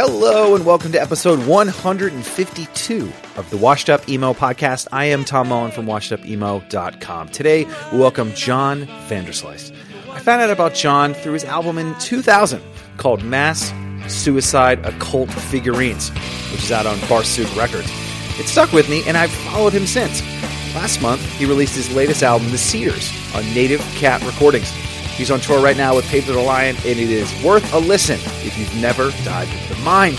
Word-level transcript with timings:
Hello 0.00 0.54
and 0.54 0.64
welcome 0.64 0.92
to 0.92 1.02
episode 1.02 1.44
152 1.44 3.12
of 3.36 3.50
the 3.50 3.56
Washed 3.56 3.90
Up 3.90 4.08
Emo 4.08 4.32
podcast. 4.32 4.86
I 4.92 5.06
am 5.06 5.24
Tom 5.24 5.48
Mullen 5.48 5.72
from 5.72 5.86
washedupemo.com. 5.86 7.28
Today, 7.30 7.64
we 7.90 7.98
welcome 7.98 8.32
John 8.34 8.86
Vanderslice. 9.08 9.74
I 10.10 10.20
found 10.20 10.40
out 10.40 10.50
about 10.50 10.74
John 10.74 11.14
through 11.14 11.32
his 11.32 11.42
album 11.42 11.78
in 11.78 11.98
2000 11.98 12.62
called 12.96 13.24
Mass 13.24 13.74
Suicide 14.06 14.86
Occult 14.86 15.30
Figurines, 15.30 16.10
which 16.52 16.62
is 16.62 16.70
out 16.70 16.86
on 16.86 16.96
Barsuk 16.98 17.52
Records. 17.56 17.90
It 18.38 18.46
stuck 18.46 18.70
with 18.70 18.88
me, 18.88 19.02
and 19.04 19.16
I've 19.16 19.32
followed 19.32 19.72
him 19.72 19.88
since. 19.88 20.22
Last 20.76 21.02
month, 21.02 21.22
he 21.32 21.44
released 21.44 21.74
his 21.74 21.92
latest 21.92 22.22
album, 22.22 22.52
The 22.52 22.58
Cedars, 22.58 23.10
on 23.34 23.42
Native 23.52 23.80
Cat 23.96 24.22
Recordings. 24.22 24.72
He's 25.18 25.32
on 25.32 25.40
tour 25.40 25.60
right 25.60 25.76
now 25.76 25.96
with 25.96 26.06
Pedro 26.06 26.36
the 26.36 26.40
Lion, 26.40 26.76
and 26.76 26.86
it 26.86 27.10
is 27.10 27.28
worth 27.42 27.74
a 27.74 27.78
listen 27.78 28.20
if 28.46 28.56
you've 28.56 28.72
never 28.80 29.10
dived 29.24 29.52
into 29.52 29.74
the 29.74 29.80
mind 29.80 30.14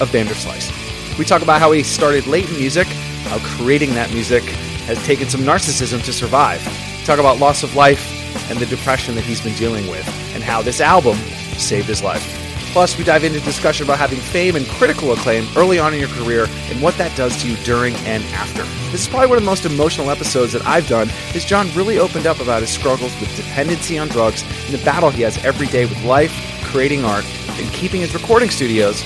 of 0.00 0.10
Vanderslice. 0.10 1.16
We 1.16 1.24
talk 1.24 1.42
about 1.42 1.60
how 1.60 1.70
he 1.70 1.84
started 1.84 2.26
late 2.26 2.50
in 2.50 2.56
music, 2.56 2.88
how 3.28 3.38
creating 3.56 3.94
that 3.94 4.10
music 4.12 4.42
has 4.86 5.00
taken 5.06 5.28
some 5.28 5.42
narcissism 5.42 6.04
to 6.04 6.12
survive. 6.12 6.60
We 6.98 7.04
talk 7.04 7.20
about 7.20 7.38
loss 7.38 7.62
of 7.62 7.76
life 7.76 8.04
and 8.50 8.58
the 8.58 8.66
depression 8.66 9.14
that 9.14 9.22
he's 9.22 9.40
been 9.40 9.54
dealing 9.54 9.88
with, 9.88 10.08
and 10.34 10.42
how 10.42 10.60
this 10.60 10.80
album 10.80 11.16
saved 11.56 11.86
his 11.86 12.02
life. 12.02 12.51
Plus, 12.72 12.96
we 12.96 13.04
dive 13.04 13.22
into 13.22 13.38
discussion 13.40 13.84
about 13.84 13.98
having 13.98 14.18
fame 14.18 14.56
and 14.56 14.66
critical 14.66 15.12
acclaim 15.12 15.46
early 15.58 15.78
on 15.78 15.92
in 15.92 16.00
your 16.00 16.08
career 16.08 16.46
and 16.70 16.80
what 16.80 16.96
that 16.96 17.14
does 17.14 17.36
to 17.42 17.50
you 17.50 17.56
during 17.58 17.94
and 18.06 18.24
after. 18.32 18.62
This 18.90 19.02
is 19.02 19.08
probably 19.08 19.28
one 19.28 19.36
of 19.36 19.44
the 19.44 19.50
most 19.50 19.66
emotional 19.66 20.10
episodes 20.10 20.54
that 20.54 20.64
I've 20.64 20.88
done, 20.88 21.10
as 21.34 21.44
John 21.44 21.68
really 21.74 21.98
opened 21.98 22.26
up 22.26 22.40
about 22.40 22.62
his 22.62 22.70
struggles 22.70 23.12
with 23.20 23.36
dependency 23.36 23.98
on 23.98 24.08
drugs 24.08 24.42
and 24.64 24.74
the 24.74 24.82
battle 24.86 25.10
he 25.10 25.20
has 25.20 25.36
every 25.44 25.66
day 25.66 25.84
with 25.84 26.02
life, 26.02 26.32
creating 26.64 27.04
art, 27.04 27.26
and 27.58 27.70
keeping 27.74 28.00
his 28.00 28.14
recording 28.14 28.48
studios, 28.48 29.04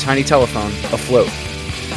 Tiny 0.00 0.24
Telephone, 0.24 0.72
afloat. 0.92 1.30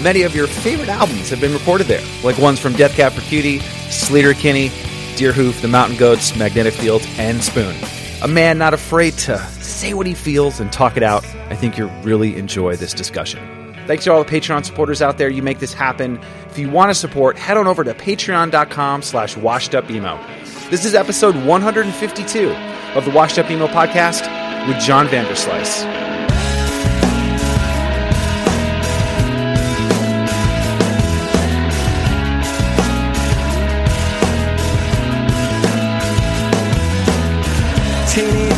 Many 0.04 0.22
of 0.22 0.36
your 0.36 0.46
favorite 0.46 0.90
albums 0.90 1.32
have 1.32 1.42
been 1.42 1.54
recorded 1.54 1.88
there, 1.88 2.06
like 2.24 2.38
ones 2.38 2.60
from 2.60 2.74
Death 2.74 2.96
Cab 2.96 3.14
for 3.14 3.22
Cutie, 3.22 3.60
Sleater 3.90 4.38
Kinney, 4.38 4.70
Deerhoof, 5.16 5.60
The 5.62 5.68
Mountain 5.68 5.98
Goats, 5.98 6.36
Magnetic 6.38 6.76
Fields, 6.76 7.08
and 7.18 7.44
Spoon. 7.44 7.76
A 8.22 8.28
man 8.28 8.58
not 8.58 8.74
afraid 8.74 9.14
to 9.20 9.38
say 9.62 9.94
what 9.94 10.06
he 10.06 10.14
feels 10.14 10.60
and 10.60 10.72
talk 10.74 10.98
it 10.98 11.04
out. 11.04 11.26
I 11.50 11.56
think 11.56 11.78
you'll 11.78 11.90
really 12.02 12.36
enjoy 12.36 12.76
this 12.76 12.94
discussion. 12.94 13.40
Thanks 13.88 14.04
to 14.04 14.12
all 14.12 14.24
the 14.24 14.30
Patreon 14.30 14.66
supporters 14.66 15.02
out 15.02 15.18
there. 15.18 15.30
You 15.30 15.42
make 15.42 15.60
this 15.60 15.74
happen. 15.74 16.20
If 16.50 16.60
you 16.60 16.70
want 16.70 16.90
to 16.90 16.96
support, 16.96 17.38
head 17.38 17.56
on 17.56 17.66
over 17.66 17.84
to 17.84 17.94
patreon.com 17.94 19.04
slash 19.04 19.36
washedupemo. 19.36 20.70
This 20.70 20.84
is 20.84 20.96
episode 20.96 21.36
152 21.46 22.52
of 22.96 23.06
the 23.06 23.12
Washed 23.12 23.40
Up 23.40 23.50
Emo 23.50 23.68
podcast 23.68 24.28
with 24.68 24.80
John 24.82 25.08
Vanderslice. 25.08 26.09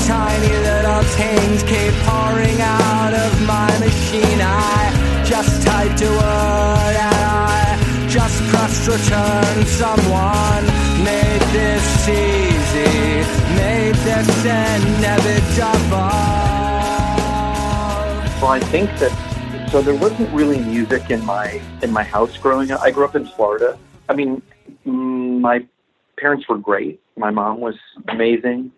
Tiny 0.08 0.56
little 0.70 1.04
things 1.18 1.64
keep 1.64 1.94
pouring 2.06 2.60
out 2.62 3.14
of 3.14 3.32
my 3.46 3.70
machine. 3.80 4.40
I 4.42 5.24
just 5.26 5.64
typed 5.66 6.02
a 6.02 6.10
word 6.10 6.96
and 7.10 7.24
I 7.26 8.08
just 8.10 8.42
pressed 8.50 8.88
return. 8.88 9.66
Someone 9.66 10.64
made 11.04 11.44
this 11.54 12.10
easy, 12.10 13.24
made 13.56 13.96
this 14.08 14.30
inevitable. 14.46 15.92
Well, 18.42 18.52
I 18.52 18.60
think 18.60 18.90
that 19.00 19.12
so 19.72 19.82
there 19.82 19.96
wasn't 19.96 20.30
really 20.34 20.60
music 20.60 21.10
in 21.12 21.24
my 21.26 21.62
in 21.82 21.92
my 21.94 22.04
house 22.04 22.38
growing 22.38 22.72
up. 22.72 22.82
I 22.82 22.92
grew 22.92 23.06
up 23.06 23.16
in 23.16 23.26
Florida. 23.26 23.78
I 24.10 24.14
mean, 24.14 24.42
mm, 24.86 25.40
my 25.40 25.66
parents 26.18 26.48
were 26.50 26.58
great. 26.58 27.00
My 27.16 27.30
mom 27.30 27.62
was 27.62 27.76
amazing, 28.08 28.72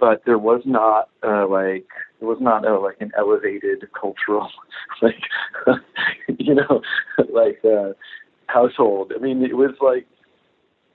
but 0.00 0.22
there 0.24 0.38
was 0.38 0.62
not 0.64 1.08
uh, 1.22 1.46
like 1.46 1.86
there 2.20 2.28
was 2.28 2.38
not 2.40 2.66
uh, 2.66 2.80
like 2.80 2.96
an 3.00 3.12
elevated 3.16 3.86
cultural 3.98 4.50
like 5.02 5.22
you 6.38 6.54
know 6.54 6.82
like 7.32 7.60
uh, 7.64 7.92
household. 8.46 9.12
I 9.14 9.18
mean, 9.20 9.42
it 9.42 9.56
was 9.56 9.74
like 9.80 10.06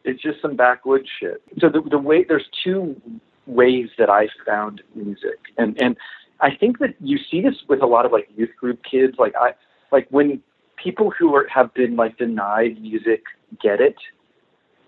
it's 0.04 0.22
just 0.22 0.42
some 0.42 0.56
backwoods 0.56 1.08
shit. 1.20 1.42
So 1.60 1.70
the 1.70 1.82
the 1.90 2.00
way 2.00 2.26
there's 2.28 2.48
two 2.64 3.00
ways 3.46 3.90
that 3.98 4.10
I 4.10 4.28
found 4.46 4.82
music, 4.96 5.40
and 5.58 5.80
and 5.82 5.98
I 6.42 6.56
think 6.56 6.80
that 6.80 6.96
you 7.00 7.18
see 7.30 7.42
this 7.42 7.56
with 7.68 7.82
a 7.82 7.86
lot 7.86 8.06
of 8.06 8.12
like 8.12 8.30
youth 8.36 8.56
group 8.60 8.80
kids. 8.90 9.16
Like 9.18 9.34
I 9.40 9.52
like 9.92 10.08
when 10.10 10.42
people 10.82 11.12
who 11.12 11.36
are 11.36 11.48
have 11.48 11.74
been 11.74 11.96
like 11.96 12.18
denied 12.18 12.82
music 12.82 13.24
get 13.62 13.82
it, 13.82 13.96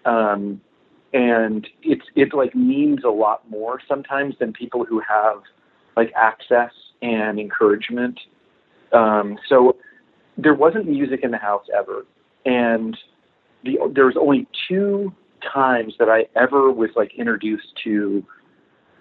um, 0.06 0.62
and 1.14 1.68
it's 1.84 2.06
it 2.16 2.34
like 2.34 2.56
means 2.56 3.04
a 3.04 3.10
lot 3.10 3.50
more 3.50 3.80
sometimes 3.88 4.36
than 4.40 4.54
people 4.54 4.86
who 4.86 5.02
have 5.08 5.42
like 5.96 6.12
access 6.16 6.72
and 7.02 7.40
encouragement. 7.40 8.20
Um, 8.94 9.38
so 9.48 9.78
there 10.38 10.54
wasn't 10.54 10.88
music 10.88 11.22
in 11.24 11.32
the 11.32 11.38
house 11.38 11.66
ever, 11.78 12.06
and 12.46 12.98
the 13.64 13.78
there 13.94 14.06
was 14.06 14.16
only 14.20 14.48
two 14.68 15.14
times 15.54 15.94
that 16.00 16.10
I 16.10 16.26
ever 16.40 16.72
was 16.72 16.90
like 16.96 17.14
introduced 17.18 17.68
to 17.84 18.24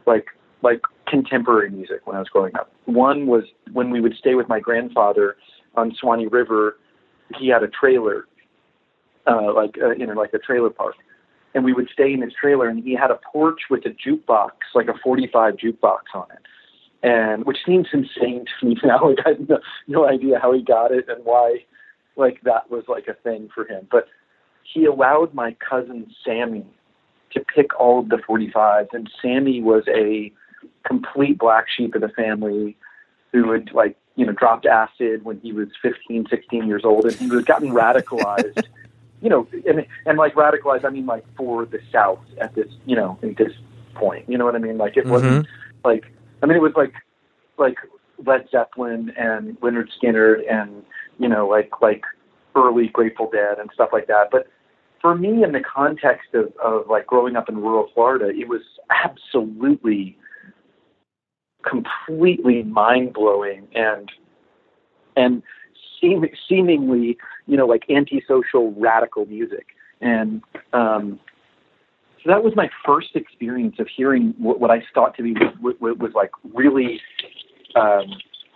like 0.07 0.27
like 0.63 0.81
contemporary 1.07 1.71
music 1.71 2.07
when 2.07 2.17
I 2.17 2.19
was 2.19 2.29
growing 2.29 2.55
up. 2.57 2.73
One 2.87 3.27
was 3.27 3.45
when 3.73 3.91
we 3.91 4.01
would 4.01 4.15
stay 4.17 4.35
with 4.35 4.49
my 4.49 4.61
grandfather 4.61 5.37
on 5.77 5.95
Swanee 6.01 6.27
River. 6.27 6.77
He 7.39 7.49
had 7.49 7.63
a 7.63 7.69
trailer, 7.69 8.27
uh, 9.27 9.53
like 9.55 9.77
uh, 9.81 9.91
you 9.91 10.07
know, 10.07 10.15
like 10.15 10.35
a 10.35 10.39
trailer 10.39 10.71
park, 10.71 10.97
and 11.55 11.65
we 11.65 11.73
would 11.73 11.89
stay 11.93 12.13
in 12.13 12.23
his 12.23 12.33
trailer. 12.33 12.69
And 12.69 12.83
he 12.83 12.95
had 12.95 13.11
a 13.11 13.19
porch 13.33 13.63
with 13.71 13.85
a 13.87 13.91
jukebox, 13.91 14.51
like 14.75 14.89
a 14.89 14.95
45 15.03 15.57
jukebox 15.57 16.03
on 16.15 16.27
it, 16.33 17.07
and 17.07 17.45
which 17.45 17.59
seems 17.67 17.89
insane 17.93 18.45
to 18.61 18.67
me 18.67 18.77
now. 18.85 19.09
Like 19.09 19.19
I 19.25 19.31
have 19.31 19.49
no, 19.49 19.59
no 19.89 20.09
idea 20.09 20.39
how 20.41 20.53
he 20.53 20.63
got 20.63 20.93
it 20.93 21.07
and 21.09 21.25
why, 21.25 21.65
like 22.17 22.41
that 22.43 22.71
was 22.71 22.85
like 22.89 23.09
a 23.09 23.15
thing 23.15 23.49
for 23.55 23.67
him. 23.67 23.87
But 23.91 24.07
he 24.63 24.85
allowed 24.85 25.35
my 25.35 25.57
cousin 25.69 26.13
Sammy 26.25 26.67
to 27.33 27.41
pick 27.41 27.79
all 27.79 28.01
of 28.01 28.09
the 28.09 28.17
45s, 28.17 28.89
and 28.93 29.11
Sammy 29.23 29.63
was 29.63 29.85
a 29.89 30.33
complete 30.85 31.39
black 31.39 31.67
sheep 31.69 31.95
of 31.95 32.01
the 32.01 32.09
family 32.09 32.77
who 33.33 33.53
had 33.53 33.73
like 33.73 33.97
you 34.17 34.27
know 34.27 34.33
dropped 34.33 34.67
acid 34.67 35.25
when 35.25 35.39
he 35.41 35.53
was 35.53 35.69
15 35.83 36.27
16 36.29 36.67
years 36.67 36.83
old 36.85 37.05
and 37.05 37.15
he 37.15 37.27
was 37.27 37.45
gotten 37.45 37.71
radicalized 37.71 38.65
you 39.21 39.29
know 39.29 39.47
and 39.67 39.87
and 40.07 40.19
like 40.19 40.35
radicalized 40.35 40.85
i 40.85 40.91
mean 40.91 41.07
like 41.07 41.25
for 41.37 41.67
the 41.67 41.79
south 41.93 42.21
at 42.41 42.55
this 42.55 42.69
you 42.87 42.97
know 42.97 43.19
at 43.23 43.37
this 43.37 43.53
point 43.95 44.29
you 44.29 44.39
know 44.39 44.45
what 44.45 44.55
i 44.55 44.59
mean? 44.59 44.79
Like 44.79 44.97
it 44.97 45.07
wasn't 45.07 45.47
mm-hmm. 45.47 45.89
like 45.89 46.05
i 46.43 46.47
mean 46.47 46.57
it 46.57 46.63
was 46.63 46.73
like 46.77 46.95
like 47.59 47.77
led 48.25 48.49
zeppelin 48.51 49.13
and 49.17 49.61
lynyrd 49.61 49.89
skynyrd 50.01 50.41
and 50.51 50.83
you 51.19 51.29
know 51.29 51.47
like 51.47 51.71
like 51.81 52.03
early 52.57 52.89
grateful 52.89 53.29
dead 53.33 53.59
and 53.59 53.71
stuff 53.75 53.91
like 53.93 54.07
that. 54.09 54.29
But 54.31 54.47
for 55.01 55.15
me, 55.15 55.43
in 55.43 55.53
the 55.53 55.61
context 55.61 56.35
of, 56.35 56.53
of 56.63 56.89
like 56.89 57.07
growing 57.07 57.37
up 57.37 57.49
in 57.49 57.57
rural 57.57 57.89
Florida, 57.95 58.29
it 58.29 58.49
was 58.49 58.63
absolutely, 58.91 60.17
completely 61.69 62.63
mind 62.63 63.13
blowing 63.13 63.69
and 63.75 64.11
and 65.17 65.43
seem, 66.01 66.25
seemingly, 66.49 67.17
you 67.47 67.57
know, 67.57 67.67
like 67.67 67.85
antisocial 67.91 68.73
radical 68.73 69.27
music. 69.27 69.67
And 70.01 70.43
um, 70.73 71.21
so 72.23 72.31
that 72.31 72.43
was 72.43 72.55
my 72.57 72.69
first 72.85 73.15
experience 73.15 73.77
of 73.79 73.89
hearing 73.95 74.35
what, 74.39 74.61
what 74.61 74.71
I 74.71 74.83
thought 74.95 75.17
to 75.17 75.23
be 75.23 75.35
was, 75.61 75.77
was 75.81 76.13
like 76.15 76.31
really 76.55 77.01
um, 77.75 78.07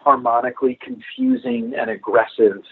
harmonically 0.03 0.79
confusing 0.83 1.75
and 1.79 1.91
aggressive, 1.91 2.63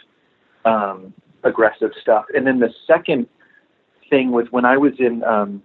um, 0.64 1.14
aggressive 1.44 1.90
stuff. 2.00 2.26
And 2.34 2.46
then 2.46 2.60
the 2.60 2.72
second 2.86 3.26
thing 4.10 4.32
was 4.32 4.46
when 4.50 4.64
I 4.64 4.76
was 4.76 4.92
in 4.98 5.24
um, 5.24 5.62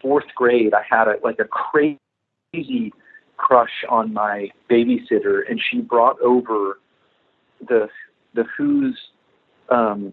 fourth 0.00 0.24
grade, 0.34 0.72
I 0.72 0.82
had 0.88 1.08
a, 1.08 1.16
like 1.22 1.38
a 1.38 1.44
crazy 1.44 2.92
crush 3.36 3.84
on 3.90 4.14
my 4.14 4.50
babysitter, 4.70 5.40
and 5.48 5.60
she 5.70 5.80
brought 5.80 6.20
over 6.22 6.78
the 7.68 7.88
the 8.34 8.44
Who's 8.56 8.98
um, 9.70 10.12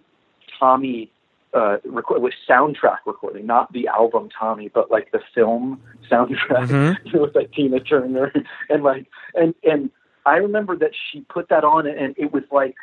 Tommy 0.59 1.11
uh, 1.53 1.77
record 1.85 2.21
with 2.21 2.33
soundtrack 2.49 2.99
recording, 3.05 3.45
not 3.45 3.71
the 3.73 3.87
album 3.87 4.29
Tommy, 4.37 4.69
but 4.73 4.89
like 4.89 5.11
the 5.11 5.19
film 5.35 5.81
soundtrack 6.09 6.67
Mhm. 6.67 7.13
with 7.21 7.35
like 7.35 7.51
Tina 7.51 7.79
Turner 7.79 8.31
and 8.69 8.83
like 8.83 9.07
and 9.35 9.53
and 9.63 9.89
I 10.25 10.37
remember 10.37 10.75
that 10.77 10.91
she 11.11 11.21
put 11.21 11.49
that 11.49 11.63
on 11.63 11.85
and 11.85 12.15
it 12.17 12.31
was 12.31 12.43
like 12.51 12.75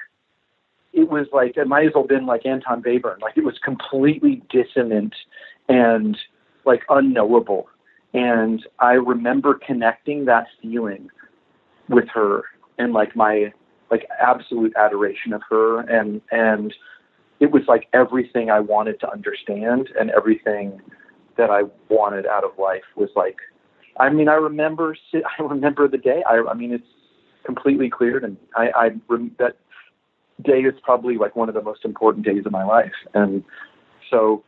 it 0.93 1.09
was 1.09 1.27
like 1.33 1.57
it 1.57 1.67
might 1.67 1.87
as 1.87 1.93
well 1.95 2.05
been 2.05 2.27
like 2.27 2.45
Anton 2.47 2.83
Webern, 2.83 3.21
like 3.21 3.37
it 3.37 3.45
was 3.45 3.59
completely 3.59 4.43
dissonant 4.51 5.15
and 5.69 6.17
like 6.65 6.83
unknowable. 6.89 7.69
And 8.13 8.67
I 8.81 8.93
remember 8.95 9.55
connecting 9.55 10.25
that 10.25 10.49
feeling 10.61 11.11
with 11.89 12.09
her 12.09 12.43
and 12.79 12.93
like 12.93 13.15
my 13.15 13.53
like 13.91 14.07
absolute 14.21 14.73
adoration 14.77 15.33
of 15.33 15.43
her. 15.49 15.81
And 15.81 16.21
and 16.31 16.73
it 17.41 17.51
was 17.51 17.63
like 17.67 17.89
everything 17.93 18.51
I 18.51 18.61
wanted 18.61 19.01
to 19.01 19.11
understand 19.11 19.89
and 19.99 20.11
everything 20.11 20.81
that 21.37 21.51
I 21.51 21.63
wanted 21.89 22.27
out 22.27 22.45
of 22.45 22.51
life 22.59 22.85
was 22.97 23.09
like 23.17 23.37
I 23.99 24.11
mean 24.11 24.29
I 24.29 24.35
remember 24.35 24.97
I 25.15 25.43
remember 25.43 25.89
the 25.89 25.99
day. 25.99 26.23
I 26.29 26.43
I 26.49 26.55
mean 26.55 26.73
it's 26.73 26.85
completely 27.45 27.91
cleared 27.91 28.25
and 28.25 28.37
I 28.57 28.71
I 28.75 28.89
that 29.39 29.57
day 30.43 30.61
is 30.61 30.75
probably 30.83 31.17
like 31.17 31.37
one 31.37 31.49
of 31.49 31.55
the 31.55 31.63
most 31.63 31.85
important 31.85 32.25
days 32.25 32.47
of 32.47 32.53
my 32.53 32.65
life. 32.65 32.93
And 33.15 33.45
so 34.11 34.43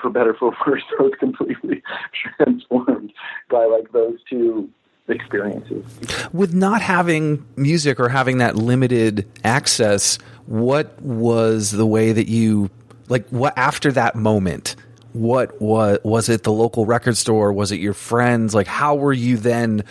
for 0.00 0.10
better 0.10 0.34
for 0.38 0.54
worse 0.66 0.82
I 0.98 1.02
was 1.02 1.12
completely 1.18 1.82
transformed 2.36 3.12
by 3.50 3.64
like 3.66 3.92
those 3.92 4.18
two 4.28 4.68
experiences. 5.08 5.84
With 6.32 6.54
not 6.54 6.80
having 6.80 7.44
music 7.56 7.98
or 7.98 8.08
having 8.08 8.38
that 8.38 8.56
limited 8.56 9.28
access 9.44 10.18
what 10.46 11.00
was 11.00 11.70
the 11.70 11.86
way 11.86 12.12
that 12.12 12.28
you 12.28 12.70
like 13.08 13.28
what 13.28 13.56
after 13.56 13.92
that 13.92 14.14
moment 14.14 14.76
what 15.12 15.60
was 15.60 15.98
was 16.04 16.28
it 16.28 16.42
the 16.42 16.52
local 16.52 16.86
record 16.86 17.16
store? 17.16 17.52
Was 17.52 17.70
it 17.70 17.80
your 17.80 17.94
friends? 17.94 18.54
Like 18.54 18.66
how 18.66 18.94
were 18.94 19.12
you 19.12 19.36
then 19.36 19.84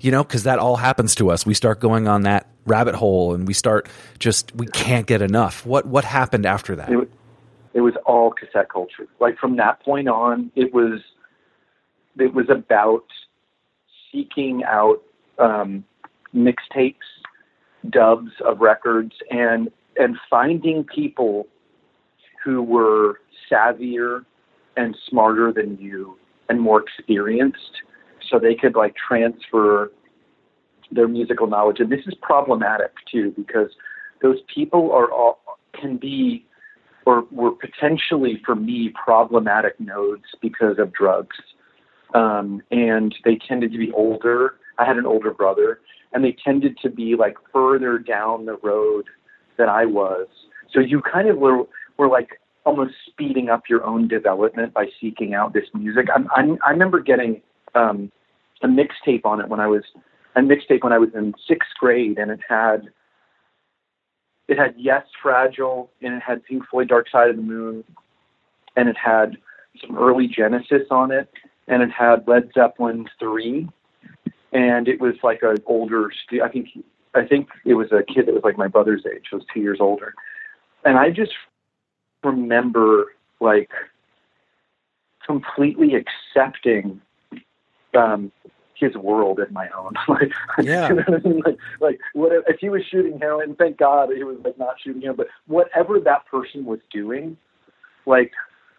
you 0.00 0.10
know 0.10 0.22
because 0.22 0.42
that 0.44 0.58
all 0.58 0.76
happens 0.76 1.14
to 1.16 1.30
us. 1.30 1.46
We 1.46 1.54
start 1.54 1.80
going 1.80 2.08
on 2.08 2.22
that 2.22 2.48
rabbit 2.66 2.94
hole 2.94 3.34
and 3.34 3.46
we 3.46 3.54
start 3.54 3.88
just 4.18 4.54
we 4.54 4.66
can't 4.66 5.06
get 5.06 5.22
enough. 5.22 5.64
What 5.64 5.86
what 5.86 6.04
happened 6.04 6.44
after 6.44 6.76
that? 6.76 6.90
It, 6.90 7.10
it 7.72 7.80
was 7.80 7.94
all 8.04 8.32
cassette 8.32 8.68
culture. 8.68 9.06
Like 9.20 9.38
from 9.38 9.56
that 9.56 9.80
point 9.80 10.08
on, 10.08 10.50
it 10.54 10.74
was 10.74 11.00
it 12.18 12.34
was 12.34 12.48
about 12.50 13.04
seeking 14.12 14.62
out 14.64 15.02
um, 15.38 15.84
mixtapes, 16.34 16.96
dubs 17.90 18.30
of 18.44 18.60
records, 18.60 19.12
and 19.30 19.70
and 19.96 20.16
finding 20.28 20.84
people 20.84 21.46
who 22.44 22.62
were 22.62 23.20
savvier 23.50 24.24
and 24.76 24.96
smarter 25.08 25.52
than 25.52 25.78
you 25.78 26.16
and 26.48 26.60
more 26.60 26.82
experienced, 26.82 27.82
so 28.28 28.38
they 28.38 28.54
could 28.54 28.76
like 28.76 28.94
transfer 28.94 29.90
their 30.92 31.08
musical 31.08 31.46
knowledge. 31.46 31.80
And 31.80 31.90
this 31.90 32.06
is 32.06 32.14
problematic 32.20 32.92
too 33.10 33.32
because 33.36 33.70
those 34.22 34.38
people 34.52 34.92
are 34.92 35.10
all 35.10 35.40
can 35.78 35.96
be 35.96 36.46
or 37.06 37.24
were 37.30 37.52
potentially 37.52 38.40
for 38.44 38.54
me 38.54 38.92
problematic 39.04 39.78
nodes 39.78 40.24
because 40.42 40.78
of 40.78 40.92
drugs. 40.92 41.36
Um, 42.14 42.62
and 42.70 43.14
they 43.24 43.36
tended 43.36 43.72
to 43.72 43.78
be 43.78 43.92
older. 43.92 44.54
I 44.78 44.84
had 44.84 44.96
an 44.96 45.06
older 45.06 45.32
brother, 45.32 45.80
and 46.12 46.24
they 46.24 46.36
tended 46.44 46.78
to 46.82 46.90
be 46.90 47.16
like 47.16 47.36
further 47.52 47.98
down 47.98 48.46
the 48.46 48.56
road 48.62 49.06
than 49.58 49.68
I 49.68 49.86
was. 49.86 50.26
So 50.72 50.80
you 50.80 51.00
kind 51.00 51.28
of 51.28 51.38
were 51.38 51.64
were 51.96 52.08
like 52.08 52.40
almost 52.64 52.94
speeding 53.06 53.48
up 53.48 53.64
your 53.68 53.84
own 53.84 54.08
development 54.08 54.74
by 54.74 54.86
seeking 55.00 55.34
out 55.34 55.54
this 55.54 55.64
music. 55.72 56.08
I'm, 56.14 56.28
I'm, 56.34 56.58
I 56.66 56.70
remember 56.70 57.00
getting 57.00 57.40
um, 57.76 58.10
a 58.62 58.66
mixtape 58.66 59.24
on 59.24 59.40
it 59.40 59.48
when 59.48 59.60
I 59.60 59.68
was 59.68 59.82
a 60.34 60.40
mixtape 60.40 60.82
when 60.82 60.92
I 60.92 60.98
was 60.98 61.10
in 61.14 61.32
sixth 61.48 61.70
grade, 61.78 62.18
and 62.18 62.30
it 62.30 62.40
had 62.46 62.88
it 64.48 64.58
had 64.58 64.74
Yes 64.76 65.04
Fragile, 65.22 65.90
and 66.02 66.14
it 66.14 66.22
had 66.22 66.44
Pink 66.44 66.64
Floyd 66.70 66.88
Dark 66.88 67.08
Side 67.10 67.30
of 67.30 67.36
the 67.36 67.42
Moon, 67.42 67.84
and 68.76 68.88
it 68.88 68.96
had 68.96 69.36
some 69.80 69.96
early 69.96 70.28
Genesis 70.28 70.82
on 70.90 71.10
it, 71.10 71.30
and 71.68 71.82
it 71.82 71.90
had 71.90 72.26
Led 72.28 72.50
Zeppelin 72.54 73.08
three, 73.18 73.68
and 74.52 74.88
it 74.88 75.00
was 75.00 75.14
like 75.22 75.42
an 75.42 75.56
older. 75.66 76.10
I 76.42 76.48
think 76.48 76.68
I 77.14 77.24
think 77.24 77.48
it 77.64 77.74
was 77.74 77.92
a 77.92 78.02
kid 78.02 78.26
that 78.26 78.34
was 78.34 78.44
like 78.44 78.58
my 78.58 78.68
brother's 78.68 79.04
age. 79.06 79.24
It 79.32 79.34
was 79.36 79.44
two 79.52 79.60
years 79.60 79.78
older, 79.80 80.14
and 80.84 80.98
I 80.98 81.10
just 81.10 81.32
remember 82.22 83.12
like 83.40 83.70
completely 85.26 85.92
accepting 85.94 87.00
um, 87.96 88.30
his 88.74 88.94
world 88.94 89.40
in 89.40 89.52
my 89.52 89.68
own. 89.76 89.94
like, 90.08 90.32
Yeah. 90.62 90.88
you 90.88 90.94
know 90.94 91.02
what 91.06 91.26
I 91.26 91.28
mean? 91.28 91.42
Like, 91.44 91.58
like 91.80 92.00
what 92.12 92.32
if, 92.32 92.44
if 92.48 92.56
he 92.60 92.68
was 92.68 92.82
shooting 92.90 93.18
heroin? 93.18 93.54
Thank 93.56 93.78
God 93.78 94.10
he 94.14 94.22
was 94.24 94.38
like 94.44 94.58
not 94.58 94.76
shooting 94.82 95.02
him, 95.02 95.16
But 95.16 95.28
whatever 95.46 95.98
that 96.00 96.26
person 96.26 96.64
was 96.64 96.80
doing, 96.92 97.36
like, 98.06 98.32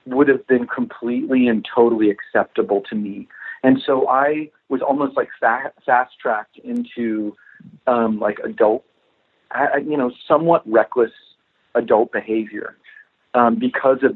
would 0.07 0.27
have 0.27 0.45
been 0.47 0.67
completely 0.67 1.47
and 1.47 1.65
totally 1.73 2.09
acceptable 2.09 2.81
to 2.89 2.95
me. 2.95 3.27
And 3.63 3.81
so 3.85 4.07
I 4.07 4.49
was 4.69 4.81
almost 4.81 5.17
like 5.17 5.29
fa- 5.39 5.73
fast 5.85 6.13
tracked 6.21 6.57
into 6.59 7.35
um, 7.87 8.19
like 8.19 8.39
adult, 8.43 8.85
you 9.83 9.97
know, 9.97 10.11
somewhat 10.27 10.61
reckless 10.69 11.11
adult 11.75 12.11
behavior 12.11 12.75
um, 13.33 13.57
because 13.59 13.99
of 14.03 14.15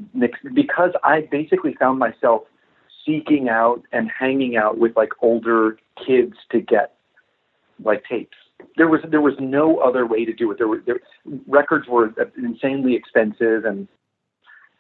because 0.54 0.92
I 1.04 1.28
basically 1.32 1.76
found 1.76 2.00
myself 2.00 2.44
seeking 3.06 3.50
out 3.50 3.82
and 3.92 4.10
hanging 4.10 4.56
out 4.58 4.78
with 4.78 4.96
like 4.96 5.10
older 5.22 5.78
kids 6.06 6.36
to 6.52 6.62
get 6.62 6.96
like 7.84 8.04
tapes. 8.10 8.38
There 8.78 8.88
was 8.88 9.02
there 9.10 9.22
was 9.22 9.34
no 9.40 9.80
other 9.80 10.06
way 10.06 10.26
to 10.26 10.34
do 10.34 10.52
it. 10.52 10.58
There 10.58 10.68
were 10.68 10.82
there, 10.86 11.00
records 11.48 11.88
were 11.88 12.14
insanely 12.38 12.96
expensive, 12.96 13.66
and 13.66 13.88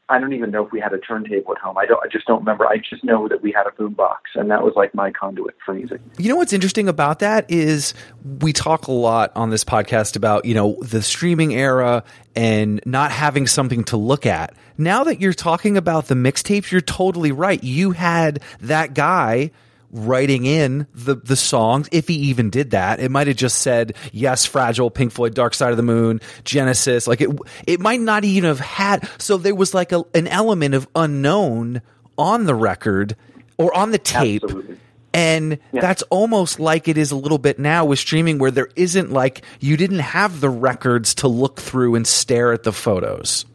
I 0.09 0.19
don't 0.19 0.33
even 0.33 0.51
know 0.51 0.65
if 0.65 0.71
we 0.73 0.79
had 0.81 0.91
a 0.91 0.97
turntable 0.97 1.53
at 1.53 1.57
home. 1.59 1.77
I 1.77 1.85
don't. 1.85 1.99
I 2.03 2.07
just 2.11 2.27
don't 2.27 2.39
remember. 2.39 2.67
I 2.67 2.77
just 2.77 3.03
know 3.03 3.29
that 3.29 3.41
we 3.41 3.51
had 3.51 3.65
a 3.65 3.71
boombox, 3.71 4.17
and 4.35 4.51
that 4.51 4.61
was 4.61 4.73
like 4.75 4.93
my 4.93 5.11
conduit 5.11 5.55
for 5.65 5.73
music. 5.73 6.01
You 6.17 6.29
know 6.29 6.35
what's 6.35 6.51
interesting 6.51 6.89
about 6.89 7.19
that 7.19 7.49
is 7.49 7.93
we 8.41 8.51
talk 8.51 8.87
a 8.87 8.91
lot 8.91 9.31
on 9.35 9.51
this 9.51 9.63
podcast 9.63 10.17
about, 10.17 10.43
you 10.43 10.53
know, 10.53 10.77
the 10.81 11.01
streaming 11.01 11.53
era 11.53 12.03
and 12.35 12.81
not 12.85 13.11
having 13.11 13.47
something 13.47 13.85
to 13.85 13.97
look 13.97 14.25
at. 14.25 14.53
Now 14.77 15.05
that 15.05 15.21
you're 15.21 15.33
talking 15.33 15.77
about 15.77 16.07
the 16.07 16.15
mixtapes, 16.15 16.71
you're 16.71 16.81
totally 16.81 17.31
right. 17.31 17.63
You 17.63 17.91
had 17.91 18.41
that 18.59 18.93
guy 18.93 19.51
writing 19.91 20.45
in 20.45 20.87
the 20.93 21.15
the 21.15 21.35
songs 21.35 21.89
if 21.91 22.07
he 22.07 22.13
even 22.13 22.49
did 22.49 22.71
that 22.71 22.99
it 22.99 23.11
might 23.11 23.27
have 23.27 23.35
just 23.35 23.59
said 23.59 23.93
yes 24.13 24.45
fragile 24.45 24.89
pink 24.89 25.11
floyd 25.11 25.33
dark 25.33 25.53
side 25.53 25.71
of 25.71 25.77
the 25.77 25.83
moon 25.83 26.21
genesis 26.45 27.07
like 27.07 27.19
it 27.19 27.29
it 27.67 27.79
might 27.79 27.99
not 27.99 28.23
even 28.23 28.47
have 28.47 28.59
had 28.59 29.07
so 29.17 29.37
there 29.37 29.53
was 29.53 29.73
like 29.73 29.91
a, 29.91 30.03
an 30.13 30.27
element 30.27 30.73
of 30.73 30.87
unknown 30.95 31.81
on 32.17 32.45
the 32.45 32.55
record 32.55 33.15
or 33.57 33.75
on 33.75 33.91
the 33.91 33.97
tape 33.97 34.43
Absolutely. 34.43 34.77
and 35.13 35.59
that's 35.73 36.03
almost 36.03 36.59
like 36.59 36.87
it 36.87 36.97
is 36.97 37.11
a 37.11 37.15
little 37.15 37.37
bit 37.37 37.59
now 37.59 37.83
with 37.83 37.99
streaming 37.99 38.39
where 38.39 38.51
there 38.51 38.69
isn't 38.75 39.11
like 39.11 39.41
you 39.59 39.75
didn't 39.75 39.99
have 39.99 40.39
the 40.39 40.49
records 40.49 41.15
to 41.15 41.27
look 41.27 41.59
through 41.59 41.95
and 41.95 42.07
stare 42.07 42.53
at 42.53 42.63
the 42.63 42.71
photos. 42.71 43.45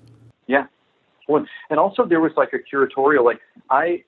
Yeah. 0.46 0.66
Well, 1.28 1.46
and 1.70 1.78
also 1.78 2.04
there 2.04 2.20
was 2.20 2.32
like 2.36 2.52
a 2.52 2.58
curatorial, 2.58 3.24
like 3.24 3.40
I 3.70 4.04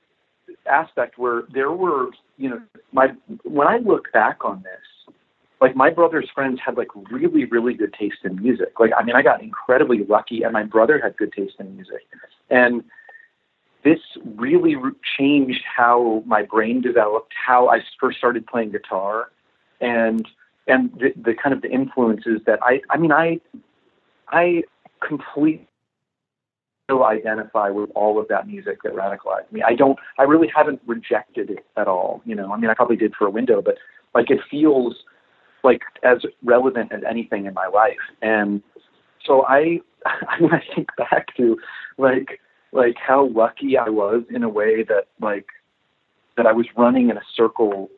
aspect 0.69 1.19
where 1.19 1.43
there 1.53 1.73
were, 1.73 2.09
you 2.37 2.51
know, 2.51 2.61
my 2.93 3.09
when 3.45 3.67
I 3.67 3.79
look 3.79 4.13
back 4.13 4.45
on 4.45 4.63
this, 4.63 5.15
like 5.61 5.75
my 5.75 5.91
brother's 5.91 6.29
friends 6.35 6.61
had 6.65 6.77
like 6.77 6.89
really, 7.11 7.45
really 7.45 7.75
good 7.75 7.93
taste 7.95 8.19
in 8.25 8.41
music. 8.41 8.79
Like 8.79 8.93
I 8.97 9.03
mean, 9.03 9.17
I 9.17 9.23
got 9.23 9.43
incredibly 9.43 10.05
lucky, 10.05 10.43
and 10.43 10.53
my 10.53 10.65
brother 10.65 11.01
had 11.03 11.17
good 11.17 11.33
taste 11.33 11.55
in 11.59 11.75
music, 11.75 12.07
and 12.51 12.85
this 13.85 14.01
really 14.37 14.77
re- 14.77 14.93
changed 15.19 15.63
how 15.65 16.23
my 16.27 16.43
brain 16.43 16.81
developed, 16.81 17.33
how 17.47 17.69
I 17.69 17.81
first 18.01 18.19
started 18.19 18.47
playing 18.47 18.73
guitar, 18.73 19.31
and 19.81 20.27
and 20.67 20.93
the, 20.93 21.13
the 21.17 21.35
kind 21.35 21.55
of 21.55 21.63
the 21.63 21.71
influences 21.71 22.41
that 22.47 22.61
I 22.63 22.81
I 22.91 22.97
mean 22.99 23.13
I 23.13 23.41
I 24.29 24.63
completely 25.07 25.67
identify 26.91 27.69
with 27.71 27.91
all 27.95 28.19
of 28.19 28.29
that 28.29 28.47
music 28.47 28.83
that 28.83 28.95
radicalized 28.95 29.51
me. 29.53 29.63
I 29.63 29.75
don't 29.75 29.99
I 30.19 30.23
really 30.23 30.51
haven't 30.55 30.81
rejected 30.87 31.51
it 31.51 31.67
at 31.77 31.87
all. 31.87 32.23
You 32.25 32.35
know, 32.35 32.53
I 32.53 32.57
mean 32.59 32.71
I 32.71 32.75
probably 32.75 32.97
did 32.97 33.15
for 33.15 33.27
a 33.27 33.31
window, 33.31 33.61
but 33.63 33.77
like 34.15 34.31
it 34.31 34.41
feels 34.51 34.97
like 35.63 35.83
as 36.03 36.19
relevant 36.43 36.93
as 36.93 37.03
anything 37.09 37.47
in 37.47 37.55
my 37.55 37.67
life. 37.67 37.99
And 38.23 38.63
so 39.25 39.45
I 39.47 39.81
when 40.41 40.53
I 40.53 40.63
think 40.75 40.89
back 40.97 41.37
to 41.37 41.59
like 41.99 42.41
like 42.73 42.97
how 42.97 43.29
lucky 43.29 43.77
I 43.77 43.89
was 43.89 44.23
in 44.31 44.43
a 44.43 44.49
way 44.49 44.83
that 44.85 45.05
like 45.21 45.47
that 46.37 46.47
I 46.47 46.53
was 46.53 46.67
running 46.77 47.11
in 47.11 47.17
a 47.17 47.23
circle 47.37 47.91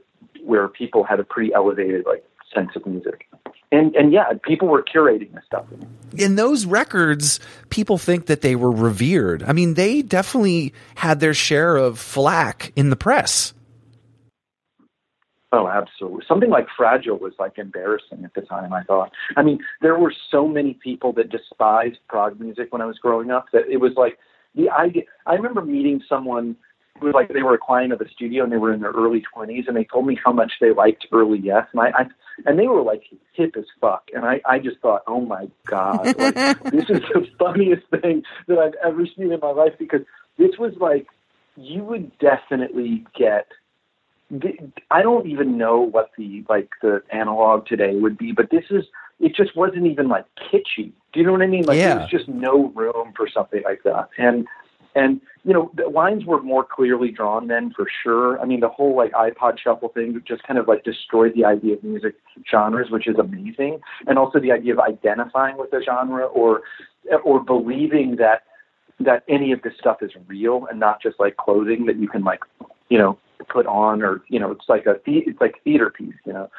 where 0.44 0.68
people 0.68 1.04
had 1.04 1.20
a 1.20 1.24
pretty 1.24 1.52
elevated 1.54 2.06
like 2.06 2.24
sense 2.54 2.70
of 2.76 2.86
music. 2.86 3.28
And 3.72 3.94
and 3.94 4.12
yeah, 4.12 4.32
people 4.42 4.68
were 4.68 4.82
curating 4.82 5.32
this 5.34 5.44
stuff. 5.46 5.64
In 6.16 6.34
those 6.34 6.66
records, 6.66 7.38
people 7.68 7.98
think 7.98 8.26
that 8.26 8.40
they 8.40 8.56
were 8.56 8.70
revered. 8.70 9.42
I 9.44 9.52
mean, 9.52 9.74
they 9.74 10.02
definitely 10.02 10.74
had 10.96 11.20
their 11.20 11.34
share 11.34 11.76
of 11.76 11.98
flack 11.98 12.72
in 12.74 12.90
the 12.90 12.96
press. 12.96 13.54
Oh, 15.52 15.66
absolutely. 15.66 16.24
Something 16.28 16.50
like 16.50 16.66
Fragile 16.76 17.18
was 17.18 17.32
like 17.38 17.58
embarrassing 17.58 18.24
at 18.24 18.34
the 18.34 18.42
time, 18.42 18.72
I 18.72 18.84
thought. 18.84 19.10
I 19.36 19.42
mean, 19.42 19.58
there 19.80 19.98
were 19.98 20.14
so 20.30 20.46
many 20.46 20.74
people 20.74 21.12
that 21.14 21.28
despised 21.28 21.98
prog 22.08 22.38
music 22.38 22.72
when 22.72 22.80
I 22.80 22.86
was 22.86 22.98
growing 22.98 23.32
up 23.32 23.46
that 23.52 23.68
it 23.68 23.78
was 23.78 23.92
like 23.96 24.18
the 24.54 24.70
idea. 24.70 25.02
I 25.26 25.34
remember 25.34 25.62
meeting 25.62 26.02
someone 26.08 26.56
was 27.00 27.14
like 27.14 27.32
they 27.32 27.42
were 27.42 27.54
a 27.54 27.58
client 27.58 27.92
of 27.92 27.98
the 27.98 28.08
studio 28.12 28.44
and 28.44 28.52
they 28.52 28.56
were 28.56 28.72
in 28.72 28.80
their 28.80 28.90
early 28.90 29.22
20s 29.34 29.66
and 29.68 29.76
they 29.76 29.84
told 29.84 30.06
me 30.06 30.18
how 30.24 30.32
much 30.32 30.52
they 30.60 30.72
liked 30.72 31.06
early 31.12 31.38
Yes. 31.38 31.66
And 31.72 31.80
I, 31.80 31.88
I 31.88 32.06
and 32.46 32.58
they 32.58 32.66
were 32.66 32.82
like 32.82 33.02
hip 33.32 33.54
as 33.56 33.64
fuck. 33.80 34.08
And 34.14 34.24
I, 34.24 34.40
I 34.48 34.58
just 34.58 34.78
thought, 34.80 35.02
oh 35.06 35.20
my 35.20 35.48
God, 35.66 36.06
like, 36.18 36.34
this 36.64 36.84
is 36.88 37.02
the 37.12 37.26
funniest 37.38 37.86
thing 37.88 38.22
that 38.46 38.58
I've 38.58 38.74
ever 38.84 39.06
seen 39.06 39.32
in 39.32 39.40
my 39.40 39.50
life 39.50 39.74
because 39.78 40.02
this 40.38 40.50
was 40.58 40.72
like, 40.80 41.06
you 41.56 41.84
would 41.84 42.16
definitely 42.18 43.04
get 43.16 43.46
I 44.90 45.02
don't 45.02 45.26
even 45.26 45.58
know 45.58 45.80
what 45.80 46.10
the 46.16 46.44
like 46.48 46.68
the 46.82 47.02
analog 47.10 47.66
today 47.66 47.96
would 47.96 48.16
be, 48.16 48.32
but 48.32 48.50
this 48.50 48.64
is 48.70 48.84
it 49.18 49.34
just 49.34 49.56
wasn't 49.56 49.86
even 49.86 50.08
like 50.08 50.24
kitschy. 50.52 50.92
Do 51.12 51.20
you 51.20 51.26
know 51.26 51.32
what 51.32 51.42
I 51.42 51.46
mean? 51.46 51.64
Like 51.64 51.78
yeah. 51.78 51.94
there 51.94 52.00
was 52.00 52.10
just 52.10 52.28
no 52.28 52.68
room 52.68 53.12
for 53.16 53.28
something 53.28 53.62
like 53.64 53.82
that. 53.84 54.08
And 54.18 54.46
and 54.94 55.20
you 55.44 55.52
know 55.52 55.70
the 55.74 55.88
lines 55.88 56.24
were 56.24 56.42
more 56.42 56.64
clearly 56.64 57.10
drawn 57.10 57.48
then 57.48 57.72
for 57.74 57.86
sure. 58.02 58.40
I 58.40 58.44
mean 58.44 58.60
the 58.60 58.68
whole 58.68 58.96
like 58.96 59.12
iPod 59.12 59.58
shuffle 59.58 59.88
thing 59.90 60.20
just 60.26 60.42
kind 60.42 60.58
of 60.58 60.68
like 60.68 60.84
destroyed 60.84 61.32
the 61.34 61.44
idea 61.44 61.74
of 61.74 61.84
music 61.84 62.14
genres, 62.50 62.90
which 62.90 63.06
is 63.06 63.16
amazing, 63.18 63.80
and 64.06 64.18
also 64.18 64.40
the 64.40 64.52
idea 64.52 64.72
of 64.72 64.80
identifying 64.80 65.56
with 65.56 65.72
a 65.72 65.82
genre 65.82 66.26
or 66.26 66.62
or 67.24 67.42
believing 67.42 68.16
that 68.16 68.42
that 69.00 69.24
any 69.28 69.52
of 69.52 69.62
this 69.62 69.72
stuff 69.78 69.98
is 70.02 70.10
real 70.26 70.66
and 70.70 70.78
not 70.78 71.00
just 71.00 71.18
like 71.18 71.36
clothing 71.36 71.86
that 71.86 71.96
you 71.96 72.08
can 72.08 72.22
like 72.22 72.40
you 72.88 72.98
know 72.98 73.18
put 73.48 73.66
on 73.66 74.02
or 74.02 74.22
you 74.28 74.38
know 74.38 74.50
it's 74.50 74.68
like 74.68 74.86
a 74.86 74.96
it's 75.06 75.40
like 75.40 75.62
theater 75.64 75.90
piece 75.90 76.14
you 76.26 76.32
know. 76.32 76.50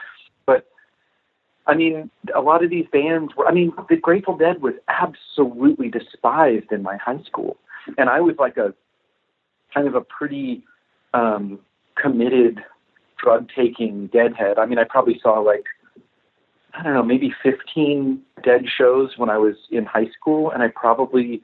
But 0.46 0.66
i 1.68 1.76
mean 1.76 2.10
a 2.36 2.42
lot 2.42 2.64
of 2.64 2.72
these 2.72 2.88
bands 2.92 3.34
were 3.38 3.48
i 3.48 3.54
mean 3.54 3.72
the 3.88 3.96
grateful 3.96 4.36
dead 4.36 4.62
was 4.62 4.74
absolutely 4.88 5.90
despised 5.90 6.72
in 6.72 6.82
my 6.82 6.98
high 6.98 7.22
school 7.24 7.58
and 7.98 8.10
i 8.10 8.20
was 8.20 8.36
like 8.38 8.58
a 8.58 8.74
kind 9.74 9.88
of 9.88 9.96
a 9.96 10.02
pretty 10.02 10.64
um 11.14 11.60
committed 11.96 12.60
drug 13.22 13.48
taking 13.56 14.08
deadhead 14.08 14.58
i 14.58 14.66
mean 14.66 14.80
i 14.80 14.84
probably 14.84 15.20
saw 15.22 15.40
like 15.40 15.66
i 16.74 16.84
don't 16.84 16.94
know 16.94 17.04
maybe 17.04 17.34
15 17.44 18.22
dead 18.44 18.66
shows 18.68 19.12
when 19.18 19.30
i 19.30 19.38
was 19.38 19.56
in 19.70 19.86
high 19.86 20.10
school 20.10 20.52
and 20.52 20.64
i 20.64 20.68
probably 20.68 21.42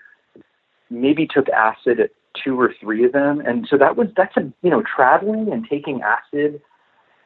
maybe 0.89 1.27
took 1.27 1.49
acid 1.49 1.99
at 1.99 2.11
two 2.43 2.59
or 2.59 2.73
three 2.79 3.05
of 3.05 3.11
them. 3.11 3.41
And 3.41 3.67
so 3.69 3.77
that 3.77 3.95
was 3.95 4.07
that's 4.15 4.35
a 4.37 4.51
you 4.61 4.69
know 4.69 4.83
traveling 4.83 5.51
and 5.51 5.67
taking 5.67 6.01
acid 6.01 6.61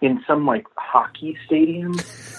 in 0.02 0.24
some 0.26 0.46
like 0.46 0.66
hockey 0.76 1.38
stadium 1.46 1.94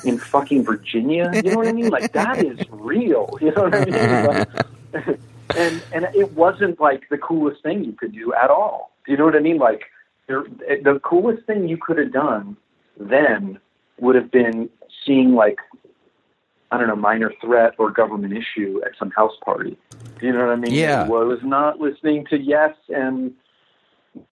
in 0.05 0.19
fucking 0.19 0.65
Virginia. 0.65 1.31
You 1.35 1.43
know 1.43 1.57
what 1.57 1.69
I 1.69 1.73
mean? 1.73 1.91
Like 1.91 2.13
that 2.13 2.45
is 2.45 2.59
real. 2.71 3.31
You 3.41 3.53
know 3.53 3.63
what 3.65 3.75
I 3.75 3.85
mean? 3.85 4.47
Like, 4.93 5.19
and 5.57 5.83
and 5.93 6.09
it 6.15 6.33
wasn't 6.33 6.81
like 6.81 7.09
the 7.11 7.19
coolest 7.19 7.63
thing 7.63 7.85
you 7.85 7.93
could 7.93 8.13
do 8.13 8.33
at 8.35 8.51
all. 8.51 8.93
Do 9.05 9.13
You 9.13 9.19
know 9.19 9.25
what 9.25 9.37
I 9.37 9.41
mean? 9.41 9.59
Like 9.59 9.85
there, 10.27 10.45
the 10.45 11.01
coolest 11.03 11.47
thing 11.47 11.69
you 11.69 11.77
could 11.77 11.99
have 11.99 12.13
done 12.13 12.57
then 12.99 13.59
would 14.01 14.15
have 14.15 14.31
been 14.31 14.69
seeing 15.05 15.35
like 15.35 15.59
I 16.73 16.79
don't 16.79 16.89
know, 16.89 16.97
minor 16.97 17.31
threat 17.43 17.75
or 17.79 17.91
government 17.91 18.33
issue 18.33 18.81
at 18.87 18.93
some 18.99 19.11
house 19.11 19.35
party. 19.45 19.77
Do 20.19 20.27
you 20.27 20.33
know 20.33 20.47
what 20.47 20.53
I 20.53 20.57
mean? 20.57 20.73
Yeah. 20.73 21.07
Well, 21.07 21.21
It 21.23 21.27
was 21.27 21.43
not 21.43 21.79
listening 21.79 22.25
to 22.31 22.39
Yes 22.39 22.75
and, 22.89 23.35
you 24.15 24.25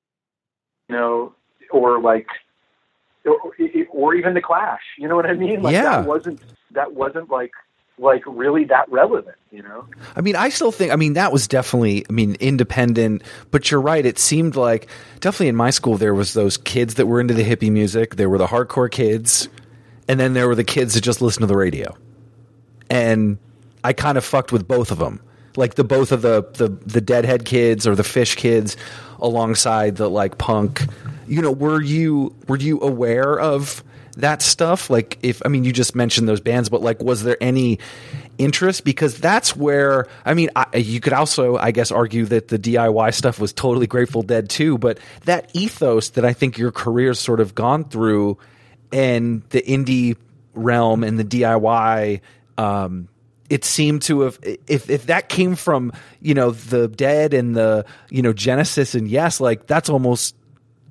know, 0.89 1.35
or 1.71 2.01
like, 2.01 2.29
or, 3.27 3.37
or 3.91 4.15
even 4.15 4.33
the 4.33 4.41
Clash. 4.41 4.81
You 4.97 5.07
know 5.07 5.17
what 5.17 5.27
I 5.27 5.35
mean? 5.35 5.61
Like 5.63 5.75
Yeah. 5.75 6.01
That 6.01 6.07
wasn't 6.07 6.41
that 6.71 6.95
wasn't 6.95 7.31
like 7.31 7.53
like 8.01 8.23
really 8.27 8.65
that 8.65 8.91
relevant. 8.91 9.37
You 9.51 9.63
know? 9.63 9.87
I 10.15 10.21
mean, 10.21 10.37
I 10.37 10.49
still 10.49 10.73
think, 10.73 10.93
I 10.93 10.97
mean, 10.97 11.15
that 11.15 11.33
was 11.33 11.49
definitely, 11.49 12.05
I 12.09 12.13
mean, 12.13 12.37
independent, 12.41 13.23
but 13.51 13.71
you're 13.71 13.81
right. 13.81 14.05
It 14.05 14.19
seemed 14.19 14.57
like, 14.57 14.89
definitely 15.19 15.49
in 15.49 15.57
my 15.57 15.71
school, 15.71 15.97
there 15.97 16.15
was 16.15 16.35
those 16.35 16.57
kids 16.57 16.95
that 16.95 17.07
were 17.07 17.21
into 17.21 17.35
the 17.35 17.43
hippie 17.43 17.71
music. 17.71 18.17
There 18.17 18.31
were 18.31 18.39
the 18.39 18.47
hardcore 18.47 18.91
kids. 18.91 19.49
And 20.09 20.19
then 20.19 20.35
there 20.35 20.49
were 20.49 20.55
the 20.55 20.65
kids 20.65 20.95
that 20.95 21.03
just 21.03 21.21
listened 21.21 21.43
to 21.43 21.47
the 21.47 21.57
radio. 21.57 21.97
And 22.89 23.39
I 23.85 23.93
kind 23.93 24.17
of 24.19 24.25
fucked 24.25 24.53
with 24.53 24.67
both 24.67 24.91
of 24.91 24.99
them. 24.99 25.21
Like 25.57 25.75
the 25.75 25.85
both 25.85 26.13
of 26.13 26.23
the, 26.23 26.43
the, 26.55 26.69
the 26.69 27.01
deadhead 27.01 27.45
kids 27.45 27.87
or 27.87 27.97
the 27.97 28.05
Phish 28.05 28.37
kids 28.37 28.77
alongside 29.19 29.97
the 29.97 30.09
like 30.09 30.39
punk. 30.39 30.83
You 31.27 31.43
know, 31.43 31.51
were 31.51 31.83
you, 31.83 32.35
were 32.47 32.57
you 32.57 32.81
aware 32.81 33.39
of 33.39 33.83
that 34.17 34.43
stuff? 34.43 34.91
Like, 34.91 35.19
if 35.23 35.43
I 35.45 35.49
mean, 35.49 35.65
you 35.65 35.73
just 35.73 35.95
mentioned 35.95 36.29
those 36.29 36.41
bands, 36.41 36.69
but 36.69 36.83
like, 36.83 37.03
was 37.03 37.23
there 37.23 37.37
any 37.41 37.79
interest? 38.39 38.85
Because 38.85 39.19
that's 39.19 39.57
where 39.57 40.07
I 40.25 40.35
mean, 40.35 40.51
I, 40.57 40.77
you 40.77 41.01
could 41.01 41.13
also, 41.13 41.57
I 41.57 41.71
guess, 41.71 41.91
argue 41.91 42.27
that 42.27 42.49
the 42.49 42.59
DIY 42.59 43.15
stuff 43.15 43.39
was 43.39 43.53
totally 43.53 43.87
Grateful 43.87 44.23
Dead 44.23 44.49
too. 44.49 44.79
But 44.79 44.99
that 45.25 45.51
ethos 45.55 46.11
that 46.11 46.25
I 46.25 46.33
think 46.33 46.59
your 46.59 46.73
career's 46.73 47.19
sort 47.21 47.41
of 47.41 47.55
gone 47.55 47.85
through, 47.85 48.39
and 48.93 49.43
the 49.51 49.63
indie 49.63 50.17
realm 50.55 51.05
and 51.05 51.19
the 51.19 51.25
DIY. 51.25 52.21
Um, 52.59 53.09
it 53.49 53.65
seemed 53.65 54.03
to 54.03 54.21
have 54.21 54.39
if 54.43 54.89
if 54.89 55.07
that 55.07 55.29
came 55.29 55.57
from 55.57 55.93
you 56.21 56.35
know 56.35 56.53
the 56.53 56.87
dead 56.87 57.35
and 57.35 57.57
the 57.57 57.85
you 58.09 58.23
know 58.23 58.33
genesis 58.33 58.95
and 58.95 59.09
yes 59.09 59.41
like 59.41 59.67
that's 59.67 59.91
almost 59.91 60.37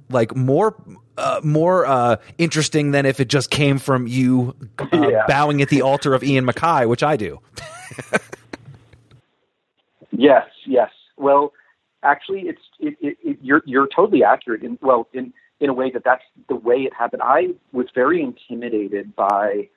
like 0.10 0.36
more 0.36 0.76
uh, 1.20 1.42
more 1.44 1.86
uh, 1.86 2.16
interesting 2.38 2.92
than 2.92 3.06
if 3.06 3.20
it 3.20 3.28
just 3.28 3.50
came 3.52 3.78
from 3.80 4.08
you 4.08 4.56
uh, 4.80 4.88
Yeah. 4.94 5.26
bowing 5.28 5.62
at 5.62 5.70
the 5.70 5.82
altar 5.82 6.14
of 6.14 6.24
Ian 6.24 6.46
MacKaye, 6.46 6.88
which 6.88 7.04
I 7.04 7.16
do. 7.18 7.40
Yes, 10.12 10.48
yes. 10.66 10.90
Well, 11.18 11.54
actually, 12.04 12.42
it's 12.42 12.62
it, 12.80 12.98
it, 13.00 13.18
it, 13.24 13.38
you're 13.42 13.62
you're 13.66 13.88
totally 13.96 14.24
accurate. 14.24 14.64
In 14.64 14.78
well, 14.82 15.08
in 15.14 15.34
in 15.60 15.70
a 15.70 15.74
way 15.74 15.92
that 15.92 16.04
that's 16.04 16.24
the 16.48 16.56
way 16.56 16.78
it 16.78 16.94
happened. 16.94 17.22
I 17.24 17.50
was 17.72 17.88
very 17.94 18.22
intimidated 18.22 19.16
by 19.16 19.70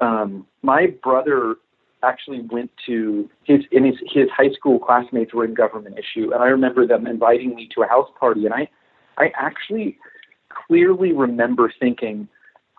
um, 0.00 0.46
my 0.62 0.86
brother. 1.02 1.56
Actually, 2.02 2.40
went 2.50 2.70
to 2.86 3.30
his 3.44 3.60
in 3.72 3.84
his 3.84 3.94
his 4.12 4.28
high 4.36 4.50
school 4.52 4.78
classmates 4.78 5.32
were 5.32 5.44
in 5.44 5.54
government 5.54 5.96
issue, 5.98 6.32
and 6.32 6.42
I 6.42 6.46
remember 6.46 6.86
them 6.86 7.06
inviting 7.06 7.54
me 7.54 7.68
to 7.74 7.82
a 7.82 7.86
house 7.86 8.10
party, 8.18 8.44
and 8.46 8.54
I 8.54 8.68
I 9.16 9.30
actually 9.38 9.98
clearly 10.66 11.12
remember 11.12 11.72
thinking 11.78 12.28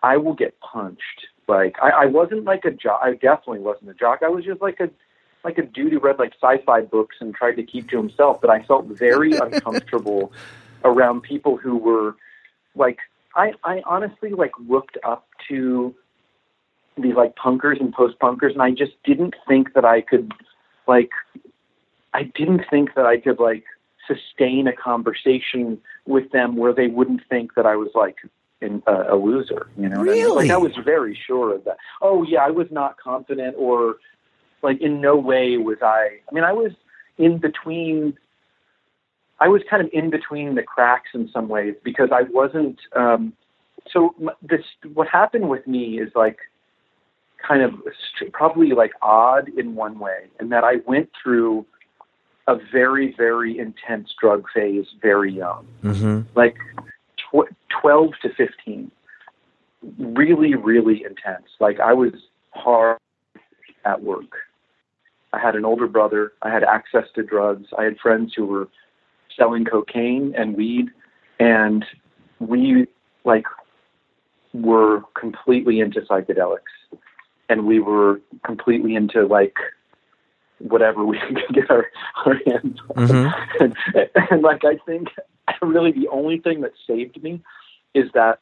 I 0.02 0.16
will 0.16 0.34
get 0.34 0.58
punched. 0.60 1.26
Like 1.48 1.76
I, 1.82 1.90
I 1.90 2.06
wasn't 2.06 2.44
like 2.44 2.64
a 2.64 2.70
jock. 2.70 3.00
I 3.02 3.12
definitely 3.12 3.60
wasn't 3.60 3.90
a 3.90 3.94
jock. 3.94 4.20
I 4.24 4.28
was 4.28 4.44
just 4.44 4.60
like 4.60 4.80
a 4.80 4.90
like 5.44 5.58
a 5.58 5.62
dude 5.62 5.92
who 5.92 6.00
read 6.00 6.18
like 6.18 6.32
sci-fi 6.42 6.80
books 6.82 7.16
and 7.20 7.34
tried 7.34 7.54
to 7.54 7.62
keep 7.62 7.88
to 7.90 7.96
himself. 7.96 8.40
But 8.40 8.50
I 8.50 8.62
felt 8.64 8.86
very 8.86 9.32
uncomfortable 9.36 10.32
around 10.84 11.22
people 11.22 11.56
who 11.56 11.76
were 11.76 12.16
like 12.74 12.98
I 13.34 13.52
I 13.64 13.82
honestly 13.86 14.30
like 14.30 14.52
looked 14.68 14.98
up 15.04 15.26
to 15.48 15.94
these 16.98 17.14
like 17.14 17.36
punkers 17.36 17.80
and 17.80 17.92
post 17.92 18.18
punkers, 18.18 18.52
and 18.52 18.62
I 18.62 18.70
just 18.70 18.92
didn't 19.04 19.34
think 19.46 19.74
that 19.74 19.84
I 19.84 20.00
could 20.00 20.32
like 20.86 21.10
I 22.12 22.24
didn't 22.24 22.62
think 22.70 22.94
that 22.94 23.06
I 23.06 23.18
could 23.18 23.38
like 23.38 23.64
sustain 24.06 24.66
a 24.66 24.72
conversation 24.72 25.78
with 26.06 26.30
them 26.32 26.56
where 26.56 26.72
they 26.72 26.86
wouldn't 26.86 27.22
think 27.28 27.54
that 27.54 27.66
I 27.66 27.76
was 27.76 27.90
like 27.94 28.16
in, 28.60 28.82
uh, 28.86 29.04
a 29.08 29.16
loser. 29.16 29.68
You 29.76 29.88
know, 29.88 29.98
what 29.98 30.08
I 30.08 30.12
mean? 30.12 30.22
Really? 30.22 30.48
like 30.48 30.50
I 30.50 30.56
was 30.56 30.72
very 30.84 31.18
sure 31.26 31.54
of 31.54 31.64
that. 31.64 31.76
Oh 32.00 32.22
yeah, 32.22 32.40
I 32.40 32.50
was 32.50 32.68
not 32.70 32.98
confident 32.98 33.56
or 33.58 33.96
like 34.62 34.80
in 34.80 35.00
no 35.00 35.16
way 35.16 35.56
was 35.56 35.78
I. 35.82 36.18
I 36.30 36.34
mean, 36.34 36.44
I 36.44 36.52
was 36.52 36.72
in 37.18 37.38
between 37.38 38.16
I 39.38 39.48
was 39.48 39.62
kind 39.68 39.82
of 39.82 39.90
in 39.92 40.10
between 40.10 40.54
the 40.54 40.62
cracks 40.62 41.10
in 41.14 41.28
some 41.32 41.48
ways 41.48 41.74
because 41.84 42.08
I 42.12 42.22
wasn't. 42.30 42.78
Um, 42.94 43.34
so 43.92 44.14
m- 44.20 44.30
this 44.42 44.62
what 44.94 45.08
happened 45.08 45.48
with 45.48 45.66
me 45.66 46.00
is 46.00 46.10
like 46.14 46.38
kind 47.46 47.62
of 47.62 47.74
probably 48.32 48.70
like 48.70 48.92
odd 49.02 49.48
in 49.56 49.74
one 49.74 49.98
way, 49.98 50.26
in 50.40 50.48
that 50.50 50.64
I 50.64 50.76
went 50.86 51.10
through 51.22 51.66
a 52.48 52.56
very 52.72 53.14
very 53.16 53.58
intense 53.58 54.14
drug 54.20 54.46
phase 54.54 54.86
very 55.02 55.32
young, 55.32 55.66
Mm-hmm. 55.82 56.20
like 56.34 56.56
tw- 57.16 57.52
twelve 57.80 58.12
to 58.22 58.28
fifteen, 58.34 58.90
really 59.98 60.54
really 60.54 61.04
intense. 61.04 61.46
Like 61.60 61.80
I 61.80 61.92
was 61.92 62.12
hard 62.50 62.98
at 63.84 64.02
work. 64.02 64.32
I 65.32 65.38
had 65.38 65.54
an 65.56 65.64
older 65.64 65.86
brother. 65.86 66.32
I 66.42 66.50
had 66.50 66.64
access 66.64 67.04
to 67.14 67.22
drugs. 67.22 67.66
I 67.76 67.84
had 67.84 67.98
friends 67.98 68.32
who 68.34 68.46
were 68.46 68.68
selling 69.36 69.64
cocaine 69.64 70.34
and 70.36 70.56
weed, 70.56 70.88
and 71.38 71.84
we 72.38 72.86
like 73.24 73.44
were 74.54 75.02
completely 75.18 75.80
into 75.80 76.00
psychedelics, 76.02 76.74
and 77.48 77.66
we 77.66 77.80
were 77.80 78.20
completely 78.44 78.94
into 78.94 79.26
like 79.26 79.56
whatever 80.58 81.04
we 81.04 81.18
can 81.28 81.36
get 81.52 81.70
our, 81.70 81.86
our 82.24 82.34
hands 82.46 82.78
on. 82.96 83.08
Mhm. 83.08 83.32
And, 83.60 83.76
and 84.30 84.42
like 84.42 84.64
I 84.64 84.76
think 84.86 85.08
really 85.62 85.92
the 85.92 86.08
only 86.08 86.38
thing 86.38 86.60
that 86.62 86.72
saved 86.86 87.22
me 87.22 87.42
is 87.94 88.10
that 88.14 88.40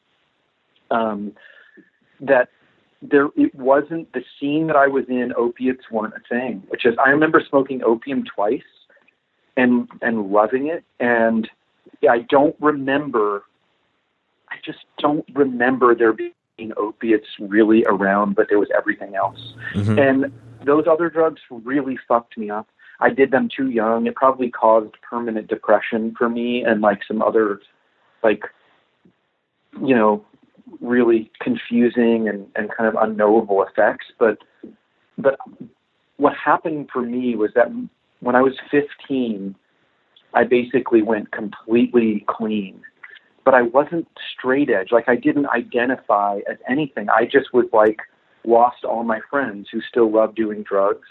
um, 0.91 1.33
that 2.19 2.49
there 3.01 3.27
it 3.35 3.53
wasn't 3.55 4.11
the 4.13 4.23
scene 4.39 4.67
that 4.67 4.75
I 4.75 4.87
was 4.87 5.05
in. 5.07 5.33
Opiates 5.37 5.89
weren't 5.91 6.13
a 6.13 6.21
thing. 6.27 6.63
Which 6.67 6.85
is 6.85 6.95
I 7.03 7.09
remember 7.09 7.41
smoking 7.47 7.83
opium 7.83 8.23
twice 8.23 8.61
and 9.57 9.87
and 10.01 10.31
loving 10.31 10.67
it. 10.67 10.83
And 10.99 11.49
I 12.09 12.19
don't 12.29 12.55
remember. 12.59 13.43
I 14.49 14.55
just 14.63 14.85
don't 14.99 15.25
remember 15.33 15.95
there 15.95 16.13
being 16.13 16.71
opiates 16.77 17.27
really 17.39 17.83
around, 17.85 18.35
but 18.35 18.47
there 18.49 18.59
was 18.59 18.69
everything 18.77 19.15
else. 19.15 19.53
Mhm. 19.73 19.99
And 19.99 20.31
those 20.65 20.85
other 20.89 21.09
drugs 21.09 21.41
really 21.49 21.97
fucked 22.07 22.37
me 22.37 22.49
up. 22.49 22.67
I 22.99 23.09
did 23.09 23.31
them 23.31 23.49
too 23.55 23.69
young. 23.69 24.07
It 24.07 24.15
probably 24.15 24.49
caused 24.49 24.93
permanent 25.07 25.47
depression 25.47 26.15
for 26.17 26.29
me 26.29 26.63
and 26.63 26.81
like 26.81 27.01
some 27.07 27.21
other 27.21 27.59
like 28.23 28.43
you 29.81 29.93
know 29.93 30.25
really 30.81 31.31
confusing 31.41 32.27
and, 32.27 32.47
and 32.55 32.69
kind 32.75 32.87
of 32.87 32.95
unknowable 33.01 33.63
effects. 33.63 34.05
But 34.17 34.39
but 35.17 35.37
what 36.17 36.33
happened 36.35 36.89
for 36.91 37.01
me 37.01 37.35
was 37.35 37.51
that 37.55 37.67
when 38.21 38.35
I 38.35 38.41
was 38.41 38.53
15, 38.71 39.55
I 40.33 40.43
basically 40.43 41.01
went 41.01 41.31
completely 41.31 42.25
clean. 42.27 42.81
But 43.43 43.53
I 43.53 43.61
wasn't 43.61 44.07
straight 44.33 44.69
edge. 44.69 44.91
Like 44.91 45.07
I 45.07 45.15
didn't 45.15 45.47
identify 45.47 46.39
as 46.49 46.57
anything. 46.67 47.09
I 47.09 47.25
just 47.25 47.53
was 47.53 47.65
like 47.71 47.99
lost 48.47 48.83
all 48.83 49.03
my 49.03 49.19
friends 49.29 49.67
who 49.71 49.81
still 49.81 50.11
loved 50.11 50.35
doing 50.35 50.63
drugs 50.63 51.07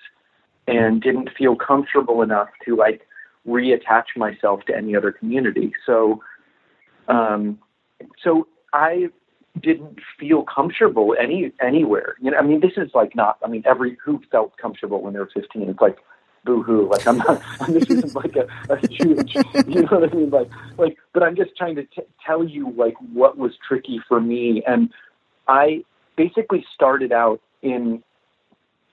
and 0.66 1.02
didn't 1.02 1.30
feel 1.36 1.56
comfortable 1.56 2.22
enough 2.22 2.48
to 2.64 2.76
like 2.76 3.02
reattach 3.46 4.04
myself 4.16 4.64
to 4.66 4.76
any 4.76 4.96
other 4.96 5.12
community. 5.12 5.72
So 5.86 6.22
um 7.08 7.58
so 8.22 8.46
I 8.72 9.08
didn't 9.60 10.00
feel 10.18 10.42
comfortable 10.42 11.14
any 11.18 11.52
anywhere. 11.60 12.16
You 12.20 12.30
know, 12.30 12.38
I 12.38 12.42
mean, 12.42 12.60
this 12.60 12.72
is 12.76 12.90
like 12.94 13.14
not. 13.14 13.38
I 13.44 13.48
mean, 13.48 13.62
every 13.66 13.96
who 14.04 14.20
felt 14.30 14.56
comfortable 14.56 15.00
when 15.02 15.12
they 15.12 15.20
were 15.20 15.30
fifteen. 15.32 15.68
It's 15.68 15.80
like 15.80 15.98
boo 16.44 16.62
hoo. 16.62 16.88
Like 16.90 17.06
I'm 17.06 17.18
not. 17.18 17.42
this 17.68 17.84
isn't 17.84 18.14
like 18.14 18.36
a, 18.36 18.46
a 18.72 18.78
huge. 18.88 19.36
You 19.66 19.82
know 19.82 19.98
what 19.98 20.12
I 20.12 20.14
mean? 20.14 20.30
Like 20.30 20.50
like. 20.76 20.96
But 21.12 21.22
I'm 21.22 21.36
just 21.36 21.56
trying 21.56 21.76
to 21.76 21.84
t- 21.84 22.02
tell 22.24 22.44
you 22.44 22.72
like 22.76 22.94
what 23.12 23.38
was 23.38 23.52
tricky 23.66 24.00
for 24.08 24.20
me, 24.20 24.62
and 24.66 24.90
I 25.46 25.84
basically 26.16 26.64
started 26.74 27.12
out 27.12 27.40
in 27.62 28.02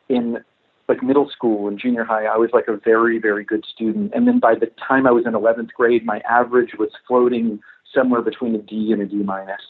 in 0.09 0.43
like 0.87 1.01
middle 1.01 1.29
school 1.29 1.67
and 1.67 1.79
junior 1.79 2.03
high, 2.03 2.25
I 2.25 2.35
was 2.35 2.49
like 2.51 2.67
a 2.67 2.75
very, 2.75 3.17
very 3.17 3.45
good 3.45 3.63
student. 3.65 4.11
And 4.13 4.27
then 4.27 4.39
by 4.39 4.55
the 4.55 4.67
time 4.87 5.07
I 5.07 5.11
was 5.11 5.25
in 5.25 5.31
11th 5.31 5.71
grade, 5.71 6.05
my 6.05 6.21
average 6.29 6.71
was 6.77 6.89
floating 7.07 7.61
somewhere 7.93 8.21
between 8.21 8.55
a 8.55 8.57
D 8.57 8.91
and 8.91 9.01
a 9.01 9.05
D 9.05 9.15
minus. 9.15 9.61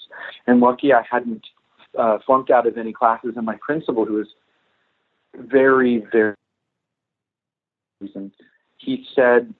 And 0.48 0.60
lucky 0.60 0.94
I 0.94 1.04
hadn't 1.10 1.46
uh, 1.98 2.18
flunked 2.26 2.50
out 2.50 2.66
of 2.66 2.78
any 2.78 2.92
classes. 2.92 3.34
And 3.36 3.46
my 3.46 3.58
principal, 3.62 4.06
who 4.06 4.14
was 4.14 4.28
very, 5.36 6.04
very 6.12 6.36
reason, 8.00 8.32
he 8.78 9.06
said, 9.16 9.54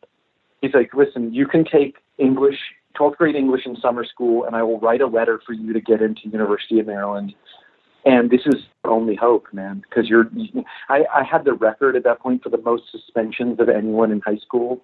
he's 0.62 0.74
like, 0.74 0.94
listen, 0.96 1.32
you 1.32 1.46
can 1.46 1.64
take 1.64 1.98
English, 2.18 2.58
12th 3.00 3.18
grade 3.18 3.36
English 3.36 3.68
in 3.68 3.76
summer 3.76 4.04
school, 4.04 4.46
and 4.46 4.56
I 4.56 4.64
will 4.64 4.80
write 4.80 5.02
a 5.02 5.08
letter 5.08 5.40
for 5.46 5.54
you 5.54 5.74
to 5.74 5.80
get 5.80 6.02
into 6.02 6.22
University 6.26 6.80
of 6.80 6.88
Maryland 6.88 7.34
and 8.06 8.30
this 8.30 8.42
is 8.46 8.56
only 8.84 9.16
hope, 9.16 9.48
man, 9.54 9.84
because 9.88 10.10
you're. 10.10 10.30
I, 10.90 11.06
I 11.14 11.24
had 11.24 11.46
the 11.46 11.54
record 11.54 11.96
at 11.96 12.04
that 12.04 12.20
point 12.20 12.44
for 12.44 12.50
the 12.50 12.58
most 12.58 12.84
suspensions 12.92 13.60
of 13.60 13.70
anyone 13.70 14.12
in 14.12 14.22
high 14.22 14.38
school, 14.38 14.82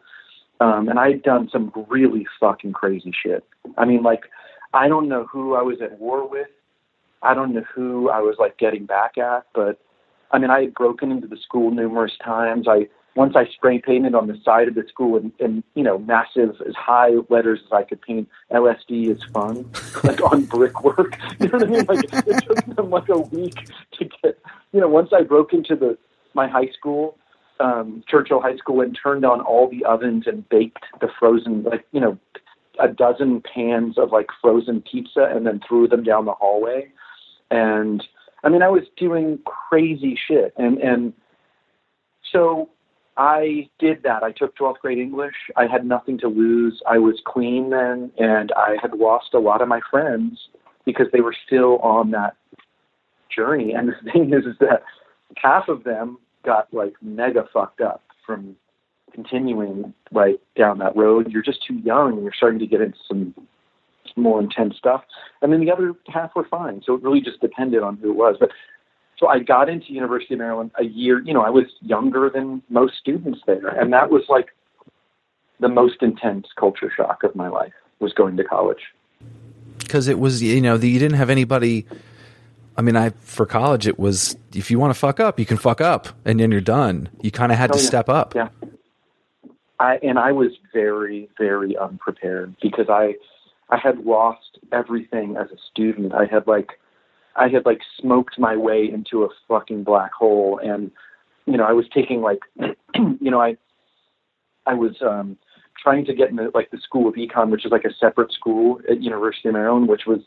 um, 0.60 0.88
and 0.88 1.00
I 1.00 1.10
had 1.10 1.24
done 1.24 1.50
some 1.52 1.72
really 1.90 2.26
fucking 2.40 2.74
crazy 2.74 3.12
shit. 3.12 3.44
I 3.78 3.86
mean, 3.86 4.04
like, 4.04 4.26
I 4.74 4.88
don't 4.88 5.10
know 5.10 5.26
who 5.26 5.56
I 5.56 5.62
was 5.62 5.82
at 5.82 6.00
war 6.00 6.28
with. 6.28 6.48
I 7.24 7.34
don't 7.34 7.54
know 7.54 7.64
who 7.74 8.10
I 8.10 8.20
was 8.20 8.36
like 8.38 8.58
getting 8.58 8.86
back 8.86 9.18
at, 9.18 9.48
but 9.54 9.80
I 10.32 10.38
mean, 10.38 10.52
I 10.52 10.62
had 10.62 10.74
broken 10.74 11.12
into 11.12 11.28
the 11.28 11.38
school 11.38 11.72
numerous 11.72 12.14
times. 12.24 12.68
I 12.68 12.88
once 13.18 13.36
I 13.36 13.48
spray 13.48 13.80
painted 13.80 14.14
on 14.14 14.28
the 14.28 14.40
side 14.46 14.68
of 14.68 14.76
the 14.76 14.86
school 14.88 15.18
in, 15.18 15.34
in 15.40 15.64
you 15.74 15.84
know 15.84 15.98
massive 15.98 16.62
as 16.68 16.76
high 16.76 17.14
letters 17.30 17.60
as 17.66 17.72
I 17.72 17.84
could 17.84 18.00
paint. 18.02 18.30
LSD 18.52 19.10
is 19.10 19.22
fun, 19.34 19.70
like 20.04 20.22
on 20.22 20.46
brickwork. 20.46 21.18
You 21.40 21.50
know 21.50 21.58
what 21.58 21.64
I 21.64 21.66
mean? 21.66 21.86
Like 21.86 22.28
it 22.28 22.44
took 22.44 22.76
them 22.76 22.90
like 22.92 23.10
a 23.10 23.18
week 23.18 23.68
to 23.94 24.06
get. 24.06 24.40
You 24.72 24.82
know, 24.82 24.88
once 24.88 25.10
I 25.14 25.24
broke 25.24 25.52
into 25.52 25.76
the 25.76 25.98
my 26.36 26.48
high 26.48 26.70
school, 26.78 27.18
um, 27.60 28.04
Churchill 28.08 28.40
High 28.40 28.58
School, 28.58 28.82
and 28.82 28.98
turned 29.04 29.26
on 29.26 29.42
all 29.42 29.68
the 29.68 29.84
ovens 29.84 30.28
and 30.28 30.48
baked 30.50 30.86
the 31.02 31.10
frozen 31.20 31.64
like 31.64 31.86
you 31.92 32.00
know 32.00 32.20
a 32.80 32.88
dozen 32.88 33.42
pans 33.42 33.98
of 33.98 34.12
like 34.12 34.28
frozen 34.40 34.82
pizza 34.82 35.24
and 35.34 35.48
then 35.48 35.60
threw 35.68 35.88
them 35.88 36.04
down 36.04 36.26
the 36.26 36.34
hallway. 36.34 36.88
And 37.50 38.04
I 38.44 38.50
mean, 38.50 38.62
I 38.62 38.70
was 38.70 38.84
doing 38.96 39.40
crazy 39.46 40.16
shit, 40.28 40.54
and 40.58 40.78
and 40.78 41.14
so 42.32 42.70
I 43.18 43.68
did 43.80 44.04
that. 44.04 44.24
I 44.24 44.32
took 44.32 44.56
12th 44.56 44.80
grade 44.80 45.00
English. 45.00 45.36
I 45.56 45.66
had 45.66 45.86
nothing 45.86 46.20
to 46.20 46.28
lose. 46.28 46.82
I 46.88 47.00
was 47.00 47.20
clean 47.26 47.72
then, 47.72 48.12
and 48.18 48.52
I 48.56 48.78
had 48.82 48.94
lost 48.94 49.34
a 49.34 49.40
lot 49.40 49.62
of 49.62 49.68
my 49.68 49.82
friends 49.90 50.48
because 50.86 51.08
they 51.12 51.22
were 51.22 51.36
still 51.46 51.80
on 51.80 52.12
that 52.12 52.36
journey. 53.36 53.74
And 53.74 53.90
the 54.06 54.12
thing 54.12 54.34
is, 54.34 54.46
is 54.46 54.58
that 54.60 54.84
half 55.36 55.68
of 55.68 55.84
them 55.84 56.20
got 56.46 56.72
like 56.74 56.94
mega 57.02 57.46
fucked 57.52 57.82
up 57.82 58.04
from 58.26 58.56
continuing 59.14 59.94
like 60.12 60.40
down 60.56 60.78
that 60.78 60.96
road. 60.96 61.32
You're 61.32 61.42
just 61.42 61.66
too 61.66 61.76
young, 61.76 62.14
and 62.14 62.24
you're 62.24 62.34
starting 62.34 62.60
to 62.60 62.68
get 62.68 62.82
into 62.82 62.98
some 63.08 63.34
more 64.16 64.40
intense 64.40 64.76
stuff. 64.78 65.04
And 65.42 65.52
then 65.52 65.60
the 65.60 65.72
other 65.72 65.94
half 66.08 66.36
were 66.36 66.48
fine. 66.48 66.82
So 66.86 66.94
it 66.94 67.04
really 67.04 67.22
just 67.22 67.42
depended 67.42 67.84
on 67.84 67.98
who 67.98 68.12
it 68.12 68.16
was. 68.16 68.36
But 68.40 68.52
so 69.20 69.28
I 69.28 69.40
got 69.40 69.70
into 69.70 69.92
University 69.94 70.34
of 70.36 70.40
Maryland 70.40 70.72
a 70.80 70.84
year, 70.86 71.22
you 71.24 71.34
know, 71.34 71.42
I 71.42 71.50
was 71.50 71.66
younger 71.82 72.30
than 72.30 72.62
most 72.70 72.98
students 72.98 73.40
there. 73.48 73.68
And 73.68 73.92
that 73.94 74.10
was 74.12 74.24
like 74.30 74.48
the 75.60 75.70
most 75.70 76.02
intense 76.04 76.48
culture 76.58 76.92
shock 76.96 77.24
of 77.24 77.36
my 77.36 77.48
life 77.48 77.74
was 78.00 78.14
going 78.14 78.38
to 78.38 78.44
college. 78.44 78.84
because 79.80 80.08
it 80.08 80.20
was 80.20 80.42
you 80.44 80.62
know 80.62 80.76
you 80.76 81.00
didn't 81.00 81.18
have 81.18 81.30
anybody 81.32 81.86
i 82.78 82.82
mean 82.82 82.96
i 82.96 83.10
for 83.22 83.46
college 83.46 83.88
it 83.88 83.98
was 83.98 84.38
if 84.54 84.70
you 84.70 84.78
want 84.78 84.94
to 84.94 85.00
fuck 85.00 85.20
up 85.20 85.40
you 85.40 85.46
can 85.46 85.58
fuck 85.58 85.82
up 85.82 86.08
and 86.26 86.40
then 86.40 86.52
you're 86.52 86.62
done 86.62 87.10
you 87.22 87.32
kind 87.32 87.52
of 87.52 87.58
had 87.58 87.72
to 87.72 87.80
Oh, 87.80 87.82
yeah. 87.82 87.88
step 87.88 88.08
up 88.10 88.36
Yeah. 88.36 88.50
I 89.80 89.98
and 90.04 90.18
I 90.20 90.32
was 90.32 90.52
very, 90.74 91.30
very 91.38 91.78
unprepared 91.78 92.56
because 92.62 92.88
I 92.90 93.16
I 93.70 93.78
had 93.78 94.06
lost 94.06 94.58
everything 94.72 95.38
as 95.38 95.48
a 95.52 95.58
student. 95.72 96.14
I 96.14 96.26
had 96.26 96.48
like 96.48 96.80
I 97.38 97.48
had 97.48 97.66
like 97.66 97.82
smoked 98.00 98.40
my 98.40 98.56
way 98.56 98.90
into 98.92 99.24
a 99.24 99.30
fucking 99.48 99.84
black 99.84 100.14
hole 100.14 100.60
and 100.64 100.92
you 101.46 101.56
know, 101.56 101.64
I 101.64 101.72
was 101.72 101.86
taking 101.94 102.22
like 102.22 102.40
you 102.96 103.32
know, 103.32 103.42
I 103.42 103.58
I 104.66 104.74
was 104.74 104.96
um 105.02 105.38
trying 105.82 106.06
to 106.06 106.14
get 106.14 106.30
into 106.30 106.52
like 106.54 106.72
the 106.72 106.80
school 106.80 107.08
of 107.08 107.16
econ, 107.16 107.50
which 107.50 107.66
is 107.66 107.72
like 107.72 107.86
a 107.86 107.94
separate 108.00 108.32
school 108.32 108.80
at 108.90 109.02
University 109.02 109.50
of 109.50 109.54
Maryland, 109.54 109.88
which 109.88 110.04
was 110.06 110.20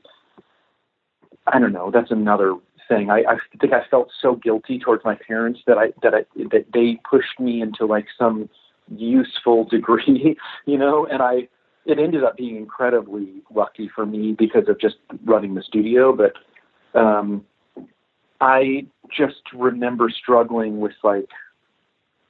I 1.46 1.59
don't 1.59 1.73
know, 1.73 1.90
that's 1.90 2.11
another 2.11 2.57
thing. 2.88 3.11
I, 3.11 3.20
I 3.29 3.37
think 3.61 3.73
I 3.73 3.83
felt 3.90 4.11
so 4.20 4.37
guilty 4.37 4.79
towards 4.79 5.05
my 5.05 5.16
parents 5.27 5.61
that 5.66 5.79
I 5.79 5.92
that 6.03 6.14
I 6.14 6.25
that 6.51 6.66
they 6.73 6.99
pushed 7.09 7.38
me 7.38 7.61
into 7.61 7.87
like 7.87 8.07
some 8.18 8.49
useful 8.88 9.64
degree, 9.70 10.37
you 10.66 10.79
know, 10.79 11.07
and 11.07 11.23
I 11.23 11.49
it 11.87 11.99
ended 11.99 12.25
up 12.25 12.37
being 12.37 12.57
incredibly 12.57 13.42
lucky 13.55 13.90
for 13.94 14.05
me 14.05 14.35
because 14.38 14.68
of 14.68 14.79
just 14.79 14.96
running 15.25 15.55
the 15.55 15.62
studio, 15.62 16.14
but 16.14 16.35
um 16.94 17.44
I 18.40 18.87
just 19.14 19.42
remember 19.53 20.09
struggling 20.11 20.81
with 20.81 20.94
like 21.03 21.29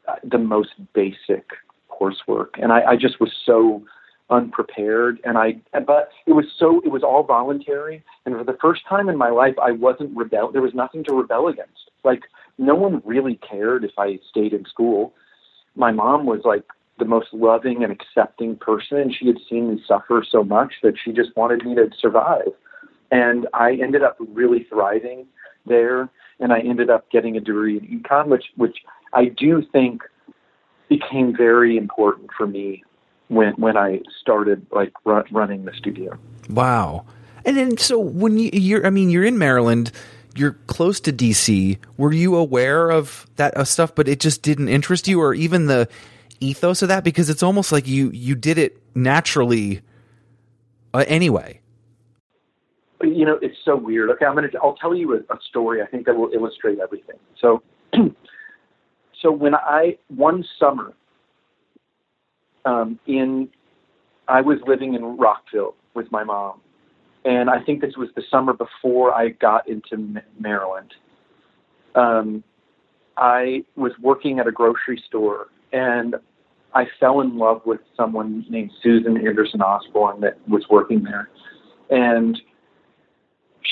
uh, 0.08 0.16
the 0.24 0.38
most 0.38 0.70
basic 0.92 1.44
coursework 1.90 2.50
and 2.54 2.72
I, 2.72 2.82
I 2.82 2.96
just 2.96 3.20
was 3.20 3.30
so 3.44 3.82
unprepared 4.30 5.20
and 5.24 5.36
I 5.36 5.60
but 5.86 6.10
it 6.26 6.32
was 6.32 6.46
so 6.58 6.80
it 6.84 6.90
was 6.90 7.02
all 7.02 7.22
voluntary 7.24 8.02
and 8.24 8.34
for 8.36 8.44
the 8.44 8.58
first 8.60 8.82
time 8.88 9.08
in 9.08 9.16
my 9.16 9.30
life 9.30 9.54
I 9.62 9.72
wasn't 9.72 10.16
rebel 10.16 10.50
there 10.52 10.62
was 10.62 10.74
nothing 10.74 11.04
to 11.04 11.14
rebel 11.14 11.48
against. 11.48 11.90
Like 12.04 12.22
no 12.58 12.74
one 12.74 13.02
really 13.04 13.36
cared 13.36 13.84
if 13.84 13.92
I 13.98 14.18
stayed 14.30 14.52
in 14.52 14.64
school. 14.64 15.14
My 15.74 15.90
mom 15.90 16.26
was 16.26 16.40
like 16.44 16.64
the 16.98 17.04
most 17.04 17.28
loving 17.32 17.82
and 17.82 17.92
accepting 17.92 18.56
person 18.56 18.98
and 18.98 19.14
she 19.14 19.26
had 19.26 19.38
seen 19.48 19.74
me 19.74 19.82
suffer 19.86 20.24
so 20.28 20.44
much 20.44 20.74
that 20.82 20.94
she 21.02 21.12
just 21.12 21.36
wanted 21.36 21.64
me 21.64 21.74
to 21.74 21.90
survive 21.98 22.52
and 23.10 23.46
I 23.52 23.72
ended 23.74 24.02
up 24.02 24.16
really 24.18 24.66
thriving 24.68 25.26
there 25.66 26.08
and 26.38 26.52
I 26.52 26.60
ended 26.60 26.90
up 26.90 27.10
getting 27.10 27.36
a 27.36 27.40
degree 27.40 27.76
in 27.76 28.00
econ 28.00 28.28
which 28.28 28.44
which 28.56 28.78
I 29.12 29.26
do 29.26 29.62
think 29.72 30.02
became 30.88 31.34
very 31.36 31.76
important 31.76 32.30
for 32.36 32.46
me 32.46 32.84
when 33.28 33.52
when 33.54 33.76
I 33.76 34.00
started 34.20 34.66
like 34.72 34.92
run, 35.04 35.24
running 35.30 35.64
the 35.64 35.72
studio. 35.72 36.18
Wow. 36.48 37.06
And 37.44 37.56
then 37.56 37.78
so 37.78 37.98
when 37.98 38.38
you, 38.38 38.50
you're 38.52 38.86
I 38.86 38.90
mean 38.90 39.10
you're 39.10 39.24
in 39.24 39.38
Maryland, 39.38 39.92
you're 40.34 40.58
close 40.66 41.00
to 41.00 41.12
DC. 41.12 41.78
Were 41.96 42.12
you 42.12 42.36
aware 42.36 42.90
of 42.90 43.26
that 43.36 43.56
uh, 43.56 43.64
stuff 43.64 43.94
but 43.94 44.08
it 44.08 44.20
just 44.20 44.42
didn't 44.42 44.68
interest 44.68 45.08
you 45.08 45.20
or 45.20 45.34
even 45.34 45.66
the 45.66 45.88
ethos 46.40 46.82
of 46.82 46.88
that 46.88 47.04
because 47.04 47.30
it's 47.30 47.42
almost 47.42 47.70
like 47.72 47.86
you 47.86 48.10
you 48.10 48.34
did 48.34 48.58
it 48.58 48.82
naturally 48.94 49.80
uh, 50.92 51.04
anyway. 51.06 51.60
You 53.02 53.24
know, 53.24 53.38
it's 53.40 53.56
so 53.64 53.76
weird. 53.76 54.10
Okay, 54.10 54.26
I'm 54.26 54.34
gonna. 54.34 54.48
I'll 54.62 54.76
tell 54.76 54.94
you 54.94 55.14
a, 55.14 55.18
a 55.34 55.38
story. 55.48 55.82
I 55.82 55.86
think 55.86 56.06
that 56.06 56.16
will 56.16 56.30
illustrate 56.34 56.78
everything. 56.80 57.16
So, 57.40 57.62
so 59.22 59.32
when 59.32 59.54
I 59.54 59.96
one 60.08 60.44
summer 60.58 60.92
um, 62.64 62.98
in 63.06 63.48
I 64.28 64.40
was 64.40 64.58
living 64.66 64.94
in 64.94 65.16
Rockville 65.16 65.74
with 65.94 66.10
my 66.12 66.24
mom, 66.24 66.60
and 67.24 67.50
I 67.50 67.62
think 67.62 67.80
this 67.80 67.96
was 67.96 68.08
the 68.14 68.22
summer 68.30 68.52
before 68.52 69.12
I 69.12 69.30
got 69.30 69.68
into 69.68 70.22
Maryland. 70.38 70.94
Um, 71.94 72.44
I 73.16 73.64
was 73.76 73.92
working 74.00 74.38
at 74.38 74.46
a 74.46 74.52
grocery 74.52 75.02
store, 75.06 75.48
and 75.72 76.16
I 76.74 76.86
fell 77.00 77.20
in 77.20 77.36
love 77.36 77.62
with 77.66 77.80
someone 77.96 78.44
named 78.48 78.70
Susan 78.82 79.16
Anderson 79.26 79.60
Osborne 79.60 80.20
that 80.20 80.38
was 80.48 80.64
working 80.70 81.02
there, 81.02 81.28
and 81.90 82.40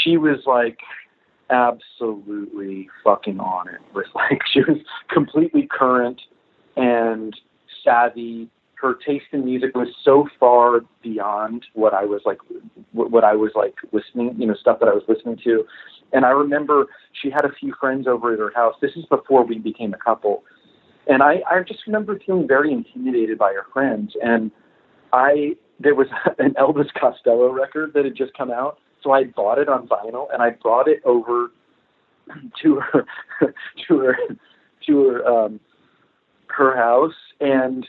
she 0.09 0.16
was 0.16 0.38
like 0.47 0.79
absolutely 1.51 2.88
fucking 3.05 3.40
on 3.40 3.68
it 3.68 3.81
with 3.94 4.07
like 4.14 4.40
she 4.53 4.61
was 4.61 4.79
completely 5.11 5.68
current 5.71 6.21
and 6.77 7.35
savvy 7.85 8.51
her 8.81 8.94
taste 8.94 9.27
in 9.33 9.44
music 9.44 9.75
was 9.75 9.88
so 10.05 10.29
far 10.38 10.81
beyond 11.03 11.64
what 11.75 11.94
I 11.94 12.05
was 12.05 12.21
like, 12.25 12.38
what 12.92 13.25
I 13.25 13.35
was 13.35 13.51
like 13.57 13.75
listening, 13.90 14.37
you 14.38 14.47
know, 14.47 14.55
stuff 14.55 14.79
that 14.79 14.88
I 14.88 14.92
was 14.92 15.03
listening 15.09 15.37
to. 15.42 15.64
And 16.12 16.25
I 16.25 16.31
remember 16.31 16.87
she 17.21 17.29
had 17.29 17.44
a 17.44 17.53
few 17.59 17.75
friends 17.81 18.07
over 18.07 18.33
at 18.33 18.38
her 18.38 18.53
house. 18.55 18.77
This 18.81 18.92
is 18.94 19.05
before 19.07 19.44
we 19.44 19.59
became 19.59 19.94
a 19.94 19.99
couple. 19.99 20.44
And 21.09 21.25
I, 21.25 21.42
I 21.51 21.62
just 21.66 21.81
remember 21.88 22.21
feeling 22.25 22.47
very 22.47 22.73
intimidated 22.73 23.37
by 23.37 23.53
her 23.53 23.66
friends. 23.73 24.12
And 24.23 24.53
I, 25.12 25.57
there 25.81 25.97
was 25.97 26.07
an 26.38 26.55
Elvis 26.55 26.92
Costello 26.99 27.53
record 27.53 27.94
that 27.94 28.05
had 28.05 28.14
just 28.14 28.33
come 28.35 28.53
out. 28.53 28.79
So 29.03 29.13
I 29.13 29.25
bought 29.25 29.59
it 29.59 29.69
on 29.69 29.87
vinyl 29.87 30.27
and 30.33 30.43
I 30.43 30.51
brought 30.51 30.89
it 30.89 31.01
over 31.05 31.51
to 32.63 32.81
her, 32.81 33.07
to 33.89 33.99
her, 33.99 34.17
to 34.87 35.09
her, 35.09 35.27
um, 35.27 35.61
her 36.49 36.77
house. 36.77 37.15
And 37.41 37.87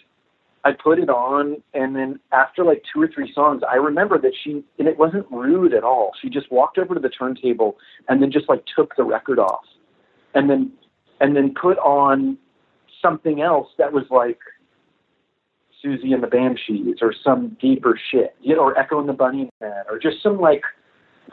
I 0.63 0.71
put 0.73 0.99
it 0.99 1.09
on, 1.09 1.61
and 1.73 1.95
then 1.95 2.19
after 2.31 2.63
like 2.63 2.83
two 2.93 3.01
or 3.01 3.07
three 3.07 3.31
songs, 3.33 3.61
I 3.69 3.75
remember 3.75 4.19
that 4.19 4.33
she, 4.43 4.63
and 4.77 4.87
it 4.87 4.97
wasn't 4.97 5.25
rude 5.31 5.73
at 5.73 5.83
all. 5.83 6.11
She 6.21 6.29
just 6.29 6.51
walked 6.51 6.77
over 6.77 6.93
to 6.93 6.99
the 6.99 7.09
turntable 7.09 7.77
and 8.07 8.21
then 8.21 8.31
just 8.31 8.49
like 8.49 8.63
took 8.75 8.95
the 8.95 9.03
record 9.03 9.39
off, 9.39 9.63
and 10.33 10.49
then, 10.49 10.71
and 11.21 11.35
then 11.35 11.53
put 11.59 11.77
on 11.79 12.37
something 13.01 13.41
else 13.41 13.69
that 13.77 13.93
was 13.93 14.03
like 14.09 14.39
Siouxsie 15.83 16.13
and 16.13 16.21
the 16.21 16.27
Banshees 16.27 16.97
or 17.01 17.13
some 17.23 17.57
deeper 17.61 17.97
shit, 18.11 18.35
you 18.41 18.55
know, 18.55 18.61
or 18.61 18.77
Echo 18.77 18.99
and 18.99 19.07
the 19.07 19.13
Bunnymen, 19.13 19.49
or 19.89 19.97
just 19.97 20.21
some 20.21 20.39
like 20.39 20.63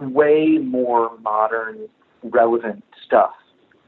way 0.01 0.59
more 0.59 1.17
modern, 1.21 1.89
relevant 2.23 2.85
stuff 3.05 3.33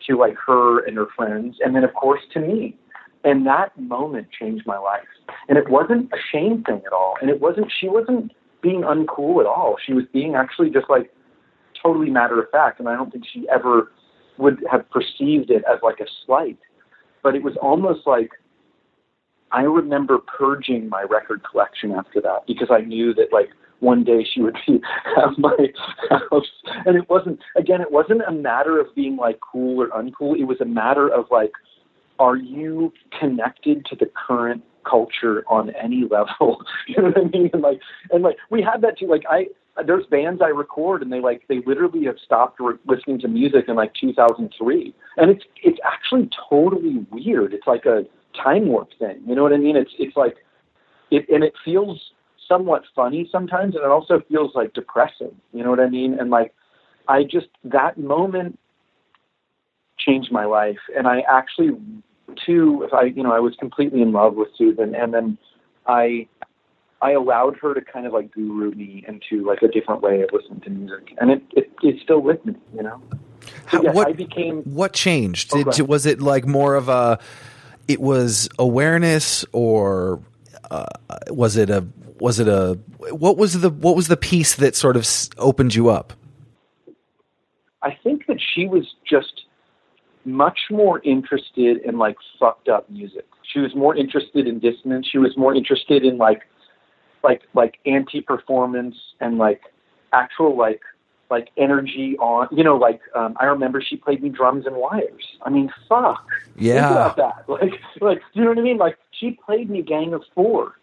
to 0.07 0.16
like 0.16 0.37
her 0.47 0.85
and 0.85 0.97
her 0.97 1.07
friends, 1.16 1.57
and 1.64 1.75
then 1.75 1.85
of 1.85 1.94
course 1.94 2.21
to 2.35 2.40
me. 2.40 2.77
And 3.25 3.47
that 3.47 3.79
moment 3.79 4.29
changed 4.31 4.64
my 4.64 4.79
life. 4.79 5.09
And 5.49 5.59
it 5.59 5.68
wasn't 5.68 6.11
a 6.12 6.18
shame 6.33 6.62
thing 6.62 6.83
at 6.87 6.92
all. 6.92 7.16
And 7.21 7.29
it 7.29 7.40
wasn't, 7.40 7.66
she 7.79 7.88
wasn't 7.88 8.33
being 8.62 8.83
uncool 8.83 9.40
at 9.40 9.47
all. 9.47 9.77
She 9.85 9.92
was 9.92 10.05
being 10.12 10.37
actually 10.37 10.71
just 10.71 10.88
like 10.88 11.12
totally 11.83 12.11
matter 12.11 12.40
of 12.40 12.49
fact. 12.51 12.79
And 12.79 12.88
I 12.88 12.94
don't 12.94 13.11
think 13.11 13.25
she 13.31 13.49
ever 13.49 13.90
would 14.38 14.64
have 14.71 14.88
perceived 14.90 15.51
it 15.51 15.64
as 15.71 15.81
like 15.83 15.99
a 16.01 16.07
slight. 16.25 16.59
But 17.23 17.35
it 17.35 17.42
was 17.42 17.57
almost 17.61 18.07
like 18.07 18.31
I 19.51 19.62
remember 19.62 20.18
purging 20.18 20.88
my 20.88 21.03
record 21.03 21.42
collection 21.51 21.92
after 21.92 22.21
that 22.21 22.47
because 22.47 22.68
I 22.71 22.81
knew 22.81 23.14
that 23.14 23.33
like 23.33 23.51
one 23.80 24.04
day 24.04 24.26
she 24.32 24.40
would 24.40 24.56
be 24.66 24.80
at 25.16 25.38
my 25.38 25.56
house. 26.10 26.46
And 26.86 26.96
it 26.96 27.08
wasn't 27.08 27.40
again, 27.56 27.80
it 27.80 27.92
wasn't 27.92 28.22
a 28.26 28.32
matter 28.32 28.80
of 28.80 28.94
being 28.94 29.16
like 29.16 29.38
cool 29.40 29.82
or 29.82 29.88
uncool. 29.88 30.38
It 30.38 30.44
was 30.44 30.60
a 30.60 30.66
matter 30.66 31.08
of 31.08 31.26
like 31.30 31.52
are 32.18 32.36
you 32.36 32.92
connected 33.18 33.84
to 33.86 33.96
the 33.96 34.10
current 34.26 34.62
culture 34.88 35.44
on 35.48 35.70
any 35.70 36.04
level? 36.10 36.62
you 36.88 36.96
know 37.00 37.08
what 37.08 37.18
I 37.18 37.24
mean? 37.24 37.50
And 37.52 37.62
like, 37.62 37.80
and 38.10 38.22
like, 38.22 38.36
we 38.50 38.62
had 38.62 38.80
that 38.82 38.98
too. 38.98 39.06
Like, 39.06 39.24
I 39.28 39.46
there's 39.86 40.06
bands 40.06 40.42
I 40.42 40.48
record, 40.48 41.02
and 41.02 41.12
they 41.12 41.20
like 41.20 41.42
they 41.48 41.60
literally 41.64 42.04
have 42.06 42.16
stopped 42.24 42.58
re- 42.60 42.74
listening 42.86 43.20
to 43.20 43.28
music 43.28 43.66
in 43.68 43.76
like 43.76 43.94
2003, 43.94 44.94
and 45.16 45.30
it's 45.30 45.44
it's 45.62 45.78
actually 45.84 46.28
totally 46.50 47.06
weird. 47.10 47.54
It's 47.54 47.66
like 47.66 47.86
a 47.86 48.02
time 48.42 48.68
warp 48.68 48.90
thing. 48.98 49.22
You 49.26 49.34
know 49.36 49.42
what 49.42 49.52
I 49.52 49.58
mean? 49.58 49.76
It's 49.76 49.92
it's 49.98 50.16
like 50.16 50.34
it, 51.10 51.28
and 51.28 51.44
it 51.44 51.52
feels 51.64 52.00
somewhat 52.48 52.84
funny 52.94 53.28
sometimes, 53.30 53.74
and 53.74 53.84
it 53.84 53.90
also 53.90 54.22
feels 54.28 54.54
like 54.54 54.72
depressing. 54.72 55.34
You 55.52 55.62
know 55.62 55.70
what 55.70 55.80
I 55.80 55.88
mean? 55.88 56.18
And 56.18 56.30
like, 56.30 56.54
I 57.06 57.22
just 57.22 57.48
that 57.64 57.98
moment 57.98 58.58
changed 59.98 60.32
my 60.32 60.44
life, 60.44 60.78
and 60.96 61.06
I 61.06 61.20
actually 61.28 61.70
two, 62.46 62.88
I 62.92 63.04
you 63.04 63.22
know 63.22 63.32
I 63.32 63.40
was 63.40 63.54
completely 63.58 64.02
in 64.02 64.12
love 64.12 64.34
with 64.34 64.48
Susan, 64.56 64.94
and 64.94 65.12
then 65.12 65.38
I 65.87 66.26
I 67.00 67.12
allowed 67.12 67.56
her 67.58 67.74
to 67.74 67.80
kind 67.80 68.06
of 68.06 68.12
like 68.12 68.32
guru 68.32 68.72
me 68.72 69.04
into 69.06 69.46
like 69.46 69.62
a 69.62 69.68
different 69.68 70.02
way 70.02 70.22
of 70.22 70.30
listening 70.32 70.61
to 70.62 70.70
music, 70.70 71.14
and 71.18 71.30
it, 71.30 71.42
it 71.52 71.70
it's 71.82 72.02
still 72.02 72.20
with 72.20 72.44
me, 72.44 72.54
you 72.74 72.82
know. 72.82 73.00
How, 73.66 73.82
what 73.92 74.08
I 74.08 74.12
became 74.12 74.62
what 74.62 74.92
changed? 74.92 75.50
Oh, 75.54 75.64
Did, 75.64 75.88
was 75.88 76.06
it 76.06 76.20
like 76.20 76.46
more 76.46 76.74
of 76.74 76.88
a? 76.88 77.18
It 77.87 78.00
was 78.00 78.48
awareness, 78.58 79.44
or 79.52 80.20
uh, 80.71 80.87
was 81.31 81.57
it 81.57 81.71
a? 81.71 81.87
Was 82.21 82.40
it 82.40 82.49
a? 82.49 82.79
What 83.11 83.37
was 83.37 83.61
the? 83.61 83.71
What 83.71 83.97
was 83.97 84.09
the 84.09 84.16
piece 84.16 84.55
that 84.57 84.77
sort 84.77 84.97
of 84.97 85.07
opened 85.38 85.75
you 85.75 85.88
up? 85.88 86.12
I 87.83 87.97
think 88.03 88.27
that 88.27 88.38
she 88.40 88.66
was 88.66 88.94
just 89.09 89.44
much 90.25 90.59
more 90.71 91.01
interested 91.05 91.79
in 91.79 91.99
like 91.99 92.16
fucked 92.38 92.68
up 92.68 92.88
music. 92.90 93.25
She 93.42 93.61
was 93.61 93.75
more 93.75 93.97
interested 93.97 94.47
in 94.47 94.59
dissonance. 94.59 95.09
She 95.11 95.18
was 95.18 95.37
more 95.37 95.55
interested 95.55 96.05
in 96.05 96.18
like 96.18 96.42
like 97.23 97.42
like 97.55 97.79
anti 97.87 98.21
performance 98.21 98.97
and 99.21 99.38
like 99.38 99.62
actual 100.12 100.57
like 100.57 100.81
like 101.31 101.51
energy 101.57 102.16
on 102.18 102.49
you 102.51 102.64
know 102.64 102.77
like 102.77 103.01
um 103.14 103.37
I 103.40 103.47
remember 103.47 103.83
she 103.83 103.97
played 103.97 104.23
me 104.23 104.29
drums 104.29 104.66
and 104.66 104.77
wires. 104.77 105.25
I 105.42 105.51
mean 105.51 105.73
fuck. 105.88 106.27
Yeah. 106.57 106.75
Think 106.75 106.90
about 106.90 107.16
that. 107.16 107.44
Like 107.49 107.81
like 108.01 108.18
do 108.35 108.40
you 108.40 108.42
know 108.42 108.51
what 108.51 108.59
I 108.59 108.62
mean? 108.62 108.79
Like 108.79 108.99
she 109.18 109.38
played 109.44 109.70
me 109.70 109.83
Gang 109.83 110.14
of 110.14 110.22
Four. 110.35 110.74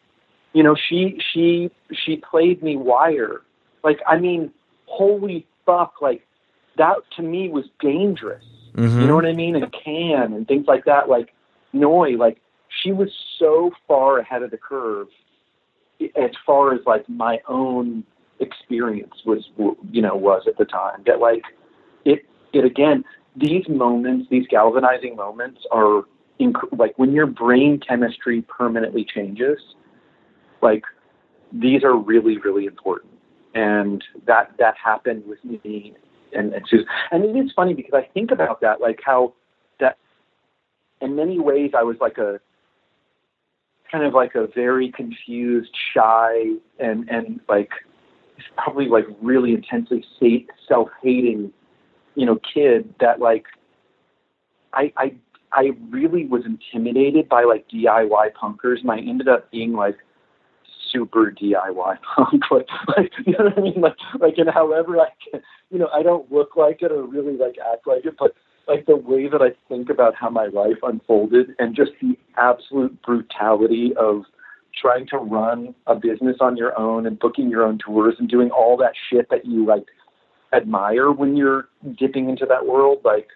You 0.54 0.64
know, 0.64 0.76
she 0.76 1.20
she 1.34 1.72
she 1.92 2.18
played 2.18 2.64
me 2.64 2.78
wire. 2.78 3.42
Like 3.84 4.00
I 4.08 4.18
mean, 4.18 4.52
holy 4.86 5.46
fuck, 5.66 5.96
like 6.02 6.26
that 6.78 6.98
to 7.18 7.22
me 7.22 7.50
was 7.50 7.66
dangerous. 7.80 8.44
Mhm. 8.76 9.02
You 9.02 9.08
know 9.08 9.16
what 9.16 9.26
I 9.26 9.34
mean? 9.34 9.56
And 9.56 9.72
can 9.72 10.34
and 10.34 10.48
things 10.48 10.68
like 10.68 10.86
that. 10.86 11.10
Like 11.10 11.34
Neu, 11.74 12.18
like 12.18 12.40
she 12.82 12.92
was 12.92 13.10
so 13.40 13.72
far 13.88 14.20
ahead 14.20 14.44
of 14.44 14.52
the 14.52 14.58
curve 14.58 15.08
as 16.16 16.32
far 16.46 16.74
as 16.74 16.82
like 16.86 17.08
my 17.10 17.40
own 17.48 18.04
experience 18.40 19.16
was, 19.26 19.50
you 19.92 20.02
know, 20.02 20.16
was 20.16 20.44
at 20.48 20.58
the 20.58 20.66
time. 20.66 21.04
That 21.06 21.20
like 21.20 21.44
it, 22.04 22.26
it 22.54 22.66
again, 22.66 23.04
these 23.36 23.68
moments, 23.68 24.28
these 24.30 24.48
galvanizing 24.48 25.16
moments 25.16 25.62
are 25.72 26.04
inc- 26.40 26.78
like 26.78 26.98
when 26.98 27.12
your 27.14 27.26
brain 27.26 27.80
chemistry 27.80 28.42
permanently 28.44 29.06
changes. 29.06 29.60
Like 30.62 30.84
these 31.52 31.84
are 31.84 31.96
really, 31.96 32.38
really 32.40 32.66
important, 32.66 33.14
and 33.54 34.04
that 34.26 34.54
that 34.60 34.76
happened 34.84 35.24
with 35.28 35.44
me 35.44 35.94
and, 36.34 36.54
and 36.54 36.66
Susan. 36.70 36.88
And 37.12 37.24
it 37.24 37.36
is 37.38 37.52
funny 37.56 37.74
because 37.74 37.94
I 37.94 38.08
think 38.14 38.32
about 38.32 38.62
that, 38.62 38.82
like 38.82 39.00
how 39.06 39.34
that 39.80 39.98
in 41.02 41.16
many 41.16 41.40
ways 41.40 41.72
I 41.78 41.84
was 41.84 41.98
like 42.00 42.18
a 42.18 42.40
kind 43.92 44.04
of 44.04 44.14
like 44.14 44.36
a 44.36 44.48
very 44.48 44.92
confused, 44.92 45.76
shy, 45.94 46.54
and 46.80 47.08
and 47.10 47.40
like 47.48 47.72
probably 48.58 48.88
like 48.88 49.06
really 49.22 49.54
intensely 49.54 50.06
self-hating, 50.68 51.52
you 52.16 52.26
know, 52.26 52.40
kid 52.54 52.94
that 53.00 53.20
like 53.20 53.46
I 54.74 54.92
I 54.98 55.16
I 55.56 55.72
really 55.90 56.26
was 56.26 56.44
intimidated 56.46 57.30
by 57.30 57.46
like 57.46 57.66
DIY 57.70 58.34
punkers, 58.40 58.82
and 58.82 58.92
I 58.92 58.98
ended 58.98 59.30
up 59.30 59.50
being 59.52 59.74
like 59.74 59.96
super 60.92 61.32
DIY 61.32 61.98
punk, 62.16 62.44
like, 62.52 62.68
like 62.98 63.12
you 63.26 63.34
know 63.34 63.46
what 63.46 63.58
I 63.58 63.62
mean, 63.62 63.82
like 63.82 63.96
like 64.20 64.34
and 64.38 64.50
however 64.50 65.00
I 65.00 65.08
can, 65.24 65.42
you 65.72 65.80
know, 65.80 65.88
I 65.94 66.04
don't 66.04 66.30
look 66.32 66.58
like 66.58 66.82
it 66.82 66.92
or 66.92 67.04
really 67.04 67.38
like 67.38 67.56
act 67.72 67.88
like 67.88 68.06
it, 68.06 68.16
but 68.20 68.34
like 68.68 68.86
the 68.86 68.98
way 68.98 69.30
that 69.30 69.42
I 69.42 69.52
think 69.70 69.90
about 69.90 70.14
how 70.14 70.30
my 70.30 70.48
life 70.48 70.78
unfolded 70.84 71.56
and 71.58 71.76
just 71.76 71.92
the 72.02 72.18
absolute 72.38 73.02
brutality 73.04 73.94
of 73.98 74.24
trying 74.80 75.08
to 75.08 75.18
run 75.18 75.74
a 75.88 75.96
business 75.96 76.38
on 76.42 76.58
your 76.58 76.78
own 76.78 77.06
and 77.06 77.18
booking 77.18 77.50
your 77.50 77.64
own 77.64 77.78
tours 77.78 78.16
and 78.20 78.28
doing 78.28 78.50
all 78.52 78.76
that 78.78 78.92
shit 79.10 79.30
that 79.30 79.46
you 79.46 79.66
like 79.66 79.86
admire 80.54 81.12
when 81.12 81.38
you're 81.38 81.70
dipping 81.98 82.30
into 82.30 82.46
that 82.46 82.66
world 82.66 83.00
like 83.06 83.28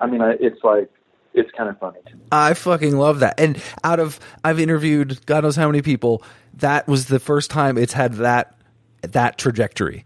I 0.00 0.06
mean 0.06 0.20
it's 0.22 0.62
like 0.64 0.90
it's 1.34 1.50
kind 1.52 1.68
of 1.68 1.78
funny. 1.78 1.98
I 2.32 2.54
fucking 2.54 2.96
love 2.96 3.20
that. 3.20 3.38
And 3.38 3.62
out 3.84 4.00
of 4.00 4.18
I've 4.44 4.60
interviewed 4.60 5.24
God 5.26 5.44
knows 5.44 5.56
how 5.56 5.66
many 5.66 5.82
people, 5.82 6.22
that 6.54 6.88
was 6.88 7.06
the 7.06 7.20
first 7.20 7.50
time 7.50 7.78
it's 7.78 7.92
had 7.92 8.14
that 8.14 8.58
that 9.02 9.38
trajectory. 9.38 10.04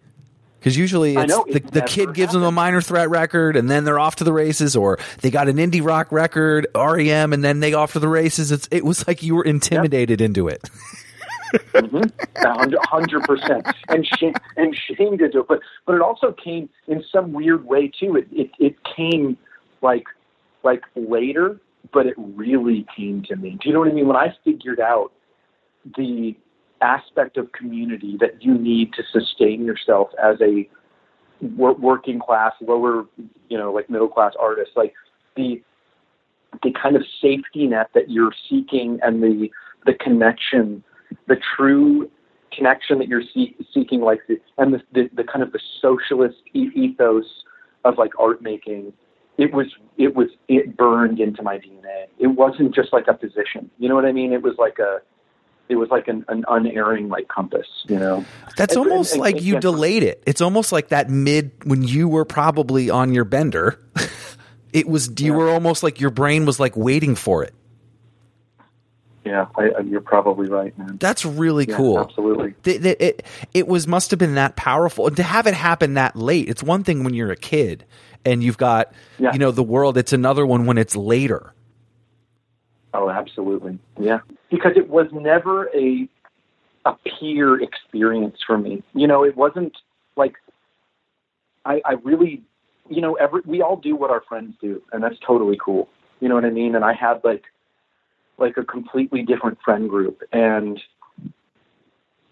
Because 0.59 0.77
usually 0.77 1.17
it's 1.17 1.29
know, 1.29 1.45
the, 1.51 1.59
the 1.59 1.83
kid 1.83 2.15
gives 2.15 2.33
them 2.33 2.45
a 2.45 2.53
minor 2.53 2.81
threat 2.81 3.11
record 3.11 3.57
and 3.57 3.69
then 3.69 3.85
they're 3.85 3.99
off 3.99 4.17
to 4.17 4.25
the 4.25 4.33
races, 4.33 4.77
or 4.77 4.99
they 5.21 5.29
got 5.29 5.49
an 5.49 5.57
indie 5.57 5.85
rock 5.85 6.13
record, 6.13 6.69
REM, 6.77 7.33
and 7.33 7.43
then 7.43 7.59
they 7.59 7.73
go 7.73 7.81
off 7.81 7.95
to 7.95 7.99
the 7.99 8.07
races. 8.07 8.53
It's, 8.53 8.69
it 8.71 8.85
was 8.85 9.07
like 9.09 9.25
you 9.25 9.35
were 9.35 9.45
intimidated 9.45 10.21
into 10.21 10.49
it. 10.49 10.71
Mm-hmm. 11.53 12.75
Hundred 12.83 13.25
percent, 13.25 13.67
and 13.89 14.07
shame 14.07 14.33
and 14.57 14.75
shame 14.75 15.19
to 15.19 15.29
do 15.29 15.41
it. 15.41 15.49
But 15.49 15.61
but 15.85 15.95
it 15.95 16.01
also 16.01 16.33
came 16.33 16.71
in 16.87 17.05
some 17.13 17.33
weird 17.35 17.67
way 17.67 17.89
too. 17.89 18.17
It 18.17 18.27
it 18.33 18.51
it 18.59 18.77
came 18.85 19.37
like 19.83 20.05
like 20.65 20.83
later, 20.97 21.61
but 21.93 22.07
it 22.07 22.15
really 22.17 22.87
came 22.97 23.23
to 23.29 23.37
me. 23.37 23.59
Do 23.61 23.69
you 23.69 23.73
know 23.73 23.81
what 23.81 23.89
I 23.89 23.93
mean? 23.93 24.07
When 24.07 24.17
I 24.17 24.35
figured 24.45 24.81
out 24.81 25.13
the 25.97 26.37
aspect 26.81 27.37
of 27.37 27.51
community 27.53 28.17
that 28.21 28.43
you 28.43 28.55
need 28.55 28.93
to 28.95 29.03
sustain 29.13 29.65
yourself 29.65 30.09
as 30.23 30.37
a 30.41 30.69
wor- 31.41 31.75
working 31.75 32.19
class, 32.19 32.53
lower, 32.61 33.05
you 33.49 33.59
know, 33.59 33.73
like 33.73 33.89
middle 33.89 34.09
class 34.09 34.33
artist, 34.41 34.73
like 34.77 34.95
the 35.37 35.63
the 36.63 36.73
kind 36.81 36.97
of 36.97 37.03
safety 37.21 37.67
net 37.67 37.89
that 37.95 38.11
you're 38.11 38.33
seeking 38.49 38.99
and 39.03 39.23
the 39.23 39.49
the 39.87 39.95
connection, 39.95 40.83
the 41.27 41.37
true 41.57 42.11
connection 42.53 42.99
that 42.99 43.09
you're 43.09 43.23
see- 43.35 43.57
seeking, 43.73 44.01
like 44.01 44.21
the, 44.29 44.39
and 44.59 44.75
the, 44.75 44.83
the 44.93 45.09
the 45.17 45.25
kind 45.25 45.43
of 45.43 45.53
the 45.53 45.61
socialist 45.81 46.37
ethos 46.53 47.25
of 47.85 47.99
like 47.99 48.13
art 48.19 48.43
making. 48.43 48.93
It 49.39 49.53
was 49.53 49.67
it 49.97 50.15
was 50.15 50.29
it 50.49 50.77
burned 50.77 51.19
into 51.21 51.43
my 51.43 51.59
DNA. 51.59 52.07
It 52.19 52.29
wasn't 52.29 52.75
just 52.75 52.93
like 52.93 53.09
a 53.09 53.15
position. 53.15 53.71
You 53.79 53.89
know 53.89 53.95
what 53.95 54.05
I 54.05 54.13
mean? 54.13 54.33
It 54.33 54.43
was 54.43 54.55
like 54.59 54.79
a 54.79 55.01
it 55.69 55.77
was 55.77 55.89
like 55.91 56.07
an, 56.09 56.25
an 56.29 56.45
unerring 56.49 57.09
like 57.09 57.29
compass. 57.29 57.67
You 57.89 57.99
know. 57.99 58.25
That's 58.57 58.77
And- 58.77 58.87
almost 58.91 59.13
and- 59.13 59.21
like 59.23 59.37
and- 59.37 59.45
you 59.45 59.55
yeah. 59.55 59.61
delayed 59.61 60.03
it. 60.03 60.23
It's 60.27 60.41
almost 60.41 60.71
like 60.73 60.89
that 60.89 61.09
mid 61.09 61.53
when 61.65 61.83
you 61.83 62.09
were 62.09 62.25
probably 62.25 62.91
on 62.91 63.15
your 63.15 63.25
bender. 63.25 63.81
it 64.73 64.87
was 64.87 65.11
you 65.19 65.33
were 65.35 65.49
almost 65.51 65.83
like 65.83 66.01
your 66.01 66.11
brain 66.11 66.45
was 66.45 66.61
like 66.61 66.77
waiting 66.77 67.15
for 67.15 67.43
it. 67.43 67.55
Yeah, 69.25 69.47
I, 69.57 69.71
I, 69.79 69.81
you're 69.83 70.01
probably 70.01 70.49
right, 70.49 70.77
man. 70.77 70.97
That's 70.99 71.25
really 71.25 71.65
Yeah, 71.69 71.77
cool. 71.77 72.01
absolutely. 72.01 72.55
It 72.65 73.25
it 73.55 73.69
was 73.69 73.87
must 73.87 74.11
have 74.11 74.19
been 74.19 74.35
that 74.35 74.57
powerful 74.57 75.07
and 75.07 75.17
to 75.17 75.23
have 75.23 75.47
it 75.47 75.55
happen 75.55 75.95
that 75.95 76.17
late. 76.17 76.49
It's 76.49 76.63
one 76.63 76.83
thing 76.83 77.05
when 77.05 77.15
you're 77.15 77.31
a 77.31 77.37
kid 77.37 77.85
and 78.25 78.43
you've 78.43 78.59
got 78.59 78.93
Yeah. 79.19 79.33
you 79.33 79.39
know 79.39 79.51
the 79.51 79.63
world. 79.63 79.97
It's 79.99 80.13
another 80.13 80.47
one 80.47 80.67
when 80.67 80.79
it's 80.79 80.97
later. 80.97 81.53
Oh, 82.95 83.09
absolutely. 83.09 83.79
Yeah. 83.99 84.21
Because 84.51 84.73
it 84.77 84.89
was 84.91 85.07
never 85.13 85.69
a 85.75 86.09
a 86.85 86.95
peer 87.21 87.61
experience 87.63 88.39
for 88.47 88.59
me. 88.59 88.83
You 88.95 89.07
know, 89.07 89.25
it 89.25 89.37
wasn't 89.37 89.77
like 90.17 90.35
I, 91.65 91.81
I 91.85 91.93
really 92.03 92.43
you 92.89 93.01
know, 93.01 93.15
every 93.15 93.41
we 93.47 93.63
all 93.63 93.77
do 93.77 93.95
what 93.97 94.11
our 94.11 94.23
friends 94.29 94.55
do 94.61 94.83
and 94.93 95.03
that's 95.03 95.19
totally 95.27 95.59
cool. 95.65 95.89
You 96.21 96.29
know 96.29 96.35
what 96.35 96.45
I 96.45 96.51
mean? 96.51 96.75
And 96.75 96.85
I 96.85 96.93
had 96.93 97.23
like 97.25 97.45
like 98.39 98.57
a 98.57 98.65
completely 98.65 99.23
different 99.23 99.59
friend 99.65 99.89
group 99.89 100.23
and 100.33 100.81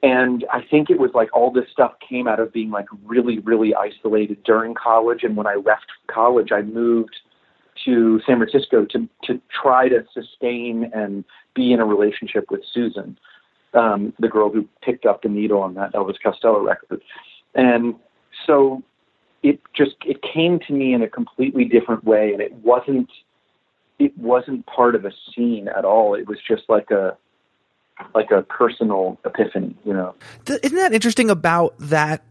and 0.03 0.47
I 0.53 0.63
think 0.63 0.89
it 0.89 0.99
was 0.99 1.11
like 1.15 1.29
all 1.35 1.51
this 1.51 1.67
stuff 1.71 1.93
came 2.07 2.27
out 2.27 2.41
of 2.41 2.53
being 2.53 2.71
like 2.71 2.87
really, 3.05 3.39
really 3.41 3.75
isolated 3.75 4.43
during 4.45 4.75
college. 4.75 5.23
And 5.23 5.37
when 5.37 5.47
I 5.47 5.57
left 5.57 5.87
college 6.07 6.53
I 6.53 6.63
moved 6.63 7.17
to 7.85 8.21
San 8.27 8.39
Francisco 8.39 8.85
to 8.87 9.09
to 9.25 9.41
try 9.63 9.89
to 9.89 10.05
sustain 10.13 10.91
and 10.95 11.25
be 11.55 11.73
in 11.73 11.81
a 11.81 11.85
relationship 11.85 12.51
with 12.51 12.61
Susan, 12.73 13.19
um, 13.75 14.13
the 14.19 14.29
girl 14.29 14.51
who 14.51 14.67
picked 14.83 15.07
up 15.07 15.23
the 15.23 15.29
needle 15.29 15.61
on 15.61 15.75
that 15.75 15.93
Elvis 15.93 16.17
Costello 16.23 16.63
record, 16.63 17.03
and 17.55 17.95
so 18.47 18.83
it 19.43 19.61
just 19.75 19.97
it 20.05 20.21
came 20.23 20.59
to 20.67 20.73
me 20.73 20.93
in 20.95 21.03
a 21.03 21.09
completely 21.09 21.65
different 21.65 22.05
way, 22.05 22.33
and 22.33 22.41
it 22.41 22.53
wasn't 22.55 23.11
it 23.99 24.17
wasn't 24.17 24.65
part 24.67 24.95
of 24.95 25.05
a 25.05 25.13
scene 25.35 25.69
at 25.69 25.85
all. 25.85 26.15
It 26.15 26.27
was 26.27 26.39
just 26.47 26.63
like 26.69 26.91
a 26.91 27.17
like 28.15 28.31
a 28.31 28.43
personal 28.43 29.19
epiphany, 29.25 29.75
you 29.85 29.93
know. 29.93 30.15
Isn't 30.47 30.77
that 30.77 30.93
interesting 30.93 31.31
about 31.31 31.75
that? 31.79 32.23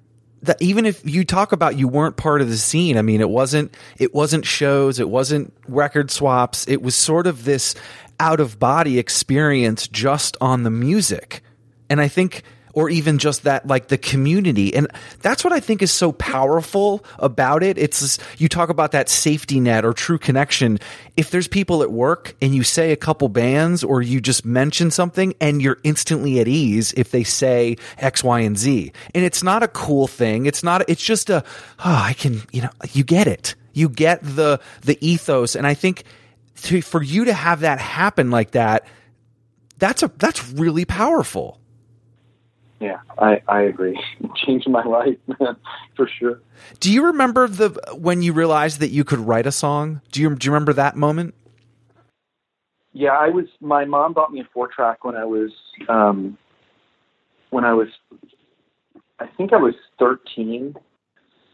That 0.43 0.61
even 0.61 0.85
if 0.85 1.05
you 1.05 1.25
talk 1.25 1.51
about 1.51 1.77
you 1.77 1.89
weren't 1.89 2.15
part 2.15 2.41
of 2.41 2.49
the 2.49 2.57
scene, 2.57 2.97
I 2.97 3.01
mean, 3.01 3.19
it 3.19 3.29
wasn't 3.29 3.75
it 3.97 4.13
wasn't 4.13 4.45
shows, 4.45 4.99
it 4.99 5.09
wasn't 5.09 5.53
record 5.67 6.11
swaps. 6.11 6.67
It 6.67 6.81
was 6.81 6.95
sort 6.95 7.27
of 7.27 7.43
this 7.43 7.75
out 8.21 8.39
of 8.39 8.57
body 8.59 8.99
experience 8.99 9.87
just 9.87 10.37
on 10.39 10.63
the 10.63 10.71
music, 10.71 11.43
and 11.89 11.99
I 11.99 12.07
think. 12.07 12.43
Or 12.73 12.89
even 12.89 13.17
just 13.17 13.43
that, 13.43 13.65
like 13.65 13.87
the 13.87 13.97
community. 13.97 14.75
And 14.75 14.87
that's 15.21 15.43
what 15.43 15.51
I 15.53 15.59
think 15.59 15.81
is 15.81 15.91
so 15.91 16.11
powerful 16.11 17.03
about 17.17 17.63
it. 17.63 17.77
It's, 17.77 18.19
you 18.37 18.47
talk 18.47 18.69
about 18.69 18.91
that 18.91 19.09
safety 19.09 19.59
net 19.59 19.85
or 19.85 19.93
true 19.93 20.19
connection. 20.19 20.79
If 21.17 21.31
there's 21.31 21.47
people 21.47 21.81
at 21.81 21.91
work 21.91 22.35
and 22.41 22.53
you 22.53 22.63
say 22.63 22.91
a 22.91 22.95
couple 22.95 23.27
bands 23.27 23.83
or 23.83 24.01
you 24.01 24.21
just 24.21 24.45
mention 24.45 24.91
something 24.91 25.33
and 25.41 25.61
you're 25.61 25.79
instantly 25.83 26.39
at 26.39 26.47
ease 26.47 26.93
if 26.93 27.11
they 27.11 27.23
say 27.23 27.77
X, 27.97 28.23
Y, 28.23 28.39
and 28.41 28.57
Z. 28.57 28.91
And 29.15 29.25
it's 29.25 29.43
not 29.43 29.63
a 29.63 29.67
cool 29.67 30.07
thing. 30.07 30.45
It's 30.45 30.63
not, 30.63 30.87
it's 30.89 31.03
just 31.03 31.29
a, 31.29 31.43
oh, 31.79 32.03
I 32.05 32.13
can, 32.13 32.41
you 32.51 32.61
know, 32.61 32.69
you 32.91 33.03
get 33.03 33.27
it. 33.27 33.55
You 33.73 33.89
get 33.89 34.19
the, 34.21 34.59
the 34.81 34.97
ethos. 35.05 35.55
And 35.55 35.65
I 35.65 35.73
think 35.73 36.03
to, 36.63 36.81
for 36.81 37.01
you 37.01 37.25
to 37.25 37.33
have 37.33 37.61
that 37.61 37.79
happen 37.79 38.29
like 38.31 38.51
that, 38.51 38.85
that's 39.77 40.03
a, 40.03 40.11
that's 40.17 40.51
really 40.51 40.85
powerful. 40.85 41.58
Yeah, 42.79 42.99
I, 43.17 43.41
I 43.47 43.61
agree. 43.61 43.99
It 44.21 44.31
changed 44.45 44.69
my 44.69 44.83
life, 44.83 45.17
for 45.95 46.07
sure. 46.07 46.41
Do 46.79 46.91
you 46.91 47.05
remember 47.05 47.47
the 47.47 47.69
when 47.93 48.21
you 48.21 48.31
realized 48.33 48.79
that 48.79 48.89
you 48.89 49.03
could 49.03 49.19
write 49.19 49.45
a 49.45 49.51
song? 49.51 50.01
Do 50.11 50.21
you 50.21 50.35
do 50.35 50.45
you 50.45 50.51
remember 50.51 50.73
that 50.73 50.95
moment? 50.95 51.35
Yeah, 52.93 53.11
I 53.11 53.29
was. 53.29 53.45
My 53.59 53.85
mom 53.85 54.13
bought 54.13 54.31
me 54.31 54.39
a 54.39 54.47
four 54.53 54.67
track 54.67 55.03
when 55.03 55.15
I 55.15 55.25
was, 55.25 55.51
um, 55.89 56.37
when 57.49 57.65
I 57.65 57.73
was, 57.73 57.87
I 59.19 59.27
think 59.37 59.53
I 59.53 59.57
was 59.57 59.75
thirteen, 59.99 60.75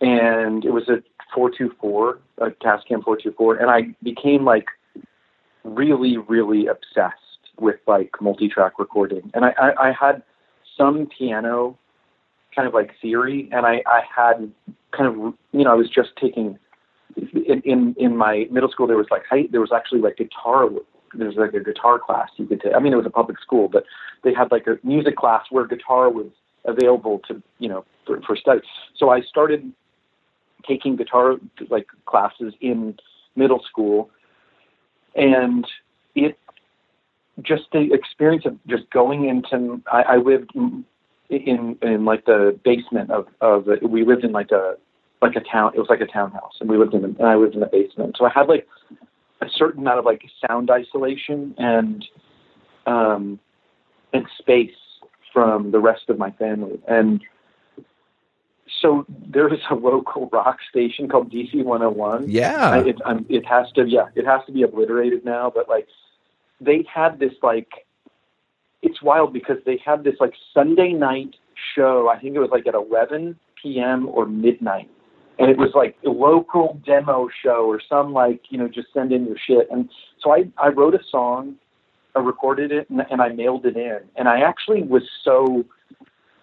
and 0.02 0.64
it 0.64 0.72
was 0.72 0.88
a 0.90 1.04
four 1.34 1.50
two 1.50 1.72
four, 1.82 2.20
a 2.38 2.52
Tascam 2.52 3.04
four 3.04 3.18
two 3.18 3.34
four, 3.36 3.56
and 3.56 3.70
I 3.70 3.96
became 4.04 4.46
like 4.46 4.68
really, 5.64 6.18
really 6.18 6.68
obsessed 6.68 7.16
with 7.60 7.80
like 7.88 8.12
multi 8.22 8.48
track 8.48 8.80
recording, 8.80 9.32
and 9.34 9.44
I, 9.44 9.54
I, 9.60 9.90
I 9.90 9.92
had 9.92 10.22
some 10.78 11.08
piano 11.18 11.78
kind 12.56 12.68
of 12.68 12.74
like 12.74 12.92
theory, 13.02 13.50
and 13.52 13.66
I, 13.66 13.84
I 13.86 14.02
had 14.16 14.52
kind 14.96 15.08
of, 15.08 15.34
you 15.52 15.64
know, 15.64 15.72
I 15.72 15.76
was 15.76 15.90
just 15.90 16.10
taking 16.20 16.58
in, 17.16 17.62
in 17.64 17.96
in 17.98 18.18
my 18.18 18.48
middle 18.52 18.70
school 18.70 18.88
there 18.88 18.98
was 18.98 19.08
like 19.10 19.24
there 19.52 19.62
was 19.62 19.72
actually 19.74 20.02
like 20.02 20.18
guitar 20.18 20.70
there 21.14 21.28
was 21.28 21.38
like 21.38 21.54
a 21.54 21.64
guitar 21.64 22.00
class 22.00 22.30
you 22.38 22.46
could 22.46 22.62
take. 22.62 22.74
I 22.76 22.80
mean 22.80 22.94
it 22.94 22.98
was 22.98 23.06
a 23.06 23.12
public 23.12 23.40
school, 23.40 23.70
but 23.70 23.86
they 24.24 24.34
had 24.34 24.52
like 24.52 24.68
a 24.68 24.78
music 24.84 25.16
class 25.16 25.46
where 25.50 25.66
guitar 25.66 26.10
was 26.10 26.28
available 26.66 27.22
to 27.28 27.42
you 27.60 27.70
know 27.70 27.86
for, 28.06 28.22
for 28.22 28.36
study. 28.36 28.62
So 28.98 29.10
I 29.10 29.22
started 29.22 29.72
taking 30.68 30.96
guitar 30.96 31.36
like 31.70 31.88
classes 32.06 32.54
in 32.60 32.98
middle 33.36 33.64
school, 33.64 34.10
and 35.16 35.66
it 36.16 36.38
just 37.42 37.64
the 37.72 37.90
experience 37.94 38.46
of 38.46 38.58
just 38.68 38.90
going 38.92 39.28
into 39.28 39.82
I, 39.92 40.02
I 40.04 40.18
lived 40.18 40.52
in 40.56 41.78
in 41.82 42.06
like 42.06 42.26
the 42.26 42.60
basement 42.64 43.12
of 43.12 43.28
of 43.42 43.68
we 43.82 44.04
lived 44.06 44.24
in 44.24 44.32
like 44.32 44.52
a 44.52 44.76
like 45.22 45.36
a 45.36 45.42
town 45.42 45.72
it 45.76 45.80
was 45.80 45.90
like 45.90 46.02
a 46.02 46.08
townhouse 46.08 46.54
and 46.60 46.70
we 46.70 46.78
lived 46.78 46.94
in 46.94 47.02
the, 47.02 47.08
and 47.08 47.28
I 47.28 47.36
lived 47.36 47.56
in 47.56 47.62
the 47.62 47.68
basement 47.68 48.16
so 48.18 48.26
I 48.26 48.30
had 48.30 48.48
like 48.48 48.68
a 49.42 49.48
certain 49.50 49.82
amount 49.82 50.00
of 50.00 50.06
like 50.06 50.24
sound 50.48 50.70
isolation 50.70 51.56
and 51.58 52.06
um, 52.86 53.40
and 54.14 54.26
space 54.38 54.76
from 55.34 55.72
the 55.72 55.80
rest 55.80 56.10
of 56.10 56.18
my 56.18 56.32
family. 56.32 56.80
And 56.88 57.22
so 58.82 59.06
there's 59.10 59.60
a 59.70 59.76
local 59.76 60.30
rock 60.32 60.58
station 60.70 61.10
called 61.10 61.32
DC 61.32 61.64
101. 61.64 62.30
Yeah. 62.30 62.70
I, 62.70 62.80
it, 62.80 62.96
it 63.30 63.46
has 63.46 63.72
to, 63.74 63.86
yeah, 63.86 64.08
it 64.16 64.26
has 64.26 64.42
to 64.48 64.52
be 64.52 64.64
obliterated 64.64 65.26
now. 65.26 65.52
But 65.54 65.68
like, 65.68 65.88
they 66.62 66.86
had 66.94 67.20
this 67.20 67.34
like, 67.42 67.70
it's 68.82 69.02
wild 69.02 69.34
because 69.34 69.58
they 69.66 69.80
had 69.84 70.04
this 70.04 70.16
like 70.20 70.34
Sunday 70.54 70.94
night 70.94 71.36
show. 71.76 72.10
I 72.10 72.20
think 72.20 72.36
it 72.36 72.40
was 72.40 72.50
like 72.52 72.68
at 72.68 72.76
11 72.76 73.38
p.m. 73.62 74.08
or 74.10 74.26
midnight. 74.26 74.90
And 75.38 75.50
it 75.50 75.58
was 75.58 75.72
like 75.74 75.98
a 76.06 76.10
local 76.10 76.80
demo 76.86 77.28
show 77.44 77.66
or 77.66 77.82
some 77.90 78.14
like, 78.14 78.42
you 78.50 78.58
know, 78.58 78.70
just 78.70 78.88
send 78.94 79.12
in 79.12 79.26
your 79.26 79.36
shit. 79.46 79.68
And 79.70 79.90
so 80.22 80.32
I, 80.32 80.46
I 80.58 80.70
wrote 80.70 80.96
a 80.96 81.02
song, 81.10 81.56
I 82.16 82.20
recorded 82.20 82.72
it 82.72 82.90
and, 82.90 83.02
and 83.12 83.22
I 83.22 83.30
mailed 83.30 83.66
it 83.66 83.76
in. 83.76 84.00
And 84.16 84.30
I 84.30 84.40
actually 84.40 84.84
was 84.84 85.04
so, 85.24 85.66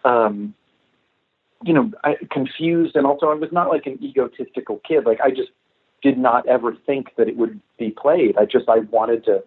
um, 0.05 0.55
you 1.65 1.73
know, 1.73 1.91
I, 2.05 2.17
confused. 2.31 2.97
And 2.97 3.07
also 3.07 3.31
I 3.31 3.35
was 3.35 3.51
not 3.51 3.69
like 3.69 3.87
an 3.87 3.99
egotistical 4.03 4.81
kid. 4.87 5.07
Like 5.07 5.21
I 5.23 5.31
just 5.31 5.51
did 6.03 6.19
not 6.19 6.47
ever 6.47 6.77
think 6.85 7.15
that 7.17 7.29
it 7.29 7.37
would 7.37 7.61
be 7.79 7.91
played. 7.91 8.37
I 8.37 8.45
just, 8.45 8.69
I 8.69 8.81
wanted 8.91 9.25
to, 9.25 9.43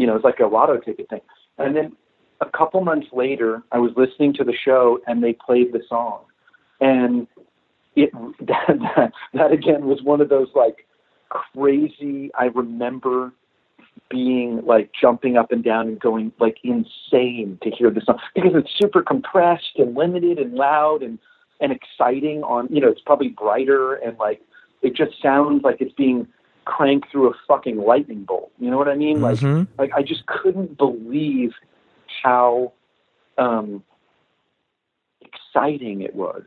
you 0.00 0.06
know, 0.06 0.16
it's 0.16 0.24
like 0.24 0.40
a 0.40 0.46
lotto 0.46 0.78
ticket 0.78 1.10
thing. 1.10 1.20
And 1.58 1.76
then 1.76 1.94
a 2.40 2.48
couple 2.48 2.80
months 2.80 3.08
later, 3.12 3.62
I 3.70 3.78
was 3.78 3.92
listening 3.98 4.32
to 4.34 4.44
the 4.44 4.54
show 4.54 4.98
and 5.06 5.22
they 5.22 5.34
played 5.34 5.74
the 5.74 5.82
song. 5.86 6.22
And 6.80 7.26
it 7.96 8.10
that, 8.40 8.78
that, 8.96 9.12
that 9.34 9.52
again 9.52 9.84
was 9.84 10.02
one 10.02 10.22
of 10.22 10.30
those 10.30 10.48
like 10.54 10.86
crazy. 11.28 12.30
I 12.34 12.46
remember 12.46 13.32
being 14.08 14.64
like 14.64 14.90
jumping 14.98 15.36
up 15.36 15.52
and 15.52 15.62
down 15.62 15.86
and 15.86 16.00
going 16.00 16.32
like 16.40 16.56
insane 16.64 17.58
to 17.62 17.70
hear 17.70 17.90
the 17.90 18.00
song 18.00 18.18
because 18.34 18.52
it's 18.54 18.70
super 18.80 19.02
compressed 19.02 19.76
and 19.76 19.94
limited 19.94 20.38
and 20.38 20.54
loud 20.54 21.02
and 21.02 21.18
and 21.60 21.72
exciting 21.72 22.42
on 22.42 22.66
you 22.70 22.80
know 22.80 22.88
it's 22.88 23.02
probably 23.04 23.28
brighter 23.28 23.94
and 23.94 24.16
like 24.18 24.40
it 24.82 24.96
just 24.96 25.20
sounds 25.22 25.62
like 25.62 25.76
it's 25.80 25.92
being 25.92 26.26
cranked 26.64 27.10
through 27.10 27.28
a 27.30 27.34
fucking 27.48 27.78
lightning 27.78 28.22
bolt 28.24 28.50
you 28.58 28.70
know 28.70 28.76
what 28.76 28.88
i 28.88 28.94
mean 28.94 29.18
Mhm. 29.18 29.66
like 29.78 29.78
like 29.78 29.92
i 29.98 30.02
just 30.02 30.26
couldn't 30.26 30.76
believe 30.78 31.52
how 32.22 32.72
um 33.38 33.82
exciting 35.20 36.02
it 36.02 36.14
was 36.14 36.42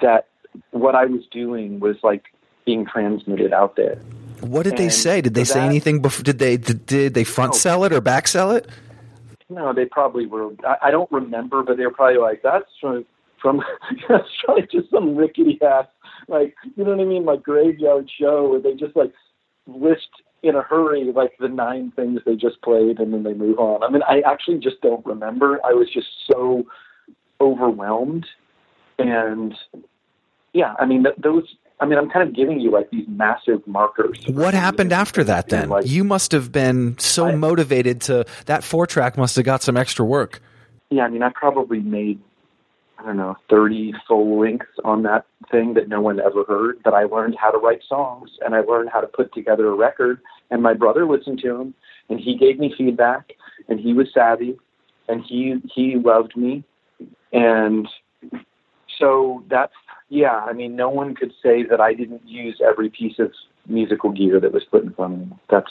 that 0.00 0.28
what 0.70 0.94
I 0.94 1.06
was 1.06 1.22
doing 1.30 1.80
was 1.80 1.96
like 2.02 2.26
being 2.64 2.86
transmitted 2.86 3.52
out 3.52 3.74
there. 3.76 3.96
What 4.40 4.62
did 4.64 4.76
they 4.76 4.88
say? 4.88 5.20
Did 5.20 5.34
they 5.34 5.44
so 5.44 5.54
say 5.54 5.60
anything 5.60 6.00
before? 6.00 6.22
Did 6.22 6.38
they 6.38 6.56
did, 6.56 6.86
did 6.86 7.14
they 7.14 7.24
front 7.24 7.54
Oh. 7.54 7.56
sell 7.56 7.84
it 7.84 7.92
or 7.92 8.00
back 8.00 8.28
sell 8.28 8.52
it? 8.52 8.68
No, 9.50 9.72
they 9.72 9.84
probably 9.84 10.26
were. 10.26 10.50
I, 10.64 10.76
I 10.82 10.90
don't 10.90 11.10
remember, 11.10 11.62
but 11.62 11.76
they 11.76 11.84
were 11.84 11.92
probably 11.92 12.18
like, 12.18 12.42
"That's 12.42 12.70
from 12.80 13.04
from 13.42 13.62
that's 14.08 14.28
probably 14.44 14.66
just 14.70 14.90
some 14.90 15.16
rickety 15.16 15.58
ass 15.62 15.86
like 16.28 16.54
you 16.76 16.84
know 16.84 16.90
what 16.90 17.00
I 17.00 17.04
mean, 17.04 17.24
like 17.24 17.42
graveyard 17.42 18.08
show 18.18 18.48
where 18.50 18.60
they 18.60 18.74
just 18.74 18.94
like 18.96 19.12
list 19.66 20.08
in 20.42 20.54
a 20.54 20.62
hurry 20.62 21.10
like 21.14 21.32
the 21.40 21.48
nine 21.48 21.90
things 21.96 22.20
they 22.26 22.36
just 22.36 22.60
played 22.62 22.98
and 22.98 23.14
then 23.14 23.22
they 23.22 23.32
move 23.34 23.58
on. 23.58 23.82
I 23.82 23.88
mean, 23.90 24.02
I 24.08 24.20
actually 24.20 24.58
just 24.58 24.80
don't 24.82 25.04
remember. 25.06 25.58
I 25.64 25.72
was 25.72 25.88
just 25.90 26.08
so 26.30 26.66
overwhelmed, 27.40 28.26
and 28.98 29.54
yeah, 30.52 30.74
I 30.78 30.86
mean 30.86 31.04
th- 31.04 31.16
those. 31.18 31.56
I 31.80 31.86
mean, 31.86 31.98
I'm 31.98 32.08
kind 32.08 32.26
of 32.28 32.34
giving 32.36 32.60
you 32.60 32.70
like 32.70 32.90
these 32.90 33.06
massive 33.08 33.66
markers. 33.66 34.22
What 34.28 34.54
happened 34.54 34.92
after 34.92 35.24
that 35.24 35.48
then? 35.48 35.68
Like, 35.70 35.86
you 35.86 36.04
must 36.04 36.30
have 36.32 36.52
been 36.52 36.96
so 36.98 37.26
I- 37.26 37.34
motivated 37.34 38.00
to 38.02 38.24
that 38.46 38.62
four 38.62 38.86
track 38.86 39.18
must 39.18 39.34
have 39.36 39.44
got 39.44 39.62
some 39.62 39.76
extra 39.76 40.04
work. 40.04 40.40
yeah, 40.90 41.04
I 41.04 41.08
mean, 41.08 41.22
I 41.24 41.30
probably 41.30 41.80
made, 41.80 42.20
I 43.04 43.08
don't 43.08 43.18
know, 43.18 43.36
30 43.50 43.92
full 44.08 44.40
lengths 44.40 44.78
on 44.82 45.02
that 45.02 45.26
thing 45.50 45.74
that 45.74 45.88
no 45.88 46.00
one 46.00 46.20
ever 46.20 46.42
heard. 46.44 46.82
But 46.82 46.94
I 46.94 47.04
learned 47.04 47.36
how 47.38 47.50
to 47.50 47.58
write 47.58 47.82
songs 47.86 48.30
and 48.40 48.54
I 48.54 48.60
learned 48.60 48.88
how 48.90 49.00
to 49.00 49.06
put 49.06 49.32
together 49.34 49.68
a 49.68 49.74
record. 49.74 50.20
And 50.50 50.62
my 50.62 50.72
brother 50.72 51.04
listened 51.04 51.40
to 51.40 51.58
them 51.58 51.74
and 52.08 52.18
he 52.18 52.34
gave 52.36 52.58
me 52.58 52.74
feedback 52.76 53.32
and 53.68 53.78
he 53.78 53.92
was 53.92 54.08
savvy 54.14 54.56
and 55.08 55.22
he, 55.22 55.56
he 55.74 55.96
loved 55.96 56.34
me. 56.34 56.64
And 57.32 57.86
so 58.98 59.44
that's, 59.50 59.74
yeah, 60.08 60.36
I 60.36 60.54
mean, 60.54 60.74
no 60.74 60.88
one 60.88 61.14
could 61.14 61.32
say 61.42 61.62
that 61.64 61.82
I 61.82 61.92
didn't 61.92 62.26
use 62.26 62.58
every 62.66 62.88
piece 62.88 63.18
of 63.18 63.32
musical 63.66 64.10
gear 64.10 64.40
that 64.40 64.52
was 64.52 64.64
put 64.64 64.84
in 64.84 64.92
front 64.92 65.14
of 65.14 65.20
me. 65.20 65.36
That's 65.48 65.70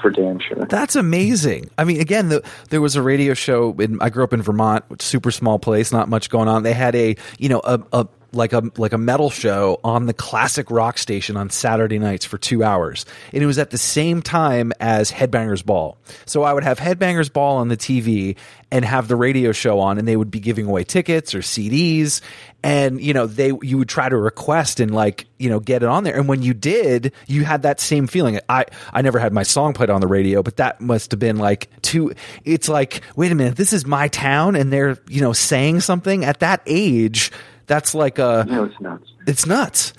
for 0.00 0.10
damn 0.10 0.38
sure. 0.38 0.64
That's 0.66 0.96
amazing. 0.96 1.70
I 1.78 1.84
mean, 1.84 2.00
again, 2.00 2.28
the, 2.28 2.44
there 2.70 2.80
was 2.80 2.96
a 2.96 3.02
radio 3.02 3.34
show. 3.34 3.74
In, 3.78 4.00
I 4.00 4.10
grew 4.10 4.24
up 4.24 4.32
in 4.32 4.42
Vermont, 4.42 4.84
super 5.00 5.30
small 5.30 5.58
place, 5.58 5.92
not 5.92 6.08
much 6.08 6.30
going 6.30 6.48
on. 6.48 6.62
They 6.62 6.74
had 6.74 6.94
a, 6.94 7.16
you 7.38 7.48
know, 7.48 7.60
a, 7.64 7.80
a 7.92 8.06
like 8.32 8.52
a 8.52 8.62
like 8.76 8.92
a 8.92 8.98
metal 8.98 9.30
show 9.30 9.80
on 9.84 10.06
the 10.06 10.14
classic 10.14 10.70
rock 10.70 10.98
station 10.98 11.36
on 11.36 11.50
Saturday 11.50 11.98
nights 11.98 12.24
for 12.24 12.38
two 12.38 12.64
hours, 12.64 13.04
and 13.32 13.42
it 13.42 13.46
was 13.46 13.58
at 13.58 13.70
the 13.70 13.78
same 13.78 14.22
time 14.22 14.72
as 14.80 15.10
Headbangers 15.10 15.64
Ball. 15.64 15.96
So 16.26 16.42
I 16.42 16.52
would 16.52 16.64
have 16.64 16.78
Headbangers 16.78 17.32
Ball 17.32 17.58
on 17.58 17.68
the 17.68 17.76
TV 17.76 18.36
and 18.70 18.84
have 18.84 19.06
the 19.06 19.16
radio 19.16 19.52
show 19.52 19.80
on, 19.80 19.98
and 19.98 20.08
they 20.08 20.16
would 20.16 20.30
be 20.30 20.40
giving 20.40 20.66
away 20.66 20.82
tickets 20.82 21.34
or 21.34 21.40
CDs, 21.40 22.22
and 22.62 23.00
you 23.00 23.12
know 23.12 23.26
they 23.26 23.52
you 23.62 23.78
would 23.78 23.88
try 23.88 24.08
to 24.08 24.16
request 24.16 24.80
and 24.80 24.94
like 24.94 25.26
you 25.38 25.50
know 25.50 25.60
get 25.60 25.82
it 25.82 25.88
on 25.88 26.04
there, 26.04 26.16
and 26.16 26.26
when 26.26 26.42
you 26.42 26.54
did, 26.54 27.12
you 27.26 27.44
had 27.44 27.62
that 27.62 27.80
same 27.80 28.06
feeling. 28.06 28.40
I 28.48 28.64
I 28.92 29.02
never 29.02 29.18
had 29.18 29.32
my 29.32 29.42
song 29.42 29.74
played 29.74 29.90
on 29.90 30.00
the 30.00 30.06
radio, 30.06 30.42
but 30.42 30.56
that 30.56 30.80
must 30.80 31.10
have 31.10 31.20
been 31.20 31.36
like 31.36 31.68
too. 31.82 32.12
It's 32.44 32.68
like 32.68 33.02
wait 33.14 33.30
a 33.30 33.34
minute, 33.34 33.56
this 33.56 33.72
is 33.72 33.86
my 33.86 34.08
town, 34.08 34.56
and 34.56 34.72
they're 34.72 34.96
you 35.08 35.20
know 35.20 35.34
saying 35.34 35.80
something 35.80 36.24
at 36.24 36.40
that 36.40 36.62
age. 36.66 37.30
That's 37.66 37.94
like 37.94 38.18
a 38.18 38.44
No, 38.48 38.64
it's 38.64 38.80
nuts. 38.80 39.12
it's 39.26 39.46
nuts. 39.46 39.92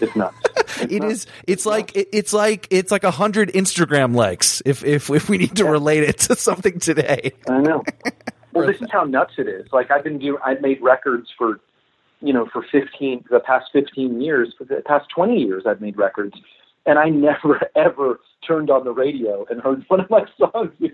It's 0.00 0.14
nuts. 0.16 0.36
It's 0.82 0.92
It 0.92 1.02
nuts. 1.02 1.12
is. 1.12 1.26
It's 1.48 1.66
like 1.66 1.96
it, 1.96 2.08
it's 2.12 2.32
like 2.32 2.68
it's 2.70 2.90
like 2.92 3.04
a 3.04 3.10
hundred 3.10 3.50
Instagram 3.52 4.14
likes. 4.14 4.62
If 4.64 4.84
if 4.84 5.10
if 5.10 5.28
we 5.28 5.36
need 5.38 5.56
to 5.56 5.64
relate 5.64 6.04
it 6.04 6.18
to 6.20 6.36
something 6.36 6.78
today. 6.78 7.32
I 7.48 7.58
know. 7.60 7.84
Well, 8.52 8.66
this 8.66 8.80
is 8.80 8.88
how 8.90 9.04
nuts 9.04 9.34
it 9.38 9.46
is. 9.46 9.68
Like 9.72 9.92
I've 9.92 10.02
been 10.02 10.18
doing, 10.18 10.38
I've 10.44 10.60
made 10.60 10.82
records 10.82 11.28
for, 11.38 11.60
you 12.20 12.32
know, 12.32 12.46
for 12.52 12.64
15, 12.72 13.26
the 13.30 13.38
past 13.38 13.66
15 13.72 14.20
years, 14.20 14.52
for 14.58 14.64
the 14.64 14.82
past 14.84 15.08
20 15.14 15.36
years, 15.38 15.62
I've 15.66 15.80
made 15.80 15.96
records. 15.96 16.34
And 16.86 16.98
I 16.98 17.08
never, 17.08 17.60
ever 17.76 18.20
turned 18.46 18.70
on 18.70 18.84
the 18.84 18.92
radio 18.92 19.44
and 19.50 19.60
heard 19.60 19.84
one 19.88 20.00
of 20.00 20.10
my 20.10 20.24
songs. 20.38 20.72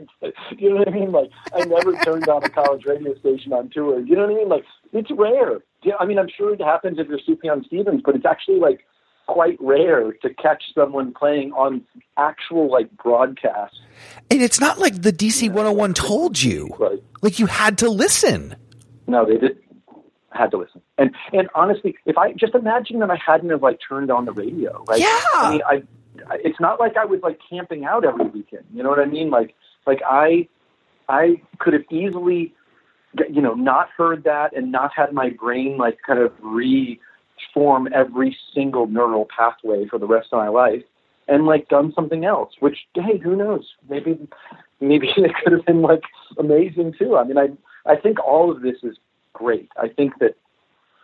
You 0.58 0.70
know 0.70 0.76
what 0.76 0.88
I 0.88 0.90
mean? 0.90 1.12
Like, 1.12 1.30
I 1.54 1.64
never 1.64 1.92
turned 2.02 2.28
on 2.28 2.42
a 2.42 2.48
college 2.48 2.84
radio 2.86 3.16
station 3.18 3.52
on 3.52 3.70
tour. 3.70 4.00
You 4.00 4.16
know 4.16 4.22
what 4.22 4.30
I 4.30 4.34
mean? 4.34 4.48
Like, 4.48 4.64
it's 4.92 5.10
rare. 5.10 5.60
Yeah, 5.82 5.94
I 6.00 6.06
mean, 6.06 6.18
I'm 6.18 6.28
sure 6.34 6.54
it 6.54 6.60
happens 6.60 6.98
if 6.98 7.08
you're 7.08 7.18
Sufjan 7.18 7.64
Stevens, 7.66 8.02
but 8.04 8.16
it's 8.16 8.24
actually 8.24 8.58
like 8.58 8.80
quite 9.26 9.56
rare 9.60 10.12
to 10.12 10.34
catch 10.34 10.62
someone 10.74 11.12
playing 11.12 11.52
on 11.52 11.82
actual 12.16 12.70
like 12.70 12.90
broadcast. 12.96 13.74
And 14.30 14.40
it's 14.40 14.60
not 14.60 14.78
like 14.78 15.02
the 15.02 15.12
DC 15.12 15.48
101 15.48 15.94
told 15.94 16.42
you. 16.42 16.68
Right. 16.78 17.02
Like 17.22 17.38
you 17.38 17.46
had 17.46 17.78
to 17.78 17.90
listen. 17.90 18.56
No, 19.06 19.24
they 19.24 19.36
did. 19.36 19.58
Had 20.36 20.50
to 20.52 20.58
listen. 20.58 20.82
And 20.98 21.14
and 21.32 21.48
honestly, 21.54 21.96
if 22.04 22.18
I 22.18 22.32
just 22.32 22.54
imagine 22.54 23.00
that 23.00 23.10
I 23.10 23.16
hadn't 23.16 23.50
have 23.50 23.62
like 23.62 23.78
turned 23.86 24.10
on 24.10 24.24
the 24.24 24.32
radio, 24.32 24.84
like 24.86 25.00
Yeah. 25.00 25.20
I 25.34 25.50
mean, 25.50 25.62
I, 25.66 25.82
I 26.28 26.38
it's 26.44 26.60
not 26.60 26.80
like 26.80 26.96
I 26.96 27.04
was 27.04 27.20
like 27.22 27.38
camping 27.48 27.84
out 27.84 28.04
every 28.04 28.26
weekend. 28.26 28.64
You 28.72 28.82
know 28.82 28.90
what 28.90 29.00
I 29.00 29.06
mean? 29.06 29.30
Like 29.30 29.54
like 29.86 30.00
I 30.08 30.48
I 31.08 31.40
could 31.58 31.72
have 31.72 31.84
easily 31.90 32.54
you 33.30 33.40
know 33.40 33.54
not 33.54 33.88
heard 33.96 34.24
that 34.24 34.56
and 34.56 34.70
not 34.70 34.92
had 34.94 35.12
my 35.12 35.30
brain 35.30 35.76
like 35.76 35.98
kind 36.06 36.18
of 36.18 36.32
reform 36.42 37.88
every 37.94 38.36
single 38.54 38.86
neural 38.86 39.26
pathway 39.36 39.86
for 39.86 39.98
the 39.98 40.06
rest 40.06 40.28
of 40.32 40.38
my 40.38 40.48
life 40.48 40.82
and 41.28 41.46
like 41.46 41.68
done 41.68 41.92
something 41.94 42.24
else 42.24 42.52
which 42.60 42.86
hey 42.94 43.18
who 43.18 43.34
knows 43.34 43.74
maybe 43.88 44.18
maybe 44.80 45.08
it 45.16 45.32
could 45.42 45.52
have 45.52 45.64
been 45.64 45.82
like 45.82 46.02
amazing 46.38 46.94
too 46.98 47.16
i 47.16 47.24
mean 47.24 47.38
i 47.38 47.48
i 47.86 47.96
think 47.96 48.18
all 48.20 48.50
of 48.50 48.60
this 48.62 48.76
is 48.82 48.96
great 49.36 49.68
i 49.76 49.88
think 49.88 50.12
that 50.18 50.34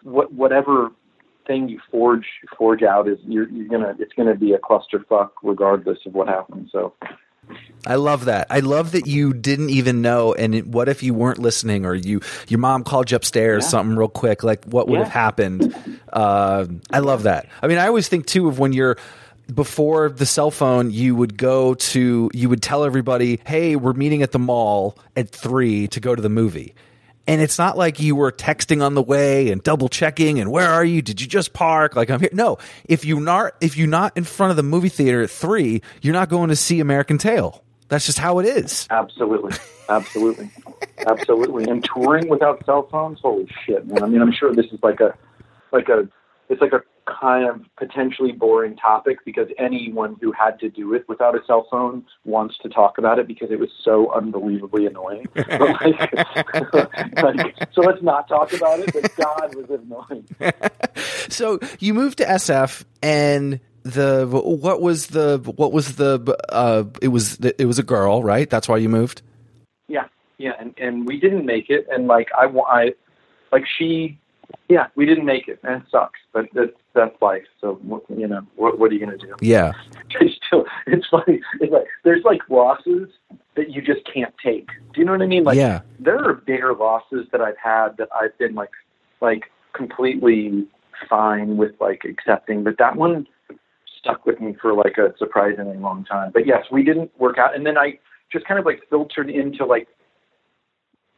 what 0.02 0.32
whatever 0.32 0.90
thing 1.46 1.68
you 1.68 1.80
forge 1.90 2.26
forge 2.56 2.82
out 2.82 3.08
is 3.08 3.18
you're 3.24 3.48
you're 3.50 3.68
gonna 3.68 3.94
it's 3.98 4.12
gonna 4.14 4.34
be 4.34 4.52
a 4.52 4.58
clusterfuck 4.58 5.30
regardless 5.42 5.98
of 6.06 6.14
what 6.14 6.28
happens 6.28 6.70
so 6.72 6.92
I 7.84 7.96
love 7.96 8.26
that. 8.26 8.46
I 8.50 8.60
love 8.60 8.92
that 8.92 9.08
you 9.08 9.34
didn't 9.34 9.70
even 9.70 10.00
know. 10.00 10.32
And 10.32 10.72
what 10.72 10.88
if 10.88 11.02
you 11.02 11.12
weren't 11.12 11.40
listening, 11.40 11.84
or 11.84 11.92
you 11.92 12.20
your 12.46 12.60
mom 12.60 12.84
called 12.84 13.10
you 13.10 13.16
upstairs, 13.16 13.64
Yeah. 13.64 13.68
something 13.70 13.96
real 13.96 14.06
quick? 14.08 14.44
Like 14.44 14.64
what 14.66 14.86
would 14.86 14.98
Yeah. 15.00 15.04
have 15.06 15.12
happened? 15.12 15.74
Uh, 16.12 16.66
I 16.92 16.98
love 17.00 17.22
that. 17.24 17.46
I 17.62 17.66
mean, 17.66 17.78
I 17.78 17.86
always 17.88 18.06
think 18.06 18.26
too 18.26 18.46
of 18.46 18.58
when 18.60 18.72
you're 18.74 18.96
before 19.52 20.08
the 20.10 20.26
cell 20.26 20.50
phone, 20.50 20.90
you 20.90 21.16
would 21.16 21.36
go 21.36 21.72
to 21.74 22.30
you 22.32 22.48
would 22.50 22.62
tell 22.62 22.84
everybody, 22.84 23.40
"Hey, 23.44 23.74
we're 23.76 23.94
meeting 23.94 24.22
at 24.22 24.30
the 24.30 24.38
mall 24.38 24.96
at 25.16 25.30
three 25.30 25.88
to 25.88 26.00
go 26.00 26.14
to 26.14 26.22
the 26.22 26.28
movie." 26.28 26.74
And 27.26 27.40
it's 27.40 27.58
not 27.58 27.78
like 27.78 28.00
you 28.00 28.16
were 28.16 28.32
texting 28.32 28.82
on 28.82 28.94
the 28.94 29.02
way 29.02 29.50
and 29.50 29.62
double 29.62 29.88
checking 29.88 30.40
and 30.40 30.50
where 30.50 30.68
are 30.68 30.84
you? 30.84 31.02
Did 31.02 31.20
you 31.20 31.26
just 31.26 31.52
park? 31.52 31.94
Like 31.94 32.10
I'm 32.10 32.20
here. 32.20 32.30
No, 32.32 32.58
if 32.84 33.04
you 33.04 33.20
not 33.20 33.54
if 33.60 33.76
you're 33.76 33.88
not 33.88 34.16
in 34.16 34.24
front 34.24 34.50
of 34.50 34.56
the 34.56 34.62
movie 34.62 34.88
theater 34.88 35.22
at 35.22 35.30
three, 35.30 35.82
you're 36.00 36.14
not 36.14 36.28
going 36.28 36.48
to 36.48 36.56
see 36.56 36.80
American 36.80 37.18
Tail. 37.18 37.62
That's 37.88 38.06
just 38.06 38.18
how 38.18 38.38
it 38.38 38.46
is. 38.46 38.88
Absolutely, 38.90 39.52
absolutely, 39.88 40.50
absolutely. 41.06 41.64
And 41.64 41.84
touring 41.84 42.28
without 42.28 42.64
cell 42.64 42.88
phones, 42.90 43.20
holy 43.20 43.46
shit, 43.66 43.86
man! 43.86 44.02
I 44.02 44.06
mean, 44.06 44.22
I'm 44.22 44.32
sure 44.32 44.54
this 44.54 44.66
is 44.72 44.80
like 44.82 45.00
a, 45.00 45.14
like 45.72 45.88
a, 45.90 46.08
it's 46.48 46.60
like 46.60 46.72
a 46.72 46.82
kind 47.06 47.48
of 47.48 47.60
potentially 47.76 48.32
boring 48.32 48.76
topic 48.76 49.18
because 49.24 49.48
anyone 49.58 50.16
who 50.20 50.32
had 50.32 50.58
to 50.60 50.68
do 50.68 50.94
it 50.94 51.08
without 51.08 51.34
a 51.34 51.40
cell 51.46 51.66
phone 51.70 52.04
wants 52.24 52.56
to 52.58 52.68
talk 52.68 52.98
about 52.98 53.18
it 53.18 53.26
because 53.26 53.50
it 53.50 53.58
was 53.58 53.70
so 53.82 54.12
unbelievably 54.12 54.86
annoying. 54.86 55.26
But 55.34 55.60
like, 55.60 57.22
like, 57.22 57.56
so 57.72 57.82
let's 57.82 58.02
not 58.02 58.28
talk 58.28 58.52
about 58.52 58.80
it. 58.80 58.92
But 58.92 59.14
God 59.16 59.54
was 59.54 59.70
annoying. 59.70 60.26
So 61.28 61.60
you 61.78 61.94
moved 61.94 62.18
to 62.18 62.24
SF, 62.24 62.84
and 63.02 63.60
the 63.84 64.26
what 64.28 64.80
was 64.82 65.08
the 65.08 65.38
what 65.56 65.72
was 65.72 65.96
the 65.96 66.36
uh, 66.50 66.84
it 67.00 67.08
was 67.08 67.38
it 67.40 67.64
was 67.64 67.78
a 67.78 67.82
girl, 67.82 68.22
right? 68.22 68.48
That's 68.48 68.68
why 68.68 68.76
you 68.76 68.88
moved. 68.88 69.22
Yeah, 69.88 70.06
yeah, 70.38 70.52
and 70.58 70.74
and 70.78 71.06
we 71.06 71.18
didn't 71.18 71.46
make 71.46 71.70
it, 71.70 71.86
and 71.90 72.06
like 72.06 72.28
I, 72.36 72.46
I 72.46 72.92
like 73.50 73.64
she, 73.78 74.18
yeah, 74.68 74.86
we 74.96 75.06
didn't 75.06 75.24
make 75.24 75.48
it, 75.48 75.58
and 75.62 75.82
it 75.82 75.88
sucks, 75.90 76.20
but 76.32 76.46
that's 76.54 76.72
that's 76.94 77.14
life. 77.22 77.44
So 77.60 77.74
what- 77.82 78.04
you 78.08 78.26
know, 78.26 78.42
what 78.56 78.78
what 78.78 78.90
are 78.90 78.94
you 78.94 79.00
gonna 79.00 79.18
do? 79.18 79.34
Yeah, 79.40 79.72
It's 80.20 80.38
still, 80.46 80.64
it's 80.86 81.06
funny. 81.08 81.40
It's 81.60 81.72
like 81.72 81.86
there's 82.04 82.24
like 82.24 82.42
losses 82.48 83.08
that 83.56 83.70
you 83.70 83.82
just 83.82 84.00
can't 84.12 84.34
take. 84.42 84.68
Do 84.92 85.00
you 85.00 85.04
know 85.04 85.12
what 85.12 85.22
I 85.22 85.26
mean? 85.26 85.44
Like 85.44 85.56
Yeah. 85.56 85.80
there 85.98 86.18
are 86.18 86.34
bigger 86.34 86.74
losses 86.74 87.26
that 87.32 87.40
I've 87.40 87.58
had 87.62 87.96
that 87.98 88.08
I've 88.18 88.36
been 88.38 88.54
like 88.54 88.70
like 89.20 89.50
completely 89.72 90.66
fine 91.08 91.56
with 91.56 91.72
like 91.80 92.04
accepting, 92.04 92.62
but 92.64 92.78
that 92.78 92.96
one 92.96 93.26
stuck 93.98 94.26
with 94.26 94.40
me 94.40 94.56
for 94.60 94.72
like 94.74 94.98
a 94.98 95.14
surprisingly 95.18 95.76
long 95.78 96.04
time. 96.04 96.30
But 96.32 96.46
yes, 96.46 96.64
we 96.70 96.82
didn't 96.82 97.10
work 97.18 97.38
out, 97.38 97.54
and 97.54 97.64
then 97.66 97.78
I 97.78 97.98
just 98.32 98.46
kind 98.46 98.58
of 98.58 98.66
like 98.66 98.82
filtered 98.90 99.30
into 99.30 99.64
like 99.64 99.88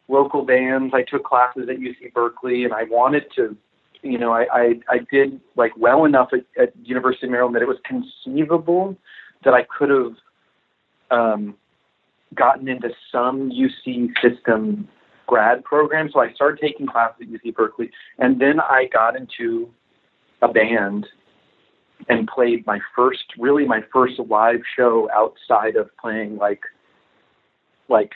local 0.09 0.45
bands. 0.45 0.93
I 0.95 1.03
took 1.03 1.25
classes 1.25 1.69
at 1.69 1.77
UC 1.77 2.13
Berkeley, 2.13 2.65
and 2.65 2.73
I 2.73 2.85
wanted 2.85 3.25
to, 3.37 3.57
you 4.03 4.19
know, 4.19 4.33
I 4.33 4.47
I, 4.53 4.81
I 4.89 4.99
did 5.11 5.41
like 5.57 5.73
well 5.77 6.05
enough 6.05 6.31
at, 6.33 6.45
at 6.61 6.73
University 6.85 7.27
of 7.27 7.33
Maryland 7.33 7.57
that 7.57 7.63
it 7.63 7.69
was 7.69 7.79
conceivable 7.85 8.97
that 9.45 9.55
I 9.55 9.65
could 9.65 9.91
have 9.91 10.15
um, 11.11 11.55
gotten 12.35 12.69
into 12.69 12.91
some 13.13 13.51
UC 13.51 14.13
system 14.23 14.89
grad 15.27 15.65
program. 15.65 16.11
So 16.13 16.21
I 16.21 16.33
started 16.33 16.61
taking 16.61 16.87
classes 16.87 17.17
at 17.23 17.29
UC 17.29 17.55
Berkeley, 17.55 17.91
and 18.19 18.41
then 18.41 18.61
I 18.61 18.89
got 18.93 19.17
into 19.17 19.71
a 20.43 20.49
band 20.49 21.07
and 22.09 22.27
played 22.27 22.67
my 22.67 22.79
first, 22.95 23.25
really 23.39 23.65
my 23.65 23.81
first 23.93 24.19
live 24.29 24.61
show 24.77 25.09
outside 25.13 25.77
of 25.77 25.89
playing 25.97 26.37
like, 26.37 26.61
like 27.89 28.13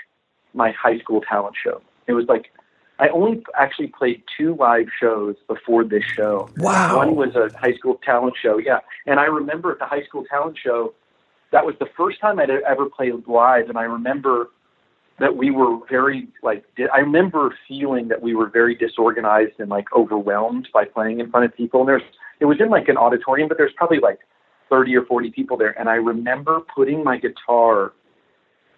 my 0.58 0.72
high 0.72 0.98
school 0.98 1.22
talent 1.22 1.56
show. 1.62 1.80
It 2.06 2.12
was 2.12 2.26
like 2.28 2.50
I 2.98 3.08
only 3.08 3.42
actually 3.56 3.86
played 3.88 4.22
two 4.36 4.56
live 4.56 4.88
shows 5.00 5.36
before 5.46 5.84
this 5.84 6.02
show. 6.04 6.50
Wow. 6.56 6.96
One 6.96 7.14
was 7.14 7.34
a 7.36 7.48
high 7.56 7.74
school 7.74 8.00
talent 8.04 8.34
show, 8.42 8.58
yeah. 8.58 8.80
And 9.06 9.20
I 9.20 9.24
remember 9.24 9.70
at 9.70 9.78
the 9.78 9.86
high 9.86 10.02
school 10.02 10.24
talent 10.28 10.58
show, 10.62 10.94
that 11.52 11.64
was 11.64 11.76
the 11.78 11.86
first 11.96 12.20
time 12.20 12.40
I'd 12.40 12.50
ever 12.50 12.86
played 12.90 13.14
live, 13.26 13.68
and 13.68 13.78
I 13.78 13.84
remember 13.84 14.50
that 15.20 15.36
we 15.36 15.50
were 15.50 15.78
very 15.88 16.28
like 16.42 16.64
di- 16.76 16.88
I 16.92 16.98
remember 16.98 17.54
feeling 17.66 18.08
that 18.08 18.20
we 18.20 18.34
were 18.34 18.48
very 18.48 18.74
disorganized 18.74 19.58
and 19.58 19.68
like 19.70 19.86
overwhelmed 19.94 20.68
by 20.74 20.84
playing 20.84 21.20
in 21.20 21.30
front 21.30 21.46
of 21.46 21.56
people. 21.56 21.80
And 21.80 21.88
there's 21.88 22.02
it 22.40 22.44
was 22.44 22.60
in 22.60 22.68
like 22.68 22.88
an 22.88 22.96
auditorium, 22.96 23.48
but 23.48 23.58
there's 23.58 23.72
probably 23.76 24.00
like 24.00 24.18
30 24.70 24.96
or 24.96 25.04
40 25.06 25.30
people 25.30 25.56
there, 25.56 25.78
and 25.78 25.88
I 25.88 25.94
remember 25.94 26.60
putting 26.74 27.04
my 27.04 27.16
guitar 27.16 27.92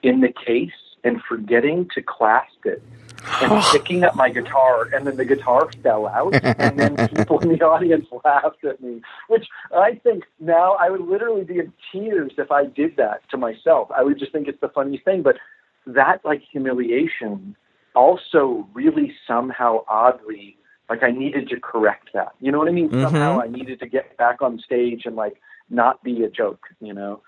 in 0.03 0.21
the 0.21 0.33
case 0.47 0.71
and 1.05 1.23
forgetting 1.23 1.89
to 1.95 2.03
clasp 2.03 2.65
it 2.65 2.83
and 3.43 3.63
picking 3.73 4.05
up 4.05 4.15
my 4.15 4.29
guitar 4.31 4.89
and 4.95 5.07
then 5.07 5.17
the 5.17 5.25
guitar 5.25 5.71
fell 5.83 6.07
out 6.09 6.35
and 6.43 6.79
then 6.79 7.09
people 7.17 7.39
in 7.41 7.49
the 7.49 7.61
audience 7.63 8.07
laughed 8.25 8.65
at 8.65 8.81
me 8.81 9.01
which 9.29 9.47
i 9.77 9.95
think 10.03 10.25
now 10.39 10.75
i 10.75 10.89
would 10.89 11.01
literally 11.01 11.45
be 11.45 11.59
in 11.59 11.73
tears 11.93 12.33
if 12.39 12.51
i 12.51 12.65
did 12.65 12.97
that 12.97 13.29
to 13.31 13.37
myself. 13.37 13.91
I 13.97 14.03
would 14.03 14.19
just 14.19 14.33
think 14.33 14.49
it's 14.49 14.61
the 14.61 14.69
funniest 14.69 15.05
thing 15.05 15.23
but 15.23 15.37
that 15.87 16.25
like 16.25 16.43
humiliation 16.51 17.57
also 17.95 18.69
really 18.73 19.13
somehow 19.27 19.85
oddly 19.89 20.57
like 20.89 21.03
i 21.03 21.11
needed 21.11 21.49
to 21.49 21.61
correct 21.61 22.11
that. 22.15 22.33
You 22.41 22.53
know 22.53 22.59
what 22.59 22.69
i 22.69 22.73
mean? 22.73 22.89
Mm-hmm. 22.89 23.03
Somehow 23.03 23.41
i 23.41 23.49
needed 23.49 23.81
to 23.81 23.87
get 23.87 24.17
back 24.17 24.43
on 24.43 24.59
stage 24.59 25.03
and 25.05 25.17
like 25.17 25.41
not 25.69 26.03
be 26.03 26.25
a 26.25 26.31
joke 26.31 26.67
you 26.81 26.93
know? 26.93 27.23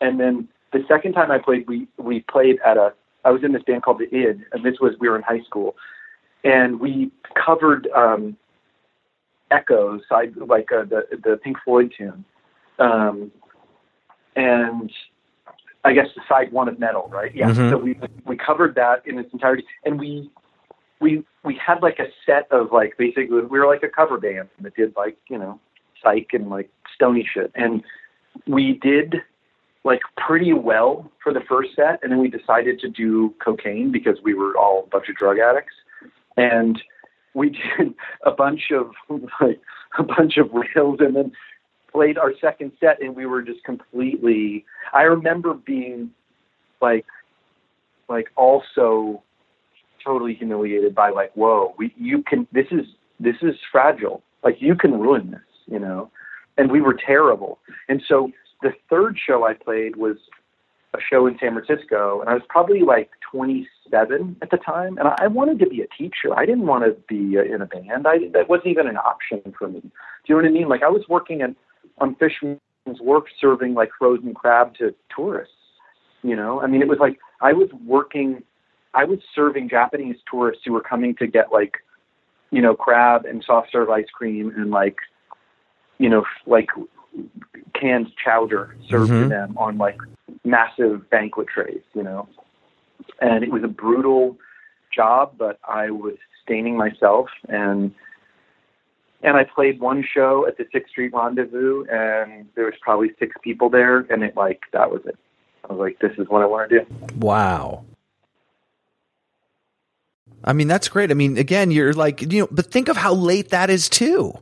And 0.00 0.18
then 0.18 0.48
the 0.72 0.84
second 0.88 1.12
time 1.12 1.30
I 1.30 1.38
played, 1.38 1.68
we 1.68 1.86
we 1.96 2.20
played 2.20 2.58
at 2.64 2.76
a. 2.76 2.92
I 3.24 3.30
was 3.30 3.44
in 3.44 3.52
this 3.52 3.62
band 3.62 3.82
called 3.82 3.98
the 4.00 4.14
Id, 4.14 4.44
and 4.52 4.64
this 4.64 4.80
was 4.80 4.94
we 4.98 5.08
were 5.08 5.16
in 5.16 5.22
high 5.22 5.42
school, 5.42 5.76
and 6.44 6.80
we 6.80 7.10
covered 7.34 7.88
um, 7.94 8.36
Echoes, 9.50 10.00
side 10.08 10.34
like 10.36 10.72
uh, 10.72 10.84
the 10.84 11.06
the 11.22 11.36
Pink 11.42 11.58
Floyd 11.64 11.92
tune, 11.96 12.24
um, 12.78 13.30
and 14.34 14.90
I 15.84 15.92
guess 15.92 16.06
the 16.16 16.22
side 16.28 16.52
one 16.52 16.68
of 16.68 16.78
Meddle, 16.78 17.08
right? 17.12 17.34
Yeah. 17.34 17.50
Mhm. 17.50 17.70
So 17.70 17.76
we 17.76 17.98
we 18.24 18.36
covered 18.36 18.74
that 18.76 19.06
in 19.06 19.18
its 19.18 19.32
entirety, 19.32 19.66
and 19.84 19.98
we 20.00 20.30
we 21.00 21.22
we 21.44 21.54
had 21.54 21.82
like 21.82 21.98
a 21.98 22.06
set 22.24 22.50
of 22.50 22.72
like 22.72 22.96
basically 22.96 23.26
we 23.26 23.58
were 23.58 23.66
like 23.66 23.82
a 23.82 23.88
cover 23.88 24.18
band 24.18 24.48
that 24.60 24.74
did 24.74 24.94
like 24.96 25.16
you 25.28 25.38
know 25.38 25.60
psych 26.02 26.28
and 26.32 26.48
like 26.48 26.70
stony 26.94 27.28
shit, 27.32 27.52
and 27.54 27.82
we 28.46 28.74
did 28.74 29.22
like 29.84 30.00
pretty 30.16 30.52
well 30.52 31.10
for 31.22 31.32
the 31.32 31.40
first 31.48 31.70
set, 31.74 31.98
and 32.02 32.12
then 32.12 32.18
we 32.18 32.28
decided 32.28 32.78
to 32.80 32.88
do 32.88 33.34
cocaine 33.44 33.90
because 33.90 34.16
we 34.22 34.34
were 34.34 34.56
all 34.56 34.84
a 34.86 34.88
bunch 34.88 35.08
of 35.08 35.16
drug 35.16 35.38
addicts, 35.38 35.74
and 36.36 36.80
we 37.34 37.50
did 37.50 37.94
a 38.26 38.30
bunch 38.30 38.70
of 38.70 38.92
like 39.40 39.60
a 39.98 40.02
bunch 40.02 40.36
of 40.36 40.50
rails, 40.52 40.98
and 41.00 41.16
then 41.16 41.32
played 41.90 42.16
our 42.16 42.32
second 42.40 42.72
set, 42.80 43.02
and 43.02 43.14
we 43.16 43.26
were 43.26 43.42
just 43.42 43.62
completely. 43.64 44.64
I 44.92 45.02
remember 45.02 45.54
being 45.54 46.10
like, 46.80 47.06
like 48.08 48.28
also 48.36 49.22
totally 50.04 50.34
humiliated 50.34 50.94
by 50.94 51.10
like, 51.10 51.32
whoa, 51.34 51.74
we 51.76 51.92
you 51.96 52.22
can 52.22 52.46
this 52.52 52.66
is 52.70 52.86
this 53.18 53.36
is 53.42 53.56
fragile. 53.70 54.22
Like 54.44 54.56
you 54.60 54.74
can 54.74 54.98
ruin 54.98 55.30
this, 55.30 55.40
you 55.66 55.78
know. 55.78 56.10
And 56.58 56.70
we 56.70 56.82
were 56.82 56.94
terrible. 56.94 57.58
And 57.88 58.02
so 58.06 58.30
the 58.62 58.72
third 58.88 59.18
show 59.24 59.46
I 59.46 59.54
played 59.54 59.96
was 59.96 60.16
a 60.94 60.98
show 61.00 61.26
in 61.26 61.36
San 61.38 61.52
Francisco, 61.54 62.20
and 62.20 62.28
I 62.28 62.34
was 62.34 62.42
probably 62.48 62.82
like 62.82 63.10
27 63.30 64.36
at 64.42 64.50
the 64.50 64.56
time, 64.58 64.98
and 64.98 65.08
I 65.18 65.26
wanted 65.26 65.58
to 65.60 65.66
be 65.66 65.80
a 65.80 65.86
teacher. 65.86 66.36
I 66.36 66.44
didn't 66.44 66.66
want 66.66 66.84
to 66.84 66.96
be 67.08 67.38
uh, 67.38 67.42
in 67.42 67.62
a 67.62 67.66
band. 67.66 68.06
I 68.06 68.28
that 68.32 68.48
wasn't 68.48 68.68
even 68.68 68.86
an 68.86 68.96
option 68.96 69.40
for 69.58 69.68
me. 69.68 69.80
Do 69.80 69.88
you 70.26 70.34
know 70.34 70.42
what 70.42 70.48
I 70.48 70.52
mean? 70.52 70.68
Like 70.68 70.82
I 70.82 70.88
was 70.88 71.02
working 71.08 71.42
at 71.42 71.54
on 71.98 72.14
Fisherman's 72.16 72.60
Wharf 73.00 73.24
serving 73.40 73.74
like 73.74 73.90
frozen 73.98 74.34
crab 74.34 74.74
to 74.76 74.94
tourists. 75.14 75.54
You 76.22 76.36
know, 76.36 76.60
I 76.60 76.66
mean, 76.66 76.82
it 76.82 76.88
was 76.88 76.98
like 77.00 77.18
I 77.40 77.52
was 77.52 77.68
working, 77.84 78.42
I 78.94 79.04
was 79.04 79.18
serving 79.34 79.68
Japanese 79.68 80.16
tourists 80.30 80.62
who 80.64 80.72
were 80.72 80.82
coming 80.82 81.16
to 81.16 81.26
get 81.26 81.52
like, 81.52 81.78
you 82.50 82.62
know, 82.62 82.76
crab 82.76 83.24
and 83.24 83.42
soft 83.44 83.72
serve 83.72 83.90
ice 83.90 84.06
cream 84.12 84.52
and 84.56 84.70
like, 84.70 84.96
you 85.98 86.08
know, 86.08 86.24
like 86.46 86.68
canned 87.74 88.12
chowder 88.22 88.76
served 88.88 89.10
to 89.10 89.14
Mhm. 89.14 89.28
them 89.28 89.58
on 89.58 89.78
like 89.78 89.98
massive 90.44 91.08
banquet 91.10 91.48
trays, 91.48 91.82
you 91.94 92.02
know. 92.02 92.28
And 93.20 93.42
it 93.44 93.50
was 93.50 93.62
a 93.64 93.68
brutal 93.68 94.38
job, 94.94 95.34
but 95.38 95.58
I 95.66 95.90
was 95.90 96.16
staining 96.42 96.76
myself 96.76 97.28
and 97.48 97.94
and 99.24 99.36
I 99.36 99.44
played 99.44 99.78
one 99.78 100.02
show 100.02 100.46
at 100.48 100.56
the 100.58 100.66
Sixth 100.72 100.90
Street 100.90 101.12
Rendezvous 101.14 101.84
and 101.84 102.48
there 102.56 102.64
was 102.64 102.74
probably 102.80 103.12
six 103.20 103.36
people 103.42 103.70
there 103.70 103.98
and 104.10 104.24
it 104.24 104.36
like 104.36 104.62
that 104.72 104.90
was 104.90 105.00
it. 105.06 105.16
I 105.68 105.72
was 105.72 105.78
like, 105.78 105.98
This 106.00 106.18
is 106.18 106.28
what 106.28 106.42
I 106.42 106.46
want 106.46 106.70
to 106.70 106.80
do. 106.80 106.86
Wow. 107.18 107.84
I 110.44 110.52
mean, 110.52 110.66
that's 110.66 110.88
great. 110.88 111.10
I 111.12 111.14
mean, 111.14 111.36
again, 111.38 111.70
you're 111.70 111.92
like, 111.92 112.20
you 112.20 112.40
know, 112.40 112.48
but 112.50 112.66
think 112.66 112.88
of 112.88 112.96
how 112.96 113.14
late 113.14 113.50
that 113.50 113.70
is 113.70 113.88
too. 113.88 114.34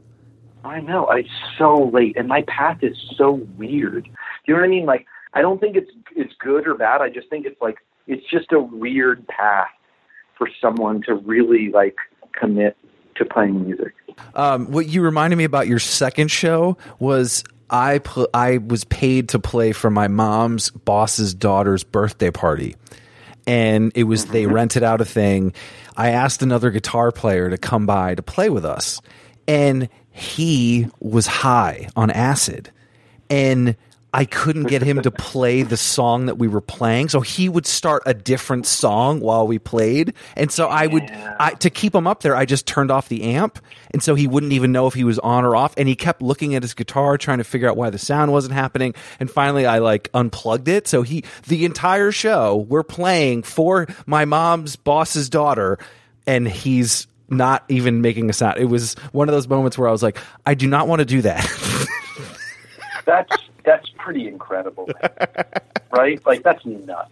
I 0.65 0.81
know. 0.81 1.09
It's 1.11 1.29
so 1.59 1.91
late, 1.93 2.17
and 2.17 2.29
my 2.29 2.43
path 2.43 2.79
is 2.83 2.97
so 3.17 3.47
weird. 3.57 4.05
Do 4.05 4.11
you 4.47 4.55
know 4.55 4.61
what 4.61 4.67
I 4.67 4.71
mean? 4.71 4.87
Like, 4.87 5.07
I 5.33 5.41
don't 5.41 5.61
think 5.61 5.77
it's 5.77 5.91
it's 6.15 6.35
good 6.39 6.67
or 6.67 6.75
bad. 6.75 7.01
I 7.01 7.09
just 7.09 7.29
think 7.31 7.47
it's 7.47 7.61
like 7.61 7.79
it's 8.07 8.25
just 8.31 8.53
a 8.53 8.61
weird 8.61 9.27
path 9.29 9.69
for 10.37 10.49
someone 10.61 11.03
to 11.03 11.15
really 11.15 11.71
like 11.71 11.97
commit 12.33 12.77
to 13.17 13.25
playing 13.25 13.65
music. 13.65 13.95
Um, 14.35 14.71
what 14.71 14.89
you 14.89 15.03
reminded 15.03 15.37
me 15.37 15.45
about 15.45 15.67
your 15.67 15.79
second 15.79 16.31
show 16.31 16.77
was 16.99 17.45
I 17.71 17.99
pl- 17.99 18.29
I 18.35 18.59
was 18.59 18.85
paid 18.85 19.31
to 19.31 19.39
play 19.39 19.73
for 19.73 19.91
my 19.91 20.09
mom's 20.09 20.71
boss's 20.71 21.35
daughter's 21.35 21.85
birthday 21.85 22.31
party, 22.31 22.77
and 23.47 23.93
it 23.95 24.05
was 24.05 24.27
they 24.27 24.47
rented 24.47 24.83
out 24.83 25.01
a 25.01 25.05
thing. 25.05 25.53
I 25.97 26.11
asked 26.11 26.43
another 26.43 26.71
guitar 26.71 27.13
player 27.13 27.51
to 27.51 27.59
come 27.59 27.87
by 27.87 28.15
to 28.15 28.23
play 28.23 28.51
with 28.51 28.65
us, 28.65 29.01
and 29.47 29.89
he 30.11 30.89
was 31.01 31.27
high 31.27 31.89
on 31.97 32.11
acid, 32.11 32.71
and 33.29 33.77
I 34.13 34.25
couldn't 34.25 34.65
get 34.65 34.83
him 34.83 35.03
to 35.03 35.11
play 35.11 35.63
the 35.63 35.77
song 35.77 36.27
that 36.27 36.37
we 36.37 36.49
were 36.49 36.61
playing. 36.61 37.09
So 37.11 37.21
he 37.21 37.49
would 37.49 37.67
start 37.67 38.03
a 38.07 38.15
different 38.15 38.67
song 38.67 39.21
while 39.21 39.47
we 39.47 39.61
played. 39.61 40.15
And 40.37 40.51
so 40.51 40.67
I 40.67 40.87
would, 40.89 41.09
I, 41.39 41.53
to 41.61 41.71
keep 41.71 41.95
him 41.95 42.09
up 42.09 42.23
there, 42.23 42.35
I 42.35 42.45
just 42.45 42.67
turned 42.67 42.91
off 42.91 43.09
the 43.09 43.23
amp. 43.23 43.61
And 43.93 44.03
so 44.03 44.17
he 44.17 44.27
wouldn't 44.27 44.53
even 44.53 44.73
know 44.73 44.89
if 44.89 44.95
he 44.95 45.05
was 45.05 45.21
on 45.21 45.45
or 45.45 45.55
off. 45.55 45.75
And 45.77 45.87
he 45.87 45.95
kept 45.95 46.23
looking 46.23 46.57
at 46.57 46.63
his 46.63 46.75
guitar, 46.75 47.19
trying 47.19 47.39
to 47.39 47.45
figure 47.45 47.69
out 47.69 47.77
why 47.77 47.91
the 47.91 47.99
sound 47.99 48.33
wasn't 48.33 48.55
happening. 48.55 48.95
And 49.21 49.31
finally 49.31 49.65
I 49.65 49.79
like 49.79 50.11
unplugged 50.13 50.67
it. 50.67 50.89
So 50.89 51.03
he, 51.03 51.23
the 51.47 51.65
entire 51.65 52.11
show, 52.11 52.57
we're 52.69 52.83
playing 52.83 53.45
for 53.45 53.87
my 54.07 54.25
mom's 54.25 54.75
boss's 54.75 55.31
daughter. 55.31 55.79
And 56.27 56.49
he's 56.49 57.07
not 57.31 57.65
even 57.69 58.01
making 58.03 58.29
a 58.29 58.33
sound. 58.33 58.59
It 58.59 58.67
was 58.67 58.95
one 59.13 59.29
of 59.29 59.33
those 59.33 59.49
moments 59.49 59.79
where 59.79 59.89
I 59.89 59.93
was 59.93 60.03
like, 60.03 60.19
I 60.47 60.55
do 60.55 60.67
not 60.67 60.89
want 60.89 60.99
to 61.01 61.05
do 61.07 61.23
that. 61.23 61.47
That's 63.07 63.33
that's 63.65 63.89
pretty 63.99 64.29
incredible, 64.29 64.89
right? 65.93 66.25
Like 66.25 66.43
that's 66.43 66.65
nuts. 66.65 67.11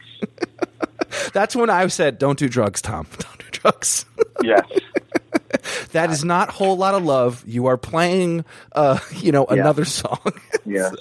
That's 1.32 1.56
when 1.56 1.70
I 1.70 1.86
said, 1.88 2.18
"Don't 2.18 2.38
do 2.38 2.48
drugs, 2.48 2.80
Tom. 2.80 3.06
Don't 3.18 3.38
do 3.38 3.44
drugs." 3.50 4.04
Yes. 4.42 4.64
that 5.92 6.10
is 6.10 6.24
not 6.24 6.50
whole 6.50 6.76
lot 6.76 6.94
of 6.94 7.04
love. 7.04 7.42
You 7.46 7.66
are 7.66 7.76
playing, 7.76 8.44
uh, 8.72 8.98
you 9.16 9.32
know, 9.32 9.46
Yeah. 9.50 9.56
another 9.60 9.84
song. 9.84 10.20
Yes. 10.64 10.94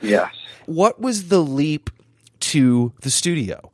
Yes. 0.00 0.32
what 0.66 1.00
was 1.00 1.28
the 1.28 1.40
leap 1.40 1.90
to 2.40 2.92
the 3.00 3.10
studio? 3.10 3.70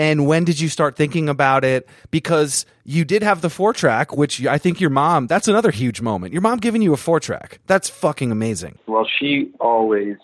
And 0.00 0.26
when 0.26 0.44
did 0.44 0.58
you 0.58 0.70
start 0.70 0.96
thinking 0.96 1.28
about 1.28 1.62
it? 1.62 1.86
Because 2.10 2.64
you 2.84 3.04
did 3.04 3.22
have 3.22 3.42
the 3.42 3.50
four 3.50 3.74
track, 3.74 4.16
which 4.16 4.46
I 4.46 4.56
think 4.56 4.80
your 4.80 4.88
mom, 4.88 5.26
that's 5.26 5.46
another 5.46 5.70
huge 5.70 6.00
moment. 6.00 6.32
Your 6.32 6.40
mom 6.40 6.56
giving 6.56 6.80
you 6.80 6.94
a 6.94 6.96
four 6.96 7.20
track. 7.20 7.60
That's 7.66 7.90
fucking 7.90 8.32
amazing. 8.32 8.78
Well, 8.86 9.06
she 9.18 9.52
always 9.60 10.16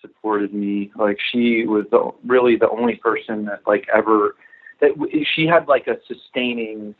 supported 0.00 0.54
me. 0.54 0.90
Like 0.96 1.18
she 1.30 1.66
was 1.66 1.84
the, 1.90 2.10
really 2.24 2.56
the 2.56 2.70
only 2.70 2.96
person 2.96 3.44
that 3.44 3.60
like 3.66 3.86
ever 3.94 4.34
that 4.80 4.92
she 5.34 5.46
had 5.46 5.68
like 5.68 5.86
a 5.86 5.98
sustaining 6.08 6.94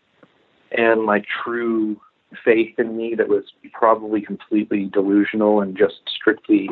and 0.70 1.06
like 1.06 1.24
true 1.44 1.98
faith 2.44 2.78
in 2.78 2.94
me 2.94 3.14
that 3.14 3.28
was 3.28 3.44
probably 3.72 4.20
completely 4.20 4.90
delusional 4.92 5.62
and 5.62 5.78
just 5.78 5.94
strictly 6.14 6.68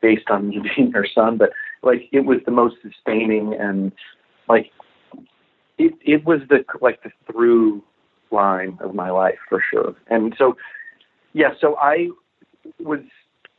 based 0.00 0.30
on 0.30 0.50
me 0.50 0.60
being 0.76 0.92
her 0.92 1.08
son. 1.12 1.38
But 1.38 1.50
like 1.82 2.08
it 2.12 2.20
was 2.20 2.38
the 2.44 2.52
most 2.52 2.76
sustaining 2.82 3.52
and 3.58 3.90
like 4.48 4.70
it 5.78 5.94
it 6.00 6.24
was 6.24 6.40
the 6.48 6.64
like 6.80 7.02
the 7.02 7.10
through 7.30 7.82
line 8.30 8.78
of 8.80 8.94
my 8.94 9.10
life 9.10 9.38
for 9.48 9.62
sure. 9.70 9.94
And 10.08 10.34
so 10.36 10.56
yeah, 11.32 11.50
so 11.60 11.76
I 11.76 12.08
was 12.80 13.00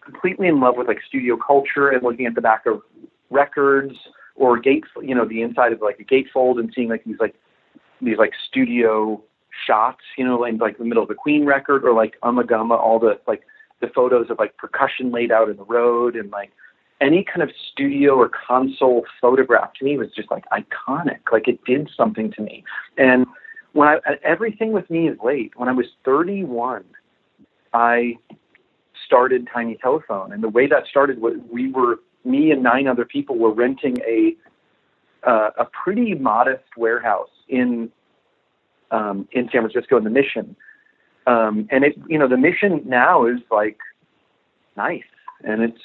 completely 0.03 0.47
in 0.47 0.59
love 0.59 0.75
with 0.77 0.87
like 0.87 0.99
studio 1.07 1.37
culture 1.37 1.89
and 1.89 2.03
looking 2.03 2.25
at 2.25 2.35
the 2.35 2.41
back 2.41 2.65
of 2.65 2.81
records 3.29 3.93
or 4.35 4.59
gate, 4.59 4.85
you 5.01 5.13
know, 5.13 5.25
the 5.25 5.41
inside 5.41 5.73
of 5.73 5.81
like 5.81 5.99
a 5.99 6.03
gatefold 6.03 6.59
and 6.59 6.71
seeing 6.75 6.89
like 6.89 7.03
these 7.03 7.19
like 7.19 7.35
these 8.01 8.17
like 8.17 8.33
studio 8.47 9.21
shots, 9.65 10.01
you 10.17 10.25
know, 10.25 10.43
in 10.45 10.57
like 10.57 10.77
the 10.77 10.85
middle 10.85 11.03
of 11.03 11.09
the 11.09 11.15
Queen 11.15 11.45
record 11.45 11.83
or 11.83 11.93
like 11.93 12.15
Ummagumma, 12.23 12.77
all 12.77 12.99
the 12.99 13.19
like 13.27 13.43
the 13.81 13.87
photos 13.87 14.29
of 14.29 14.39
like 14.39 14.57
percussion 14.57 15.11
laid 15.11 15.31
out 15.31 15.49
in 15.49 15.57
the 15.57 15.65
road 15.65 16.15
and 16.15 16.31
like 16.31 16.51
any 17.01 17.23
kind 17.23 17.41
of 17.41 17.49
studio 17.71 18.15
or 18.15 18.29
console 18.29 19.05
photograph 19.21 19.73
to 19.75 19.85
me 19.85 19.97
was 19.97 20.09
just 20.15 20.29
like 20.31 20.43
iconic. 20.49 21.19
Like 21.31 21.47
it 21.47 21.63
did 21.65 21.89
something 21.95 22.31
to 22.33 22.41
me. 22.41 22.63
And 22.97 23.25
when 23.73 23.87
I 23.87 23.99
everything 24.23 24.71
with 24.71 24.89
me 24.89 25.07
is 25.07 25.17
late. 25.23 25.51
When 25.55 25.69
I 25.69 25.71
was 25.71 25.85
31, 26.05 26.83
I 27.73 28.17
started 29.05 29.47
Tiny 29.51 29.77
Telephone, 29.81 30.33
and 30.33 30.43
the 30.43 30.49
way 30.49 30.67
that 30.67 30.87
started 30.87 31.21
was 31.21 31.35
we 31.51 31.71
were 31.71 31.99
me 32.25 32.51
and 32.51 32.61
nine 32.61 32.87
other 32.87 33.05
people 33.05 33.37
were 33.37 33.53
renting 33.53 33.97
a 34.01 34.35
uh, 35.27 35.51
a 35.57 35.65
pretty 35.65 36.15
modest 36.15 36.65
warehouse 36.77 37.29
in 37.47 37.89
um, 38.91 39.27
in 39.31 39.49
San 39.51 39.61
Francisco 39.61 39.97
in 39.97 40.03
the 40.03 40.09
Mission, 40.09 40.55
um, 41.27 41.67
and 41.71 41.83
it 41.83 41.95
you 42.07 42.17
know 42.17 42.27
the 42.27 42.37
Mission 42.37 42.81
now 42.85 43.25
is 43.25 43.39
like 43.51 43.77
nice 44.75 45.03
and 45.43 45.61
it's 45.61 45.81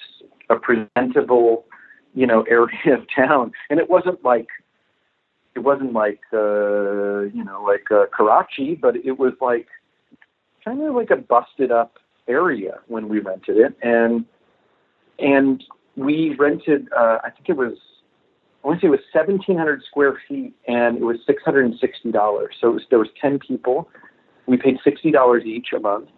a 0.51 0.57
presentable 0.57 1.64
you 2.14 2.26
know 2.26 2.42
area 2.42 2.95
of 2.95 3.07
town, 3.14 3.53
and 3.70 3.78
it 3.78 3.90
wasn't 3.90 4.22
like 4.24 4.49
it 5.55 5.61
wasn't 5.61 5.92
like 5.92 6.20
uh, 6.32 7.20
you 7.20 7.45
know 7.45 7.62
like 7.66 7.90
uh, 7.90 8.07
Karachi, 8.16 8.74
but 8.74 8.97
it 8.97 9.18
was 9.18 9.32
like 9.40 9.68
kind 10.64 10.82
of 10.82 10.95
like 10.95 11.11
a 11.11 11.16
busted 11.16 11.70
up 11.70 11.99
area 12.28 12.80
when 12.86 13.09
we 13.09 13.18
rented 13.20 13.57
it, 13.57 13.76
and 13.82 14.24
and 15.18 15.62
we 15.97 16.34
rented. 16.38 16.88
Uh, 16.97 17.18
I 17.24 17.30
think 17.30 17.49
it 17.49 17.57
was. 17.57 17.74
I 18.62 18.68
want 18.68 18.80
to 18.80 18.86
say 18.86 18.88
it 18.88 18.90
was 18.92 19.01
1,700 19.12 19.82
square 19.86 20.18
feet, 20.26 20.55
and 20.66 20.97
it 20.97 21.03
was 21.03 21.18
$660. 21.28 22.49
So 22.59 22.70
it 22.70 22.72
was, 22.72 22.82
there 22.88 22.99
was 22.99 23.11
10 23.20 23.38
people. 23.38 23.90
We 24.47 24.57
paid 24.57 24.78
$60 24.86 25.45
each 25.45 25.66
a 25.76 25.80
month, 25.80 26.09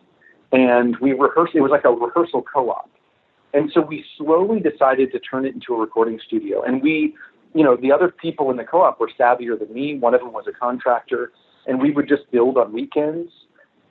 and 0.53 0.97
we 0.99 1.13
rehearsed. 1.13 1.57
It 1.57 1.61
was 1.61 1.73
like 1.73 1.85
a 1.85 1.91
rehearsal 1.91 2.43
co-op, 2.43 2.89
and 3.55 3.71
so 3.73 3.81
we 3.81 4.05
slowly 4.17 4.61
decided 4.61 5.13
to 5.13 5.19
turn 5.19 5.47
it 5.47 5.55
into 5.55 5.75
a 5.75 5.79
recording 5.79 6.19
studio. 6.25 6.63
And 6.63 6.83
we, 6.83 7.15
you 7.55 7.65
know, 7.65 7.77
the 7.77 7.93
other 7.93 8.09
people 8.09 8.51
in 8.51 8.57
the 8.57 8.65
co-op 8.65 9.01
were 9.01 9.11
savvier 9.19 9.59
than 9.59 9.73
me. 9.73 9.99
One 9.99 10.15
of 10.15 10.21
them 10.21 10.33
was 10.33 10.45
a 10.49 10.53
contractor, 10.53 11.33
and 11.67 11.81
we 11.81 11.91
would 11.91 12.09
just 12.09 12.31
build 12.31 12.59
on 12.59 12.73
weekends. 12.73 13.31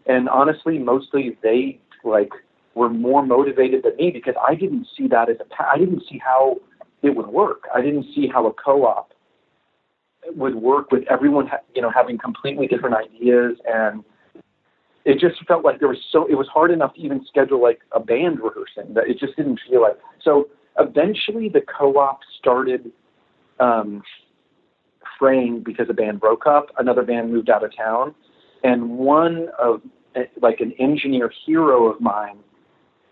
And 0.05 0.29
honestly, 0.29 0.77
mostly 0.77 1.37
they 1.41 1.79
like 2.03 2.31
were 2.75 2.89
more 2.89 3.25
motivated 3.25 3.83
than 3.83 3.95
me 3.95 4.11
because 4.11 4.35
I 4.47 4.53
didn't 4.53 4.87
see 4.95 5.07
that 5.07 5.29
as 5.29 5.37
a 5.39 5.63
I 5.63 5.77
didn't 5.77 6.03
see 6.09 6.19
how 6.23 6.57
it 7.01 7.15
would 7.15 7.27
work. 7.27 7.63
I 7.73 7.81
didn't 7.81 8.05
see 8.13 8.27
how 8.27 8.45
a 8.45 8.53
co-op 8.53 9.13
would 10.35 10.55
work 10.55 10.91
with 10.91 11.03
everyone, 11.09 11.49
you 11.75 11.81
know, 11.81 11.91
having 11.91 12.17
completely 12.17 12.67
different 12.67 12.95
ideas, 12.95 13.57
and 13.67 14.03
it 15.05 15.19
just 15.19 15.35
felt 15.47 15.63
like 15.63 15.79
there 15.79 15.87
was 15.87 15.99
so. 16.11 16.25
It 16.25 16.35
was 16.35 16.47
hard 16.47 16.71
enough 16.71 16.95
to 16.95 17.01
even 17.01 17.23
schedule 17.27 17.61
like 17.61 17.79
a 17.91 17.99
band 17.99 18.39
rehearsing 18.39 18.95
that 18.95 19.07
it 19.07 19.19
just 19.19 19.35
didn't 19.35 19.59
feel 19.69 19.81
like. 19.83 19.97
So 20.23 20.49
eventually, 20.79 21.47
the 21.47 21.61
co-op 21.61 22.19
started 22.39 22.91
um, 23.59 24.01
fraying 25.19 25.61
because 25.63 25.87
the 25.87 25.93
band 25.93 26.19
broke 26.19 26.47
up. 26.47 26.67
Another 26.79 27.03
band 27.03 27.31
moved 27.31 27.51
out 27.51 27.63
of 27.63 27.75
town, 27.75 28.15
and 28.63 28.97
one 28.97 29.49
of 29.59 29.81
like 30.41 30.59
an 30.59 30.73
engineer 30.79 31.31
hero 31.45 31.85
of 31.85 32.01
mine 32.01 32.39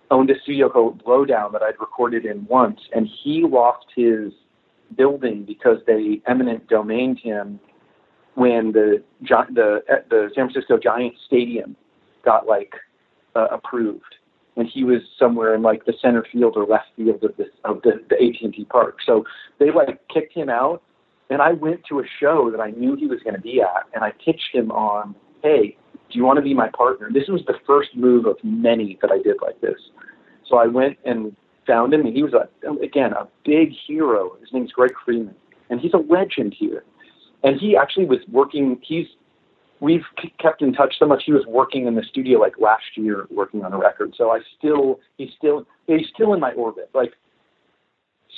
owned 0.10 0.32
a 0.32 0.40
studio 0.42 0.70
called 0.70 1.04
Blowdown 1.04 1.52
that 1.54 1.62
I'd 1.62 1.80
recorded 1.80 2.26
in 2.26 2.46
once, 2.48 2.80
and 2.96 3.08
he 3.24 3.44
lost 3.48 3.86
his 3.96 4.34
building 4.98 5.44
because 5.46 5.78
they 5.86 6.22
eminent 6.28 6.68
domained 6.68 7.20
him 7.20 7.60
when 8.34 8.72
the 8.72 9.04
the 9.22 9.82
the 10.10 10.32
San 10.34 10.50
Francisco 10.50 10.80
Giants 10.80 11.20
stadium 11.28 11.76
got 12.24 12.48
like 12.48 12.74
uh, 13.36 13.48
approved, 13.52 14.16
and 14.56 14.68
he 14.68 14.84
was 14.84 15.02
somewhere 15.18 15.56
in 15.56 15.62
like 15.62 15.86
the 15.86 15.94
center 16.02 16.26
field 16.32 16.54
or 16.56 16.66
left 16.66 16.88
field 16.96 17.24
of 17.24 17.36
this 17.38 17.48
of 17.66 17.82
the, 17.84 18.04
the 18.10 18.16
AT&T 18.16 18.66
Park. 18.66 18.98
So 19.06 19.26
they 19.60 19.72
like 19.72 20.00
kicked 20.14 20.34
him 20.34 20.50
out, 20.50 20.82
and 21.30 21.42
I 21.42 21.54
went 21.54 21.84
to 21.90 22.00
a 22.00 22.04
show 22.20 22.52
that 22.52 22.60
I 22.60 22.72
knew 22.72 22.96
he 22.96 23.08
was 23.08 23.20
going 23.24 23.36
to 23.36 23.42
be 23.42 23.62
at, 23.62 23.88
and 23.94 24.04
I 24.04 24.12
pitched 24.24 24.54
him 24.54 24.72
on, 24.72 25.16
hey, 25.42 25.78
do 26.12 26.20
you 26.20 26.24
want 26.24 26.38
to 26.38 26.44
be 26.44 26.54
my 26.54 26.70
partner? 26.70 27.10
This 27.12 27.28
was 27.28 27.42
the 27.48 27.56
first 27.66 27.96
move 27.96 28.26
of 28.26 28.38
many 28.44 29.00
that 29.02 29.12
I 29.12 29.18
did 29.18 29.38
like 29.42 29.60
this. 29.62 29.80
So 30.48 30.58
I 30.58 30.68
went 30.68 30.98
and 31.06 31.36
found 31.66 31.94
him, 31.94 32.06
and 32.06 32.16
he 32.16 32.24
was 32.24 32.34
a 32.34 32.48
again 32.84 33.14
a 33.14 33.28
big 33.46 33.72
hero. 33.88 34.38
His 34.40 34.50
name's 34.54 34.72
Greg 34.72 34.92
Freeman, 35.04 35.36
and 35.70 35.80
he's 35.80 35.94
a 35.94 35.98
legend 35.98 36.56
here. 36.58 36.84
And 37.44 37.60
he 37.60 37.76
actually 37.76 38.06
was 38.06 38.20
working. 38.32 38.80
He's 38.84 39.08
we've 39.84 40.06
kept 40.40 40.62
in 40.62 40.72
touch 40.72 40.96
so 40.98 41.06
much. 41.06 41.24
He 41.26 41.34
was 41.34 41.46
working 41.46 41.88
in 41.88 41.96
the 41.96 42.04
studio 42.04 42.40
like 42.40 42.54
last 42.58 42.96
year, 42.96 43.28
working 43.30 43.66
on 43.66 43.74
a 43.74 43.78
record. 43.78 44.14
So 44.18 44.32
I 44.32 44.40
still 44.58 45.02
he's 45.18 45.32
still 45.38 45.68
he's 45.88 46.08
still 46.14 46.34
in 46.34 46.40
my 46.40 46.54
orbit. 46.54 46.90
Like 46.94 47.14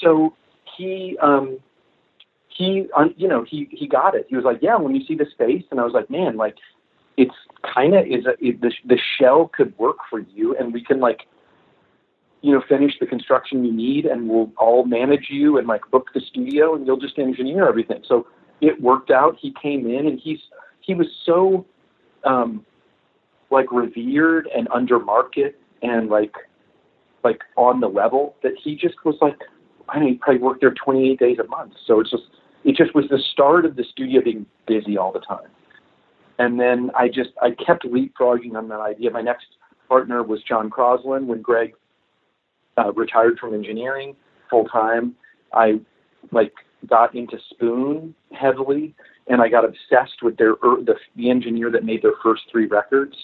so 0.02 0.34
he 0.76 1.18
um 1.22 1.60
he 2.50 2.88
um, 2.98 3.14
you 3.16 3.28
know 3.28 3.46
he 3.48 3.68
he 3.72 3.88
got 3.88 4.16
it. 4.16 4.26
He 4.28 4.36
was 4.36 4.44
like, 4.44 4.58
yeah, 4.62 4.76
when 4.76 4.96
you 4.96 5.06
see 5.06 5.16
the 5.16 5.28
space, 5.32 5.64
and 5.70 5.80
I 5.80 5.84
was 5.84 5.94
like, 5.94 6.10
man, 6.10 6.36
like 6.36 6.56
it's 7.16 7.36
kind 7.74 7.94
of 7.94 8.08
is 8.08 8.26
a 8.26 8.34
it, 8.44 8.60
the 8.62 8.74
the 8.84 8.98
shell 9.20 9.52
could 9.56 9.78
work 9.78 9.98
for 10.10 10.20
you, 10.20 10.58
and 10.58 10.74
we 10.74 10.84
can 10.84 11.00
like 11.00 11.28
you 12.42 12.54
know 12.54 12.64
finish 12.68 12.94
the 13.00 13.06
construction 13.06 13.64
you 13.64 13.72
need, 13.72 14.06
and 14.06 14.28
we'll 14.28 14.52
all 14.58 14.84
manage 14.84 15.28
you 15.30 15.60
and 15.60 15.68
like 15.68 15.82
book 15.92 16.08
the 16.16 16.22
studio, 16.22 16.74
and 16.74 16.88
you'll 16.88 16.98
just 16.98 17.20
engineer 17.20 17.70
everything. 17.70 18.02
So 18.08 18.26
it 18.62 18.82
worked 18.82 19.12
out. 19.12 19.38
He 19.40 19.54
came 19.62 19.86
in, 19.86 20.08
and 20.08 20.20
he's 20.20 20.40
he 20.86 20.94
was 20.94 21.08
so 21.26 21.66
um 22.24 22.66
like 23.52 23.72
revered 23.72 24.48
and 24.56 24.68
under 24.74 25.00
market 25.00 25.60
and 25.82 26.10
like 26.10 26.34
like 27.24 27.42
on 27.58 27.80
the 27.80 27.88
level 27.88 28.36
that 28.44 28.54
he 28.62 28.76
just 28.76 28.96
was 29.04 29.16
like 29.22 29.40
I 29.90 30.00
know 30.00 30.08
he 30.08 30.16
probably 30.16 30.42
worked 30.42 30.62
there 30.62 30.74
28 30.74 31.20
days 31.20 31.38
a 31.40 31.48
month. 31.48 31.74
So 31.86 32.00
it's 32.00 32.12
just 32.12 32.24
it 32.64 32.76
just 32.76 32.96
was 32.96 33.06
the 33.10 33.20
start 33.32 33.66
of 33.66 33.76
the 33.76 33.84
studio 33.92 34.22
being 34.24 34.46
busy 34.68 34.98
all 34.98 35.12
the 35.12 35.20
time. 35.20 35.50
And 36.40 36.60
then 36.60 36.92
I 36.98 37.08
just 37.08 37.32
I 37.42 37.52
kept 37.52 37.86
leapfrogging 37.86 38.56
on 38.56 38.68
that 38.70 38.80
idea. 38.80 39.12
My 39.12 39.22
next 39.22 39.46
partner 39.88 40.24
was 40.24 40.42
John 40.44 40.70
Croslin 40.70 41.26
when 41.26 41.42
Greg 41.42 41.74
uh, 42.78 42.92
retired 42.94 43.38
from 43.40 43.54
engineering. 43.54 44.16
full 44.50 44.66
time. 44.66 45.16
I 45.54 45.80
like 46.32 46.54
got 46.88 47.16
into 47.16 47.38
Spoon 47.52 48.16
heavily, 48.32 48.96
and 49.28 49.42
I 49.42 49.50
got 49.50 49.66
obsessed 49.66 50.22
with 50.22 50.38
their 50.38 50.52
er, 50.52 50.78
the 50.86 50.96
the 51.16 51.30
engineer 51.30 51.72
that 51.72 51.84
made 51.84 52.02
their 52.02 52.14
first 52.24 52.44
three 52.52 52.68
records. 52.68 53.16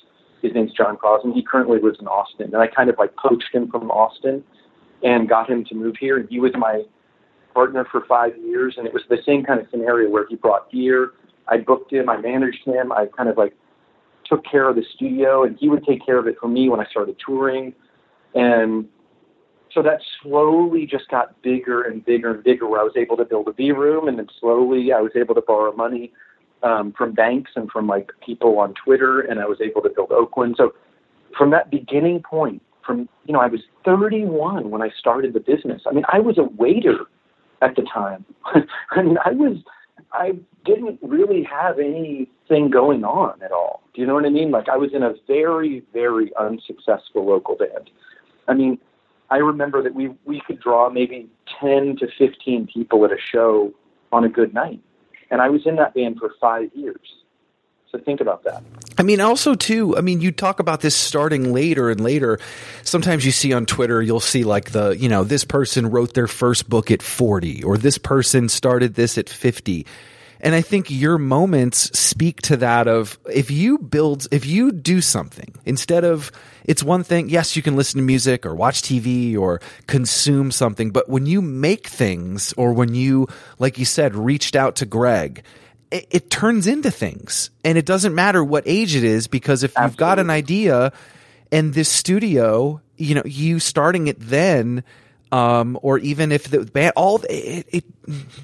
His 0.42 0.54
name's 0.54 0.74
John 0.74 0.98
Croslin. 0.98 1.34
He 1.34 1.44
currently 1.44 1.80
lives 1.80 1.98
in 2.00 2.08
Austin, 2.08 2.48
and 2.54 2.58
I 2.58 2.68
kind 2.68 2.90
of 2.90 2.98
like 2.98 3.16
poached 3.16 3.54
him 3.54 3.70
from 3.70 3.92
Austin 3.92 4.44
and 5.04 5.30
got 5.30 5.50
him 5.50 5.64
to 5.66 5.76
move 5.76 5.96
here. 6.00 6.18
And 6.18 6.28
he 6.30 6.40
was 6.40 6.52
my 6.58 6.84
partner 7.54 7.86
for 7.92 8.04
five 8.08 8.36
years, 8.38 8.76
and 8.78 8.88
it 8.88 8.94
was 8.94 9.04
the 9.10 9.18
same 9.26 9.44
kind 9.44 9.60
of 9.60 9.68
scenario 9.70 10.10
where 10.10 10.26
he 10.28 10.36
brought 10.36 10.72
gear. 10.72 11.12
I 11.48 11.58
booked 11.58 11.92
him, 11.92 12.10
I 12.10 12.18
managed 12.18 12.66
him, 12.66 12.92
I 12.92 13.08
kind 13.16 13.30
of 13.30 13.38
like 13.38 13.54
took 14.26 14.44
care 14.46 14.70
of 14.70 14.76
the 14.76 14.86
studio, 14.96 15.44
and 15.44 15.58
he 15.60 15.70
would 15.70 15.86
take 15.86 16.06
care 16.06 16.18
of 16.18 16.28
it 16.28 16.38
for 16.40 16.48
me 16.48 16.70
when 16.70 16.80
I 16.80 16.86
started 16.86 17.18
touring. 17.24 17.74
And 18.34 18.88
so 19.74 19.82
that 19.82 20.02
slowly 20.22 20.86
just 20.86 21.10
got 21.10 21.42
bigger 21.42 21.82
and 21.82 22.04
bigger 22.04 22.34
and 22.34 22.44
bigger, 22.44 22.68
where 22.68 22.82
I 22.82 22.84
was 22.84 22.94
able 22.96 23.18
to 23.18 23.26
build 23.26 23.48
a 23.48 23.54
V 23.54 23.72
room, 23.72 24.08
and 24.08 24.18
then 24.18 24.28
slowly 24.40 24.92
I 24.92 25.02
was 25.02 25.12
able 25.16 25.36
to 25.36 25.42
borrow 25.42 25.74
money 25.74 26.12
um, 26.64 26.94
from 26.98 27.14
banks 27.14 27.52
and 27.56 27.70
from 27.72 27.88
like 27.88 28.12
people 28.26 28.60
on 28.60 28.74
Twitter, 28.74 29.22
and 29.22 29.40
I 29.40 29.46
was 29.46 29.60
able 29.62 29.82
to 29.82 29.90
build 29.90 30.12
Oakland. 30.12 30.56
So 30.58 30.74
from 31.38 31.52
that 31.52 31.72
beginning 31.72 32.22
point, 32.22 32.62
from 32.86 33.08
you 33.26 33.34
know, 33.34 33.40
I 33.40 33.48
was 33.48 33.62
31 33.86 34.70
when 34.70 34.82
I 34.82 34.90
started 34.98 35.34
the 35.34 35.40
business. 35.40 35.84
I 35.88 35.94
mean, 35.94 36.06
I 36.12 36.20
was 36.20 36.38
a 36.38 36.44
waiter 36.44 37.06
at 37.62 37.76
the 37.76 37.84
time. 37.84 38.26
I 38.92 39.02
mean, 39.02 39.18
I 39.24 39.32
was 39.32 39.58
I 40.14 40.34
didn't 40.66 41.00
really 41.02 41.44
have 41.44 41.80
anything 41.80 42.70
going 42.70 43.04
on 43.04 43.42
at 43.42 43.52
all. 43.52 43.82
Do 43.94 44.02
you 44.02 44.08
know 44.08 44.14
what 44.14 44.26
I 44.26 44.30
mean? 44.30 44.52
Like 44.52 44.70
I 44.70 44.78
was 44.78 44.92
in 44.94 45.04
a 45.04 45.14
very, 45.28 45.84
very 45.94 46.32
unsuccessful 46.40 47.26
local 47.26 47.56
band. 47.56 47.90
I 48.48 48.54
mean, 48.54 48.78
I 49.32 49.38
remember 49.38 49.82
that 49.82 49.96
we 49.96 50.10
we 50.26 50.42
could 50.46 50.60
draw 50.60 50.90
maybe 50.90 51.30
ten 51.60 51.96
to 52.00 52.08
fifteen 52.18 52.68
people 52.72 53.06
at 53.06 53.12
a 53.12 53.18
show 53.18 53.74
on 54.12 54.26
a 54.26 54.30
good 54.30 54.54
night, 54.54 54.82
and 55.32 55.42
I 55.42 55.50
was 55.50 55.62
in 55.66 55.78
that 55.78 55.96
band 55.96 56.18
for 56.20 56.34
five 56.40 56.70
years. 56.76 57.00
So 57.92 57.98
think 57.98 58.22
about 58.22 58.44
that. 58.44 58.64
I 58.98 59.04
mean, 59.04 59.20
also 59.20 59.56
too. 59.56 59.98
I 59.98 60.02
mean, 60.02 60.22
you 60.22 60.32
talk 60.32 60.60
about 60.60 60.82
this 60.82 60.96
starting 60.96 61.52
later 61.52 61.90
and 61.90 62.00
later. 62.00 62.40
Sometimes 62.84 63.26
you 63.26 63.32
see 63.32 63.52
on 63.52 63.66
Twitter, 63.66 64.02
you'll 64.02 64.20
see 64.20 64.44
like 64.44 64.72
the 64.72 64.92
you 64.92 65.10
know 65.10 65.24
this 65.24 65.46
person 65.46 65.90
wrote 65.90 66.14
their 66.14 66.28
first 66.28 66.70
book 66.70 66.92
at 66.92 67.02
forty, 67.02 67.64
or 67.64 67.78
this 67.78 67.98
person 67.98 68.50
started 68.50 68.96
this 68.96 69.18
at 69.18 69.30
fifty. 69.30 69.86
And 70.42 70.56
I 70.56 70.62
think 70.62 70.90
your 70.90 71.20
moments 71.20 71.98
speak 71.98 72.42
to 72.44 72.58
that 72.58 72.88
of 72.88 73.18
if 73.32 73.52
you 73.52 73.78
build, 73.78 74.28
if 74.32 74.46
you 74.46 74.72
do 74.72 75.00
something 75.00 75.54
instead 75.66 76.04
of, 76.04 76.32
it's 76.66 76.84
one 76.84 77.04
thing, 77.04 77.30
yes, 77.30 77.56
you 77.56 77.62
can 77.62 77.76
listen 77.76 78.00
to 78.00 78.04
music 78.04 78.46
or 78.46 78.56
watch 78.56 78.82
TV 78.82 79.38
or 79.38 79.62
consume 79.88 80.52
something, 80.52 80.90
but 80.90 81.08
when 81.08 81.28
you 81.28 81.42
make 81.42 81.88
things 81.88 82.54
or 82.58 82.74
when 82.74 82.96
you, 82.96 83.28
like 83.60 83.78
you 83.78 83.86
said, 83.86 84.16
reached 84.16 84.56
out 84.56 84.76
to 84.78 84.86
Greg, 84.86 85.44
it, 85.92 86.08
it 86.10 86.30
turns 86.32 86.66
into 86.66 86.90
things. 86.90 87.52
And 87.64 87.78
it 87.78 87.86
doesn't 87.86 88.16
matter 88.16 88.44
what 88.44 88.64
age 88.66 88.96
it 88.96 89.04
is 89.04 89.28
because 89.28 89.64
if 89.64 89.72
Absolutely. 89.72 89.92
you've 89.92 89.98
got 89.98 90.20
an 90.20 90.30
idea 90.32 90.92
and 91.52 91.74
this 91.74 91.90
studio, 91.90 92.82
you 92.98 93.14
know, 93.14 93.24
you 93.26 93.60
starting 93.60 94.08
it 94.08 94.20
then, 94.20 94.84
um, 95.32 95.80
or 95.82 95.98
even 96.00 96.32
if 96.32 96.50
the 96.50 96.66
band, 96.66 96.94
all 96.96 97.22
it, 97.30 97.66
it, 97.70 97.86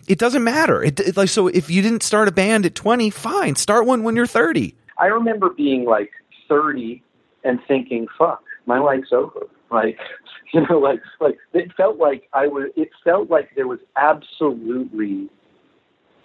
it 0.07 0.19
doesn't 0.19 0.43
matter. 0.43 0.83
It, 0.83 0.99
it, 0.99 1.17
like 1.17 1.29
so, 1.29 1.47
if 1.47 1.69
you 1.69 1.81
didn't 1.81 2.03
start 2.03 2.27
a 2.27 2.31
band 2.31 2.65
at 2.65 2.75
twenty, 2.75 3.09
fine, 3.09 3.55
start 3.55 3.85
one 3.85 4.03
when 4.03 4.15
you're 4.15 4.27
thirty. 4.27 4.75
I 4.97 5.07
remember 5.07 5.49
being 5.49 5.85
like 5.85 6.11
thirty 6.47 7.03
and 7.43 7.59
thinking, 7.67 8.07
"Fuck, 8.17 8.43
my 8.65 8.79
life's 8.79 9.11
over." 9.11 9.47
Like, 9.69 9.97
you 10.53 10.65
know, 10.67 10.79
like 10.79 11.01
like 11.19 11.37
it 11.53 11.71
felt 11.75 11.97
like 11.97 12.27
I 12.33 12.47
was. 12.47 12.71
It 12.75 12.89
felt 13.03 13.29
like 13.29 13.49
there 13.55 13.67
was 13.67 13.79
absolutely 13.95 15.29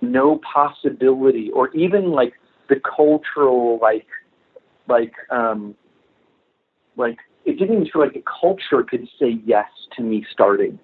no 0.01 0.41
possibility, 0.53 1.51
or 1.53 1.71
even 1.75 2.11
like 2.11 2.35
the 2.69 2.81
cultural, 2.81 3.79
like, 3.81 4.07
like, 4.89 5.13
um, 5.31 5.75
like 6.97 7.19
it 7.45 7.59
didn't 7.59 7.75
even 7.75 7.89
feel 7.91 8.03
like 8.03 8.15
the 8.15 8.23
culture 8.41 8.83
could 8.83 9.09
say 9.19 9.41
yes 9.45 9.69
to 9.97 10.03
me 10.03 10.25
starting 10.33 10.79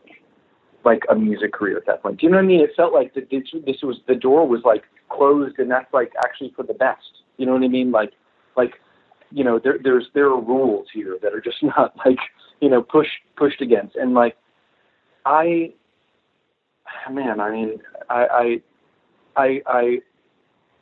like 0.85 1.03
a 1.11 1.15
music 1.15 1.53
career 1.53 1.77
at 1.77 1.87
that 1.87 2.03
point. 2.03 2.21
Do 2.21 2.27
you 2.27 2.31
know 2.31 2.39
what 2.39 2.45
I 2.45 2.47
mean? 2.47 2.61
It 2.61 2.71
felt 2.77 2.93
like 2.93 3.15
the, 3.15 3.21
this 3.31 3.77
was 3.83 3.99
the 4.07 4.15
door 4.15 4.47
was 4.47 4.61
like 4.65 4.85
closed, 5.09 5.59
and 5.59 5.71
that's 5.71 5.93
like 5.93 6.13
actually 6.25 6.53
for 6.57 6.63
the 6.63 6.75
best. 6.75 7.23
You 7.37 7.47
know 7.47 7.53
what 7.53 7.63
I 7.63 7.69
mean? 7.69 7.91
Like, 7.91 8.13
like, 8.57 8.75
you 9.31 9.45
know, 9.45 9.59
there 9.63 9.79
there's 9.83 10.07
there 10.15 10.27
are 10.27 10.41
rules 10.41 10.89
here 10.93 11.19
that 11.23 11.35
are 11.35 11.41
just 11.41 11.59
not 11.63 11.95
like 12.05 12.19
you 12.61 12.69
know 12.69 12.83
pushed 12.83 13.19
pushed 13.37 13.61
against, 13.61 13.97
and 13.97 14.15
like, 14.15 14.37
I, 15.27 15.73
man, 17.11 17.41
I 17.41 17.51
mean, 17.51 17.79
I, 18.09 18.27
I, 19.37 19.43
I, 19.43 19.63
I 19.67 19.99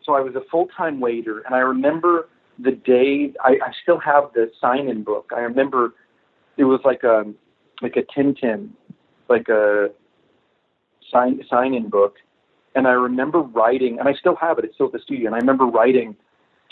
so 0.05 0.15
I 0.15 0.21
was 0.21 0.35
a 0.37 0.43
full 0.51 0.69
time 0.77 1.01
waiter, 1.01 1.41
and 1.41 1.55
I 1.55 1.59
remember 1.59 2.29
the 2.59 2.73
day 2.73 3.33
I, 3.45 3.53
I 3.53 3.73
still 3.83 3.99
have 4.01 4.33
the 4.35 4.51
sign 4.61 4.89
in 4.89 5.03
book. 5.03 5.31
I 5.35 5.41
remember 5.41 5.95
it 6.57 6.65
was 6.65 6.81
like 6.85 7.03
a 7.03 7.25
like 7.83 7.97
a 7.97 8.03
Tintin, 8.03 8.71
like 9.29 9.49
a 9.49 9.89
sign 11.13 11.41
sign 11.49 11.75
in 11.75 11.89
book. 11.89 12.17
And 12.75 12.87
I 12.87 12.93
remember 12.93 13.41
writing 13.41 13.99
and 13.99 14.09
I 14.09 14.15
still 14.15 14.37
have 14.37 14.59
it, 14.59 14.65
it's 14.65 14.75
still 14.75 14.87
at 14.87 14.93
the 14.93 14.99
studio, 14.99 15.27
and 15.27 15.35
I 15.35 15.39
remember 15.39 15.65
writing 15.65 16.17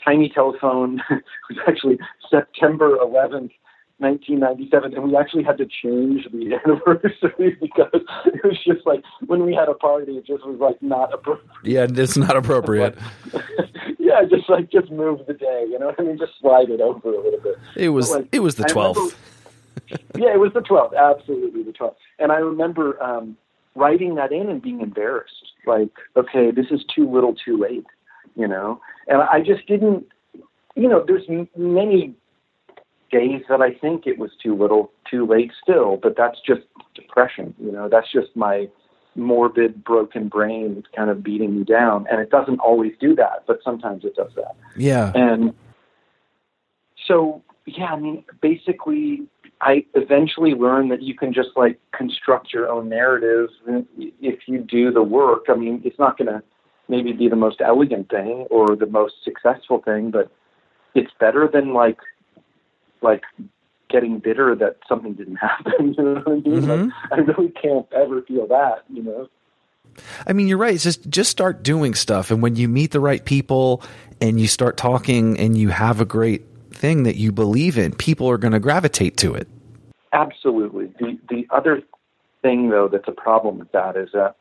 Tiny 0.05 0.29
Telephone 0.29 1.03
it 1.11 1.25
was 1.49 1.59
actually 1.67 1.99
September 2.31 2.97
eleventh, 2.97 3.53
1997, 3.99 4.95
and 4.95 5.05
we 5.05 5.17
actually 5.17 5.45
had 5.45 5.57
to 5.59 5.67
change 5.67 6.27
the 6.33 6.55
anniversary 6.65 7.57
because 7.61 8.01
it 8.27 8.45
was 8.45 8.59
just 8.65 8.85
like 8.87 9.03
when 9.27 9.45
we 9.47 9.55
had 9.55 9.69
a 9.69 9.75
party, 9.75 10.17
it 10.17 10.27
just 10.27 10.45
was 10.45 10.59
like 10.59 10.81
not 10.83 11.13
appropriate. 11.15 11.49
Yeah, 11.63 11.87
it's 11.89 12.17
not 12.17 12.37
appropriate. 12.37 12.99
yeah, 13.99 14.25
just 14.29 14.49
like 14.49 14.71
just 14.71 14.91
move 14.91 15.21
the 15.27 15.35
day, 15.35 15.67
you 15.69 15.79
know 15.79 15.87
what 15.87 16.01
I 16.01 16.03
mean? 16.03 16.19
Just 16.19 16.33
slide 16.41 16.71
it 16.71 16.81
over 16.81 17.09
a 17.09 17.23
little 17.23 17.41
bit. 17.41 17.57
It 17.77 17.91
was 17.91 18.11
like, 18.11 18.29
it 18.33 18.41
was 18.41 18.57
the 18.57 18.65
12th. 18.65 19.15
yeah, 20.17 20.35
it 20.35 20.41
was 20.41 20.53
the 20.53 20.61
12th, 20.61 20.97
absolutely 20.97 21.63
the 21.63 21.73
12th. 21.73 21.95
And 22.19 22.33
I 22.33 22.37
remember 22.37 23.01
um, 23.03 23.37
writing 23.77 24.17
that 24.17 24.33
in 24.33 24.49
and 24.49 24.61
being 24.61 24.81
embarrassed, 24.81 25.53
like, 25.67 25.91
okay, 26.17 26.51
this 26.51 26.67
is 26.73 26.85
too 26.93 27.09
little, 27.09 27.35
too 27.35 27.57
late, 27.57 27.87
you 28.35 28.49
know. 28.49 28.81
And 29.07 29.23
I 29.23 29.41
just 29.41 29.67
didn't, 29.67 30.07
you 30.75 30.89
know, 30.89 31.05
there's 31.07 31.29
many 31.57 32.15
days 33.15 33.43
that 33.49 33.61
I 33.61 33.73
think 33.73 34.07
it 34.07 34.19
was 34.19 34.31
too 34.43 34.57
little, 34.57 34.91
too 35.09 35.25
late 35.27 35.53
still, 35.63 35.97
but 36.03 36.17
that's 36.17 36.39
just 36.45 36.63
depression. 36.95 37.55
You 37.59 37.71
know, 37.71 37.89
that's 37.89 38.11
just 38.11 38.35
my 38.35 38.69
morbid, 39.15 39.85
broken 39.85 40.29
brain 40.29 40.83
kind 40.97 41.11
of 41.11 41.23
beating 41.23 41.57
me 41.57 41.65
down. 41.65 42.07
And 42.11 42.21
it 42.21 42.31
doesn't 42.31 42.59
always 42.59 42.93
do 42.99 43.15
that, 43.15 43.45
but 43.47 43.61
sometimes 43.63 44.05
it 44.05 44.17
does 44.17 44.33
that. 44.35 44.57
Yeah. 44.77 45.13
And 45.15 45.55
so, 47.07 47.43
yeah, 47.67 47.93
I 47.93 48.01
mean, 48.01 48.25
basically, 48.43 49.23
I 49.61 49.85
eventually 49.95 50.55
learned 50.55 50.91
that 50.91 51.03
you 51.03 51.15
can 51.15 51.33
just 51.33 51.51
like 51.57 51.79
construct 51.97 52.53
your 52.53 52.69
own 52.69 52.89
narrative 52.89 53.51
if 53.97 54.41
you 54.47 54.59
do 54.59 54.91
the 54.91 55.03
work. 55.03 55.45
I 55.49 55.55
mean, 55.55 55.81
it's 55.85 55.99
not 55.99 56.19
going 56.19 56.33
to 56.33 56.43
maybe 56.89 57.13
be 57.13 57.29
the 57.29 57.37
most 57.37 57.61
elegant 57.61 58.11
thing 58.11 58.47
or 58.51 58.75
the 58.75 58.87
most 58.87 59.15
successful 59.23 59.81
thing, 59.85 60.11
but 60.11 60.31
it's 60.95 61.13
better 61.21 61.49
than 61.53 61.73
like 61.73 61.99
like 63.03 63.23
getting 63.89 64.19
bitter 64.19 64.55
that 64.57 64.79
something 64.89 65.15
didn't 65.15 65.37
happen. 65.49 65.95
You 65.95 66.03
know 66.03 66.15
what 66.15 66.29
I 66.29 66.31
mean? 66.31 66.43
Mm-hmm. 66.45 66.83
Like, 66.83 66.93
I 67.13 67.17
really 67.17 67.51
can't 67.51 67.87
ever 67.93 68.23
feel 68.23 68.47
that. 68.49 68.85
You 68.89 69.03
know. 69.03 69.29
I 70.27 70.33
mean, 70.33 70.49
you're 70.49 70.59
right. 70.59 70.75
It's 70.75 70.85
just 70.85 71.09
just 71.09 71.31
start 71.31 71.63
doing 71.63 71.95
stuff, 71.95 72.31
and 72.31 72.43
when 72.43 72.57
you 72.57 72.69
meet 72.69 72.91
the 72.91 73.01
right 73.01 73.25
people 73.25 73.83
and 74.21 74.41
you 74.41 74.49
start 74.49 74.77
talking, 74.77 75.39
and 75.39 75.57
you 75.57 75.69
have 75.69 76.01
a 76.01 76.05
great 76.05 76.45
thing 76.73 77.05
that 77.05 77.17
you 77.17 77.33
believe 77.33 77.79
in, 77.79 77.93
people 77.95 78.29
are 78.29 78.39
going 78.39 78.53
to 78.53 78.61
gravitate 78.61 79.17
to 79.19 79.35
it. 79.35 79.49
Absolutely. 80.13 80.87
The 80.99 81.19
the 81.29 81.47
other 81.51 81.83
thing, 82.43 82.71
though, 82.71 82.89
that's 82.89 83.09
a 83.09 83.13
problem 83.13 83.59
with 83.59 83.73
that 83.73 83.97
is 83.97 84.11
that 84.13 84.37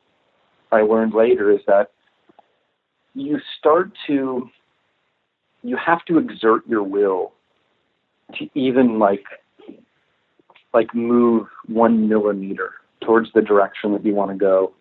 I 0.72 0.82
learned 0.82 1.14
later 1.14 1.52
is 1.52 1.62
that 1.68 1.92
you 3.14 3.40
start 3.60 3.92
to 4.08 4.50
you 5.64 5.78
have 5.78 6.04
to 6.06 6.18
exert 6.18 6.68
your 6.68 6.84
will 6.84 7.33
to 8.36 8.50
even 8.54 9.00
like 9.00 9.24
like 10.74 10.94
move 10.94 11.48
one 11.68 12.08
millimeter 12.10 12.74
towards 13.02 13.32
the 13.34 13.42
direction 13.42 13.94
that 13.94 14.06
you 14.06 14.14
want 14.14 14.32
to 14.32 14.38
go. 14.38 14.74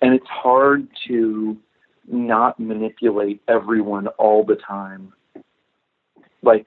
And 0.00 0.14
it's 0.14 0.26
hard 0.26 0.86
to 1.08 1.56
not 2.06 2.60
manipulate 2.60 3.40
everyone 3.48 4.08
all 4.18 4.44
the 4.44 4.56
time, 4.56 5.12
like 6.42 6.66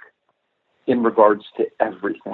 in 0.87 1.03
regards 1.03 1.43
to 1.57 1.65
everything. 1.79 2.33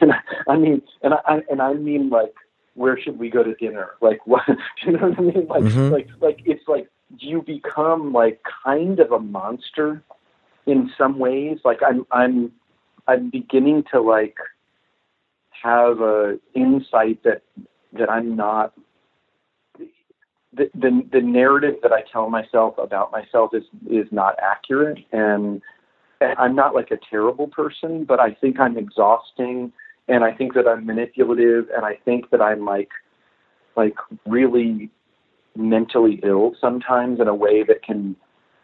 and 0.00 0.12
I, 0.48 0.52
I 0.52 0.56
mean, 0.56 0.82
and 1.02 1.14
I 1.14 1.42
and 1.50 1.60
I 1.60 1.74
mean 1.74 2.08
like, 2.08 2.34
where 2.74 2.98
should 2.98 3.18
we 3.18 3.28
go 3.28 3.42
to 3.42 3.54
dinner? 3.54 3.90
Like, 4.00 4.20
what? 4.26 4.42
You 4.84 4.92
know 4.92 5.08
what 5.08 5.18
I 5.18 5.22
mean? 5.22 5.46
Like, 5.46 5.62
mm-hmm. 5.64 5.92
like, 5.92 6.08
like 6.20 6.40
it's 6.46 6.66
like 6.68 6.88
you 7.18 7.42
become 7.42 8.12
like 8.12 8.40
kind 8.64 9.00
of 9.00 9.12
a 9.12 9.18
monster 9.18 10.02
in 10.66 10.90
some 10.96 11.18
ways. 11.18 11.58
Like 11.64 11.80
I'm, 11.86 12.06
I'm 12.12 12.52
I'm 13.10 13.30
beginning 13.30 13.84
to 13.92 14.00
like 14.00 14.36
have 15.62 16.00
a 16.00 16.38
insight 16.54 17.22
that 17.24 17.42
that 17.92 18.08
I'm 18.08 18.36
not 18.36 18.72
the, 20.52 20.70
the 20.74 21.02
the 21.12 21.20
narrative 21.20 21.76
that 21.82 21.92
I 21.92 22.02
tell 22.12 22.30
myself 22.30 22.78
about 22.78 23.10
myself 23.12 23.50
is 23.52 23.64
is 23.90 24.06
not 24.12 24.36
accurate. 24.40 24.98
And 25.12 25.60
I'm 26.20 26.54
not 26.54 26.74
like 26.74 26.90
a 26.90 26.98
terrible 27.10 27.48
person, 27.48 28.04
but 28.04 28.20
I 28.20 28.34
think 28.34 28.60
I'm 28.60 28.78
exhausting 28.78 29.72
and 30.08 30.22
I 30.24 30.32
think 30.32 30.54
that 30.54 30.68
I'm 30.68 30.86
manipulative 30.86 31.66
and 31.74 31.84
I 31.84 31.94
think 32.04 32.30
that 32.30 32.40
I'm 32.40 32.64
like 32.64 32.90
like 33.76 33.96
really 34.26 34.90
mentally 35.56 36.20
ill 36.22 36.52
sometimes 36.60 37.20
in 37.20 37.28
a 37.28 37.34
way 37.34 37.64
that 37.64 37.82
can 37.82 38.16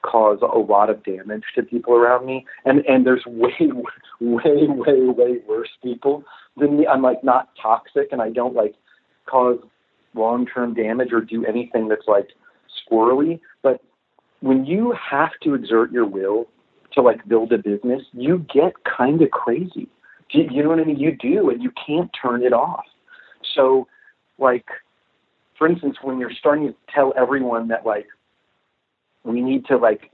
cause 0.07 0.39
a 0.43 0.59
lot 0.59 0.91
of 0.91 1.05
damage 1.05 1.45
to 1.55 1.63
people 1.63 1.95
around 1.95 2.27
me. 2.27 2.47
And 2.65 2.85
and 2.87 3.07
there's 3.07 3.25
way 3.27 3.71
way 4.21 4.67
way 4.69 5.05
way 5.07 5.39
worse 5.49 5.71
people 5.83 6.25
than 6.57 6.79
me. 6.79 6.87
I'm 6.87 7.03
like 7.03 7.23
not 7.25 7.51
toxic 7.61 8.09
and 8.13 8.23
I 8.23 8.31
don't 8.31 8.55
like 8.55 8.75
cause 9.27 9.59
long 10.15 10.47
term 10.47 10.75
damage 10.75 11.13
or 11.13 11.21
do 11.21 11.45
anything 11.45 11.89
that's 11.89 12.09
like 12.09 12.29
squirrely. 12.91 13.41
But 13.63 13.83
when 14.41 14.65
you 14.65 14.95
have 15.11 15.33
to 15.43 15.55
exert 15.55 15.93
your 15.93 16.07
will 16.07 16.47
to 16.93 17.03
like 17.03 17.27
build 17.29 17.53
a 17.53 17.59
business, 17.59 18.03
you 18.13 18.45
get 18.53 18.73
kind 18.85 19.23
of 19.23 19.31
crazy. 19.31 19.89
You, 20.31 20.49
you 20.51 20.63
know 20.63 20.71
what 20.71 20.81
I 20.81 20.85
mean? 20.85 20.99
You 20.99 21.17
do, 21.17 21.51
and 21.51 21.63
you 21.63 21.71
can't 21.87 22.11
turn 22.21 22.43
it 22.43 22.53
off. 22.53 22.85
So, 23.55 23.87
like, 24.39 24.67
for 25.57 25.69
instance, 25.69 25.97
when 26.03 26.19
you're 26.19 26.33
starting 26.33 26.67
to 26.69 26.75
tell 26.93 27.13
everyone 27.17 27.69
that 27.69 27.87
like 27.87 28.07
we 29.27 29.41
need 29.41 29.67
to 29.67 29.77
like 29.77 30.11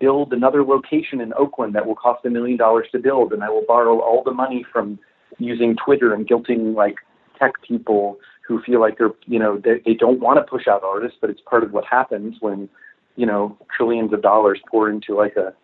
build 0.00 0.32
another 0.32 0.62
location 0.62 1.20
in 1.20 1.32
Oakland 1.34 1.74
that 1.74 1.86
will 1.86 1.94
cost 1.94 2.24
a 2.26 2.30
million 2.30 2.56
dollars 2.56 2.86
to 2.92 2.98
build, 2.98 3.32
and 3.32 3.42
I 3.42 3.48
will 3.48 3.64
borrow 3.66 4.00
all 4.00 4.22
the 4.22 4.32
money 4.32 4.64
from 4.72 4.98
using 5.38 5.76
Twitter 5.76 6.12
and 6.12 6.26
guilting 6.26 6.74
like 6.74 6.96
tech 7.38 7.52
people 7.66 8.18
who 8.46 8.62
feel 8.62 8.80
like 8.80 8.98
they're 8.98 9.12
you 9.26 9.38
know 9.38 9.58
they, 9.58 9.80
they 9.84 9.94
don't 9.94 10.20
want 10.20 10.38
to 10.38 10.42
push 10.42 10.66
out 10.66 10.82
artists, 10.82 11.18
but 11.20 11.30
it's 11.30 11.40
part 11.48 11.62
of 11.62 11.72
what 11.72 11.84
happens 11.84 12.36
when 12.40 12.68
you 13.16 13.26
know 13.26 13.56
trillions 13.74 14.12
of 14.12 14.22
dollars 14.22 14.60
pour 14.70 14.90
into 14.90 15.14
like 15.14 15.36
a 15.36 15.54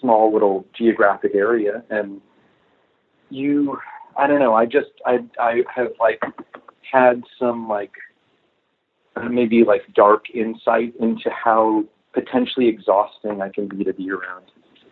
small 0.00 0.32
little 0.32 0.64
geographic 0.76 1.34
area. 1.34 1.82
And 1.90 2.20
you 3.28 3.78
I 4.16 4.26
don't 4.26 4.40
know 4.40 4.54
I 4.54 4.66
just 4.66 4.90
I 5.06 5.18
I 5.38 5.62
have 5.74 5.92
like 6.00 6.22
had 6.90 7.22
some 7.38 7.68
like 7.68 7.92
maybe 9.28 9.64
like 9.64 9.82
dark 9.94 10.30
insight 10.30 10.94
into 11.00 11.30
how 11.30 11.84
potentially 12.12 12.68
exhausting 12.68 13.40
I 13.40 13.48
can 13.48 13.68
be 13.68 13.84
to 13.84 13.92
be 13.92 14.10
around 14.10 14.44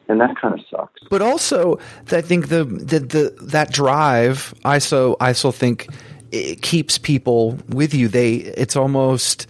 and 0.08 0.20
that 0.20 0.36
kind 0.40 0.54
of 0.54 0.60
sucks. 0.70 1.02
But 1.10 1.22
also, 1.22 1.78
I 2.10 2.22
think 2.22 2.48
the, 2.48 2.64
the 2.64 3.00
the 3.00 3.38
that 3.42 3.70
drive, 3.72 4.54
I 4.64 4.78
so 4.78 5.16
I 5.20 5.32
so 5.32 5.52
think 5.52 5.88
it 6.32 6.62
keeps 6.62 6.98
people 6.98 7.58
with 7.68 7.94
you. 7.94 8.08
They 8.08 8.36
it's 8.36 8.76
almost 8.76 9.46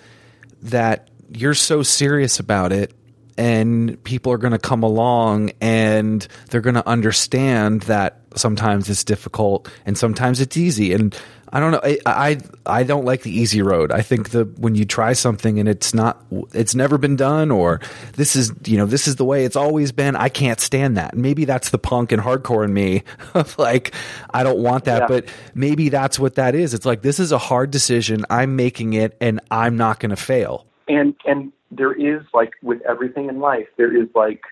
that 0.62 1.08
you're 1.32 1.54
so 1.54 1.82
serious 1.82 2.40
about 2.40 2.72
it 2.72 2.92
and 3.36 4.02
people 4.02 4.32
are 4.32 4.38
going 4.38 4.52
to 4.52 4.58
come 4.58 4.82
along 4.82 5.52
and 5.60 6.26
they're 6.50 6.60
going 6.60 6.74
to 6.74 6.88
understand 6.88 7.82
that 7.82 8.20
sometimes 8.34 8.88
it's 8.88 9.04
difficult 9.04 9.70
and 9.86 9.96
sometimes 9.96 10.40
it's 10.40 10.56
easy 10.56 10.92
and 10.92 11.18
I 11.52 11.60
don't 11.60 11.72
know. 11.72 11.80
I, 11.82 11.98
I, 12.04 12.38
I 12.66 12.82
don't 12.82 13.04
like 13.04 13.22
the 13.22 13.30
easy 13.30 13.62
road. 13.62 13.90
I 13.90 14.02
think 14.02 14.30
the 14.30 14.44
when 14.44 14.74
you 14.74 14.84
try 14.84 15.12
something 15.14 15.58
and 15.58 15.68
it's 15.68 15.94
not, 15.94 16.22
it's 16.52 16.74
never 16.74 16.98
been 16.98 17.16
done, 17.16 17.50
or 17.50 17.80
this 18.14 18.36
is 18.36 18.52
you 18.66 18.76
know 18.76 18.86
this 18.86 19.08
is 19.08 19.16
the 19.16 19.24
way 19.24 19.44
it's 19.44 19.56
always 19.56 19.92
been. 19.92 20.14
I 20.14 20.28
can't 20.28 20.60
stand 20.60 20.96
that. 20.96 21.16
Maybe 21.16 21.44
that's 21.44 21.70
the 21.70 21.78
punk 21.78 22.12
and 22.12 22.22
hardcore 22.22 22.64
in 22.64 22.74
me. 22.74 23.02
of 23.34 23.58
like 23.58 23.94
I 24.30 24.42
don't 24.42 24.58
want 24.58 24.84
that, 24.84 25.02
yeah. 25.02 25.06
but 25.06 25.28
maybe 25.54 25.88
that's 25.88 26.18
what 26.18 26.34
that 26.34 26.54
is. 26.54 26.74
It's 26.74 26.86
like 26.86 27.02
this 27.02 27.18
is 27.18 27.32
a 27.32 27.38
hard 27.38 27.70
decision. 27.70 28.26
I'm 28.28 28.56
making 28.56 28.92
it, 28.92 29.16
and 29.20 29.40
I'm 29.50 29.76
not 29.76 30.00
going 30.00 30.10
to 30.10 30.16
fail. 30.16 30.66
And 30.86 31.14
and 31.24 31.52
there 31.70 31.92
is 31.92 32.22
like 32.34 32.52
with 32.62 32.82
everything 32.82 33.28
in 33.28 33.40
life, 33.40 33.68
there 33.76 33.96
is 33.96 34.08
like 34.14 34.42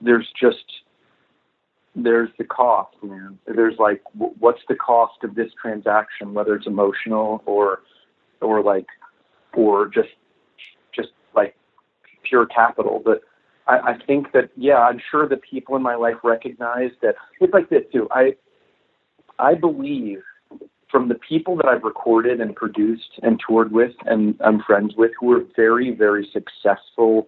there's 0.00 0.28
just 0.38 0.64
there's 1.96 2.28
the 2.36 2.44
cost, 2.44 2.94
man. 3.02 3.38
There's 3.46 3.78
like, 3.78 4.02
what's 4.14 4.60
the 4.68 4.76
cost 4.76 5.24
of 5.24 5.34
this 5.34 5.50
transaction, 5.60 6.34
whether 6.34 6.54
it's 6.54 6.66
emotional 6.66 7.42
or, 7.46 7.80
or 8.42 8.62
like, 8.62 8.86
or 9.54 9.88
just, 9.88 10.10
just 10.94 11.08
like 11.34 11.56
pure 12.22 12.44
capital. 12.44 13.00
But 13.02 13.22
I, 13.66 13.78
I 13.78 13.98
think 14.06 14.32
that, 14.32 14.50
yeah, 14.56 14.78
I'm 14.78 15.00
sure 15.10 15.26
that 15.26 15.40
people 15.42 15.74
in 15.74 15.82
my 15.82 15.94
life 15.94 16.16
recognize 16.22 16.90
that 17.00 17.14
it's 17.40 17.54
like 17.54 17.70
this 17.70 17.84
too. 17.90 18.08
I, 18.10 18.36
I 19.38 19.54
believe 19.54 20.20
from 20.90 21.08
the 21.08 21.14
people 21.14 21.56
that 21.56 21.66
I've 21.66 21.82
recorded 21.82 22.42
and 22.42 22.54
produced 22.54 23.18
and 23.22 23.40
toured 23.46 23.72
with 23.72 23.92
and 24.04 24.38
I'm 24.44 24.60
friends 24.60 24.94
with 24.96 25.12
who 25.18 25.32
are 25.32 25.44
very, 25.56 25.92
very 25.92 26.28
successful, 26.30 27.26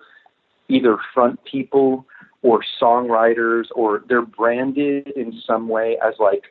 either 0.68 0.98
front 1.14 1.42
people 1.44 2.06
or 2.48 2.64
songwriters 2.80 3.64
or 3.74 4.02
they're 4.08 4.22
branded 4.40 5.06
in 5.08 5.38
some 5.46 5.68
way 5.68 5.98
as 6.02 6.14
like 6.18 6.44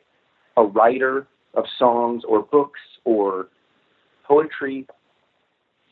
a 0.56 0.62
writer 0.62 1.26
of 1.54 1.64
songs 1.76 2.22
or 2.28 2.42
books 2.42 2.80
or 3.04 3.48
poetry 4.24 4.86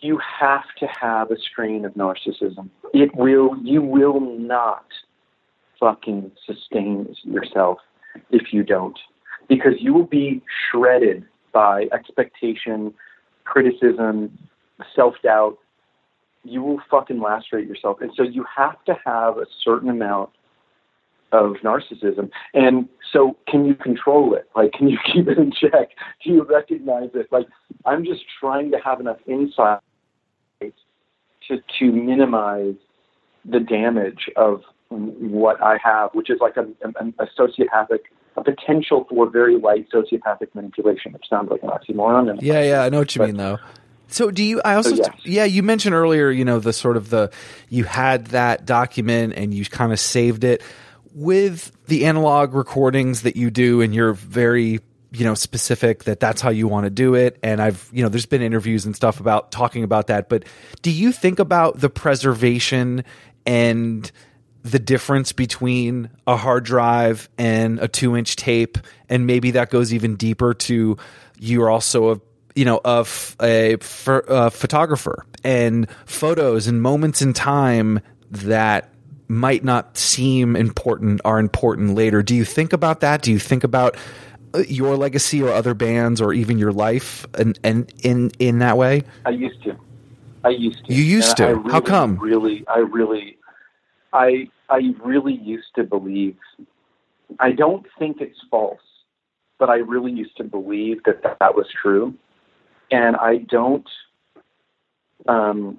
you 0.00 0.20
have 0.40 0.64
to 0.78 0.86
have 0.86 1.30
a 1.30 1.38
strain 1.38 1.84
of 1.84 1.94
narcissism. 1.94 2.68
It 2.92 3.16
will 3.16 3.57
you 3.62 3.82
will 3.82 4.20
not 4.20 4.86
fucking 5.80 6.30
sustain 6.44 7.12
yourself 7.24 7.78
if 8.30 8.52
you 8.52 8.62
don't 8.62 8.98
because 9.48 9.74
you 9.78 9.92
will 9.92 10.07
be 10.07 10.40
shredded 10.70 11.24
by 11.52 11.86
expectation 11.92 12.94
criticism 13.44 14.38
self-doubt 14.94 15.59
you 16.49 16.62
will 16.62 16.80
fucking 16.90 17.20
lacerate 17.20 17.68
yourself. 17.68 17.99
And 18.01 18.11
so 18.16 18.22
you 18.22 18.44
have 18.57 18.82
to 18.84 18.97
have 19.05 19.38
a 19.38 19.47
certain 19.64 19.88
amount 19.88 20.30
of 21.32 21.55
narcissism. 21.64 22.30
And 22.55 22.88
so 23.12 23.36
can 23.49 23.64
you 23.64 23.74
control 23.74 24.34
it? 24.34 24.49
Like, 24.55 24.72
can 24.72 24.88
you 24.88 24.99
keep 25.12 25.28
it 25.28 25.38
in 25.38 25.53
check? 25.53 25.90
Do 26.24 26.30
you 26.30 26.44
recognize 26.44 27.11
it? 27.14 27.28
Like, 27.30 27.47
I'm 27.84 28.05
just 28.05 28.22
trying 28.40 28.70
to 28.72 28.78
have 28.84 29.01
enough 29.01 29.18
insight 29.26 29.80
to, 30.61 31.59
to 31.78 31.92
minimize 31.92 32.74
the 33.44 33.61
damage 33.61 34.30
of 34.36 34.62
what 34.88 35.62
I 35.62 35.78
have, 35.82 36.11
which 36.14 36.30
is 36.30 36.38
like 36.40 36.57
a, 36.57 36.62
a, 36.62 37.24
a 37.24 37.26
sociopathic 37.38 38.01
a 38.36 38.44
potential 38.44 39.07
for 39.09 39.30
very 39.30 39.59
light 39.59 39.86
sociopathic 39.90 40.55
manipulation, 40.55 41.12
which 41.12 41.24
sounds 41.28 41.51
like 41.51 41.62
an 41.62 41.70
oxymoron. 41.70 42.30
And 42.30 42.42
yeah, 42.42 42.62
yeah, 42.62 42.82
I 42.82 42.90
know 42.90 42.99
what 42.99 43.14
you 43.14 43.20
but, 43.20 43.28
mean, 43.28 43.36
though. 43.36 43.59
So 44.09 44.30
do 44.30 44.42
you? 44.42 44.61
I 44.64 44.74
also, 44.74 44.90
so, 44.90 44.96
yes. 44.96 45.11
yeah, 45.24 45.44
you 45.44 45.62
mentioned 45.62 45.94
earlier, 45.94 46.30
you 46.30 46.44
know, 46.44 46.61
the 46.61 46.72
sort 46.72 46.96
of 46.96 47.11
the 47.11 47.30
you 47.68 47.84
had 47.84 48.26
that 48.26 48.64
document 48.64 49.34
and 49.36 49.52
you 49.52 49.64
kind 49.64 49.92
of 49.92 50.00
saved 50.00 50.44
it 50.44 50.62
with 51.12 51.72
the 51.86 52.04
analog 52.07 52.54
recordings 52.54 53.22
that 53.22 53.36
you 53.36 53.50
do, 53.50 53.80
and 53.80 53.94
you're 53.94 54.12
very 54.12 54.80
you 55.12 55.24
know 55.24 55.34
specific 55.34 56.04
that 56.04 56.20
that's 56.20 56.40
how 56.40 56.50
you 56.50 56.68
want 56.68 56.84
to 56.84 56.90
do 56.90 57.14
it 57.14 57.38
and 57.42 57.62
i've 57.62 57.88
you 57.92 58.02
know 58.02 58.09
there's 58.09 58.26
been 58.26 58.42
interviews 58.42 58.84
and 58.84 58.96
stuff 58.96 59.20
about 59.20 59.52
talking 59.52 59.84
about 59.84 60.09
that 60.09 60.28
but 60.28 60.44
do 60.82 60.90
you 60.90 61.12
think 61.12 61.38
about 61.38 61.78
the 61.78 61.88
preservation 61.88 63.04
and 63.46 64.11
the 64.62 64.78
difference 64.80 65.30
between 65.30 66.11
a 66.26 66.36
hard 66.36 66.64
drive 66.64 67.28
and 67.38 67.78
a 67.78 67.86
two 67.86 68.16
inch 68.16 68.34
tape 68.34 68.78
and 69.09 69.26
maybe 69.26 69.52
that 69.52 69.70
goes 69.70 69.94
even 69.94 70.16
deeper 70.16 70.52
to 70.52 70.96
you're 71.38 71.70
also 71.70 72.11
a 72.11 72.20
you 72.57 72.64
know, 72.64 72.80
of 72.84 73.36
a, 73.40 73.74
a 73.74 74.50
photographer 74.50 75.24
and 75.44 75.88
photos 76.07 76.66
and 76.66 76.82
moments 76.82 77.20
in 77.20 77.34
time 77.34 78.00
that 78.30 78.88
might 79.28 79.62
not 79.62 79.96
seem 79.98 80.57
important 80.57 81.20
are 81.24 81.38
important 81.38 81.94
later. 81.94 82.22
Do 82.22 82.34
you 82.34 82.44
think 82.44 82.72
about 82.72 83.00
that? 83.00 83.22
Do 83.22 83.30
you 83.30 83.38
think 83.38 83.62
about 83.62 83.96
uh, 84.54 84.61
your 84.68 84.96
legacy 84.96 85.42
or 85.42 85.50
other 85.50 85.74
bands 85.74 86.20
or 86.20 86.32
even 86.32 86.59
your 86.59 86.72
life 86.72 87.26
and, 87.34 87.59
and 87.62 87.92
in 88.02 88.30
in 88.38 88.59
that 88.61 88.78
way? 88.78 89.02
I 89.26 89.30
used 89.30 89.62
to. 89.64 89.76
I 90.42 90.50
used 90.50 90.86
to. 90.86 90.94
You 90.94 91.02
used 91.02 91.36
to. 91.36 91.46
Really, 91.57 91.72
How 91.72 91.80
come? 91.80 92.16
Really, 92.16 92.64
I 92.68 92.78
really, 92.78 93.36
I 94.14 94.48
I 94.70 94.94
really 95.04 95.34
used 95.34 95.74
to 95.74 95.84
believe. 95.84 96.36
I 97.38 97.52
don't 97.52 97.84
think 97.98 98.22
it's 98.22 98.38
false, 98.50 98.80
but 99.59 99.68
I 99.68 99.76
really 99.76 100.12
used 100.12 100.36
to 100.38 100.44
believe 100.44 101.02
that 101.04 101.22
that, 101.22 101.38
that 101.40 101.54
was 101.54 101.66
true 101.82 102.14
and 102.91 103.16
I 103.16 103.39
don't 103.39 103.89
um, 105.28 105.78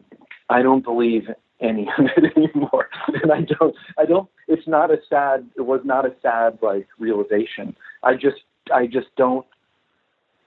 I 0.49 0.61
don't 0.61 0.83
believe 0.83 1.29
any 1.59 1.89
of 1.97 2.05
it 2.17 2.33
anymore. 2.37 2.89
and 3.21 3.31
I 3.31 3.41
don't 3.41 3.75
I 3.97 4.05
don't 4.05 4.29
it's 4.47 4.67
not 4.67 4.91
a 4.91 4.99
sad 5.09 5.47
it 5.55 5.61
was 5.61 5.81
not 5.83 6.05
a 6.05 6.13
sad 6.21 6.59
like 6.61 6.87
realization. 6.99 7.75
I 8.03 8.15
just 8.15 8.43
I 8.73 8.87
just 8.87 9.07
don't 9.15 9.45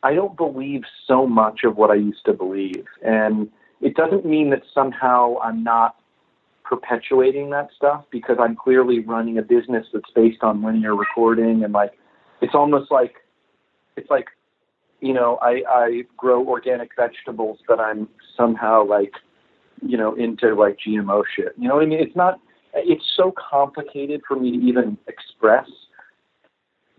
I 0.03 0.15
don't 0.15 0.37
believe 0.37 0.83
so 1.07 1.27
much 1.27 1.61
of 1.65 1.77
what 1.77 1.91
I 1.91 1.95
used 1.95 2.25
to 2.25 2.33
believe. 2.33 2.87
And 3.03 3.51
it 3.81 3.95
doesn't 3.95 4.25
mean 4.25 4.51
that 4.51 4.63
somehow 4.75 5.39
I'm 5.43 5.63
not 5.63 5.97
perpetuating 6.65 7.51
that 7.51 7.71
stuff 7.77 8.05
because 8.11 8.37
I'm 8.41 8.55
clearly 8.55 9.01
running 9.01 9.39
a 9.39 9.43
business 9.43 9.87
that's 9.93 10.11
based 10.15 10.43
on 10.43 10.63
linear 10.63 10.95
recording 10.95 11.65
and 11.65 11.73
like 11.73 11.93
it's 12.41 12.55
almost 12.55 12.91
like 12.91 13.17
it's 13.97 14.09
like 14.09 14.29
you 15.01 15.15
know, 15.15 15.39
I, 15.43 15.63
I 15.69 16.03
grow 16.17 16.47
organic 16.47 16.91
vegetables, 16.97 17.59
but 17.67 17.81
I'm 17.81 18.09
somehow 18.37 18.87
like, 18.87 19.13
you 19.83 19.97
know, 19.97 20.15
into 20.15 20.55
like 20.55 20.79
GMO 20.87 21.23
shit. 21.35 21.55
You 21.57 21.69
know 21.69 21.77
what 21.77 21.85
I 21.85 21.87
mean? 21.87 22.01
It's 22.01 22.17
not, 22.17 22.39
it's 22.75 23.05
so 23.17 23.33
complicated 23.51 24.21
for 24.29 24.39
me 24.39 24.59
to 24.59 24.65
even 24.65 24.99
express. 25.09 25.67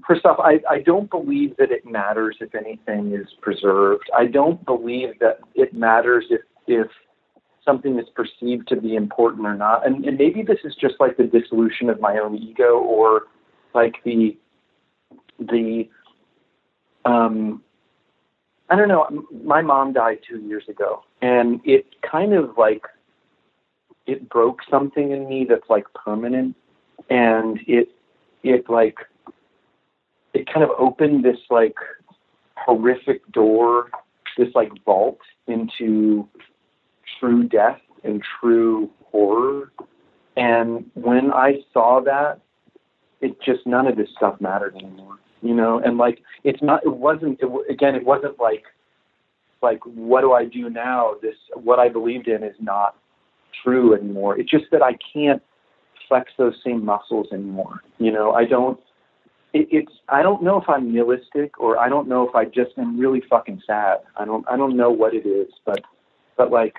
First 0.08 0.26
off, 0.26 0.38
I, 0.40 0.60
I 0.70 0.80
don't 0.80 1.10
believe 1.12 1.56
that 1.58 1.72
it 1.72 1.86
matters 1.86 2.38
if 2.42 2.56
anything 2.56 3.14
is 3.14 3.28
preserved. 3.40 4.10
I 4.18 4.26
don't 4.26 4.66
believe 4.66 5.20
that 5.20 5.40
it 5.54 5.74
matters 5.74 6.26
if, 6.32 6.42
if 6.68 6.88
something 7.64 8.00
is 8.00 8.08
perceived 8.16 8.68
to 8.70 8.82
be 8.82 8.96
important 8.96 9.46
or 9.46 9.54
not. 9.54 9.86
And, 9.86 10.04
and 10.06 10.18
maybe 10.18 10.42
this 10.42 10.58
is 10.64 10.74
just 10.76 10.96
like 11.00 11.18
the 11.18 11.26
dissolution 11.26 11.90
of 11.92 12.02
my 12.02 12.18
own 12.18 12.36
ego 12.36 12.80
or 12.80 13.28
like 13.76 13.94
the, 14.04 14.36
the, 15.38 15.88
um, 17.06 17.62
I 18.72 18.78
don't 18.78 18.88
know. 18.88 19.26
My 19.44 19.62
mom 19.62 19.92
died 19.92 20.20
two 20.28 20.40
years 20.40 20.64
ago, 20.70 21.04
and 21.22 21.60
it 21.66 21.88
kind 22.10 22.34
of 22.34 22.58
like 22.58 22.84
it 24.08 24.30
broke 24.30 24.60
something 24.70 25.12
in 25.12 25.28
me 25.28 25.46
that's 25.48 25.70
like 25.70 25.84
permanent, 25.94 26.56
and 27.10 27.60
it 27.68 27.90
it 28.44 28.70
like 28.70 28.96
it 30.34 30.48
kind 30.48 30.64
of 30.64 30.70
opened 30.80 31.26
this 31.26 31.38
like 31.50 31.76
horrific 32.56 33.30
door, 33.34 33.90
this 34.38 34.48
like 34.56 34.72
vault 34.86 35.20
into 35.48 36.26
true 37.20 37.44
death 37.44 37.82
and 38.06 38.24
true 38.40 38.90
horror. 39.12 39.74
And 40.38 40.90
when 40.94 41.34
I 41.34 41.56
saw 41.74 42.00
that, 42.06 42.40
it 43.20 43.36
just 43.42 43.68
none 43.68 43.86
of 43.86 43.98
this 43.98 44.08
stuff 44.16 44.40
mattered 44.40 44.78
anymore 44.78 45.18
you 45.42 45.54
know 45.54 45.80
and 45.84 45.98
like 45.98 46.20
it's 46.44 46.62
not 46.62 46.84
it 46.86 46.96
wasn't 46.96 47.40
it, 47.42 47.50
again 47.70 47.96
it 47.96 48.06
wasn't 48.06 48.40
like 48.40 48.64
like 49.62 49.80
what 49.86 50.22
do 50.22 50.34
i 50.34 50.46
do 50.46 50.70
now? 50.70 51.14
This 51.22 51.36
what 51.54 51.80
i 51.80 51.90
believed 51.90 52.28
in 52.28 52.44
is 52.44 52.56
not 52.60 52.96
true 53.64 53.94
anymore. 53.96 54.40
It's 54.40 54.50
just 54.50 54.66
that 54.72 54.82
i 54.82 54.94
can't 55.14 55.42
flex 56.08 56.32
those 56.38 56.56
same 56.66 56.84
muscles 56.84 57.28
anymore 57.32 57.82
you 57.98 58.12
know? 58.12 58.34
I 58.34 58.46
don't 58.46 58.80
it, 59.54 59.68
it's 59.72 59.92
i 60.10 60.22
don't 60.22 60.44
know 60.44 60.60
if 60.62 60.68
i'm 60.70 60.94
nihilistic 60.94 61.60
or 61.60 61.78
i 61.78 61.90
don't 61.90 62.08
know 62.08 62.28
if 62.28 62.36
i 62.36 62.46
just 62.46 62.72
am 62.78 63.00
really 63.00 63.22
fucking 63.30 63.62
sad. 63.66 64.00
I 64.18 64.26
don't 64.26 64.46
i 64.50 64.58
don't 64.58 64.76
know 64.76 64.92
what 64.92 65.14
it 65.14 65.26
is 65.26 65.48
but 65.66 65.82
but 66.38 66.52
like 66.52 66.76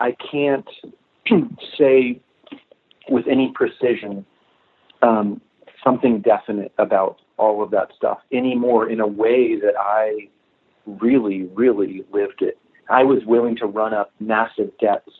i 0.00 0.16
can't 0.30 0.68
say 1.78 2.20
with 3.08 3.26
any 3.28 3.52
precision 3.54 4.24
um, 5.02 5.40
something 5.84 6.20
definite 6.20 6.72
about 6.78 7.20
all 7.36 7.62
of 7.62 7.70
that 7.70 7.90
stuff 7.96 8.18
anymore 8.32 8.88
in 8.88 9.00
a 9.00 9.06
way 9.06 9.56
that 9.56 9.74
I 9.78 10.28
really, 10.86 11.44
really 11.54 12.04
lived 12.12 12.42
it. 12.42 12.58
I 12.88 13.04
was 13.04 13.24
willing 13.24 13.56
to 13.56 13.66
run 13.66 13.94
up 13.94 14.12
massive 14.18 14.70
debts 14.80 15.12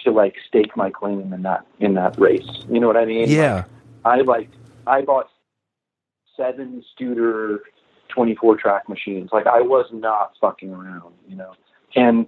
to 0.00 0.10
like 0.10 0.34
stake 0.46 0.76
my 0.76 0.90
claim 0.90 1.32
in 1.32 1.42
that 1.42 1.66
in 1.80 1.94
that 1.94 2.18
race. 2.18 2.64
You 2.68 2.80
know 2.80 2.86
what 2.86 2.96
I 2.96 3.04
mean? 3.04 3.28
Yeah. 3.28 3.54
Like, 3.54 3.64
I 4.04 4.20
like 4.22 4.50
I 4.86 5.02
bought 5.02 5.28
seven 6.36 6.84
Studer 6.98 7.58
24 8.08 8.56
track 8.56 8.88
machines. 8.88 9.30
Like 9.32 9.46
I 9.46 9.60
was 9.60 9.86
not 9.92 10.32
fucking 10.40 10.72
around, 10.72 11.14
you 11.28 11.36
know. 11.36 11.52
And 11.94 12.26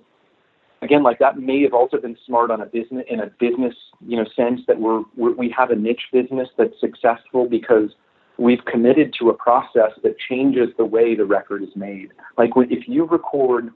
again, 0.82 1.02
like 1.02 1.18
that 1.18 1.38
may 1.38 1.62
have 1.62 1.74
also 1.74 1.98
been 1.98 2.16
smart 2.26 2.50
on 2.50 2.60
a 2.60 2.66
business 2.66 3.04
in 3.08 3.20
a 3.20 3.26
business, 3.38 3.74
you 4.06 4.16
know, 4.16 4.26
sense 4.36 4.60
that 4.66 4.80
we're, 4.80 5.02
we're 5.16 5.32
we 5.32 5.52
have 5.56 5.70
a 5.70 5.76
niche 5.76 6.08
business 6.12 6.48
that's 6.56 6.78
successful 6.80 7.48
because 7.48 7.90
we've 8.38 8.64
committed 8.64 9.14
to 9.18 9.30
a 9.30 9.34
process 9.34 9.92
that 10.02 10.18
changes 10.18 10.68
the 10.76 10.84
way 10.84 11.14
the 11.14 11.24
record 11.24 11.62
is 11.62 11.74
made. 11.74 12.12
Like 12.36 12.50
if 12.56 12.88
you 12.88 13.04
record 13.04 13.70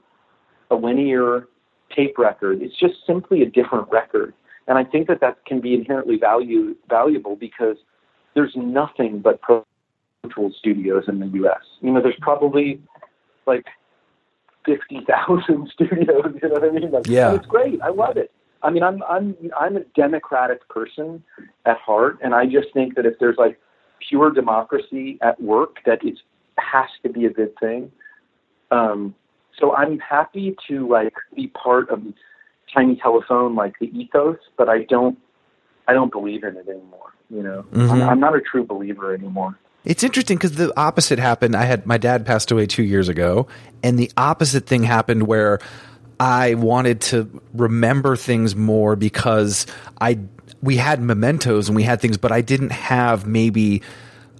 a 0.71 0.75
linear 0.75 1.47
tape 1.95 2.17
record, 2.17 2.61
it's 2.61 2.77
just 2.79 2.95
simply 3.05 3.41
a 3.41 3.45
different 3.45 3.89
record. 3.91 4.33
And 4.67 4.77
I 4.77 4.85
think 4.85 5.07
that 5.09 5.19
that 5.19 5.45
can 5.45 5.59
be 5.59 5.73
inherently 5.73 6.17
value, 6.17 6.75
valuable 6.89 7.35
because 7.35 7.75
there's 8.33 8.53
nothing 8.55 9.19
but 9.19 9.41
Pro 9.41 9.65
Tools 10.33 10.55
studios 10.57 11.03
in 11.09 11.19
the 11.19 11.27
U.S. 11.27 11.59
You 11.81 11.91
know, 11.91 12.01
there's 12.01 12.15
probably 12.21 12.81
like 13.45 13.65
50,000 14.65 15.69
studios, 15.73 16.35
you 16.41 16.49
know 16.49 16.55
what 16.55 16.63
I 16.63 16.69
mean? 16.69 16.91
Like, 16.91 17.07
yeah. 17.07 17.33
It's 17.33 17.45
great. 17.45 17.81
I 17.81 17.89
love 17.89 18.17
it. 18.17 18.31
I 18.61 18.69
mean, 18.69 18.83
I'm, 18.83 19.03
I'm, 19.03 19.35
I'm 19.59 19.77
a 19.77 19.81
democratic 19.95 20.67
person 20.69 21.23
at 21.65 21.77
heart. 21.77 22.19
And 22.23 22.33
I 22.33 22.45
just 22.45 22.73
think 22.73 22.95
that 22.95 23.05
if 23.05 23.19
there's 23.19 23.37
like 23.37 23.59
pure 24.07 24.31
democracy 24.31 25.17
at 25.21 25.41
work 25.41 25.77
that 25.85 26.03
it 26.03 26.17
has 26.57 26.89
to 27.03 27.09
be 27.09 27.25
a 27.25 27.29
good 27.29 27.53
thing. 27.59 27.91
Um, 28.71 29.15
so 29.59 29.75
I'm 29.75 29.99
happy 29.99 30.55
to 30.67 30.87
like 30.87 31.13
be 31.35 31.47
part 31.47 31.89
of 31.89 32.01
Tiny 32.73 32.95
Telephone, 32.95 33.55
like 33.55 33.73
the 33.79 33.87
ethos, 33.97 34.37
but 34.57 34.69
I 34.69 34.83
don't, 34.83 35.17
I 35.87 35.93
don't 35.93 36.11
believe 36.11 36.43
in 36.43 36.55
it 36.55 36.67
anymore. 36.67 37.13
You 37.29 37.43
know, 37.43 37.65
mm-hmm. 37.71 37.91
I'm, 37.91 38.09
I'm 38.09 38.19
not 38.19 38.35
a 38.35 38.41
true 38.41 38.65
believer 38.65 39.13
anymore. 39.13 39.57
It's 39.85 40.03
interesting 40.03 40.37
because 40.37 40.53
the 40.53 40.77
opposite 40.79 41.19
happened. 41.19 41.55
I 41.55 41.65
had 41.65 41.85
my 41.85 41.97
dad 41.97 42.25
passed 42.25 42.51
away 42.51 42.65
two 42.65 42.83
years 42.83 43.09
ago, 43.09 43.47
and 43.81 43.99
the 43.99 44.11
opposite 44.15 44.65
thing 44.65 44.83
happened 44.83 45.27
where 45.27 45.59
I 46.19 46.53
wanted 46.53 47.01
to 47.01 47.41
remember 47.53 48.15
things 48.15 48.55
more 48.55 48.95
because 48.95 49.65
I 49.99 50.19
we 50.61 50.77
had 50.77 51.01
mementos 51.01 51.67
and 51.67 51.75
we 51.75 51.83
had 51.83 51.99
things, 51.99 52.17
but 52.17 52.31
I 52.31 52.41
didn't 52.41 52.71
have 52.71 53.27
maybe 53.27 53.81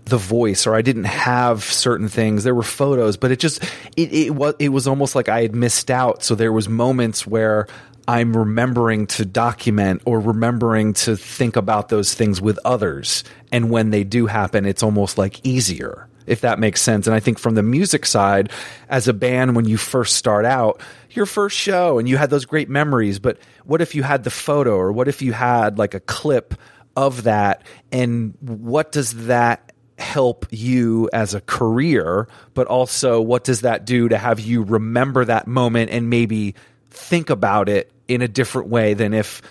the 0.06 0.18
voice 0.18 0.68
or 0.68 0.76
I 0.76 0.82
didn't 0.82 1.06
have 1.06 1.64
certain 1.64 2.08
things. 2.08 2.44
There 2.44 2.56
were 2.56 2.64
photos, 2.64 3.18
but 3.18 3.32
it 3.32 3.40
just 3.40 3.64
it, 3.98 4.14
it 4.14 4.36
was 4.36 4.54
it 4.60 4.70
was 4.70 4.88
almost 4.88 5.16
like 5.16 5.28
I 5.28 5.42
had 5.42 5.56
missed 5.56 5.92
out. 5.92 6.24
So 6.24 6.36
there 6.36 6.54
was 6.54 6.70
moments 6.70 7.28
where 7.28 7.68
I'm 8.08 8.36
remembering 8.36 9.08
to 9.08 9.26
document 9.26 10.02
or 10.06 10.20
remembering 10.20 10.94
to 10.94 11.16
think 11.16 11.56
about 11.56 11.90
those 11.90 12.14
things 12.14 12.42
with 12.42 12.60
others. 12.66 13.24
And 13.52 13.70
when 13.70 13.92
they 13.92 14.04
do 14.04 14.26
happen, 14.26 14.66
it's 14.66 14.84
almost 14.84 15.18
like 15.18 15.46
easier, 15.46 16.08
if 16.26 16.42
that 16.42 16.60
makes 16.60 16.82
sense. 16.82 17.08
And 17.08 17.16
I 17.16 17.20
think 17.20 17.40
from 17.40 17.56
the 17.56 17.64
music 17.64 18.06
side, 18.06 18.52
as 18.90 19.08
a 19.08 19.14
band, 19.14 19.56
when 19.56 19.66
you 19.66 19.78
first 19.78 20.18
start 20.18 20.46
out, 20.46 20.82
your 21.12 21.26
first 21.26 21.58
show 21.58 21.98
and 22.00 22.10
you 22.10 22.18
had 22.18 22.30
those 22.30 22.46
great 22.46 22.70
memories, 22.70 23.20
but 23.20 23.38
what 23.64 23.82
if 23.82 23.96
you 23.96 24.04
had 24.04 24.24
the 24.24 24.32
photo 24.32 24.76
or 24.76 24.92
what 24.92 25.08
if 25.08 25.22
you 25.22 25.32
had 25.32 25.78
like 25.78 25.94
a 25.94 26.00
clip 26.02 26.56
of 26.98 27.24
that? 27.24 27.64
And 27.92 28.36
what 28.42 28.92
does 28.92 29.26
that 29.28 29.72
help 29.98 30.46
you 30.50 31.10
as 31.14 31.34
a 31.34 31.42
career, 31.42 32.28
but 32.54 32.68
also 32.68 33.22
what 33.22 33.44
does 33.46 33.62
that 33.62 33.86
do 33.86 34.10
to 34.10 34.18
have 34.18 34.40
you 34.40 34.64
remember 34.64 35.24
that 35.24 35.48
moment 35.48 35.92
and 35.92 36.10
maybe 36.10 36.56
think 36.90 37.30
about 37.30 37.70
it 37.70 37.93
in 38.08 38.22
a 38.22 38.28
different 38.28 38.70
way 38.70 38.94
than 38.94 39.14
if 39.14 39.42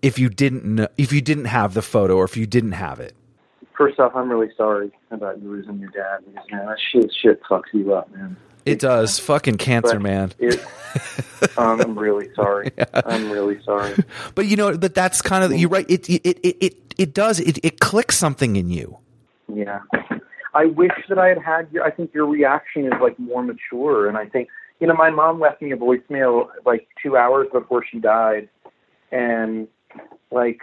if 0.00 0.18
you 0.18 0.28
didn't 0.28 0.64
know, 0.64 0.88
if 0.98 1.12
you 1.12 1.20
didn't 1.20 1.46
have 1.46 1.74
the 1.74 1.82
photo 1.82 2.16
or 2.16 2.24
if 2.24 2.36
you 2.36 2.46
didn't 2.46 2.72
have 2.72 3.00
it. 3.00 3.14
First 3.76 3.98
off, 4.00 4.12
I'm 4.14 4.28
really 4.28 4.50
sorry 4.56 4.92
about 5.10 5.40
you 5.40 5.50
losing 5.50 5.78
your 5.78 5.90
dad 5.90 6.18
because 6.26 6.44
man, 6.50 6.66
that 6.66 6.78
shit 6.92 7.12
shit 7.20 7.42
fucks 7.44 7.72
you 7.72 7.94
up, 7.94 8.10
man. 8.12 8.36
It 8.64 8.78
does. 8.78 9.18
Fucking 9.18 9.56
cancer, 9.56 9.94
but 9.94 10.02
man. 10.02 10.32
It, 10.38 10.64
um, 11.58 11.80
I'm 11.80 11.98
really 11.98 12.32
sorry. 12.34 12.70
yeah. 12.76 12.84
I'm 13.06 13.30
really 13.30 13.60
sorry. 13.64 13.94
But 14.34 14.46
you 14.46 14.56
know, 14.56 14.76
but 14.76 14.94
that's 14.94 15.20
kind 15.22 15.44
of 15.44 15.58
you're 15.58 15.70
right. 15.70 15.86
It 15.88 16.08
it 16.08 16.26
it 16.26 16.56
it, 16.60 16.94
it 16.98 17.14
does. 17.14 17.40
It 17.40 17.58
it 17.62 17.80
clicks 17.80 18.16
something 18.16 18.56
in 18.56 18.68
you. 18.70 18.98
Yeah. 19.52 19.80
I 20.54 20.66
wish 20.66 20.92
that 21.08 21.18
I 21.18 21.28
had 21.28 21.38
had 21.38 21.68
your, 21.72 21.84
I 21.84 21.90
think 21.90 22.12
your 22.12 22.26
reaction 22.26 22.84
is 22.84 22.92
like 23.00 23.18
more 23.18 23.42
mature. 23.42 24.08
And 24.08 24.16
I 24.18 24.26
think, 24.26 24.48
you 24.82 24.88
know, 24.88 24.94
my 24.94 25.10
mom 25.10 25.38
left 25.38 25.62
me 25.62 25.70
a 25.70 25.76
voicemail 25.76 26.48
like 26.66 26.88
two 27.00 27.16
hours 27.16 27.46
before 27.52 27.84
she 27.88 28.00
died. 28.00 28.48
And 29.12 29.68
like, 30.32 30.60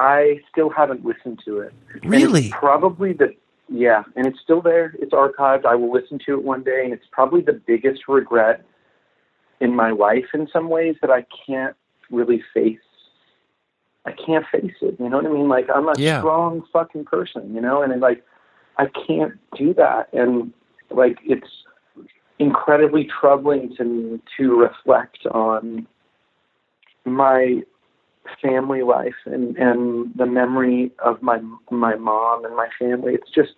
I 0.00 0.40
still 0.50 0.68
haven't 0.68 1.04
listened 1.04 1.40
to 1.44 1.60
it. 1.60 1.72
Really? 2.02 2.50
probably 2.50 3.12
the, 3.12 3.36
yeah. 3.68 4.02
And 4.16 4.26
it's 4.26 4.40
still 4.40 4.60
there. 4.60 4.96
It's 4.98 5.12
archived. 5.12 5.64
I 5.64 5.76
will 5.76 5.92
listen 5.92 6.18
to 6.26 6.32
it 6.32 6.42
one 6.42 6.64
day. 6.64 6.80
And 6.82 6.92
it's 6.92 7.06
probably 7.12 7.40
the 7.40 7.52
biggest 7.52 8.08
regret 8.08 8.64
in 9.60 9.76
my 9.76 9.92
life 9.92 10.26
in 10.34 10.48
some 10.52 10.68
ways 10.68 10.96
that 11.00 11.10
I 11.12 11.24
can't 11.46 11.76
really 12.10 12.42
face 12.52 12.80
I 14.06 14.12
can't 14.12 14.44
face 14.52 14.74
it. 14.82 14.96
You 15.00 15.08
know 15.08 15.16
what 15.16 15.26
I 15.26 15.30
mean? 15.30 15.48
Like 15.48 15.66
I'm 15.74 15.88
a 15.88 15.94
yeah. 15.96 16.20
strong 16.20 16.62
fucking 16.72 17.06
person, 17.06 17.52
you 17.54 17.60
know, 17.60 17.82
and 17.82 17.92
it, 17.92 17.98
like 17.98 18.24
I 18.76 18.86
can't 18.86 19.32
do 19.56 19.74
that. 19.74 20.08
And 20.12 20.52
like 20.90 21.18
it's 21.24 21.48
incredibly 22.38 23.08
troubling 23.20 23.74
to 23.76 23.84
me 23.84 24.20
to 24.36 24.56
reflect 24.56 25.24
on 25.26 25.86
my 27.04 27.62
family 28.42 28.82
life 28.82 29.14
and 29.24 29.56
and 29.56 30.12
the 30.16 30.26
memory 30.26 30.90
of 31.04 31.22
my 31.22 31.38
my 31.70 31.94
mom 31.94 32.44
and 32.44 32.56
my 32.56 32.68
family. 32.78 33.14
It's 33.14 33.30
just 33.30 33.54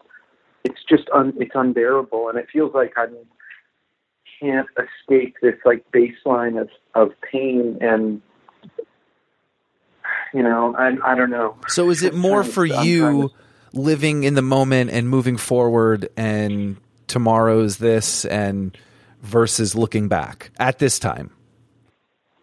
it's 0.64 0.82
just 0.88 1.08
un, 1.14 1.32
it's 1.38 1.54
unbearable, 1.54 2.28
and 2.28 2.38
it 2.38 2.48
feels 2.52 2.74
like 2.74 2.92
I 2.96 3.06
can't 4.40 4.68
escape 4.76 5.36
this 5.42 5.56
like 5.64 5.84
baseline 5.92 6.60
of 6.60 6.68
of 6.94 7.12
pain 7.32 7.78
and 7.80 8.20
you 10.34 10.42
know, 10.42 10.74
I 10.76 10.96
I 11.04 11.14
don't 11.14 11.30
know. 11.30 11.56
So 11.68 11.90
is 11.90 12.02
it 12.02 12.14
more 12.14 12.44
for 12.44 12.64
you 12.64 13.30
living 13.72 14.24
in 14.24 14.34
the 14.34 14.42
moment 14.42 14.90
and 14.90 15.08
moving 15.08 15.36
forward 15.36 16.08
and 16.16 16.76
tomorrow's 17.08 17.78
this 17.78 18.24
and 18.26 18.76
versus 19.22 19.74
looking 19.74 20.08
back 20.08 20.50
at 20.58 20.78
this 20.78 20.98
time? 20.98 21.30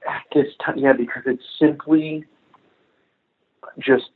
At 0.08 0.24
this 0.34 0.54
time, 0.64 0.78
yeah, 0.78 0.94
because 0.94 1.24
it's 1.26 1.44
simply 1.60 2.26
just 3.80 4.10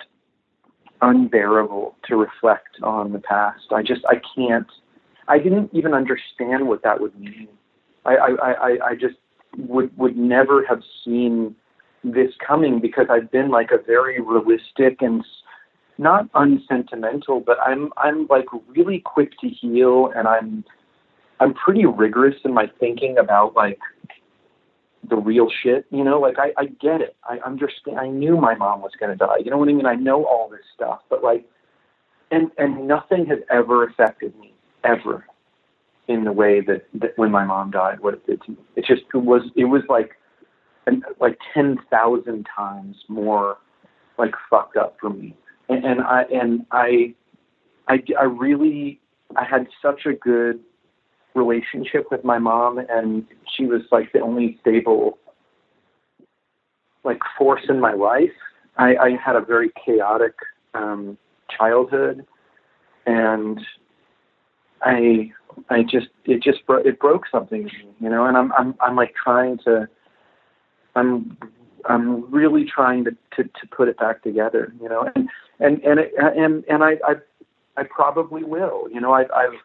unbearable 1.01 1.95
to 2.07 2.15
reflect 2.15 2.77
on 2.83 3.13
the 3.13 3.19
past. 3.19 3.71
I 3.71 3.81
just 3.81 4.01
I 4.05 4.21
can't. 4.35 4.67
I 5.27 5.37
didn't 5.37 5.69
even 5.73 5.93
understand 5.93 6.67
what 6.67 6.83
that 6.83 6.99
would 6.99 7.17
mean. 7.19 7.47
I 8.05 8.15
I 8.15 8.51
I, 8.51 8.77
I 8.89 8.95
just 8.95 9.15
would 9.57 9.95
would 9.97 10.17
never 10.17 10.65
have 10.65 10.81
seen 11.03 11.55
this 12.03 12.31
coming 12.45 12.79
because 12.79 13.07
I've 13.09 13.31
been 13.31 13.49
like 13.49 13.71
a 13.71 13.77
very 13.77 14.21
realistic 14.21 15.01
and 15.01 15.25
not 15.99 16.29
unsentimental, 16.33 17.41
but 17.41 17.57
I'm 17.59 17.91
I'm 17.97 18.25
like 18.27 18.45
really 18.69 18.99
quick 18.99 19.37
to 19.41 19.49
heal 19.49 20.11
and 20.15 20.27
I'm 20.27 20.63
I'm 21.39 21.53
pretty 21.53 21.85
rigorous 21.85 22.35
in 22.43 22.53
my 22.53 22.71
thinking 22.79 23.17
about 23.17 23.55
like 23.55 23.79
the 25.09 25.17
real 25.17 25.49
shit, 25.63 25.85
you 25.91 26.03
know, 26.03 26.19
like 26.19 26.37
I, 26.39 26.51
I 26.57 26.65
get 26.65 27.01
it. 27.01 27.15
I 27.29 27.39
understand 27.45 27.99
I 27.99 28.07
knew 28.07 28.37
my 28.37 28.55
mom 28.55 28.81
was 28.81 28.91
gonna 28.99 29.15
die. 29.15 29.37
You 29.43 29.51
know 29.51 29.57
what 29.57 29.69
I 29.69 29.73
mean? 29.73 29.85
I 29.85 29.95
know 29.95 30.25
all 30.25 30.49
this 30.49 30.65
stuff, 30.73 31.01
but 31.09 31.21
like 31.21 31.45
and 32.31 32.49
and 32.57 32.87
nothing 32.87 33.25
has 33.25 33.39
ever 33.51 33.83
affected 33.83 34.37
me, 34.39 34.53
ever, 34.85 35.25
in 36.07 36.23
the 36.23 36.31
way 36.31 36.61
that, 36.61 36.87
that 36.93 37.17
when 37.17 37.31
my 37.31 37.43
mom 37.43 37.71
died, 37.71 37.99
what 37.99 38.13
it 38.13 38.25
did 38.25 38.41
to 38.43 38.51
me. 38.51 38.57
It 38.77 38.85
just 38.85 39.01
it 39.13 39.17
was 39.17 39.41
it 39.57 39.65
was 39.65 39.81
like 39.89 40.11
and 40.87 41.03
like 41.19 41.37
ten 41.53 41.77
thousand 41.89 42.47
times 42.55 42.95
more 43.09 43.57
like 44.17 44.33
fucked 44.49 44.77
up 44.77 44.95
for 45.01 45.09
me. 45.09 45.35
And, 45.69 45.85
and 45.85 46.01
I 46.01 46.23
and 46.23 46.65
I 46.71 47.13
I 47.87 48.03
I 48.19 48.23
really 48.23 48.99
I 49.35 49.45
had 49.45 49.67
such 49.81 50.05
a 50.05 50.13
good 50.13 50.59
relationship 51.35 52.07
with 52.11 52.23
my 52.23 52.39
mom 52.39 52.79
and 52.79 53.25
she 53.55 53.65
was 53.65 53.81
like 53.91 54.11
the 54.11 54.19
only 54.19 54.57
stable 54.61 55.19
like 57.03 57.19
force 57.37 57.61
in 57.69 57.79
my 57.79 57.93
life. 57.93 58.31
I, 58.77 58.95
I 58.95 59.09
had 59.23 59.35
a 59.35 59.41
very 59.41 59.71
chaotic 59.85 60.33
um 60.73 61.17
childhood 61.55 62.25
and 63.05 63.59
I 64.81 65.31
I 65.69 65.83
just 65.83 66.07
it 66.25 66.41
just 66.41 66.65
bro- 66.65 66.83
it 66.83 66.99
broke 66.99 67.25
something 67.31 67.69
you 67.99 68.09
know, 68.09 68.25
and 68.25 68.37
I'm 68.37 68.51
I'm 68.53 68.75
I'm 68.81 68.95
like 68.95 69.13
trying 69.21 69.57
to 69.65 69.87
I'm 70.95 71.37
I'm 71.85 72.29
really 72.31 72.65
trying 72.65 73.05
to 73.05 73.11
to, 73.35 73.43
to 73.43 73.67
put 73.75 73.87
it 73.87 73.97
back 73.97 74.23
together, 74.23 74.73
you 74.81 74.89
know, 74.89 75.09
and 75.15 75.29
and 75.59 75.81
and 75.83 75.99
it, 75.99 76.13
and 76.17 76.63
and 76.69 76.83
I 76.83 76.93
I 77.07 77.15
I 77.77 77.83
probably 77.83 78.43
will, 78.43 78.89
you 78.91 78.99
know, 78.99 79.13
I've 79.13 79.31
I've 79.31 79.59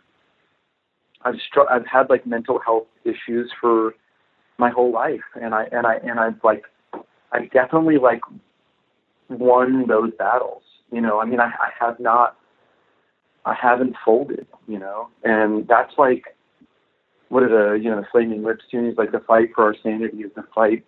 I've 1.23 1.41
str- 1.49 1.71
I've 1.71 1.87
had 1.87 2.11
like 2.11 2.27
mental 2.27 2.59
health 2.59 2.87
issues 3.05 3.51
for 3.61 3.95
my 4.59 4.71
whole 4.71 4.93
life, 4.93 5.25
and 5.41 5.55
I 5.55 5.67
and 5.73 5.87
I 5.87 5.97
and 5.97 6.21
I've 6.21 6.43
like 6.45 6.65
I 7.33 7.47
definitely 7.53 7.99
like 7.99 8.21
won 9.29 9.87
those 9.89 10.13
battles, 10.19 10.63
you 10.93 11.01
know. 11.01 11.21
I 11.21 11.25
mean, 11.25 11.41
I, 11.41 11.47
I 11.47 11.71
have 11.79 11.99
not 11.99 12.37
I 13.45 13.55
haven't 13.55 13.97
folded, 14.05 14.47
you 14.67 14.79
know, 14.79 15.09
and 15.23 15.67
that's 15.67 15.93
like 15.99 16.37
what 17.29 17.43
are 17.43 17.49
the 17.49 17.83
you 17.83 17.91
know 17.91 18.01
the 18.01 18.07
flaming 18.13 18.43
lips 18.43 18.65
tunes 18.71 18.97
like 18.97 19.13
the 19.13 19.21
fight 19.21 19.51
for 19.55 19.65
our 19.65 19.75
sanity 19.83 20.19
is 20.19 20.31
the 20.37 20.45
fight 20.55 20.85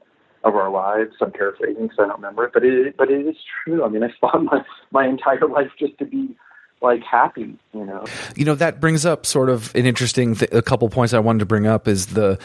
of 0.47 0.55
our 0.55 0.71
lives. 0.71 1.15
I'm 1.21 1.33
paraphrasing, 1.33 1.91
so 1.97 2.05
I 2.05 2.07
don't 2.07 2.17
remember 2.17 2.45
it, 2.45 2.53
but 2.53 2.65
it 2.65 2.97
but 2.97 3.11
it 3.11 3.27
is 3.27 3.37
true. 3.65 3.85
I 3.85 3.89
mean, 3.89 4.03
I 4.03 4.09
fought 4.21 4.43
my 4.43 4.65
my 4.91 5.07
entire 5.07 5.47
life 5.47 5.71
just 5.79 5.99
to 5.99 6.05
be 6.05 6.37
like 6.83 7.03
happy, 7.03 7.57
you 7.73 7.85
know. 7.85 8.05
You 8.35 8.45
know 8.45 8.55
that 8.55 8.81
brings 8.81 9.05
up 9.05 9.27
sort 9.27 9.49
of 9.51 9.75
an 9.75 9.87
interesting 9.87 10.37
th- 10.37 10.53
a 10.53 10.63
couple 10.63 10.89
points 10.89 11.13
I 11.13 11.19
wanted 11.19 11.41
to 11.41 11.47
bring 11.47 11.67
up 11.67 11.89
is 11.89 12.09
the 12.09 12.39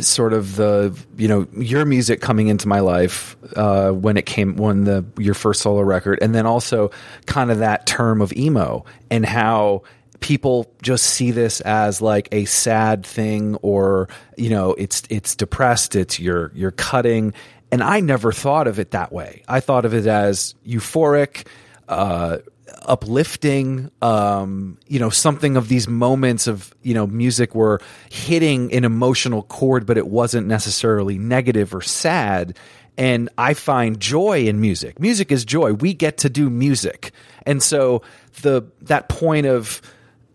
sort 0.00 0.32
of 0.32 0.56
the 0.56 0.98
you 1.16 1.28
know 1.28 1.46
your 1.56 1.84
music 1.84 2.20
coming 2.20 2.48
into 2.48 2.66
my 2.66 2.80
life 2.80 3.36
uh, 3.56 3.90
when 3.90 4.16
it 4.16 4.26
came 4.26 4.56
when 4.56 4.84
the 4.84 5.04
your 5.18 5.34
first 5.34 5.60
solo 5.60 5.82
record 5.82 6.18
and 6.22 6.34
then 6.34 6.46
also 6.46 6.90
kind 7.26 7.50
of 7.50 7.58
that 7.58 7.86
term 7.86 8.22
of 8.22 8.32
emo 8.32 8.84
and 9.10 9.26
how 9.26 9.82
people 10.22 10.72
just 10.80 11.04
see 11.04 11.32
this 11.32 11.60
as 11.60 12.00
like 12.00 12.28
a 12.32 12.46
sad 12.46 13.04
thing 13.04 13.56
or 13.56 14.08
you 14.38 14.48
know 14.48 14.72
it's 14.74 15.02
it's 15.10 15.34
depressed 15.36 15.94
it's 15.94 16.18
you're 16.18 16.50
you're 16.54 16.70
cutting. 16.70 17.34
And 17.70 17.82
I 17.82 18.00
never 18.00 18.32
thought 18.32 18.66
of 18.66 18.78
it 18.78 18.90
that 18.92 19.12
way. 19.12 19.42
I 19.48 19.60
thought 19.60 19.84
of 19.84 19.94
it 19.94 20.06
as 20.06 20.54
euphoric 20.66 21.46
uh, 21.88 22.38
uplifting 22.82 23.90
um, 24.00 24.78
you 24.86 24.98
know 24.98 25.10
something 25.10 25.56
of 25.56 25.68
these 25.68 25.88
moments 25.88 26.46
of 26.46 26.74
you 26.82 26.94
know 26.94 27.06
music 27.06 27.54
were 27.54 27.80
hitting 28.10 28.72
an 28.72 28.84
emotional 28.84 29.42
chord 29.44 29.86
but 29.86 29.98
it 29.98 30.06
wasn't 30.06 30.46
necessarily 30.46 31.18
negative 31.18 31.74
or 31.74 31.82
sad. 31.82 32.56
And 32.98 33.30
I 33.38 33.54
find 33.54 33.98
joy 33.98 34.44
in 34.44 34.60
music. 34.60 35.00
Music 35.00 35.32
is 35.32 35.46
joy. 35.46 35.72
We 35.72 35.94
get 35.94 36.18
to 36.18 36.30
do 36.30 36.50
music. 36.50 37.12
And 37.46 37.62
so 37.62 38.02
the 38.42 38.62
that 38.82 39.08
point 39.08 39.46
of 39.46 39.80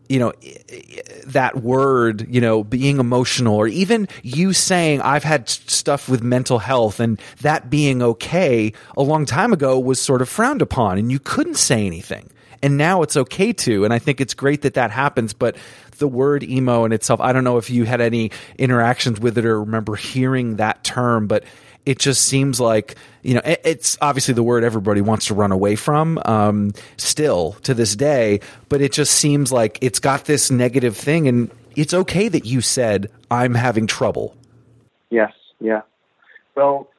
you 0.09 0.19
know 0.19 0.33
that 1.25 1.57
word 1.61 2.27
you 2.33 2.41
know 2.41 2.63
being 2.63 2.99
emotional 2.99 3.55
or 3.55 3.67
even 3.67 4.07
you 4.23 4.53
saying 4.53 5.01
i've 5.01 5.23
had 5.23 5.49
stuff 5.49 6.07
with 6.09 6.23
mental 6.23 6.59
health 6.59 6.99
and 6.99 7.19
that 7.41 7.69
being 7.69 8.01
okay 8.01 8.71
a 8.95 9.01
long 9.01 9.25
time 9.25 9.53
ago 9.53 9.79
was 9.79 9.99
sort 9.99 10.21
of 10.21 10.29
frowned 10.29 10.61
upon 10.61 10.97
and 10.97 11.11
you 11.11 11.19
couldn't 11.19 11.55
say 11.55 11.85
anything. 11.85 12.29
And 12.63 12.75
now 12.75 13.03
it's 13.03 13.15
okay 13.15 13.53
to 13.53 13.85
and 13.85 13.93
i 13.93 13.99
think 13.99 14.19
it's 14.19 14.33
great 14.33 14.63
that 14.63 14.73
that 14.73 14.89
happens 14.89 15.31
but 15.31 15.55
the 15.99 16.07
word 16.07 16.43
emo 16.43 16.85
in 16.85 16.91
itself 16.91 17.21
i 17.21 17.31
don't 17.31 17.43
know 17.43 17.57
if 17.57 17.69
you 17.69 17.85
had 17.85 18.01
any 18.01 18.31
interactions 18.57 19.19
with 19.19 19.37
it 19.37 19.45
or 19.45 19.59
remember 19.59 19.95
hearing 19.95 20.55
that 20.55 20.83
term 20.83 21.27
but 21.27 21.43
it 21.87 21.99
just 21.99 22.25
seems 22.25 22.59
like 22.59 22.95
you 23.23 23.33
know 23.33 23.41
it, 23.45 23.61
it's 23.63 23.97
obviously 24.01 24.33
the 24.33 24.43
word 24.43 24.63
everybody 24.63 25.01
wants 25.01 25.27
to 25.27 25.33
run 25.33 25.51
away 25.51 25.75
from 25.75 26.19
um, 26.25 26.71
still 26.97 27.53
to 27.63 27.73
this 27.73 27.95
day 27.95 28.39
but 28.69 28.81
it 28.81 28.91
just 28.91 29.13
seems 29.13 29.51
like 29.51 29.77
it's 29.81 29.99
got 29.99 30.25
this 30.25 30.51
negative 30.51 30.95
thing 30.95 31.27
and 31.27 31.49
it's 31.75 31.93
okay 31.93 32.27
that 32.27 32.45
you 32.45 32.61
said 32.61 33.07
i'm 33.31 33.53
having 33.53 33.87
trouble 33.87 34.37
Yes, 35.09 35.31
yeah. 35.59 35.81
Well, 36.55 36.89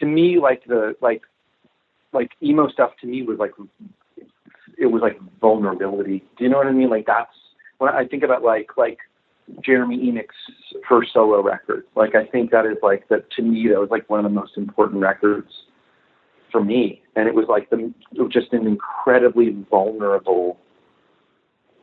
to 0.00 0.06
me, 0.06 0.38
like 0.38 0.64
the 0.64 0.96
like 1.00 1.22
like 2.12 2.30
emo 2.42 2.68
stuff 2.68 2.92
to 3.00 3.06
me 3.06 3.22
was 3.22 3.38
like 3.38 3.52
it 4.76 4.86
was 4.86 5.02
like 5.02 5.18
vulnerability. 5.40 6.24
Do 6.36 6.44
you 6.44 6.50
know 6.50 6.58
what 6.58 6.66
I 6.66 6.72
mean? 6.72 6.90
Like 6.90 7.06
that's 7.06 7.34
when 7.78 7.92
I 7.92 8.06
think 8.06 8.22
about 8.22 8.42
like 8.42 8.76
like 8.76 8.98
Jeremy 9.64 9.96
Enigk's 9.96 10.34
first 10.88 11.12
solo 11.12 11.42
record. 11.42 11.84
Like 11.94 12.14
I 12.14 12.26
think 12.26 12.50
that 12.50 12.66
is 12.66 12.76
like 12.82 13.08
that 13.08 13.30
to 13.32 13.42
me 13.42 13.68
that 13.68 13.78
was 13.78 13.90
like 13.90 14.08
one 14.08 14.20
of 14.20 14.24
the 14.24 14.34
most 14.34 14.56
important 14.56 15.00
records 15.00 15.50
for 16.50 16.62
me, 16.62 17.02
and 17.16 17.28
it 17.28 17.34
was 17.34 17.46
like 17.48 17.70
the 17.70 17.92
it 18.12 18.22
was 18.22 18.32
just 18.32 18.52
an 18.52 18.66
incredibly 18.66 19.56
vulnerable 19.70 20.58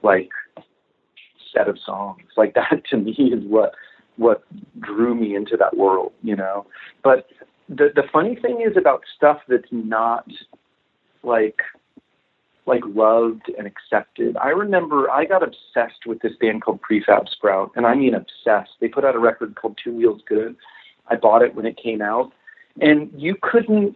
like 0.03 0.29
set 1.53 1.67
of 1.67 1.77
songs. 1.85 2.23
Like 2.37 2.53
that 2.55 2.83
to 2.91 2.97
me 2.97 3.11
is 3.11 3.43
what 3.45 3.73
what 4.17 4.43
drew 4.79 5.13
me 5.15 5.35
into 5.35 5.57
that 5.57 5.75
world, 5.75 6.13
you 6.23 6.35
know. 6.35 6.65
But 7.03 7.27
the 7.69 7.89
the 7.95 8.03
funny 8.11 8.35
thing 8.35 8.63
is 8.65 8.77
about 8.77 9.01
stuff 9.15 9.39
that's 9.47 9.71
not 9.71 10.27
like 11.23 11.59
like 12.65 12.83
loved 12.85 13.51
and 13.57 13.67
accepted. 13.67 14.37
I 14.37 14.49
remember 14.49 15.09
I 15.09 15.25
got 15.25 15.43
obsessed 15.43 16.05
with 16.05 16.19
this 16.21 16.35
band 16.39 16.63
called 16.63 16.81
Prefab 16.81 17.29
Sprout, 17.29 17.71
and 17.75 17.85
I 17.85 17.95
mean 17.95 18.15
obsessed. 18.15 18.71
They 18.79 18.87
put 18.87 19.05
out 19.05 19.15
a 19.15 19.19
record 19.19 19.55
called 19.55 19.79
Two 19.83 19.95
Wheels 19.95 20.21
Good. 20.27 20.55
I 21.07 21.15
bought 21.15 21.43
it 21.43 21.55
when 21.55 21.65
it 21.65 21.77
came 21.81 22.01
out, 22.01 22.31
and 22.81 23.11
you 23.15 23.35
couldn't 23.41 23.95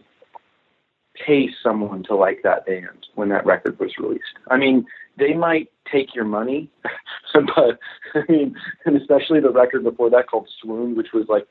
pay 1.14 1.50
someone 1.62 2.02
to 2.04 2.14
like 2.14 2.40
that 2.44 2.64
band 2.66 3.06
when 3.14 3.28
that 3.30 3.44
record 3.44 3.78
was 3.78 3.98
released. 3.98 4.38
I 4.48 4.56
mean, 4.56 4.86
they 5.18 5.34
might 5.34 5.68
take 5.90 6.14
your 6.14 6.24
money, 6.24 6.70
but 7.34 7.78
I 8.14 8.22
mean, 8.28 8.54
and 8.84 8.96
especially 8.96 9.40
the 9.40 9.50
record 9.50 9.84
before 9.84 10.10
that 10.10 10.28
called 10.28 10.48
Swoon, 10.60 10.94
which 10.96 11.12
was 11.12 11.26
like 11.28 11.46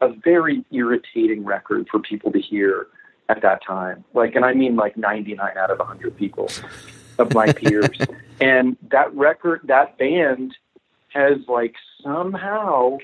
a 0.00 0.08
very 0.24 0.64
irritating 0.72 1.44
record 1.44 1.86
for 1.90 2.00
people 2.00 2.32
to 2.32 2.40
hear 2.40 2.88
at 3.28 3.42
that 3.42 3.64
time. 3.64 4.04
Like, 4.14 4.34
and 4.34 4.44
I 4.44 4.52
mean 4.54 4.76
like 4.76 4.96
99 4.96 5.56
out 5.56 5.70
of 5.70 5.78
100 5.78 6.16
people 6.16 6.48
of 7.18 7.34
my 7.34 7.52
peers. 7.52 7.98
and 8.40 8.76
that 8.90 9.14
record, 9.14 9.60
that 9.64 9.98
band 9.98 10.54
has 11.08 11.38
like 11.48 11.74
somehow 12.02 12.98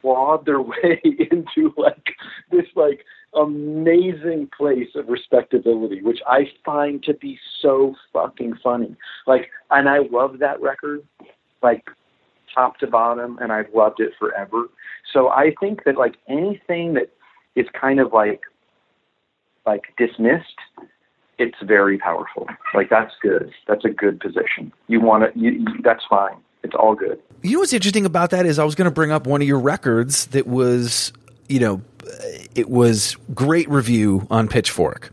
clawed 0.00 0.46
their 0.46 0.60
way 0.62 1.00
into 1.04 1.72
like 1.76 2.14
this 2.50 2.66
like 2.74 3.04
amazing 3.34 4.48
place 4.56 4.88
of 4.94 5.08
respectability, 5.08 6.02
which 6.02 6.20
I 6.26 6.50
find 6.64 7.02
to 7.04 7.14
be 7.14 7.38
so 7.60 7.94
fucking 8.12 8.54
funny. 8.62 8.96
Like, 9.26 9.50
and 9.70 9.88
I 9.88 9.98
love 10.10 10.38
that 10.38 10.60
record, 10.60 11.02
like 11.62 11.84
top 12.54 12.78
to 12.78 12.86
bottom, 12.86 13.38
and 13.40 13.52
I've 13.52 13.72
loved 13.74 14.00
it 14.00 14.12
forever. 14.18 14.64
So 15.12 15.28
I 15.28 15.54
think 15.60 15.84
that 15.84 15.96
like 15.96 16.16
anything 16.28 16.94
that 16.94 17.10
is 17.54 17.66
kind 17.78 18.00
of 18.00 18.12
like 18.12 18.40
like 19.66 19.92
dismissed, 19.96 20.58
it's 21.38 21.56
very 21.62 21.98
powerful. 21.98 22.46
Like 22.74 22.88
that's 22.88 23.12
good. 23.20 23.52
That's 23.66 23.84
a 23.84 23.90
good 23.90 24.20
position. 24.20 24.72
You 24.88 25.00
want 25.00 25.24
to. 25.24 25.38
You, 25.38 25.50
you, 25.52 25.66
that's 25.82 26.04
fine. 26.08 26.36
It's 26.62 26.74
all 26.74 26.94
good. 26.94 27.20
You 27.42 27.52
know 27.52 27.58
what's 27.60 27.72
interesting 27.72 28.06
about 28.06 28.30
that 28.30 28.46
is 28.46 28.58
I 28.58 28.64
was 28.64 28.74
going 28.74 28.86
to 28.86 28.94
bring 28.94 29.10
up 29.10 29.26
one 29.26 29.42
of 29.42 29.46
your 29.46 29.60
records 29.60 30.26
that 30.28 30.46
was, 30.46 31.12
you 31.48 31.60
know, 31.60 31.82
it 32.54 32.68
was 32.68 33.16
great 33.34 33.68
review 33.68 34.26
on 34.30 34.48
Pitchfork. 34.48 35.12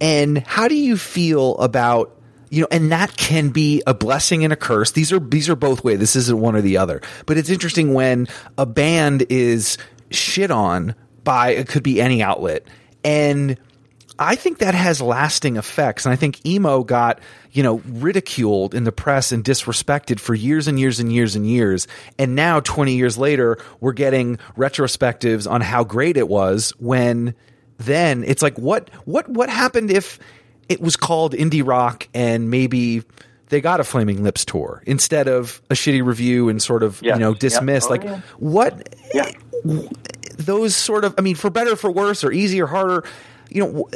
And 0.00 0.38
how 0.38 0.66
do 0.66 0.74
you 0.74 0.96
feel 0.96 1.56
about 1.58 2.10
you 2.50 2.60
know, 2.60 2.68
and 2.70 2.92
that 2.92 3.16
can 3.16 3.48
be 3.48 3.82
a 3.84 3.92
blessing 3.92 4.44
and 4.44 4.52
a 4.52 4.56
curse. 4.56 4.92
These 4.92 5.12
are 5.12 5.18
these 5.18 5.48
are 5.48 5.56
both 5.56 5.82
ways. 5.82 5.98
This 5.98 6.14
isn't 6.14 6.38
one 6.38 6.54
or 6.54 6.60
the 6.60 6.76
other. 6.76 7.00
But 7.26 7.36
it's 7.36 7.50
interesting 7.50 7.94
when 7.94 8.28
a 8.56 8.64
band 8.64 9.26
is 9.28 9.76
shit 10.10 10.52
on 10.52 10.94
by 11.24 11.50
it 11.50 11.66
could 11.66 11.82
be 11.82 12.00
any 12.00 12.22
outlet 12.22 12.64
and 13.04 13.58
I 14.18 14.36
think 14.36 14.58
that 14.58 14.74
has 14.74 15.00
lasting 15.02 15.56
effects. 15.56 16.04
And 16.06 16.12
I 16.12 16.16
think 16.16 16.44
emo 16.46 16.84
got, 16.84 17.18
you 17.50 17.62
know, 17.62 17.80
ridiculed 17.86 18.74
in 18.74 18.84
the 18.84 18.92
press 18.92 19.32
and 19.32 19.42
disrespected 19.42 20.20
for 20.20 20.34
years 20.34 20.68
and 20.68 20.78
years 20.78 21.00
and 21.00 21.12
years 21.12 21.34
and 21.34 21.46
years. 21.46 21.88
And 22.18 22.34
now, 22.36 22.60
20 22.60 22.94
years 22.94 23.18
later, 23.18 23.58
we're 23.80 23.92
getting 23.92 24.36
retrospectives 24.56 25.50
on 25.50 25.60
how 25.60 25.82
great 25.84 26.16
it 26.16 26.28
was 26.28 26.72
when 26.78 27.34
then 27.78 28.22
it's 28.22 28.40
like, 28.42 28.56
what, 28.56 28.88
what, 29.04 29.28
what 29.28 29.48
happened 29.48 29.90
if 29.90 30.20
it 30.68 30.80
was 30.80 30.96
called 30.96 31.32
indie 31.32 31.66
rock 31.66 32.08
and 32.14 32.50
maybe 32.50 33.02
they 33.48 33.60
got 33.60 33.80
a 33.80 33.84
Flaming 33.84 34.22
Lips 34.22 34.44
tour 34.44 34.82
instead 34.86 35.26
of 35.28 35.60
a 35.70 35.74
shitty 35.74 36.04
review 36.04 36.48
and 36.48 36.62
sort 36.62 36.82
of, 36.84 37.02
Yes. 37.02 37.16
you 37.16 37.20
know, 37.20 37.30
Yep. 37.30 37.38
dismissed? 37.40 37.88
Oh, 37.88 37.90
like, 37.90 38.04
yeah. 38.04 38.20
what, 38.38 38.94
Yeah. 39.12 39.26
Eh, 39.68 39.88
those 40.36 40.74
sort 40.74 41.04
of, 41.04 41.14
I 41.18 41.20
mean, 41.20 41.34
for 41.36 41.48
better 41.50 41.72
or 41.72 41.76
for 41.76 41.90
worse, 41.90 42.22
or 42.24 42.32
easy 42.32 42.60
or 42.60 42.66
harder, 42.66 43.04
you 43.50 43.62
know, 43.62 43.88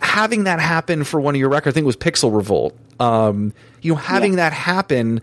having 0.00 0.44
that 0.44 0.60
happen 0.60 1.04
for 1.04 1.20
one 1.20 1.34
of 1.34 1.38
your 1.38 1.48
records, 1.48 1.72
I 1.72 1.74
think 1.74 1.84
it 1.84 1.86
was 1.86 1.96
Pixel 1.96 2.34
Revolt. 2.34 2.76
Um, 3.00 3.52
you 3.82 3.92
know, 3.92 3.96
having 3.98 4.32
Yeah. 4.32 4.36
that 4.48 4.52
happen, 4.52 5.20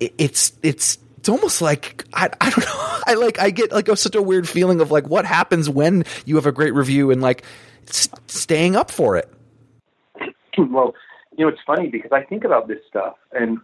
it, 0.00 0.12
it's 0.18 0.52
it's 0.62 0.98
it's 1.18 1.28
almost 1.28 1.60
like 1.62 2.04
I, 2.14 2.30
I 2.40 2.50
don't 2.50 2.64
know. 2.64 2.98
I 3.06 3.14
like 3.14 3.38
I 3.38 3.50
get 3.50 3.72
like 3.72 3.88
a, 3.88 3.96
such 3.96 4.14
a 4.14 4.22
weird 4.22 4.48
feeling 4.48 4.80
of 4.80 4.90
like 4.90 5.06
what 5.08 5.24
happens 5.24 5.68
when 5.68 6.04
you 6.24 6.36
have 6.36 6.46
a 6.46 6.52
great 6.52 6.74
review 6.74 7.10
and 7.10 7.20
like 7.20 7.44
s- 7.88 8.08
staying 8.26 8.76
up 8.76 8.90
for 8.90 9.16
it. 9.16 9.28
well, 10.58 10.94
you 11.36 11.44
know, 11.44 11.48
it's 11.48 11.60
funny 11.66 11.88
because 11.88 12.12
I 12.12 12.22
think 12.22 12.44
about 12.44 12.68
this 12.68 12.78
stuff, 12.88 13.16
and 13.32 13.58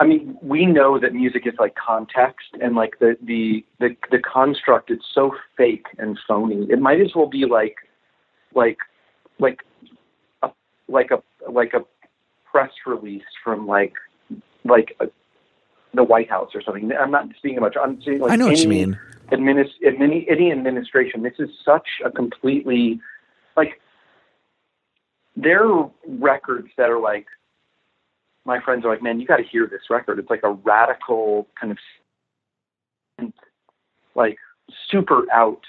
I 0.00 0.04
mean, 0.06 0.36
we 0.42 0.66
know 0.66 0.98
that 0.98 1.14
music 1.14 1.46
is 1.46 1.54
like 1.58 1.74
context, 1.74 2.48
and 2.60 2.74
like 2.74 2.98
the 2.98 3.16
the 3.22 3.64
the, 3.80 3.96
the 4.10 4.18
construct 4.18 4.90
is 4.90 4.98
so 5.14 5.34
fake 5.56 5.86
and 5.98 6.18
phony. 6.26 6.66
It 6.70 6.80
might 6.80 7.00
as 7.00 7.14
well 7.14 7.28
be 7.28 7.44
like, 7.46 7.76
like, 8.56 8.78
like, 9.38 9.60
a 10.42 10.50
like 10.88 11.10
a 11.10 11.22
like 11.48 11.74
a 11.74 11.84
press 12.50 12.72
release 12.86 13.22
from 13.44 13.66
like 13.66 13.92
like 14.64 14.96
a, 15.00 15.06
the 15.94 16.02
White 16.02 16.28
House 16.28 16.50
or 16.54 16.62
something. 16.62 16.90
I'm 16.92 17.10
not 17.10 17.28
speaking 17.38 17.58
about. 17.58 17.76
I'm 17.76 18.02
saying 18.02 18.20
like 18.20 18.32
I 18.32 18.36
know 18.36 18.46
what 18.46 18.56
you 18.56 18.64
any 18.64 18.86
mean. 18.86 18.98
Administ- 19.30 19.80
admini- 19.84 20.30
any 20.30 20.50
administration. 20.50 21.22
This 21.22 21.34
is 21.38 21.50
such 21.64 21.88
a 22.04 22.10
completely 22.10 23.00
like 23.56 23.80
there 25.36 25.68
are 25.68 25.90
records 26.06 26.68
that 26.76 26.90
are 26.90 27.00
like 27.00 27.26
my 28.46 28.60
friends 28.60 28.84
are 28.84 28.88
like, 28.88 29.02
man, 29.02 29.20
you 29.20 29.26
got 29.26 29.38
to 29.38 29.42
hear 29.42 29.66
this 29.66 29.90
record. 29.90 30.18
It's 30.18 30.30
like 30.30 30.44
a 30.44 30.52
radical 30.52 31.48
kind 31.60 31.72
of 31.72 33.32
like 34.14 34.38
super 34.88 35.24
out 35.32 35.62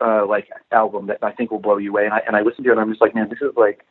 uh, 0.00 0.26
like 0.26 0.48
album 0.72 1.06
that 1.06 1.18
I 1.22 1.32
think 1.32 1.50
will 1.50 1.58
blow 1.58 1.78
you 1.78 1.90
away. 1.90 2.04
And 2.04 2.14
I 2.14 2.20
and 2.26 2.36
I 2.36 2.42
listened 2.42 2.64
to 2.64 2.70
it 2.70 2.72
and 2.72 2.80
I'm 2.80 2.90
just 2.90 3.00
like, 3.00 3.14
man, 3.14 3.28
this 3.28 3.40
is 3.40 3.54
like 3.56 3.84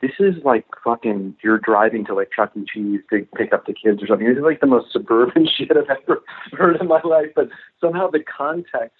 this 0.00 0.12
is 0.18 0.34
like 0.44 0.66
fucking 0.84 1.36
you're 1.42 1.58
driving 1.58 2.04
to 2.06 2.14
like 2.14 2.30
Chuck 2.34 2.52
E. 2.56 2.64
Cheese 2.72 3.00
to 3.10 3.26
pick 3.36 3.52
up 3.52 3.66
the 3.66 3.72
kids 3.72 4.02
or 4.02 4.06
something. 4.06 4.26
This 4.26 4.38
is 4.38 4.44
like 4.44 4.60
the 4.60 4.66
most 4.66 4.92
suburban 4.92 5.48
shit 5.56 5.70
I've 5.70 5.90
ever 5.90 6.22
heard 6.52 6.80
in 6.80 6.88
my 6.88 7.00
life. 7.04 7.28
But 7.34 7.48
somehow 7.80 8.10
the 8.10 8.20
context 8.20 8.96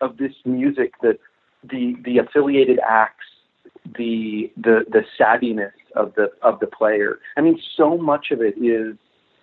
of 0.00 0.16
this 0.16 0.32
music 0.44 0.94
that 1.02 1.18
the 1.62 1.94
the 2.04 2.18
affiliated 2.18 2.78
acts 2.86 3.26
the 3.96 4.50
the 4.56 4.84
the 4.90 5.02
savviness 5.18 5.72
of 5.96 6.14
the 6.14 6.30
of 6.42 6.60
the 6.60 6.66
player. 6.66 7.18
I 7.36 7.40
mean, 7.40 7.60
so 7.76 7.96
much 7.96 8.30
of 8.30 8.40
it 8.40 8.54
is 8.58 8.96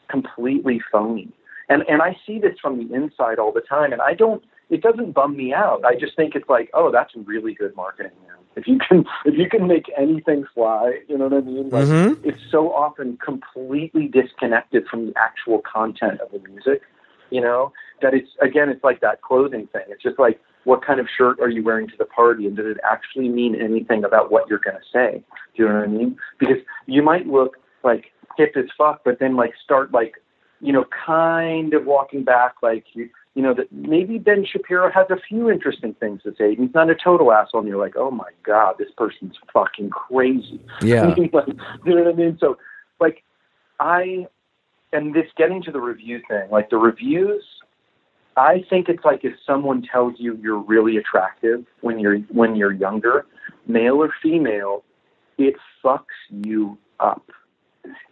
completely 0.09 0.81
phony, 0.91 1.31
and 1.69 1.83
and 1.87 2.01
I 2.01 2.17
see 2.25 2.39
this 2.39 2.57
from 2.61 2.77
the 2.77 2.93
inside 2.93 3.39
all 3.39 3.51
the 3.51 3.61
time, 3.61 3.93
and 3.93 4.01
I 4.01 4.13
don't. 4.13 4.43
It 4.69 4.81
doesn't 4.81 5.13
bum 5.13 5.37
me 5.37 5.53
out. 5.53 5.85
I 5.85 5.95
just 5.95 6.15
think 6.15 6.35
it's 6.35 6.49
like, 6.49 6.69
oh, 6.73 6.91
that's 6.91 7.13
really 7.15 7.53
good 7.53 7.75
marketing, 7.75 8.11
man. 8.27 8.37
If 8.55 8.67
you 8.67 8.79
can 8.79 9.05
if 9.25 9.35
you 9.35 9.49
can 9.49 9.67
make 9.67 9.85
anything 9.97 10.45
fly, 10.53 10.99
you 11.07 11.17
know 11.17 11.27
what 11.27 11.33
I 11.33 11.41
mean? 11.41 11.69
Like, 11.69 11.85
Mhm. 11.85 12.25
It's 12.25 12.41
so 12.51 12.73
often 12.73 13.17
completely 13.17 14.07
disconnected 14.07 14.87
from 14.87 15.07
the 15.07 15.13
actual 15.17 15.59
content 15.59 16.19
of 16.21 16.31
the 16.31 16.39
music. 16.49 16.81
You 17.29 17.41
know 17.41 17.71
that 18.01 18.13
it's 18.13 18.29
again, 18.41 18.69
it's 18.69 18.83
like 18.83 18.99
that 19.01 19.21
clothing 19.21 19.67
thing. 19.67 19.83
It's 19.89 20.01
just 20.03 20.17
like 20.17 20.39
what 20.67 20.85
kind 20.85 20.99
of 20.99 21.07
shirt 21.07 21.39
are 21.39 21.49
you 21.49 21.63
wearing 21.63 21.87
to 21.87 21.93
the 21.97 22.05
party 22.05 22.45
and 22.45 22.57
does 22.57 22.65
it 22.65 22.77
actually 22.83 23.29
mean 23.29 23.55
anything 23.55 24.03
about 24.03 24.31
what 24.31 24.49
you're 24.49 24.59
going 24.59 24.75
to 24.75 24.83
say 24.91 25.23
do 25.55 25.63
you 25.63 25.69
know 25.69 25.75
what 25.75 25.83
i 25.85 25.87
mean 25.87 26.17
because 26.39 26.57
you 26.87 27.01
might 27.01 27.25
look 27.25 27.55
like 27.85 28.11
hip 28.37 28.51
as 28.57 28.65
fuck 28.77 29.01
but 29.05 29.17
then 29.19 29.37
like 29.37 29.53
start 29.63 29.93
like 29.93 30.15
you 30.59 30.73
know 30.73 30.83
kind 31.05 31.73
of 31.73 31.85
walking 31.85 32.21
back 32.21 32.55
like 32.61 32.83
you 32.93 33.09
you 33.37 33.43
know 33.43 33.53
that 33.53 33.71
maybe 33.71 34.17
ben 34.17 34.43
shapiro 34.43 34.91
has 34.91 35.05
a 35.11 35.17
few 35.29 35.49
interesting 35.49 35.93
things 35.93 36.23
to 36.23 36.33
say 36.37 36.55
he's 36.55 36.73
not 36.73 36.89
a 36.89 36.95
total 36.95 37.31
asshole 37.31 37.59
and 37.61 37.69
you're 37.69 37.77
like 37.77 37.95
oh 37.95 38.09
my 38.09 38.29
god 38.43 38.75
this 38.79 38.89
person's 38.97 39.35
fucking 39.53 39.91
crazy 39.91 40.59
Yeah. 40.81 41.13
like, 41.31 41.47
you 41.85 41.95
know 41.95 42.03
what 42.03 42.13
i 42.13 42.13
mean 42.13 42.37
so 42.41 42.57
like 42.99 43.23
i 43.79 44.25
and 44.91 45.13
this 45.13 45.27
getting 45.37 45.61
to 45.63 45.71
the 45.71 45.79
review 45.79 46.19
thing 46.27 46.49
like 46.49 46.71
the 46.71 46.77
reviews 46.77 47.43
I 48.37 48.63
think 48.69 48.87
it's 48.87 49.03
like 49.03 49.25
if 49.25 49.33
someone 49.47 49.81
tells 49.81 50.13
you 50.19 50.37
you're 50.41 50.59
really 50.59 50.97
attractive 50.97 51.65
when 51.81 51.97
you're 51.97 52.19
when 52.29 52.55
you're 52.55 52.71
younger, 52.71 53.25
male 53.65 53.95
or 53.95 54.13
female, 54.21 54.83
it 55.39 55.55
fucks 55.83 56.19
you 56.29 56.77
up. 56.99 57.31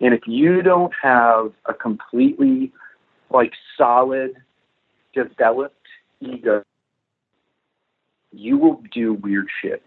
And 0.02 0.16
if 0.16 0.22
you 0.26 0.64
don't 0.64 0.92
have 1.00 1.52
a 1.68 1.76
completely 1.76 2.74
like 3.30 3.54
solid 3.78 4.32
developed 5.16 5.76
ego, 6.20 6.64
you 8.32 8.58
will 8.58 8.82
do 8.94 9.14
weird 9.14 9.48
shit. 9.62 9.82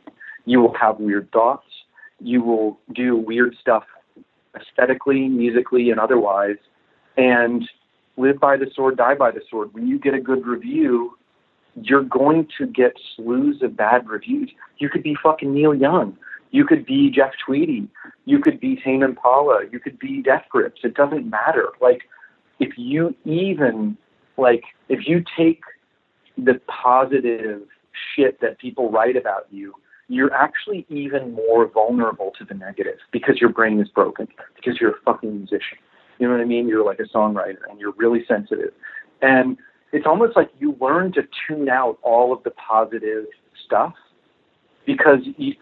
You 0.45 0.61
will 0.61 0.75
have 0.75 0.99
weird 0.99 1.31
thoughts. 1.33 1.67
You 2.21 2.43
will 2.43 2.79
do 2.95 3.17
weird 3.17 3.55
stuff 3.61 3.85
aesthetically, 4.57 5.29
musically, 5.29 5.91
and 5.91 6.01
otherwise. 6.01 6.57
And 7.17 7.69
live 8.17 8.41
by 8.41 8.57
the 8.57 8.67
sword, 8.75 8.97
die 8.97 9.15
by 9.15 9.31
the 9.31 9.43
sword. 9.51 9.73
When 9.73 9.87
you 9.87 9.99
get 9.99 10.15
a 10.15 10.21
good 10.21 10.47
review, 10.47 11.17
you're 11.83 12.03
going 12.03 12.49
to 12.59 12.67
get 12.67 12.95
slews 13.17 13.63
of 13.63 13.77
bad 13.77 14.09
reviews. 14.09 14.51
You 14.79 14.89
could 14.89 15.03
be 15.03 15.17
fucking 15.23 15.53
Neil 15.53 15.75
Young. 15.75 16.17
You 16.51 16.65
could 16.65 16.87
be 16.87 17.11
Jeff 17.11 17.33
Tweedy. 17.45 17.89
You 18.25 18.41
could 18.41 18.59
be 18.59 18.81
Tame 18.83 19.03
Impala. 19.03 19.65
You 19.71 19.79
could 19.79 19.99
be 19.99 20.23
Death 20.23 20.45
Grips. 20.51 20.81
It 20.83 20.95
doesn't 20.95 21.29
matter. 21.29 21.69
Like, 21.81 22.03
if 22.59 22.79
you 22.79 23.15
even, 23.25 23.97
like, 24.39 24.63
if 24.89 25.07
you 25.07 25.23
take 25.37 25.61
the 26.37 26.61
positive 26.67 27.63
shit 28.15 28.41
that 28.41 28.59
people 28.59 28.91
write 28.91 29.17
about 29.17 29.47
you, 29.51 29.75
you're 30.09 30.33
actually 30.33 30.87
even 30.89 31.35
more 31.35 31.67
vulnerable 31.69 32.33
to 32.39 32.45
the 32.45 32.55
negative 32.55 32.99
because 33.13 33.41
your 33.41 33.51
brain 33.51 33.81
is 33.81 33.89
broken, 33.89 34.27
because 34.57 34.81
you're 34.81 34.93
a 34.93 35.01
fucking 35.05 35.37
musician. 35.37 35.77
You 36.19 36.27
know 36.27 36.35
what 36.35 36.41
I 36.41 36.47
mean? 36.47 36.67
You're 36.67 36.85
like 36.85 37.01
a 37.01 37.05
songwriter 37.05 37.59
and 37.69 37.79
you're 37.79 37.93
really 37.97 38.25
sensitive. 38.27 38.73
And 39.21 39.59
it's 39.93 40.07
almost 40.07 40.37
like 40.37 40.51
you 40.59 40.77
learn 40.81 41.13
to 41.13 41.23
tune 41.47 41.69
out 41.69 41.99
all 42.03 42.33
of 42.33 42.43
the 42.43 42.51
positive 42.53 43.27
stuff 43.67 43.95
because 44.87 45.21
you, 45.37 45.55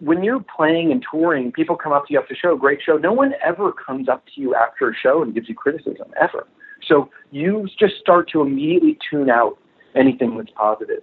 when 0.00 0.22
you're 0.22 0.44
playing 0.56 0.92
and 0.92 1.04
touring, 1.10 1.52
people 1.52 1.76
come 1.76 1.92
up 1.92 2.06
to 2.06 2.12
you 2.12 2.20
after 2.20 2.34
the 2.34 2.38
show, 2.38 2.56
great 2.56 2.80
show. 2.84 2.96
No 2.96 3.12
one 3.12 3.34
ever 3.44 3.72
comes 3.72 4.08
up 4.08 4.24
to 4.34 4.40
you 4.40 4.54
after 4.54 4.90
a 4.90 4.94
show 4.94 5.22
and 5.22 5.34
gives 5.34 5.48
you 5.48 5.54
criticism, 5.54 6.12
ever. 6.20 6.46
So 6.86 7.10
you 7.30 7.68
just 7.78 7.96
start 7.98 8.30
to 8.30 8.42
immediately 8.42 8.98
tune 9.08 9.30
out 9.30 9.58
anything 9.94 10.36
that's 10.36 10.50
positive. 10.50 11.02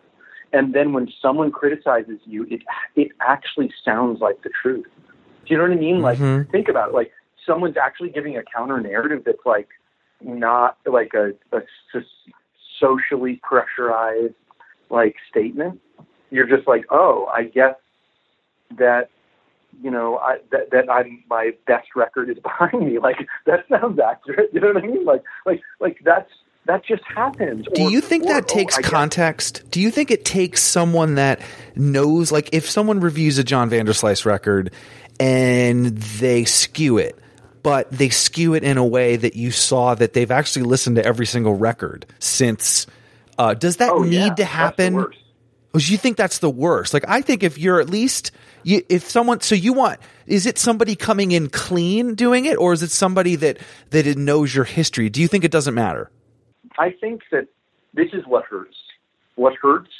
And 0.53 0.73
then 0.73 0.93
when 0.93 1.11
someone 1.21 1.51
criticizes 1.51 2.19
you, 2.25 2.45
it 2.49 2.61
it 2.95 3.11
actually 3.21 3.71
sounds 3.83 4.21
like 4.21 4.41
the 4.43 4.49
truth. 4.61 4.87
Do 5.45 5.53
you 5.53 5.57
know 5.57 5.63
what 5.63 5.71
I 5.71 5.75
mean? 5.75 6.01
Like 6.01 6.19
Mhm. 6.19 6.49
think 6.51 6.69
about 6.69 6.89
it. 6.89 6.95
Like 6.95 7.11
someone's 7.45 7.77
actually 7.77 8.09
giving 8.09 8.37
a 8.37 8.43
counter 8.43 8.79
narrative 8.79 9.23
that's 9.25 9.45
like 9.45 9.67
not 10.21 10.77
like 10.85 11.13
a, 11.13 11.33
a 11.51 11.61
socially 12.79 13.39
pressurized 13.43 14.35
like 14.89 15.15
statement. 15.29 15.79
You're 16.29 16.47
just 16.47 16.67
like, 16.67 16.85
oh, 16.89 17.25
I 17.33 17.43
guess 17.43 17.75
that 18.77 19.09
you 19.81 19.91
know 19.91 20.17
I 20.17 20.37
that 20.51 20.71
that 20.71 20.89
I'm 20.91 21.23
my 21.29 21.51
best 21.67 21.89
record 21.95 22.29
is 22.29 22.37
behind 22.43 22.85
me. 22.85 22.99
Like 22.99 23.17
that 23.45 23.65
sounds 23.69 23.99
accurate. 23.99 24.49
You 24.53 24.59
know 24.61 24.67
what 24.73 24.83
I 24.83 24.87
mean? 24.87 25.05
Like 25.05 25.23
like 25.45 25.61
like 25.79 25.97
that's 26.03 26.29
that 26.65 26.83
just 26.85 27.03
happens. 27.03 27.65
Do 27.73 27.85
Or- 27.85 27.89
you 27.91 28.01
think 28.01 28.25
or, 28.25 28.33
that 28.33 28.43
oh, 28.51 28.53
takes 28.53 28.77
guess- 28.77 28.89
context? 28.89 29.63
Do 29.71 29.79
you 29.79 29.89
think 29.89 30.11
it 30.11 30.25
takes 30.25 30.61
someone 30.61 31.15
that 31.15 31.39
knows, 31.77 32.29
like, 32.29 32.49
if 32.51 32.69
someone 32.69 32.99
reviews 32.99 33.37
a 33.37 33.43
John 33.45 33.69
Vanderslice 33.69 34.25
record 34.25 34.73
and 35.17 35.85
they 35.97 36.43
skew 36.43 36.97
it, 36.97 37.17
but 37.63 37.89
they 37.89 38.09
skew 38.09 38.53
it 38.53 38.65
in 38.65 38.77
a 38.77 38.85
way 38.85 39.15
that 39.15 39.37
you 39.37 39.49
saw 39.51 39.95
that 39.95 40.11
they've 40.11 40.29
actually 40.29 40.63
listened 40.63 40.97
to 40.97 41.05
every 41.05 41.25
single 41.25 41.53
record 41.55 42.05
since. 42.19 42.85
Uh, 43.37 43.53
does 43.53 43.77
that 43.77 43.91
Oh, 43.93 44.03
need 44.03 44.15
yeah, 44.17 44.33
to 44.35 44.43
happen? 44.43 45.05
Oh, 45.77 45.79
you 45.79 45.95
think 45.95 46.17
that's 46.17 46.39
the 46.39 46.49
worst? 46.49 46.91
Like, 46.91 47.05
I 47.07 47.21
think 47.21 47.43
if 47.43 47.59
you're 47.59 47.79
at 47.79 47.87
least, 47.87 48.31
you, 48.63 48.81
if 48.89 49.07
someone, 49.07 49.41
so 49.41 49.53
you 49.53 49.73
want, 49.73 49.99
is 50.25 50.47
it 50.47 50.57
somebody 50.57 50.95
coming 50.95 51.33
in 51.33 51.49
clean 51.49 52.15
doing 52.15 52.45
it, 52.45 52.57
or 52.57 52.73
is 52.73 52.81
it 52.81 52.89
somebody 52.89 53.35
that 53.35 53.59
that 53.91 54.17
knows 54.17 54.55
your 54.55 54.65
history? 54.65 55.07
Do 55.07 55.21
you 55.21 55.27
think 55.27 55.43
it 55.43 55.51
doesn't 55.51 55.75
matter? 55.75 56.09
I 56.79 56.95
think 56.99 57.21
that 57.31 57.47
this 57.93 58.07
is 58.11 58.25
what 58.25 58.45
hurts. 58.45 58.75
What 59.35 59.53
hurts, 59.61 59.91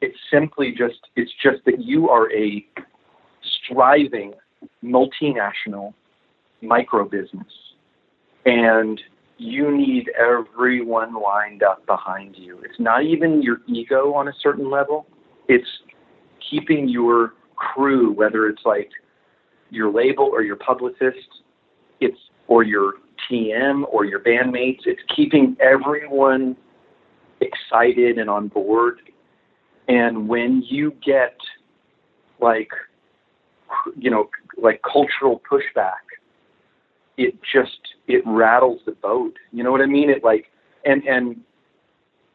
it's 0.00 0.16
simply 0.32 0.72
just 0.72 1.00
it's 1.14 1.32
just 1.42 1.62
that 1.66 1.84
you 1.84 2.08
are 2.08 2.32
a 2.32 2.66
striving 3.66 4.32
multinational 4.82 5.92
micro 6.62 7.04
business 7.06 7.52
and 8.46 8.98
you 9.38 9.76
need 9.76 10.10
everyone 10.18 11.14
lined 11.14 11.62
up 11.62 11.84
behind 11.86 12.36
you. 12.36 12.60
It's 12.64 12.78
not 12.78 13.04
even 13.04 13.42
your 13.42 13.58
ego 13.66 14.14
on 14.14 14.28
a 14.28 14.32
certain 14.40 14.70
level. 14.70 15.06
It's 15.48 15.68
keeping 16.50 16.88
your 16.88 17.34
crew, 17.56 18.12
whether 18.12 18.46
it's 18.48 18.62
like 18.64 18.90
your 19.70 19.92
label 19.92 20.24
or 20.24 20.42
your 20.42 20.56
publicist, 20.56 21.28
it's 22.00 22.18
or 22.46 22.62
your 22.62 22.94
TM 23.30 23.84
or 23.90 24.04
your 24.04 24.20
bandmates. 24.20 24.80
It's 24.84 25.00
keeping 25.14 25.56
everyone 25.60 26.56
excited 27.40 28.18
and 28.18 28.28
on 28.28 28.48
board. 28.48 29.00
And 29.88 30.28
when 30.28 30.62
you 30.62 30.94
get 31.04 31.36
like 32.40 32.70
you 33.96 34.10
know 34.10 34.28
like 34.56 34.82
cultural 34.82 35.40
pushback, 35.50 36.04
it 37.16 37.34
just 37.42 37.78
it 38.12 38.22
rattles 38.26 38.80
the 38.84 38.92
boat. 38.92 39.38
You 39.52 39.64
know 39.64 39.72
what 39.72 39.80
I 39.80 39.86
mean? 39.86 40.10
It 40.10 40.22
like 40.22 40.50
and 40.84 41.02
and 41.04 41.40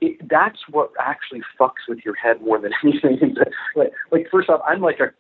it, 0.02 0.18
that's 0.30 0.60
what 0.70 0.92
actually 1.00 1.42
fucks 1.60 1.88
with 1.88 2.00
your 2.04 2.16
head 2.16 2.42
more 2.42 2.60
than 2.60 2.72
anything. 2.84 3.36
like, 3.76 3.92
like 4.12 4.28
first 4.32 4.50
off, 4.50 4.62
I'm 4.68 4.82
like 4.82 5.00
a 5.00 5.12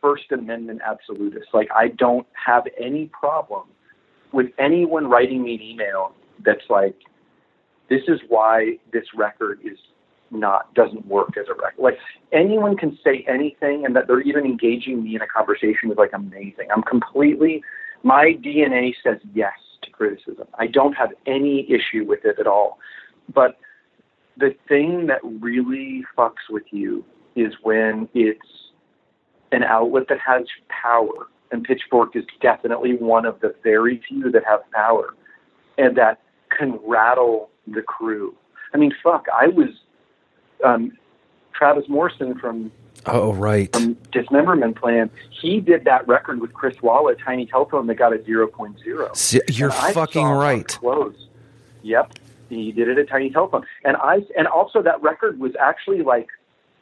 First 0.00 0.32
Amendment 0.32 0.80
absolutist. 0.86 1.48
Like 1.52 1.68
I 1.74 1.88
don't 1.88 2.26
have 2.32 2.64
any 2.80 3.06
problem 3.06 3.68
with 4.32 4.46
anyone 4.58 5.08
writing 5.08 5.42
me 5.42 5.54
an 5.54 5.62
email 5.62 6.12
that's 6.44 6.68
like, 6.68 6.94
this 7.88 8.02
is 8.08 8.20
why 8.28 8.78
this 8.92 9.04
record 9.14 9.60
is 9.64 9.78
not 10.30 10.72
doesn't 10.74 11.06
work 11.06 11.36
as 11.36 11.46
a 11.48 11.54
record. 11.54 11.82
Like 11.82 11.98
anyone 12.32 12.76
can 12.76 12.98
say 13.04 13.24
anything, 13.28 13.84
and 13.84 13.94
that 13.94 14.06
they're 14.06 14.20
even 14.20 14.44
engaging 14.44 15.04
me 15.04 15.16
in 15.16 15.22
a 15.22 15.26
conversation 15.26 15.90
is 15.90 15.98
like 15.98 16.12
amazing. 16.12 16.68
I'm 16.74 16.82
completely 16.82 17.62
my 18.02 18.34
DNA 18.42 18.94
says 19.04 19.18
yes 19.34 19.52
to 19.82 19.90
criticism. 19.90 20.46
I 20.58 20.66
don't 20.66 20.94
have 20.94 21.10
any 21.26 21.66
issue 21.70 22.04
with 22.06 22.24
it 22.24 22.38
at 22.38 22.46
all. 22.46 22.78
But 23.32 23.58
the 24.36 24.54
thing 24.68 25.06
that 25.06 25.20
really 25.22 26.04
fucks 26.16 26.48
with 26.48 26.64
you 26.70 27.04
is 27.36 27.54
when 27.62 28.08
it's 28.14 28.40
an 29.52 29.62
outlet 29.62 30.04
that 30.08 30.18
has 30.20 30.44
power, 30.68 31.28
and 31.50 31.64
Pitchfork 31.64 32.14
is 32.14 32.24
definitely 32.40 32.94
one 32.94 33.26
of 33.26 33.40
the 33.40 33.54
very 33.62 34.00
few 34.08 34.30
that 34.30 34.42
have 34.44 34.60
power, 34.72 35.14
and 35.78 35.96
that 35.96 36.20
can 36.56 36.78
rattle 36.86 37.50
the 37.66 37.82
crew. 37.82 38.34
I 38.72 38.78
mean, 38.78 38.92
fuck, 39.02 39.26
I 39.36 39.48
was 39.48 39.68
um, 40.64 40.96
Travis 41.54 41.84
Morrison 41.88 42.38
from 42.38 42.70
Oh, 43.06 43.32
right. 43.32 43.72
from 43.72 43.94
Dismemberment 44.12 44.76
Plan. 44.76 45.10
He 45.30 45.60
did 45.60 45.84
that 45.84 46.06
record 46.06 46.40
with 46.40 46.52
Chris 46.52 46.80
Walla, 46.82 47.14
Tiny 47.14 47.46
Telephone, 47.46 47.86
that 47.86 47.94
got 47.94 48.12
a 48.12 48.18
0.0. 48.18 49.16
Si- 49.16 49.40
You're 49.48 49.70
fucking 49.70 50.26
right. 50.26 50.68
Close. 50.68 51.28
Yep, 51.82 52.12
he 52.50 52.72
did 52.72 52.88
it 52.88 52.98
at 52.98 53.08
Tiny 53.08 53.30
Telephone, 53.30 53.64
and 53.84 53.96
I 53.96 54.18
and 54.36 54.46
also 54.46 54.82
that 54.82 55.00
record 55.02 55.40
was 55.40 55.52
actually 55.58 56.02
like, 56.02 56.28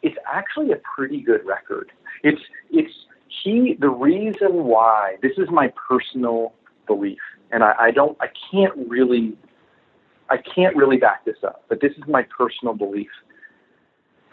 it's 0.03 0.17
actually 0.27 0.73
a 0.73 0.77
pretty 0.97 1.21
good 1.21 1.47
record. 1.47 1.93
It's 2.25 2.41
it's 2.73 2.93
he 3.45 3.75
the 3.79 3.89
reason 3.89 4.65
why 4.65 5.19
this 5.23 5.39
is 5.39 5.49
my 5.51 5.73
personal 5.89 6.53
belief, 6.89 7.21
and 7.53 7.63
I, 7.63 7.75
I 7.79 7.91
don't 7.93 8.17
I 8.21 8.29
can't 8.51 8.73
really 8.89 9.37
I 10.31 10.39
can't 10.39 10.75
really 10.75 10.97
back 10.97 11.25
this 11.25 11.45
up, 11.45 11.65
but 11.69 11.81
this 11.81 11.93
is 11.93 12.03
my 12.09 12.23
personal 12.25 12.75
belief. 12.75 13.11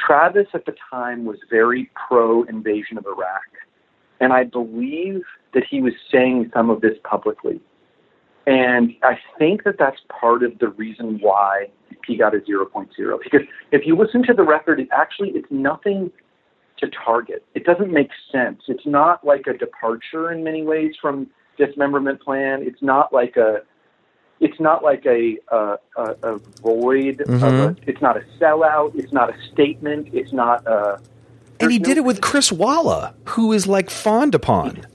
Travis 0.05 0.47
at 0.53 0.65
the 0.65 0.75
time 0.91 1.25
was 1.25 1.37
very 1.49 1.89
pro 2.07 2.43
invasion 2.43 2.97
of 2.97 3.05
Iraq. 3.05 3.41
And 4.19 4.31
I 4.31 4.43
believe 4.43 5.23
that 5.53 5.63
he 5.69 5.81
was 5.81 5.93
saying 6.11 6.51
some 6.53 6.69
of 6.69 6.81
this 6.81 6.97
publicly. 7.03 7.59
And 8.47 8.91
I 9.03 9.17
think 9.39 9.63
that 9.63 9.75
that's 9.79 9.99
part 10.21 10.43
of 10.43 10.59
the 10.59 10.69
reason 10.69 11.19
why 11.21 11.67
he 12.05 12.15
got 12.15 12.35
a 12.35 12.39
0.0. 12.39 12.87
Because 13.23 13.41
if 13.71 13.81
you 13.85 13.97
listen 13.97 14.23
to 14.23 14.33
the 14.33 14.43
record, 14.43 14.79
it 14.79 14.87
actually, 14.91 15.29
it's 15.29 15.47
nothing 15.49 16.11
to 16.77 16.87
target. 16.89 17.43
It 17.55 17.65
doesn't 17.65 17.91
make 17.91 18.09
sense. 18.31 18.61
It's 18.67 18.85
not 18.85 19.25
like 19.25 19.47
a 19.47 19.57
departure 19.57 20.31
in 20.31 20.43
many 20.43 20.61
ways 20.61 20.93
from 21.01 21.27
dismemberment 21.57 22.21
plan. 22.21 22.61
It's 22.61 22.81
not 22.81 23.11
like 23.11 23.37
a, 23.37 23.61
it's 24.39 24.59
not 24.59 24.83
like 24.83 25.05
a 25.05 25.37
a, 25.49 25.77
a, 25.97 26.15
a 26.23 26.37
void. 26.61 27.21
Of 27.21 27.29
a, 27.29 27.45
mm-hmm. 27.45 27.89
it's 27.89 28.01
not 28.01 28.17
a 28.17 28.21
sellout. 28.39 28.95
It's 28.95 29.13
not 29.13 29.29
a 29.29 29.37
statement. 29.51 30.09
It's 30.13 30.33
not 30.33 30.65
a. 30.67 30.99
And 31.59 31.71
he 31.71 31.77
there's 31.77 31.87
did 31.87 31.97
it 31.97 32.03
with 32.03 32.21
Chris 32.21 32.51
Walla, 32.51 33.15
who 33.29 33.53
is 33.53 33.65
like 33.65 33.89
fawned 33.89 34.35
upon. 34.35 34.85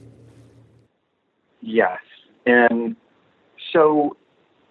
Yes, 1.61 1.99
and 2.45 2.95
so 3.71 4.15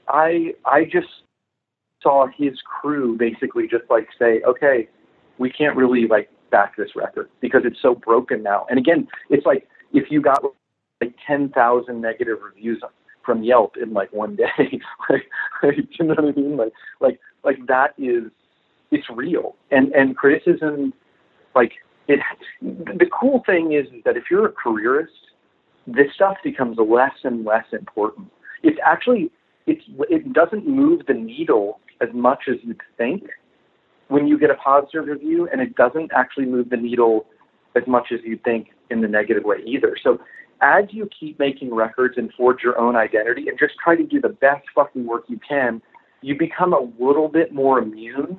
I 0.09 0.55
I 0.65 0.85
just 0.85 1.09
saw 2.03 2.27
his 2.27 2.61
crew 2.63 3.17
basically 3.17 3.67
just 3.69 3.85
like 3.91 4.09
say, 4.19 4.41
okay, 4.43 4.89
we 5.39 5.51
can't 5.51 5.77
really 5.77 6.07
like 6.07 6.31
back 6.51 6.77
this 6.77 6.97
record 6.97 7.29
because 7.41 7.63
it's 7.65 7.81
so 7.81 7.95
broken 7.95 8.43
now. 8.43 8.67
And 8.69 8.79
again, 8.79 9.09
it's 9.29 9.47
like 9.47 9.69
if 9.93 10.11
you 10.11 10.21
got 10.21 10.43
like 11.01 11.15
ten 11.27 11.49
thousand 11.49 12.01
negative 12.01 12.39
reviews 12.43 12.83
from 13.25 13.43
Yelp 13.43 13.77
in 13.77 13.93
like 13.93 14.13
one 14.13 14.37
day, 14.37 14.47
like, 15.11 15.77
you 15.99 16.07
know 16.07 16.15
what 16.15 16.19
I 16.21 16.33
mean? 16.33 16.57
Like 16.57 16.73
like 17.01 17.21
like 17.45 17.67
that 17.67 17.95
is 17.99 18.31
it's 18.91 19.07
real. 19.15 19.57
And 19.71 19.93
and 19.93 20.17
criticism, 20.17 20.93
like 21.55 21.73
it. 22.09 22.21
The 22.61 23.07
cool 23.19 23.43
thing 23.47 23.73
is 23.73 23.87
that 24.05 24.17
if 24.17 24.25
you're 24.31 24.47
a 24.47 24.53
careerist 24.53 25.13
this 25.87 26.13
stuff 26.15 26.37
becomes 26.43 26.79
less 26.79 27.15
and 27.25 27.45
less 27.45 27.65
important. 27.73 28.31
It's 28.63 28.79
actually 28.85 29.31
it's 29.67 29.83
it 30.09 30.33
doesn't 30.33 30.67
move 30.67 31.03
the 31.07 31.15
needle 31.15 31.81
as 32.01 32.09
much 32.13 32.45
as 32.49 32.57
you'd 32.63 32.81
think 32.97 33.25
when 34.09 34.27
you 34.27 34.39
get 34.39 34.51
a 34.51 34.55
positive 34.55 35.07
review, 35.07 35.49
and 35.53 35.61
it 35.61 35.77
doesn't 35.77 36.11
actually 36.13 36.47
move 36.47 36.71
the 36.71 36.77
needle 36.77 37.27
as 37.77 37.85
much 37.87 38.09
as 38.13 38.19
you 38.25 38.37
think 38.45 38.69
in 38.91 39.01
the 39.01 39.09
negative 39.09 39.45
way 39.45 39.59
either. 39.65 39.97
So 40.03 40.21
as 40.61 40.85
you 40.91 41.09
keep 41.19 41.39
making 41.39 41.75
records 41.75 42.15
and 42.17 42.33
forge 42.35 42.63
your 42.63 42.79
own 42.79 42.97
identity 42.97 43.49
and 43.49 43.59
just 43.59 43.75
try 43.83 43.97
to 43.97 44.03
do 44.03 44.21
the 44.21 44.29
best 44.29 44.67
fucking 44.75 45.07
work 45.07 45.25
you 45.29 45.41
can, 45.47 45.81
you 46.23 46.37
become 46.37 46.73
a 46.73 46.91
little 47.03 47.29
bit 47.29 47.53
more 47.53 47.79
immune. 47.79 48.39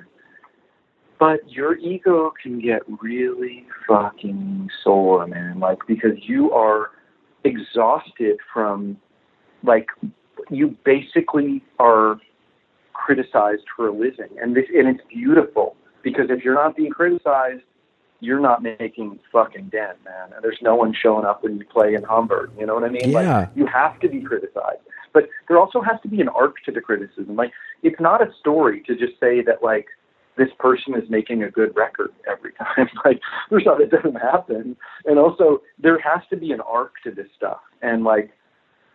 But 1.18 1.48
your 1.50 1.76
ego 1.76 2.32
can 2.42 2.60
get 2.60 2.82
really 3.00 3.66
fucking 3.86 4.68
sore, 4.82 5.26
man. 5.26 5.60
Like 5.60 5.78
because 5.86 6.18
you 6.22 6.52
are 6.52 6.90
exhausted 7.44 8.38
from 8.52 8.96
like 9.62 9.86
you 10.50 10.76
basically 10.84 11.62
are 11.78 12.20
criticized 12.92 13.64
for 13.76 13.88
a 13.88 13.92
living 13.92 14.28
and 14.40 14.54
this 14.56 14.64
and 14.74 14.88
it's 14.88 15.02
beautiful 15.08 15.76
because 16.02 16.26
if 16.28 16.44
you're 16.44 16.54
not 16.54 16.76
being 16.76 16.90
criticized 16.90 17.62
you're 18.22 18.40
not 18.40 18.62
making 18.62 19.18
fucking 19.32 19.68
dent 19.68 19.98
man 20.04 20.32
and 20.34 20.42
there's 20.42 20.58
no 20.62 20.74
one 20.76 20.94
showing 20.94 21.24
up 21.24 21.42
when 21.42 21.58
you 21.58 21.64
play 21.64 21.94
in 21.94 22.02
Hamburg 22.04 22.50
you 22.58 22.64
know 22.66 22.74
what 22.74 22.84
I 22.84 22.88
mean 22.88 23.10
Yeah. 23.10 23.38
like 23.38 23.48
you 23.54 23.66
have 23.66 23.98
to 24.00 24.08
be 24.08 24.20
criticized 24.22 24.80
but 25.12 25.28
there 25.48 25.58
also 25.58 25.80
has 25.82 26.00
to 26.02 26.08
be 26.08 26.20
an 26.20 26.28
arc 26.28 26.62
to 26.64 26.72
the 26.72 26.80
criticism 26.80 27.36
like 27.36 27.52
it's 27.82 28.00
not 28.00 28.22
a 28.26 28.32
story 28.40 28.82
to 28.86 28.94
just 28.96 29.18
say 29.20 29.42
that 29.42 29.62
like 29.62 29.86
this 30.36 30.48
person 30.58 30.94
is 30.94 31.08
making 31.10 31.42
a 31.42 31.50
good 31.50 31.74
record 31.76 32.10
every 32.30 32.52
time. 32.58 32.88
like, 33.04 33.20
there's 33.50 33.66
off, 33.66 33.80
it 33.80 33.90
doesn't 33.90 34.14
happen, 34.16 34.76
and 35.04 35.18
also 35.18 35.60
there 35.78 35.98
has 35.98 36.22
to 36.30 36.36
be 36.36 36.52
an 36.52 36.60
arc 36.62 36.94
to 37.04 37.10
this 37.10 37.26
stuff. 37.36 37.60
And 37.82 38.04
like, 38.04 38.30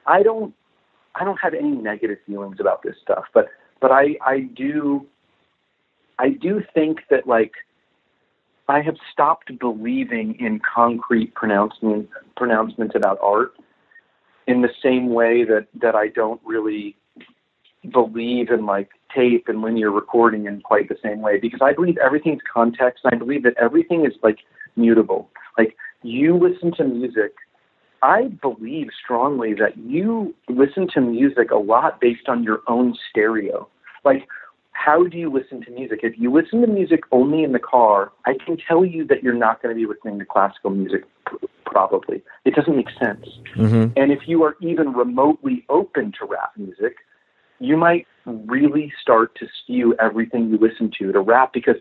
I 0.05 0.23
don't, 0.23 0.53
I 1.13 1.23
don't 1.23 1.37
have 1.37 1.53
any 1.53 1.71
negative 1.71 2.17
feelings 2.25 2.57
about 2.59 2.81
this 2.83 2.95
stuff, 3.01 3.25
but 3.33 3.49
but 3.81 3.91
I 3.91 4.15
I 4.25 4.49
do, 4.55 5.05
I 6.17 6.29
do 6.29 6.63
think 6.73 7.01
that 7.09 7.27
like, 7.27 7.51
I 8.67 8.81
have 8.81 8.97
stopped 9.11 9.57
believing 9.59 10.35
in 10.39 10.59
concrete 10.59 11.33
pronouncement 11.35 12.09
pronouncements 12.35 12.95
about 12.95 13.17
art 13.21 13.53
in 14.47 14.61
the 14.61 14.69
same 14.83 15.13
way 15.13 15.43
that 15.45 15.67
that 15.81 15.95
I 15.95 16.07
don't 16.07 16.41
really 16.45 16.95
believe 17.91 18.49
in 18.49 18.65
like 18.65 18.89
tape 19.13 19.47
and 19.47 19.61
linear 19.61 19.91
recording 19.91 20.45
in 20.45 20.61
quite 20.61 20.89
the 20.89 20.97
same 21.01 21.21
way 21.21 21.39
because 21.39 21.61
I 21.61 21.73
believe 21.73 21.97
everything's 21.97 22.41
context 22.51 23.05
and 23.05 23.13
I 23.13 23.17
believe 23.17 23.43
that 23.43 23.55
everything 23.57 24.05
is 24.05 24.13
like 24.21 24.39
mutable. 24.75 25.29
Like 25.57 25.75
you 26.03 26.35
listen 26.37 26.73
to 26.73 26.83
music 26.83 27.33
I 28.01 28.27
believe 28.41 28.89
strongly 29.03 29.53
that 29.55 29.77
you 29.77 30.35
listen 30.47 30.87
to 30.93 31.01
music 31.01 31.51
a 31.51 31.57
lot 31.57 31.99
based 31.99 32.29
on 32.29 32.43
your 32.43 32.61
own 32.67 32.95
stereo. 33.09 33.67
Like, 34.03 34.27
how 34.77 35.03
do 35.03 35.17
you 35.17 35.31
listen 35.31 35.61
to 35.65 35.71
music? 35.71 36.01
If 36.03 36.13
you 36.17 36.31
listen 36.31 36.61
to 36.61 36.67
music 36.67 37.01
only 37.11 37.43
in 37.43 37.51
the 37.51 37.59
car, 37.59 38.11
I 38.25 38.33
can 38.45 38.57
tell 38.57 38.85
you 38.85 39.05
that 39.07 39.23
you're 39.23 39.33
not 39.33 39.61
going 39.61 39.75
to 39.75 39.79
be 39.79 39.87
listening 39.87 40.19
to 40.19 40.25
classical 40.25 40.69
music, 40.69 41.03
probably. 41.65 42.21
It 42.45 42.53
doesn't 42.53 42.75
make 42.75 42.89
sense. 42.91 43.25
Mm-hmm. 43.55 43.97
And 43.97 44.11
if 44.11 44.27
you 44.27 44.43
are 44.43 44.55
even 44.61 44.93
remotely 44.93 45.65
open 45.69 46.13
to 46.19 46.25
rap 46.25 46.51
music, 46.55 46.97
you 47.59 47.75
might 47.75 48.05
really 48.25 48.93
start 49.01 49.35
to 49.39 49.47
skew 49.63 49.95
everything 49.99 50.49
you 50.49 50.59
listen 50.59 50.91
to 50.99 51.11
to 51.11 51.19
rap 51.19 51.53
because 51.53 51.77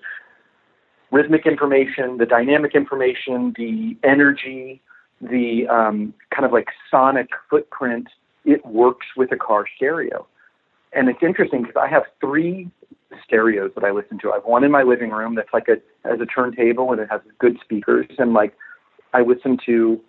rhythmic 1.13 1.47
information, 1.47 2.17
the 2.17 2.27
dynamic 2.27 2.75
information, 2.75 3.55
the 3.59 3.97
energy, 4.03 4.81
the 5.21 5.69
um, 5.69 6.15
kind 6.35 6.47
of 6.47 6.53
like 6.53 6.69
sonic 6.91 7.29
footprint, 7.51 8.09
it 8.47 8.65
works 8.65 9.07
with 9.17 9.31
a 9.33 9.37
car 9.37 9.67
stereo. 9.77 10.27
And 10.93 11.11
it's 11.11 11.23
interesting 11.23 11.63
because 11.63 11.77
I 11.77 11.89
have 11.89 12.05
three 12.21 12.71
stereos 13.25 13.71
that 13.75 13.85
I 13.85 13.91
listen 13.91 14.19
to. 14.21 14.33
I 14.33 14.37
have 14.37 14.45
one 14.45 14.65
in 14.65 14.71
my 14.71 14.83
living 14.83 15.11
room 15.11 15.35
that's 15.35 15.53
like 15.53 15.69
a 15.69 15.77
has 16.09 16.21
a 16.21 16.27
turntable 16.27 16.93
and 16.93 17.01
it 17.01 17.09
has 17.11 17.21
good 17.39 17.59
speakers 17.63 18.07
and 18.19 18.33
like 18.33 18.55
I 19.15 19.23
listen 19.23 19.59
to 19.67 20.01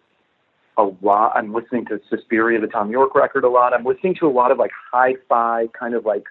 a 0.78 0.90
lot. 1.02 1.34
I'm 1.36 1.54
listening 1.54 1.86
to 1.86 2.00
Suspiria, 2.10 2.60
the 2.60 2.68
Thom 2.68 2.92
Yorke 2.92 3.16
record, 3.16 3.44
a 3.44 3.50
lot. 3.50 3.74
I'm 3.74 3.84
listening 3.84 4.16
to 4.20 4.28
a 4.28 4.30
lot 4.30 4.52
of 4.52 4.58
like 4.60 4.72
hi-fi 4.92 5.68
kind 5.78 5.96
of 5.96 6.06
like 6.06 6.24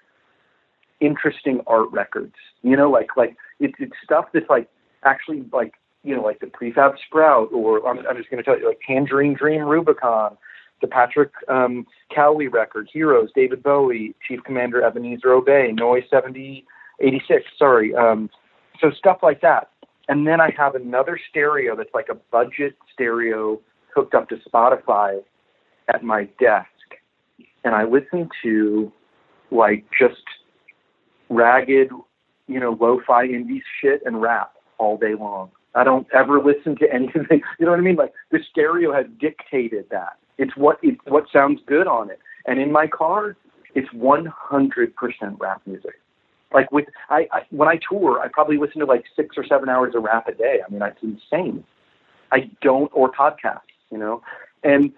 interesting 0.99 1.61
art 1.67 1.89
records. 1.91 2.35
You 2.61 2.75
know, 2.75 2.89
like 2.89 3.09
like 3.17 3.35
it's 3.59 3.75
it's 3.79 3.93
stuff 4.03 4.25
that's 4.33 4.49
like 4.49 4.69
actually 5.03 5.43
like 5.51 5.73
you 6.03 6.15
know, 6.15 6.21
like 6.21 6.39
the 6.39 6.47
Prefab 6.47 6.95
Sprout, 7.05 7.51
or 7.51 7.85
I'm, 7.85 7.99
I'm 8.07 8.15
just 8.15 8.29
going 8.29 8.41
to 8.41 8.43
tell 8.43 8.57
you, 8.57 8.65
like 8.65 8.79
Tangerine 8.87 9.33
Dream 9.33 9.63
Rubicon, 9.63 10.37
the 10.81 10.87
Patrick 10.87 11.31
um, 11.47 11.85
Cowley 12.13 12.47
record, 12.47 12.89
Heroes, 12.91 13.29
David 13.35 13.63
Bowie, 13.63 14.15
Chief 14.27 14.43
Commander 14.43 14.83
Ebenezer 14.83 15.31
Obey, 15.31 15.71
Noise 15.73 16.03
7086, 16.09 17.43
sorry. 17.57 17.95
Um, 17.95 18.29
so 18.79 18.91
stuff 18.91 19.19
like 19.23 19.41
that. 19.41 19.69
And 20.07 20.25
then 20.25 20.39
I 20.39 20.51
have 20.57 20.75
another 20.75 21.19
stereo 21.29 21.75
that's 21.75 21.93
like 21.93 22.07
a 22.09 22.15
budget 22.31 22.75
stereo 22.93 23.59
hooked 23.93 24.13
up 24.13 24.29
to 24.29 24.37
Spotify 24.37 25.21
at 25.93 26.03
my 26.03 26.29
desk. 26.39 26.67
And 27.63 27.75
I 27.75 27.83
listen 27.83 28.29
to 28.43 28.91
like 29.51 29.85
just 29.97 30.23
ragged, 31.29 31.89
you 32.47 32.59
know, 32.59 32.77
lo-fi 32.79 33.27
indie 33.27 33.61
shit 33.81 34.01
and 34.05 34.21
rap 34.21 34.53
all 34.77 34.97
day 34.97 35.15
long. 35.15 35.51
I 35.75 35.83
don't 35.83 36.07
ever 36.13 36.41
listen 36.41 36.75
to 36.77 36.87
anything. 36.93 37.41
You 37.59 37.65
know 37.65 37.71
what 37.71 37.79
I 37.79 37.83
mean? 37.83 37.95
Like 37.95 38.13
the 38.31 38.39
stereo 38.49 38.93
has 38.93 39.05
dictated 39.19 39.85
that. 39.91 40.17
It's 40.37 40.55
what 40.55 40.79
it's 40.81 40.99
what 41.05 41.25
sounds 41.31 41.61
good 41.65 41.87
on 41.87 42.09
it. 42.09 42.19
And 42.45 42.59
in 42.59 42.71
my 42.71 42.87
car, 42.87 43.35
it's 43.75 43.89
100% 43.89 44.29
rap 45.39 45.61
music. 45.65 45.99
Like 46.53 46.71
with 46.71 46.85
I, 47.09 47.27
I 47.31 47.41
when 47.49 47.67
I 47.67 47.79
tour, 47.89 48.21
I 48.21 48.29
probably 48.29 48.57
listen 48.57 48.79
to 48.79 48.85
like 48.85 49.03
six 49.15 49.35
or 49.37 49.45
seven 49.45 49.67
hours 49.67 49.93
of 49.95 50.03
rap 50.03 50.27
a 50.27 50.33
day. 50.33 50.59
I 50.65 50.71
mean, 50.71 50.81
it's 50.81 50.97
insane. 51.03 51.63
I 52.31 52.49
don't 52.61 52.89
or 52.93 53.11
podcasts, 53.11 53.61
you 53.91 53.97
know, 53.97 54.21
and 54.63 54.91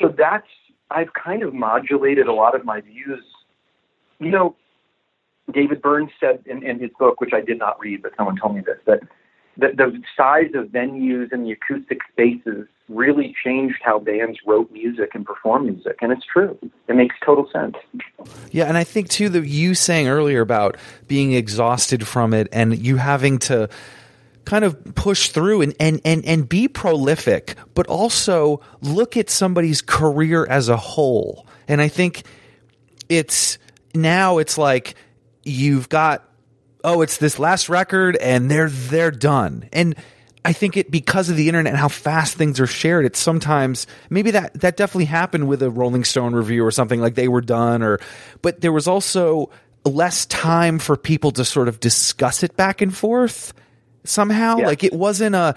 so 0.00 0.08
that's 0.16 0.46
I've 0.90 1.12
kind 1.12 1.42
of 1.42 1.54
modulated 1.54 2.26
a 2.26 2.32
lot 2.32 2.54
of 2.54 2.64
my 2.64 2.80
views. 2.80 3.24
You 4.18 4.30
know, 4.30 4.56
David 5.52 5.80
Byrne 5.80 6.10
said 6.18 6.42
in, 6.46 6.62
in 6.62 6.78
his 6.78 6.90
book, 6.98 7.20
which 7.20 7.32
I 7.32 7.40
did 7.40 7.58
not 7.58 7.78
read, 7.80 8.02
but 8.02 8.12
someone 8.16 8.36
told 8.36 8.54
me 8.54 8.60
this, 8.60 8.78
that 8.86 9.00
the, 9.60 9.68
the 9.76 10.02
size 10.16 10.50
of 10.54 10.66
venues 10.68 11.32
and 11.32 11.46
the 11.46 11.52
acoustic 11.52 12.00
spaces 12.10 12.66
really 12.88 13.34
changed 13.44 13.76
how 13.82 13.98
bands 13.98 14.38
wrote 14.46 14.70
music 14.72 15.10
and 15.14 15.24
performed 15.24 15.66
music 15.66 15.98
and 16.00 16.10
it's 16.12 16.24
true. 16.26 16.58
It 16.88 16.96
makes 16.96 17.14
total 17.24 17.48
sense. 17.52 17.76
Yeah 18.50 18.64
and 18.64 18.76
i 18.76 18.84
think 18.84 19.08
too 19.08 19.28
that 19.28 19.46
you 19.46 19.74
saying 19.74 20.08
earlier 20.08 20.40
about 20.40 20.76
being 21.06 21.32
exhausted 21.32 22.06
from 22.06 22.34
it 22.34 22.48
and 22.52 22.76
you 22.76 22.96
having 22.96 23.38
to 23.38 23.68
kind 24.44 24.64
of 24.64 24.94
push 24.94 25.28
through 25.28 25.60
and, 25.60 25.74
and, 25.78 26.00
and, 26.04 26.24
and 26.24 26.48
be 26.48 26.66
prolific 26.66 27.54
but 27.74 27.86
also 27.86 28.60
look 28.80 29.16
at 29.16 29.30
somebody's 29.30 29.82
career 29.82 30.46
as 30.46 30.68
a 30.68 30.76
whole. 30.76 31.46
And 31.68 31.80
i 31.80 31.88
think 31.88 32.24
it's 33.08 33.58
now 33.94 34.38
it's 34.38 34.56
like 34.56 34.94
you've 35.44 35.88
got 35.88 36.29
oh, 36.84 37.02
it's 37.02 37.18
this 37.18 37.38
last 37.38 37.68
record 37.68 38.16
and 38.16 38.50
they're 38.50 38.68
they're 38.68 39.10
done. 39.10 39.68
And 39.72 39.94
I 40.44 40.52
think 40.52 40.76
it 40.76 40.90
because 40.90 41.28
of 41.28 41.36
the 41.36 41.48
internet 41.48 41.72
and 41.72 41.78
how 41.78 41.88
fast 41.88 42.36
things 42.36 42.60
are 42.60 42.66
shared, 42.66 43.04
it's 43.04 43.18
sometimes 43.18 43.86
maybe 44.08 44.30
that 44.32 44.54
that 44.60 44.76
definitely 44.76 45.06
happened 45.06 45.48
with 45.48 45.62
a 45.62 45.70
Rolling 45.70 46.04
Stone 46.04 46.34
review 46.34 46.64
or 46.64 46.70
something 46.70 47.00
like 47.00 47.14
they 47.14 47.28
were 47.28 47.42
done 47.42 47.82
or 47.82 47.98
but 48.42 48.60
there 48.60 48.72
was 48.72 48.88
also 48.88 49.50
less 49.84 50.26
time 50.26 50.78
for 50.78 50.96
people 50.96 51.30
to 51.32 51.44
sort 51.44 51.68
of 51.68 51.80
discuss 51.80 52.42
it 52.42 52.56
back 52.56 52.80
and 52.80 52.96
forth 52.96 53.52
somehow. 54.04 54.58
Yeah. 54.58 54.66
Like 54.66 54.84
it 54.84 54.92
wasn't 54.92 55.34
a 55.34 55.54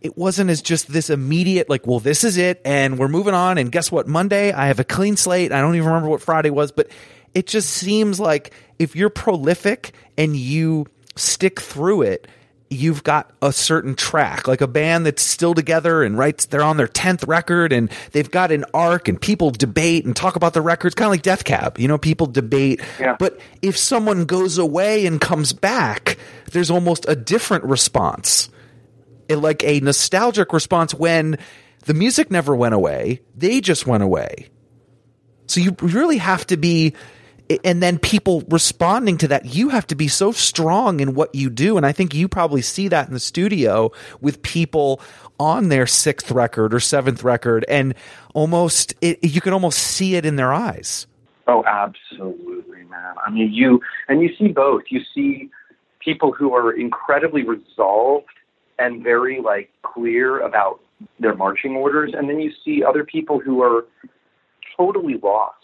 it 0.00 0.18
wasn't 0.18 0.50
as 0.50 0.60
just 0.62 0.92
this 0.92 1.10
immediate 1.10 1.70
like 1.70 1.86
well 1.86 2.00
this 2.00 2.24
is 2.24 2.36
it 2.36 2.60
and 2.64 2.98
we're 2.98 3.08
moving 3.08 3.34
on 3.34 3.56
and 3.56 3.72
guess 3.72 3.90
what 3.90 4.06
Monday 4.06 4.52
I 4.52 4.66
have 4.66 4.78
a 4.78 4.84
clean 4.84 5.16
slate 5.16 5.50
I 5.50 5.60
don't 5.60 5.74
even 5.76 5.86
remember 5.86 6.08
what 6.08 6.20
Friday 6.20 6.50
was 6.50 6.72
but 6.72 6.88
it 7.34 7.46
just 7.46 7.70
seems 7.70 8.20
like 8.20 8.52
if 8.78 8.96
you're 8.96 9.10
prolific 9.10 9.92
and 10.16 10.36
you 10.36 10.86
stick 11.16 11.60
through 11.60 12.02
it, 12.02 12.28
you've 12.70 13.04
got 13.04 13.30
a 13.40 13.52
certain 13.52 13.94
track, 13.94 14.48
like 14.48 14.60
a 14.60 14.66
band 14.66 15.06
that's 15.06 15.22
still 15.22 15.54
together 15.54 16.02
and 16.02 16.18
writes, 16.18 16.46
they're 16.46 16.62
on 16.62 16.76
their 16.76 16.88
10th 16.88 17.26
record 17.28 17.72
and 17.72 17.90
they've 18.12 18.30
got 18.30 18.50
an 18.50 18.64
arc 18.74 19.06
and 19.06 19.20
people 19.20 19.50
debate 19.50 20.04
and 20.04 20.16
talk 20.16 20.34
about 20.34 20.54
the 20.54 20.62
records, 20.62 20.94
kind 20.94 21.06
of 21.06 21.12
like 21.12 21.22
Death 21.22 21.44
Cab. 21.44 21.78
You 21.78 21.86
know, 21.86 21.98
people 21.98 22.26
debate. 22.26 22.80
Yeah. 22.98 23.16
But 23.18 23.38
if 23.62 23.76
someone 23.76 24.24
goes 24.24 24.58
away 24.58 25.06
and 25.06 25.20
comes 25.20 25.52
back, 25.52 26.18
there's 26.50 26.70
almost 26.70 27.04
a 27.08 27.14
different 27.14 27.64
response. 27.64 28.48
Like 29.28 29.62
a 29.62 29.80
nostalgic 29.80 30.52
response 30.52 30.94
when 30.94 31.38
the 31.84 31.94
music 31.94 32.30
never 32.30 32.56
went 32.56 32.74
away, 32.74 33.20
they 33.36 33.60
just 33.60 33.86
went 33.86 34.02
away. 34.02 34.48
So 35.46 35.60
you 35.60 35.76
really 35.80 36.18
have 36.18 36.46
to 36.48 36.56
be, 36.56 36.94
and 37.62 37.82
then 37.82 37.98
people 37.98 38.42
responding 38.48 39.18
to 39.18 39.28
that, 39.28 39.46
you 39.46 39.68
have 39.68 39.86
to 39.88 39.94
be 39.94 40.08
so 40.08 40.32
strong 40.32 41.00
in 41.00 41.14
what 41.14 41.34
you 41.34 41.50
do. 41.50 41.76
And 41.76 41.84
I 41.84 41.92
think 41.92 42.14
you 42.14 42.28
probably 42.28 42.62
see 42.62 42.88
that 42.88 43.08
in 43.08 43.14
the 43.14 43.20
studio 43.20 43.92
with 44.20 44.42
people 44.42 45.00
on 45.38 45.68
their 45.68 45.86
sixth 45.86 46.30
record 46.30 46.72
or 46.72 46.80
seventh 46.80 47.22
record, 47.22 47.64
and 47.68 47.94
almost, 48.34 48.94
it, 49.00 49.18
you 49.22 49.40
can 49.40 49.52
almost 49.52 49.78
see 49.78 50.14
it 50.14 50.24
in 50.24 50.36
their 50.36 50.52
eyes. 50.52 51.06
oh 51.46 51.62
absolutely 51.66 52.84
man 52.84 53.14
i 53.26 53.30
mean 53.30 53.52
you 53.52 53.80
and 54.08 54.22
you 54.22 54.30
see 54.38 54.48
both 54.48 54.82
you 54.88 55.00
see 55.14 55.50
people 56.00 56.32
who 56.32 56.54
are 56.54 56.72
incredibly 56.72 57.42
resolved 57.42 58.26
and 58.78 59.02
very 59.02 59.40
like 59.40 59.70
clear 59.82 60.40
about 60.40 60.80
their 61.20 61.34
marching 61.34 61.76
orders 61.76 62.12
and 62.16 62.28
then 62.28 62.40
you 62.40 62.52
see 62.64 62.82
other 62.82 63.04
people 63.04 63.38
who 63.38 63.62
are 63.62 63.84
totally 64.76 65.16
lost 65.22 65.63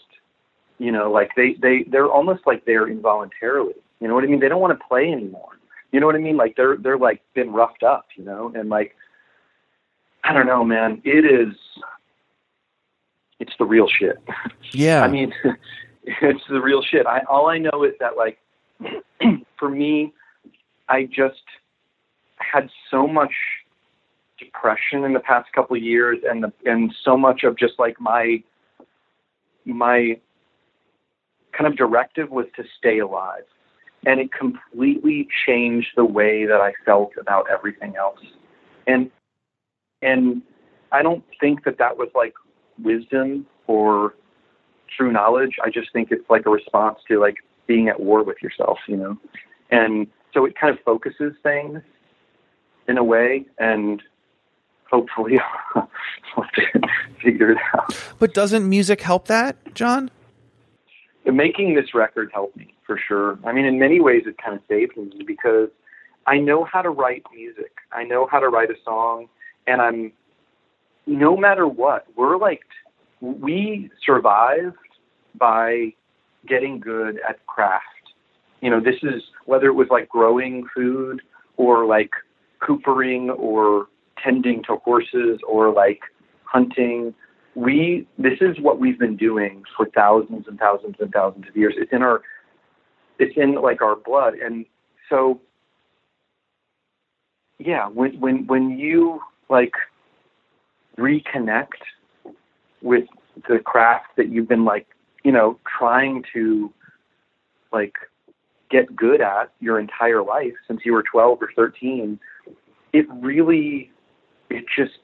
you 0.81 0.91
know 0.91 1.11
like 1.11 1.31
they 1.35 1.55
they 1.61 1.83
they're 1.89 2.11
almost 2.11 2.41
like 2.45 2.65
they're 2.65 2.87
involuntarily 2.87 3.75
you 3.99 4.07
know 4.07 4.15
what 4.15 4.23
i 4.23 4.27
mean? 4.27 4.39
They 4.39 4.49
don't 4.49 4.61
want 4.61 4.77
to 4.77 4.85
play 4.87 5.11
anymore. 5.11 5.59
You 5.91 5.99
know 5.99 6.07
what 6.07 6.15
i 6.15 6.19
mean? 6.19 6.37
Like 6.37 6.55
they're 6.55 6.77
they're 6.77 6.97
like 6.97 7.21
been 7.33 7.51
roughed 7.51 7.83
up 7.83 8.07
you 8.17 8.23
know? 8.23 8.51
And 8.55 8.69
like 8.69 8.95
i 10.23 10.33
don't 10.33 10.47
know 10.47 10.63
man. 10.63 11.01
It 11.05 11.25
is 11.25 11.55
it's 13.41 13.53
the 13.57 13.65
real 13.65 13.87
shit. 13.87 14.17
Yeah. 14.71 15.01
I 15.05 15.07
mean, 15.07 15.33
it's 16.03 16.43
the 16.49 16.61
real 16.61 16.81
shit. 16.81 17.05
I 17.05 17.21
all 17.29 17.47
I 17.47 17.57
know 17.57 17.83
is 17.83 17.93
that 17.99 18.15
like 18.15 18.39
for 19.59 19.69
me, 19.69 20.13
I 20.87 21.03
just 21.05 21.43
had 22.37 22.69
so 22.89 23.07
much 23.07 23.33
depression 24.39 25.03
in 25.03 25.13
the 25.13 25.19
past 25.19 25.51
couple 25.53 25.75
of 25.75 25.83
years, 25.83 26.19
and 26.27 26.43
the 26.43 26.53
and 26.65 26.93
so 27.03 27.17
much 27.17 27.43
of 27.43 27.57
just 27.57 27.73
like 27.79 27.99
my 27.99 28.43
my 29.65 30.19
kind 31.53 31.67
of 31.67 31.77
directive 31.77 32.29
was 32.29 32.45
to 32.55 32.63
stay 32.77 32.99
alive, 32.99 33.43
and 34.05 34.19
it 34.19 34.31
completely 34.31 35.27
changed 35.45 35.89
the 35.95 36.05
way 36.05 36.45
that 36.45 36.61
I 36.61 36.73
felt 36.85 37.11
about 37.19 37.45
everything 37.49 37.95
else, 37.95 38.19
and 38.87 39.11
and 40.01 40.41
I 40.91 41.01
don't 41.03 41.23
think 41.39 41.63
that 41.65 41.77
that 41.77 41.97
was 41.97 42.09
like 42.15 42.33
wisdom 42.81 43.45
or 43.67 44.15
true 44.97 45.11
knowledge. 45.11 45.55
I 45.63 45.69
just 45.69 45.93
think 45.93 46.11
it's 46.11 46.29
like 46.29 46.45
a 46.45 46.49
response 46.49 46.99
to 47.07 47.19
like 47.19 47.37
being 47.67 47.87
at 47.87 47.99
war 47.99 48.23
with 48.23 48.37
yourself, 48.41 48.79
you 48.87 48.97
know. 48.97 49.17
And 49.69 50.07
so 50.33 50.45
it 50.45 50.55
kind 50.59 50.75
of 50.75 50.83
focuses 50.83 51.33
things 51.43 51.81
in 52.87 52.97
a 52.97 53.03
way, 53.03 53.45
and 53.57 54.01
hopefully 54.89 55.39
I'll 55.75 55.87
figure 57.23 57.51
it 57.51 57.57
out. 57.73 57.95
but 58.19 58.33
doesn't 58.33 58.67
music 58.67 59.01
help 59.01 59.27
that, 59.27 59.73
John? 59.73 60.11
Making 61.25 61.75
this 61.75 61.93
record 61.93 62.31
helped 62.33 62.57
me 62.57 62.73
for 62.85 62.99
sure. 63.07 63.37
I 63.45 63.51
mean, 63.51 63.65
in 63.65 63.77
many 63.77 63.99
ways, 63.99 64.23
it 64.25 64.37
kind 64.43 64.55
of 64.55 64.61
saved 64.67 64.97
me 64.97 65.23
because 65.25 65.69
I 66.25 66.37
know 66.37 66.63
how 66.63 66.81
to 66.81 66.89
write 66.89 67.23
music. 67.33 67.71
I 67.91 68.03
know 68.03 68.27
how 68.29 68.39
to 68.39 68.49
write 68.49 68.69
a 68.69 68.75
song, 68.83 69.27
and 69.67 69.81
I'm 69.81 70.11
no 71.07 71.35
matter 71.35 71.67
what, 71.67 72.05
we're 72.15 72.37
like 72.37 72.61
we 73.21 73.89
survived 74.05 74.75
by 75.35 75.93
getting 76.47 76.79
good 76.79 77.19
at 77.27 77.45
craft. 77.45 77.85
You 78.61 78.69
know, 78.69 78.79
this 78.79 78.95
is 79.03 79.21
whether 79.45 79.67
it 79.67 79.73
was 79.73 79.87
like 79.89 80.09
growing 80.09 80.65
food 80.75 81.21
or 81.57 81.85
like 81.85 82.11
coopering 82.59 83.29
or 83.29 83.87
tending 84.23 84.63
to 84.63 84.77
horses 84.77 85.39
or 85.47 85.71
like 85.73 86.01
hunting. 86.45 87.13
We 87.55 88.07
this 88.17 88.39
is 88.41 88.59
what 88.59 88.79
we've 88.79 88.99
been 88.99 89.17
doing 89.17 89.63
for 89.75 89.87
thousands 89.87 90.47
and 90.47 90.57
thousands 90.57 90.95
and 90.99 91.11
thousands 91.11 91.47
of 91.47 91.55
years. 91.55 91.73
It's 91.77 91.91
in 91.91 92.01
our 92.01 92.21
it's 93.19 93.35
in 93.35 93.55
like 93.55 93.81
our 93.81 93.95
blood. 93.95 94.35
And 94.35 94.65
so 95.09 95.41
yeah, 97.59 97.87
when 97.87 98.19
when 98.19 98.47
when 98.47 98.71
you 98.77 99.19
like 99.49 99.73
reconnect 100.97 101.81
with 102.81 103.05
the 103.47 103.59
craft 103.59 104.07
that 104.17 104.29
you've 104.29 104.47
been 104.47 104.65
like, 104.65 104.87
you 105.23 105.31
know, 105.31 105.59
trying 105.77 106.23
to 106.33 106.73
like 107.71 107.95
get 108.69 108.95
good 108.95 109.21
at 109.21 109.51
your 109.59 109.79
entire 109.79 110.23
life 110.23 110.53
since 110.67 110.81
you 110.85 110.93
were 110.93 111.03
12 111.03 111.39
or 111.41 111.51
13, 111.55 112.19
it 112.93 113.05
really, 113.19 113.91
it 114.49 114.65
just, 114.75 114.99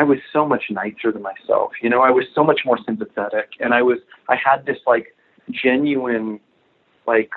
I 0.00 0.02
was 0.02 0.18
so 0.32 0.46
much 0.46 0.64
nicer 0.70 1.12
to 1.12 1.18
myself. 1.18 1.72
You 1.82 1.90
know, 1.90 2.00
I 2.00 2.08
was 2.08 2.24
so 2.34 2.42
much 2.42 2.62
more 2.64 2.78
sympathetic 2.86 3.50
and 3.60 3.74
I 3.74 3.82
was, 3.82 3.98
I 4.30 4.36
had 4.36 4.64
this 4.64 4.78
like 4.86 5.14
genuine, 5.50 6.40
like, 7.06 7.30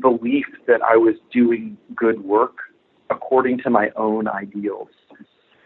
belief 0.00 0.46
that 0.66 0.80
I 0.80 0.96
was 0.96 1.16
doing 1.30 1.76
good 1.94 2.24
work 2.24 2.56
according 3.10 3.58
to 3.58 3.68
my 3.68 3.90
own 3.96 4.26
ideals 4.26 4.88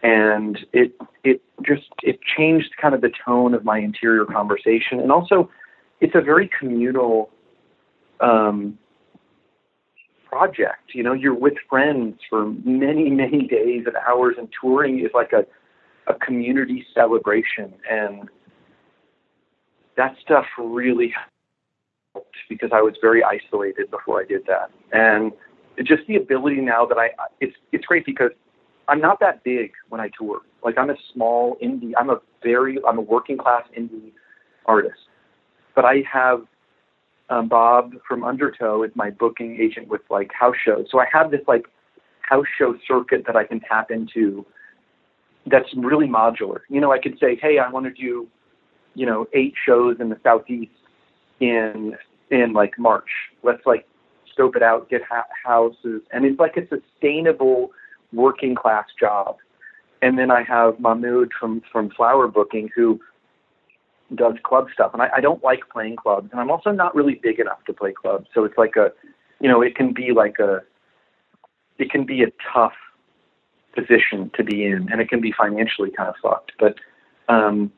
and 0.03 0.59
it 0.73 0.91
it 1.23 1.41
just 1.61 1.89
it 2.01 2.19
changed 2.35 2.71
kind 2.81 2.93
of 2.95 3.01
the 3.01 3.11
tone 3.23 3.53
of 3.53 3.63
my 3.63 3.77
interior 3.77 4.25
conversation 4.25 4.99
and 4.99 5.11
also 5.11 5.49
it's 6.01 6.15
a 6.15 6.21
very 6.21 6.49
communal 6.59 7.29
um, 8.19 8.77
project 10.35 10.91
you 10.93 11.01
know 11.01 11.13
you're 11.13 11.33
with 11.33 11.53
friends 11.69 12.15
for 12.29 12.47
many 12.65 13.09
many 13.09 13.47
days 13.47 13.83
and 13.85 13.95
hours 14.07 14.35
and 14.37 14.49
touring 14.59 14.99
is 14.99 15.11
like 15.13 15.31
a 15.31 15.45
a 16.11 16.13
community 16.15 16.85
celebration 16.93 17.73
and 17.89 18.29
that 19.95 20.13
stuff 20.21 20.45
really 20.59 21.13
helped 22.13 22.35
because 22.49 22.71
I 22.73 22.81
was 22.81 22.95
very 23.01 23.23
isolated 23.23 23.89
before 23.89 24.21
I 24.21 24.25
did 24.25 24.41
that 24.47 24.69
and 24.91 25.31
just 25.83 26.05
the 26.09 26.17
ability 26.17 26.59
now 26.59 26.85
that 26.85 26.97
I 26.97 27.11
it's 27.39 27.55
it's 27.71 27.85
great 27.85 28.05
because 28.05 28.31
I'm 28.89 28.99
not 28.99 29.19
that 29.21 29.43
big 29.43 29.71
when 29.89 30.01
I 30.01 30.09
tour. 30.17 30.41
Like 30.63 30.77
I'm 30.77 30.89
a 30.89 30.95
small 31.13 31.57
indie. 31.63 31.93
I'm 31.97 32.09
a 32.09 32.19
very 32.43 32.77
I'm 32.87 32.97
a 32.97 33.01
working 33.01 33.37
class 33.37 33.63
indie 33.77 34.11
artist. 34.65 34.99
But 35.75 35.85
I 35.85 36.03
have 36.11 36.41
um, 37.29 37.47
Bob 37.47 37.93
from 38.07 38.23
Undertow 38.23 38.83
is 38.83 38.91
my 38.95 39.09
booking 39.09 39.57
agent 39.59 39.87
with 39.87 40.01
like 40.09 40.31
house 40.31 40.55
shows. 40.63 40.87
So 40.91 40.99
I 40.99 41.05
have 41.11 41.31
this 41.31 41.41
like 41.47 41.65
house 42.21 42.45
show 42.57 42.75
circuit 42.87 43.23
that 43.27 43.35
I 43.35 43.43
can 43.43 43.59
tap 43.59 43.91
into. 43.91 44.45
That's 45.47 45.69
really 45.75 46.07
modular. 46.07 46.59
You 46.69 46.81
know, 46.81 46.91
I 46.91 46.99
could 46.99 47.17
say, 47.19 47.37
hey, 47.39 47.59
I 47.59 47.69
want 47.69 47.85
to 47.85 47.91
do, 47.91 48.27
you 48.95 49.05
know, 49.05 49.27
eight 49.33 49.53
shows 49.65 49.97
in 49.99 50.09
the 50.09 50.19
southeast 50.23 50.71
in 51.39 51.95
in 52.31 52.53
like 52.53 52.77
March. 52.77 53.09
Let's 53.43 53.65
like 53.65 53.87
scope 54.31 54.55
it 54.55 54.63
out, 54.63 54.89
get 54.89 55.01
ha- 55.03 55.27
houses, 55.43 56.01
and 56.11 56.25
it's 56.25 56.39
like 56.39 56.57
a 56.57 56.67
sustainable 56.67 57.71
working 58.13 58.55
class 58.55 58.85
job. 58.99 59.37
And 60.01 60.17
then 60.19 60.29
I 60.29 60.43
have 60.43 60.79
Mahmood 60.79 61.31
from 61.39 61.61
from 61.71 61.89
Flower 61.91 62.27
Booking 62.27 62.69
who 62.75 62.99
does 64.13 64.35
club 64.43 64.67
stuff, 64.73 64.91
and 64.93 65.01
I, 65.01 65.09
I 65.17 65.21
don't 65.21 65.43
like 65.43 65.61
playing 65.71 65.95
clubs, 65.95 66.29
and 66.31 66.39
I'm 66.39 66.51
also 66.51 66.71
not 66.71 66.93
really 66.95 67.15
big 67.15 67.39
enough 67.39 67.63
to 67.65 67.73
play 67.73 67.91
clubs. 67.91 68.27
So 68.33 68.43
it's 68.43 68.57
like 68.57 68.75
a, 68.75 68.91
you 69.39 69.49
know, 69.49 69.61
it 69.61 69.75
can 69.75 69.93
be 69.93 70.11
like 70.11 70.37
a, 70.39 70.59
it 71.79 71.89
can 71.89 72.05
be 72.05 72.21
a 72.21 72.27
tough 72.53 72.73
position 73.75 74.31
to 74.35 74.43
be 74.43 74.65
in, 74.65 74.89
and 74.91 75.01
it 75.01 75.09
can 75.09 75.21
be 75.21 75.31
financially 75.31 75.91
kind 75.91 76.09
of 76.09 76.15
fucked. 76.21 76.51
But, 76.59 76.75
um, 77.27 77.71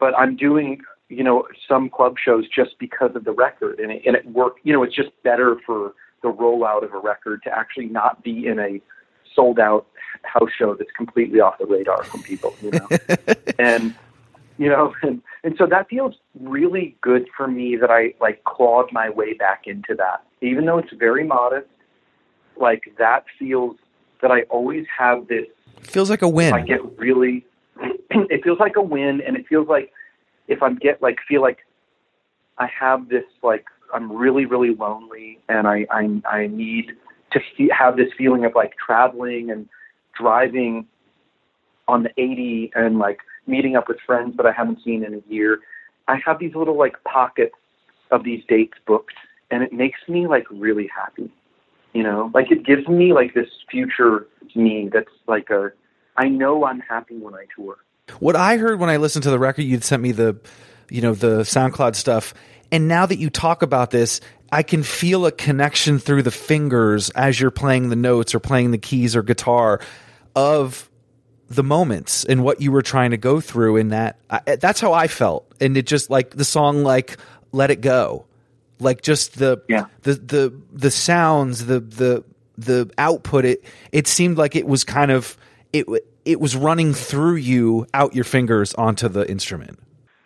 but 0.00 0.18
I'm 0.18 0.34
doing, 0.36 0.80
you 1.08 1.22
know, 1.22 1.46
some 1.68 1.90
club 1.90 2.16
shows 2.22 2.48
just 2.48 2.78
because 2.78 3.14
of 3.14 3.24
the 3.24 3.32
record, 3.32 3.78
and 3.78 3.92
it, 3.92 4.02
and 4.06 4.16
it 4.16 4.26
worked. 4.30 4.60
You 4.62 4.72
know, 4.72 4.82
it's 4.82 4.96
just 4.96 5.10
better 5.22 5.56
for 5.66 5.92
the 6.22 6.28
rollout 6.28 6.84
of 6.84 6.94
a 6.94 6.98
record 6.98 7.42
to 7.44 7.50
actually 7.56 7.86
not 7.86 8.22
be 8.24 8.46
in 8.46 8.58
a 8.58 8.80
sold 9.34 9.58
out 9.58 9.86
house 10.22 10.50
show 10.58 10.74
that's 10.74 10.90
completely 10.92 11.40
off 11.40 11.58
the 11.58 11.66
radar 11.66 12.02
from 12.04 12.22
people, 12.22 12.54
you 12.62 12.70
know. 12.70 12.88
and 13.58 13.94
you 14.58 14.68
know, 14.68 14.94
and, 15.02 15.22
and 15.44 15.54
so 15.58 15.66
that 15.66 15.88
feels 15.88 16.16
really 16.40 16.96
good 17.00 17.26
for 17.36 17.46
me 17.46 17.76
that 17.76 17.90
I 17.90 18.14
like 18.20 18.44
clawed 18.44 18.92
my 18.92 19.10
way 19.10 19.34
back 19.34 19.62
into 19.66 19.94
that. 19.96 20.24
Even 20.40 20.66
though 20.66 20.78
it's 20.78 20.92
very 20.92 21.24
modest, 21.24 21.68
like 22.56 22.94
that 22.98 23.24
feels 23.38 23.76
that 24.22 24.30
I 24.30 24.42
always 24.42 24.86
have 24.96 25.28
this 25.28 25.46
feels 25.82 26.10
like 26.10 26.22
a 26.22 26.28
win. 26.28 26.52
I 26.52 26.62
get 26.62 26.80
really 26.98 27.44
it 28.10 28.42
feels 28.42 28.58
like 28.58 28.76
a 28.76 28.82
win 28.82 29.20
and 29.26 29.36
it 29.36 29.46
feels 29.46 29.68
like 29.68 29.92
if 30.48 30.62
I'm 30.62 30.76
get 30.76 31.02
like 31.02 31.18
feel 31.28 31.42
like 31.42 31.58
I 32.58 32.66
have 32.66 33.08
this 33.08 33.24
like 33.42 33.66
I'm 33.92 34.10
really 34.10 34.46
really 34.46 34.74
lonely 34.74 35.38
and 35.48 35.66
I 35.66 35.86
I 35.90 36.20
I 36.30 36.46
need 36.46 36.92
to 37.32 37.40
have 37.76 37.96
this 37.96 38.08
feeling 38.16 38.44
of 38.44 38.54
like 38.54 38.74
traveling 38.84 39.50
and 39.50 39.68
driving 40.18 40.86
on 41.88 42.02
the 42.02 42.10
80 42.16 42.72
and 42.74 42.98
like 42.98 43.18
meeting 43.46 43.76
up 43.76 43.88
with 43.88 43.98
friends 44.04 44.36
that 44.36 44.46
I 44.46 44.52
haven't 44.52 44.82
seen 44.84 45.04
in 45.04 45.14
a 45.14 45.32
year. 45.32 45.60
I 46.08 46.18
have 46.24 46.38
these 46.38 46.54
little 46.54 46.78
like 46.78 47.02
pockets 47.04 47.54
of 48.10 48.24
these 48.24 48.42
dates 48.48 48.78
booked 48.86 49.14
and 49.50 49.62
it 49.62 49.72
makes 49.72 50.00
me 50.08 50.26
like 50.26 50.46
really 50.50 50.88
happy. 50.94 51.30
You 51.92 52.02
know, 52.02 52.30
like 52.34 52.50
it 52.50 52.64
gives 52.64 52.86
me 52.88 53.12
like 53.12 53.34
this 53.34 53.48
future 53.70 54.26
me 54.56 54.88
that's 54.92 55.10
like 55.26 55.50
a 55.50 55.70
I 56.16 56.28
know 56.28 56.64
I'm 56.64 56.80
happy 56.80 57.16
when 57.16 57.34
I 57.34 57.44
tour. 57.54 57.76
What 58.20 58.36
I 58.36 58.56
heard 58.56 58.80
when 58.80 58.88
I 58.88 58.96
listened 58.96 59.24
to 59.24 59.30
the 59.30 59.38
record 59.38 59.62
you'd 59.62 59.84
sent 59.84 60.02
me 60.02 60.12
the 60.12 60.38
you 60.90 61.02
know 61.02 61.14
the 61.14 61.40
SoundCloud 61.40 61.94
stuff 61.94 62.34
and 62.72 62.88
now 62.88 63.06
that 63.06 63.18
you 63.18 63.30
talk 63.30 63.62
about 63.62 63.90
this 63.90 64.20
I 64.50 64.62
can 64.62 64.82
feel 64.82 65.26
a 65.26 65.32
connection 65.32 65.98
through 65.98 66.22
the 66.22 66.30
fingers 66.30 67.10
as 67.10 67.40
you're 67.40 67.50
playing 67.50 67.88
the 67.88 67.96
notes 67.96 68.34
or 68.34 68.40
playing 68.40 68.70
the 68.70 68.78
keys 68.78 69.16
or 69.16 69.22
guitar 69.22 69.80
of 70.34 70.88
the 71.48 71.62
moments 71.62 72.24
and 72.24 72.42
what 72.42 72.60
you 72.60 72.72
were 72.72 72.82
trying 72.82 73.12
to 73.12 73.16
go 73.16 73.40
through 73.40 73.76
in 73.76 73.90
that 73.90 74.18
I, 74.30 74.56
that's 74.56 74.80
how 74.80 74.92
I 74.92 75.06
felt. 75.06 75.52
And 75.60 75.76
it 75.76 75.86
just 75.86 76.10
like 76.10 76.30
the 76.30 76.44
song 76.44 76.82
like 76.82 77.16
let 77.52 77.70
it 77.70 77.80
go. 77.80 78.26
Like 78.78 79.02
just 79.02 79.38
the 79.38 79.62
yeah. 79.68 79.86
the 80.02 80.14
the 80.14 80.60
the 80.72 80.90
sounds 80.90 81.66
the 81.66 81.80
the 81.80 82.24
the 82.58 82.90
output 82.98 83.44
it 83.44 83.64
it 83.92 84.06
seemed 84.06 84.38
like 84.38 84.56
it 84.56 84.66
was 84.66 84.84
kind 84.84 85.10
of 85.10 85.36
it 85.72 85.86
it 86.24 86.40
was 86.40 86.56
running 86.56 86.92
through 86.92 87.36
you 87.36 87.86
out 87.94 88.14
your 88.14 88.24
fingers 88.24 88.74
onto 88.74 89.08
the 89.08 89.28
instrument 89.30 89.78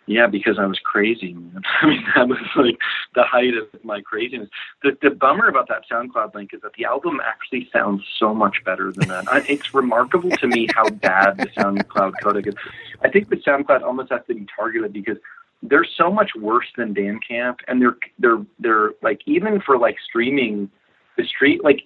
yeah, 0.07 0.27
because 0.27 0.57
I 0.57 0.65
was 0.65 0.79
crazy, 0.79 1.33
man. 1.33 1.61
I 1.81 1.87
mean, 1.87 2.03
that 2.15 2.27
was 2.27 2.39
like 2.55 2.77
the 3.13 3.23
height 3.23 3.53
of 3.55 3.67
my 3.83 4.01
craziness. 4.01 4.49
The 4.83 4.97
the 5.01 5.11
bummer 5.11 5.47
about 5.47 5.67
that 5.69 5.83
SoundCloud 5.89 6.33
link 6.33 6.53
is 6.53 6.61
that 6.61 6.73
the 6.77 6.85
album 6.85 7.19
actually 7.23 7.69
sounds 7.71 8.03
so 8.17 8.33
much 8.33 8.63
better 8.65 8.91
than 8.91 9.07
that. 9.09 9.31
I, 9.31 9.39
it's 9.47 9.73
remarkable 9.73 10.31
to 10.31 10.47
me 10.47 10.67
how 10.73 10.89
bad 10.89 11.37
the 11.37 11.47
SoundCloud 11.47 12.13
codec 12.23 12.47
is. 12.47 12.55
I 13.03 13.09
think 13.09 13.29
the 13.29 13.37
SoundCloud 13.37 13.83
almost 13.83 14.11
has 14.11 14.21
to 14.27 14.33
be 14.33 14.45
targeted 14.55 14.91
because 14.91 15.17
they're 15.63 15.85
so 15.85 16.11
much 16.11 16.31
worse 16.35 16.67
than 16.75 16.95
Bandcamp, 16.95 17.57
and 17.67 17.81
they're 17.81 17.97
they're 18.17 18.43
they're 18.59 18.91
like 19.01 19.21
even 19.25 19.61
for 19.61 19.77
like 19.77 19.97
streaming 20.07 20.69
the 21.17 21.25
street 21.25 21.63
like 21.63 21.83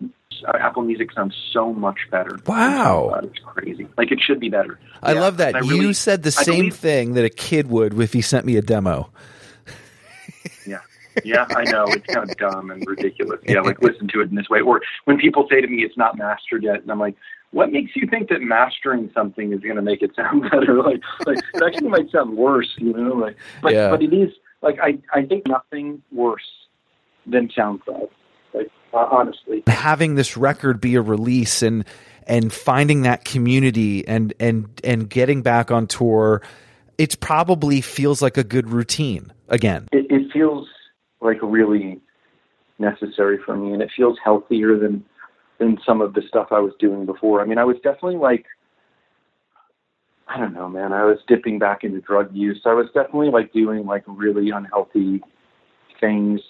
Uh, 0.48 0.58
Apple 0.60 0.84
Music 0.84 1.12
sounds 1.12 1.36
so 1.52 1.74
much 1.74 1.98
better. 2.12 2.40
Wow, 2.46 3.12
uh, 3.16 3.22
it's 3.26 3.40
crazy. 3.40 3.88
Like 3.98 4.12
it 4.12 4.20
should 4.22 4.40
be 4.40 4.50
better. 4.50 4.80
I 5.02 5.14
yeah. 5.14 5.20
love 5.20 5.38
that 5.38 5.66
you 5.66 5.94
said 5.94 6.24
the 6.24 6.32
same 6.32 6.56
believe, 6.56 6.76
thing 6.76 7.14
that 7.14 7.26
a 7.26 7.30
kid 7.30 7.68
would 7.70 8.00
if 8.00 8.14
he 8.14 8.22
sent 8.22 8.46
me 8.46 8.58
a 8.58 8.62
demo. 8.62 9.10
yeah. 10.68 10.80
Yeah, 11.24 11.46
I 11.50 11.64
know. 11.64 11.86
It's 11.88 12.06
kind 12.14 12.30
of 12.30 12.38
dumb 12.38 12.72
and 12.72 12.86
ridiculous. 12.86 13.40
Yeah, 13.48 13.62
like 13.62 13.82
listen 13.82 14.08
to 14.10 14.22
it 14.22 14.30
in 14.30 14.36
this 14.36 14.50
way. 14.50 14.62
Or 14.62 14.82
when 15.06 15.18
people 15.18 15.48
say 15.50 15.62
to 15.62 15.68
me 15.68 15.84
it's 15.84 15.98
not 15.98 16.18
mastered 16.18 16.64
yet, 16.64 16.82
and 16.82 16.92
I'm 16.92 17.00
like, 17.00 17.16
what 17.52 17.72
makes 17.72 17.96
you 17.96 18.08
think 18.08 18.30
that 18.30 18.42
mastering 18.42 19.10
something 19.14 19.54
is 19.54 19.62
going 19.62 19.78
to 19.78 19.82
make 19.82 20.02
it 20.02 20.12
sound 20.16 20.42
better? 20.52 20.82
Like, 20.82 21.02
like 21.26 21.38
it 21.38 21.64
actually 21.64 21.90
might 21.90 22.12
sound 22.12 22.36
worse, 22.38 22.74
you 22.78 22.94
know? 22.94 23.14
Like, 23.16 23.38
but 23.62 23.74
yeah. 23.74 23.90
but 23.90 24.02
it 24.02 24.14
is 24.14 24.32
like 24.62 24.78
I 24.82 24.98
I 25.14 25.26
think 25.26 25.48
nothing 25.48 26.02
worse 26.12 26.50
than 27.26 27.48
SoundCloud 27.50 28.10
uh, 28.96 29.08
honestly. 29.12 29.64
Having 29.68 30.16
this 30.16 30.38
record 30.38 30.80
be 30.80 30.96
a 30.96 31.02
release 31.02 31.62
and 31.62 31.86
and 32.28 32.52
finding 32.52 33.04
that 33.04 33.26
community 33.26 34.08
and 34.08 34.34
and 34.40 34.68
and 34.84 35.10
getting 35.10 35.42
back 35.42 35.70
on 35.70 35.86
tour, 35.86 36.42
it 36.98 37.20
probably 37.20 37.82
feels 37.82 38.22
like 38.22 38.38
a 38.38 38.44
good 38.44 38.70
routine 38.70 39.32
again. 39.50 39.88
It, 39.92 40.08
it 40.10 40.32
feels 40.32 40.68
like 41.22 41.38
really 41.42 42.00
necessary 42.80 43.38
for 43.46 43.56
me, 43.56 43.74
and 43.74 43.82
it 43.82 43.92
feels 43.96 44.18
healthier 44.24 44.78
than 44.78 45.04
than 45.60 45.78
some 45.86 46.02
of 46.02 46.14
the 46.14 46.22
stuff 46.28 46.48
I 46.52 46.60
was 46.60 46.74
doing 46.80 47.06
before. 47.06 47.42
I 47.42 47.46
mean, 47.46 47.58
I 47.58 47.66
was 47.66 47.76
definitely 47.84 48.18
like 48.18 48.46
I 50.28 50.40
don't 50.40 50.54
know, 50.54 50.68
man. 50.68 50.92
I 50.94 51.04
was 51.04 51.20
dipping 51.28 51.60
back 51.60 51.84
into 51.84 52.02
drug 52.02 52.34
use. 52.34 52.62
I 52.66 52.74
was 52.74 52.88
definitely 52.88 53.30
like 53.30 53.54
doing 53.54 53.86
like 53.86 54.04
really 54.08 54.50
unhealthy 54.50 55.22
things 56.00 56.42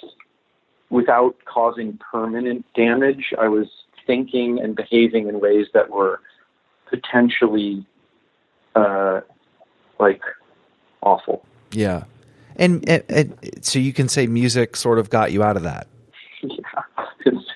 without 0.90 1.36
causing 1.46 2.00
permanent 2.12 2.66
damage. 2.76 3.34
I 3.40 3.48
was 3.48 3.68
thinking 4.06 4.60
and 4.60 4.76
behaving 4.76 5.28
in 5.28 5.40
ways 5.40 5.68
that 5.74 5.90
were 5.90 6.22
potentially 6.90 7.86
uh, 8.76 9.22
like 10.00 10.22
awful. 11.02 11.46
Yeah. 11.72 12.04
And, 12.58 12.88
and, 12.88 13.04
and 13.10 13.66
so 13.66 13.80
you 13.80 13.94
can 13.94 14.08
say 14.08 14.28
music 14.28 14.76
sort 14.76 15.00
of 15.00 15.10
got 15.10 15.32
you 15.32 15.44
out 15.44 15.58
of 15.58 15.64
that. 15.64 15.88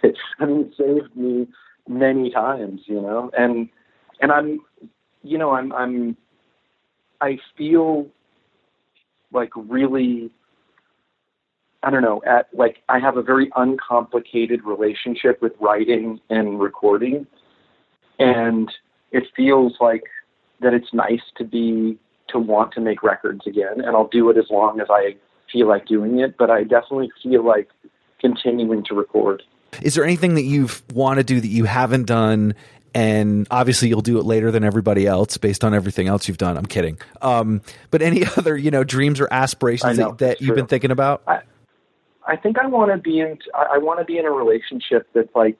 Yeah, 0.02 0.12
I 0.40 0.46
mean, 0.46 0.62
it 0.62 0.74
saved 0.78 1.16
me 1.16 1.48
many 1.88 2.32
times, 2.32 2.82
you 2.86 3.02
know, 3.02 3.30
and 3.38 3.70
and 4.22 4.32
I'm, 4.32 4.62
you 5.24 5.38
know, 5.38 5.52
I'm 5.52 5.74
I'm, 5.74 6.18
I 7.22 7.38
feel 7.58 8.08
like 9.32 9.52
really, 9.56 10.32
I 11.82 11.90
don't 11.90 12.02
know, 12.02 12.22
at 12.26 12.48
like 12.54 12.78
I 12.90 13.00
have 13.00 13.16
a 13.16 13.22
very 13.22 13.50
uncomplicated 13.56 14.66
relationship 14.66 15.42
with 15.42 15.54
writing 15.60 16.20
and 16.30 16.60
recording, 16.60 17.26
and 18.18 18.70
it 19.12 19.24
feels 19.36 19.76
like 19.80 20.04
that 20.62 20.74
it's 20.74 20.94
nice 20.94 21.22
to 21.38 21.46
be 21.46 21.98
to 22.30 22.40
want 22.40 22.74
to 22.74 22.82
make 22.82 23.02
records 23.02 23.48
again, 23.48 23.80
and 23.80 23.96
I'll 23.96 24.10
do 24.10 24.30
it 24.30 24.38
as 24.38 24.50
long 24.50 24.82
as 24.82 24.88
I 24.90 25.16
feel 25.52 25.68
like 25.68 25.88
doing 25.88 26.20
it. 26.20 26.38
But 26.38 26.52
I 26.52 26.64
definitely 26.64 27.12
feel 27.24 27.46
like 27.46 27.70
continuing 28.20 28.84
to 28.86 28.94
record. 28.94 29.42
Is 29.82 29.96
there 29.96 30.04
anything 30.04 30.36
that 30.36 30.44
you've 30.44 30.84
want 30.94 31.20
to 31.20 31.24
do 31.24 31.40
that 31.40 31.48
you 31.48 31.66
haven't 31.66 32.06
done? 32.06 32.56
And 32.94 33.48
obviously, 33.52 33.88
you'll 33.88 34.02
do 34.02 34.18
it 34.18 34.26
later 34.26 34.52
than 34.52 34.64
everybody 34.64 35.06
else 35.06 35.38
based 35.38 35.64
on 35.64 35.74
everything 35.74 36.08
else 36.08 36.28
you've 36.28 36.40
done. 36.40 36.58
I'm 36.58 36.66
kidding. 36.66 36.98
Um, 37.22 37.62
but 37.92 38.02
any 38.02 38.26
other, 38.38 38.58
you 38.58 38.72
know, 38.72 38.84
dreams 38.84 39.22
or 39.22 39.30
aspirations 39.32 39.98
know, 39.98 40.10
that, 40.10 40.18
that 40.18 40.42
you've 40.42 40.56
been 40.56 40.68
thinking 40.68 40.92
about? 40.92 41.22
I, 41.28 41.42
I 42.30 42.36
think 42.36 42.60
I 42.60 42.68
want 42.68 42.92
to 42.92 42.98
be 42.98 43.20
in. 43.20 43.40
I 43.54 43.80
want 43.80 44.00
to 44.00 44.06
be 44.06 44.20
in 44.20 44.26
a 44.26 44.32
relationship 44.32 45.08
that's 45.16 45.34
like, 45.36 45.58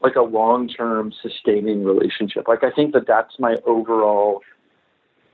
like 0.00 0.16
a 0.16 0.22
long-term 0.22 1.12
sustaining 1.20 1.84
relationship. 1.84 2.48
Like 2.48 2.64
I 2.64 2.70
think 2.70 2.94
that 2.94 3.06
that's 3.06 3.38
my 3.38 3.56
overall, 3.66 4.40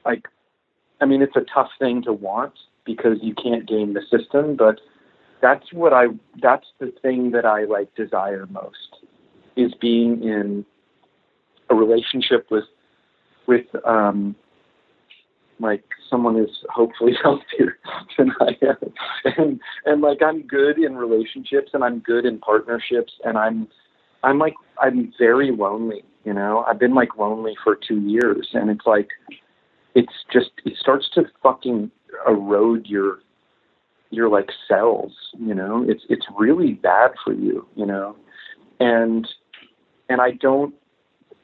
like, 0.04 0.26
I 1.00 1.04
mean, 1.04 1.22
it's 1.22 1.36
a 1.36 1.46
tough 1.54 1.70
thing 1.78 2.02
to 2.02 2.12
want 2.12 2.54
because 2.84 3.18
you 3.22 3.34
can't 3.34 3.68
game 3.68 3.94
the 3.94 4.02
system, 4.10 4.56
but 4.56 4.80
that's 5.40 5.72
what 5.72 5.92
I 5.92 6.06
that's 6.40 6.66
the 6.80 6.92
thing 7.02 7.30
that 7.32 7.44
I 7.44 7.64
like 7.64 7.94
desire 7.94 8.46
most 8.50 8.96
is 9.54 9.72
being 9.80 10.22
in 10.24 10.64
a 11.70 11.74
relationship 11.74 12.48
with 12.50 12.64
with 13.46 13.66
um 13.84 14.34
like 15.62 15.84
someone 16.10 16.36
is 16.38 16.50
hopefully 16.68 17.12
healthier 17.22 17.78
than 18.18 18.32
I 18.40 18.56
am. 18.62 18.92
And 19.36 19.60
and 19.86 20.02
like 20.02 20.22
I'm 20.22 20.42
good 20.42 20.78
in 20.78 20.96
relationships 20.96 21.70
and 21.72 21.82
I'm 21.82 22.00
good 22.00 22.26
in 22.26 22.38
partnerships 22.38 23.12
and 23.24 23.38
I'm 23.38 23.68
I'm 24.22 24.38
like 24.38 24.54
I'm 24.78 25.12
very 25.18 25.50
lonely, 25.50 26.04
you 26.24 26.34
know. 26.34 26.64
I've 26.68 26.78
been 26.78 26.94
like 26.94 27.16
lonely 27.16 27.56
for 27.64 27.76
2 27.76 28.00
years 28.00 28.48
and 28.52 28.70
it's 28.70 28.86
like 28.86 29.08
it's 29.94 30.12
just 30.32 30.50
it 30.64 30.74
starts 30.78 31.08
to 31.14 31.24
fucking 31.42 31.90
erode 32.26 32.86
your 32.86 33.20
your 34.10 34.28
like 34.28 34.50
cells 34.68 35.12
you 35.38 35.54
know 35.54 35.84
it's 35.88 36.02
it's 36.08 36.26
really 36.38 36.74
bad 36.74 37.10
for 37.24 37.32
you 37.32 37.66
you 37.74 37.86
know 37.86 38.14
and 38.78 39.26
and 40.08 40.20
i 40.20 40.30
don't 40.30 40.74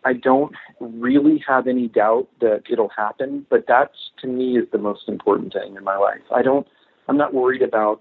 i 0.09 0.13
don't 0.13 0.55
really 0.81 1.43
have 1.47 1.67
any 1.67 1.89
doubt 1.89 2.29
that 2.41 2.63
it'll 2.71 2.91
happen 3.05 3.47
but 3.51 3.65
that's 3.67 4.11
to 4.21 4.27
me 4.27 4.59
is 4.59 4.67
the 4.73 4.79
most 4.79 5.09
important 5.09 5.53
thing 5.53 5.77
in 5.77 5.85
my 5.85 5.97
life 5.97 6.23
i 6.35 6.43
don't 6.43 6.67
i'm 7.09 7.17
not 7.17 7.35
worried 7.35 7.63
about 7.63 8.01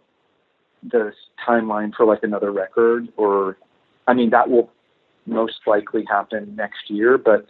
the 0.84 1.12
timeline 1.48 1.94
for 1.96 2.06
like 2.06 2.24
another 2.24 2.52
record 2.52 3.08
or 3.18 3.58
i 4.08 4.14
mean 4.14 4.30
that 4.30 4.50
will 4.50 4.70
most 5.26 5.60
likely 5.66 6.06
happen 6.10 6.56
next 6.56 6.90
year 6.90 7.18
but 7.18 7.48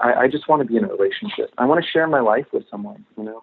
i 0.00 0.12
i 0.22 0.28
just 0.28 0.48
want 0.48 0.60
to 0.60 0.66
be 0.66 0.76
in 0.76 0.84
a 0.84 0.88
relationship 0.88 1.52
i 1.58 1.64
want 1.64 1.82
to 1.82 1.90
share 1.90 2.06
my 2.06 2.20
life 2.20 2.46
with 2.52 2.64
someone 2.70 3.04
you 3.16 3.24
know 3.24 3.42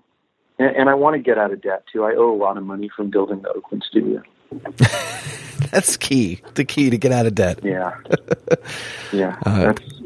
and, 0.59 0.75
and 0.75 0.89
I 0.89 0.95
want 0.95 1.15
to 1.15 1.19
get 1.19 1.37
out 1.37 1.51
of 1.51 1.61
debt 1.61 1.83
too. 1.91 2.03
I 2.03 2.15
owe 2.15 2.33
a 2.33 2.35
lot 2.35 2.57
of 2.57 2.63
money 2.63 2.89
from 2.95 3.09
building 3.09 3.41
the 3.41 3.49
Oakland 3.49 3.83
studio. 3.87 4.23
That's 5.71 5.97
key. 5.97 6.41
The 6.55 6.65
key 6.65 6.89
to 6.89 6.97
get 6.97 7.11
out 7.11 7.25
of 7.25 7.35
debt. 7.35 7.59
Yeah. 7.63 7.97
Yeah. 9.13 9.37
Uh, 9.45 9.71
that's, 9.71 9.96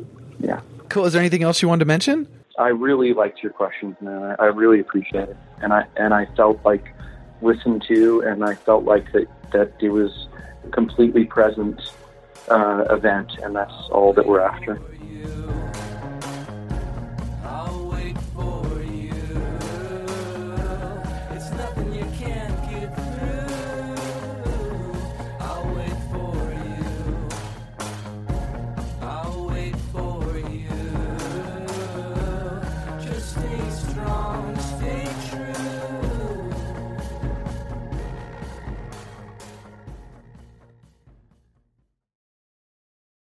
yeah. 0.41 0.61
Cool. 0.89 1.05
Is 1.05 1.13
there 1.13 1.22
anything 1.22 1.43
else 1.43 1.61
you 1.61 1.68
wanted 1.68 1.80
to 1.80 1.85
mention? 1.85 2.27
I 2.57 2.68
really 2.68 3.13
liked 3.13 3.41
your 3.41 3.51
questions, 3.51 3.95
man. 4.01 4.35
I, 4.39 4.43
I 4.43 4.45
really 4.47 4.80
appreciate 4.80 5.30
it, 5.30 5.38
and 5.61 5.73
I 5.73 5.85
and 5.95 6.13
I 6.13 6.26
felt 6.35 6.63
like 6.65 6.93
listened 7.41 7.84
to, 7.88 8.22
and 8.22 8.43
I 8.43 8.55
felt 8.55 8.84
like 8.84 9.11
that 9.13 9.27
that 9.53 9.73
it 9.80 9.89
was 9.89 10.27
a 10.65 10.69
completely 10.69 11.26
present 11.26 11.80
uh, 12.49 12.85
event, 12.89 13.31
and 13.41 13.55
that's 13.55 13.73
all 13.91 14.13
that 14.13 14.26
we're 14.26 14.41
after. 14.41 14.80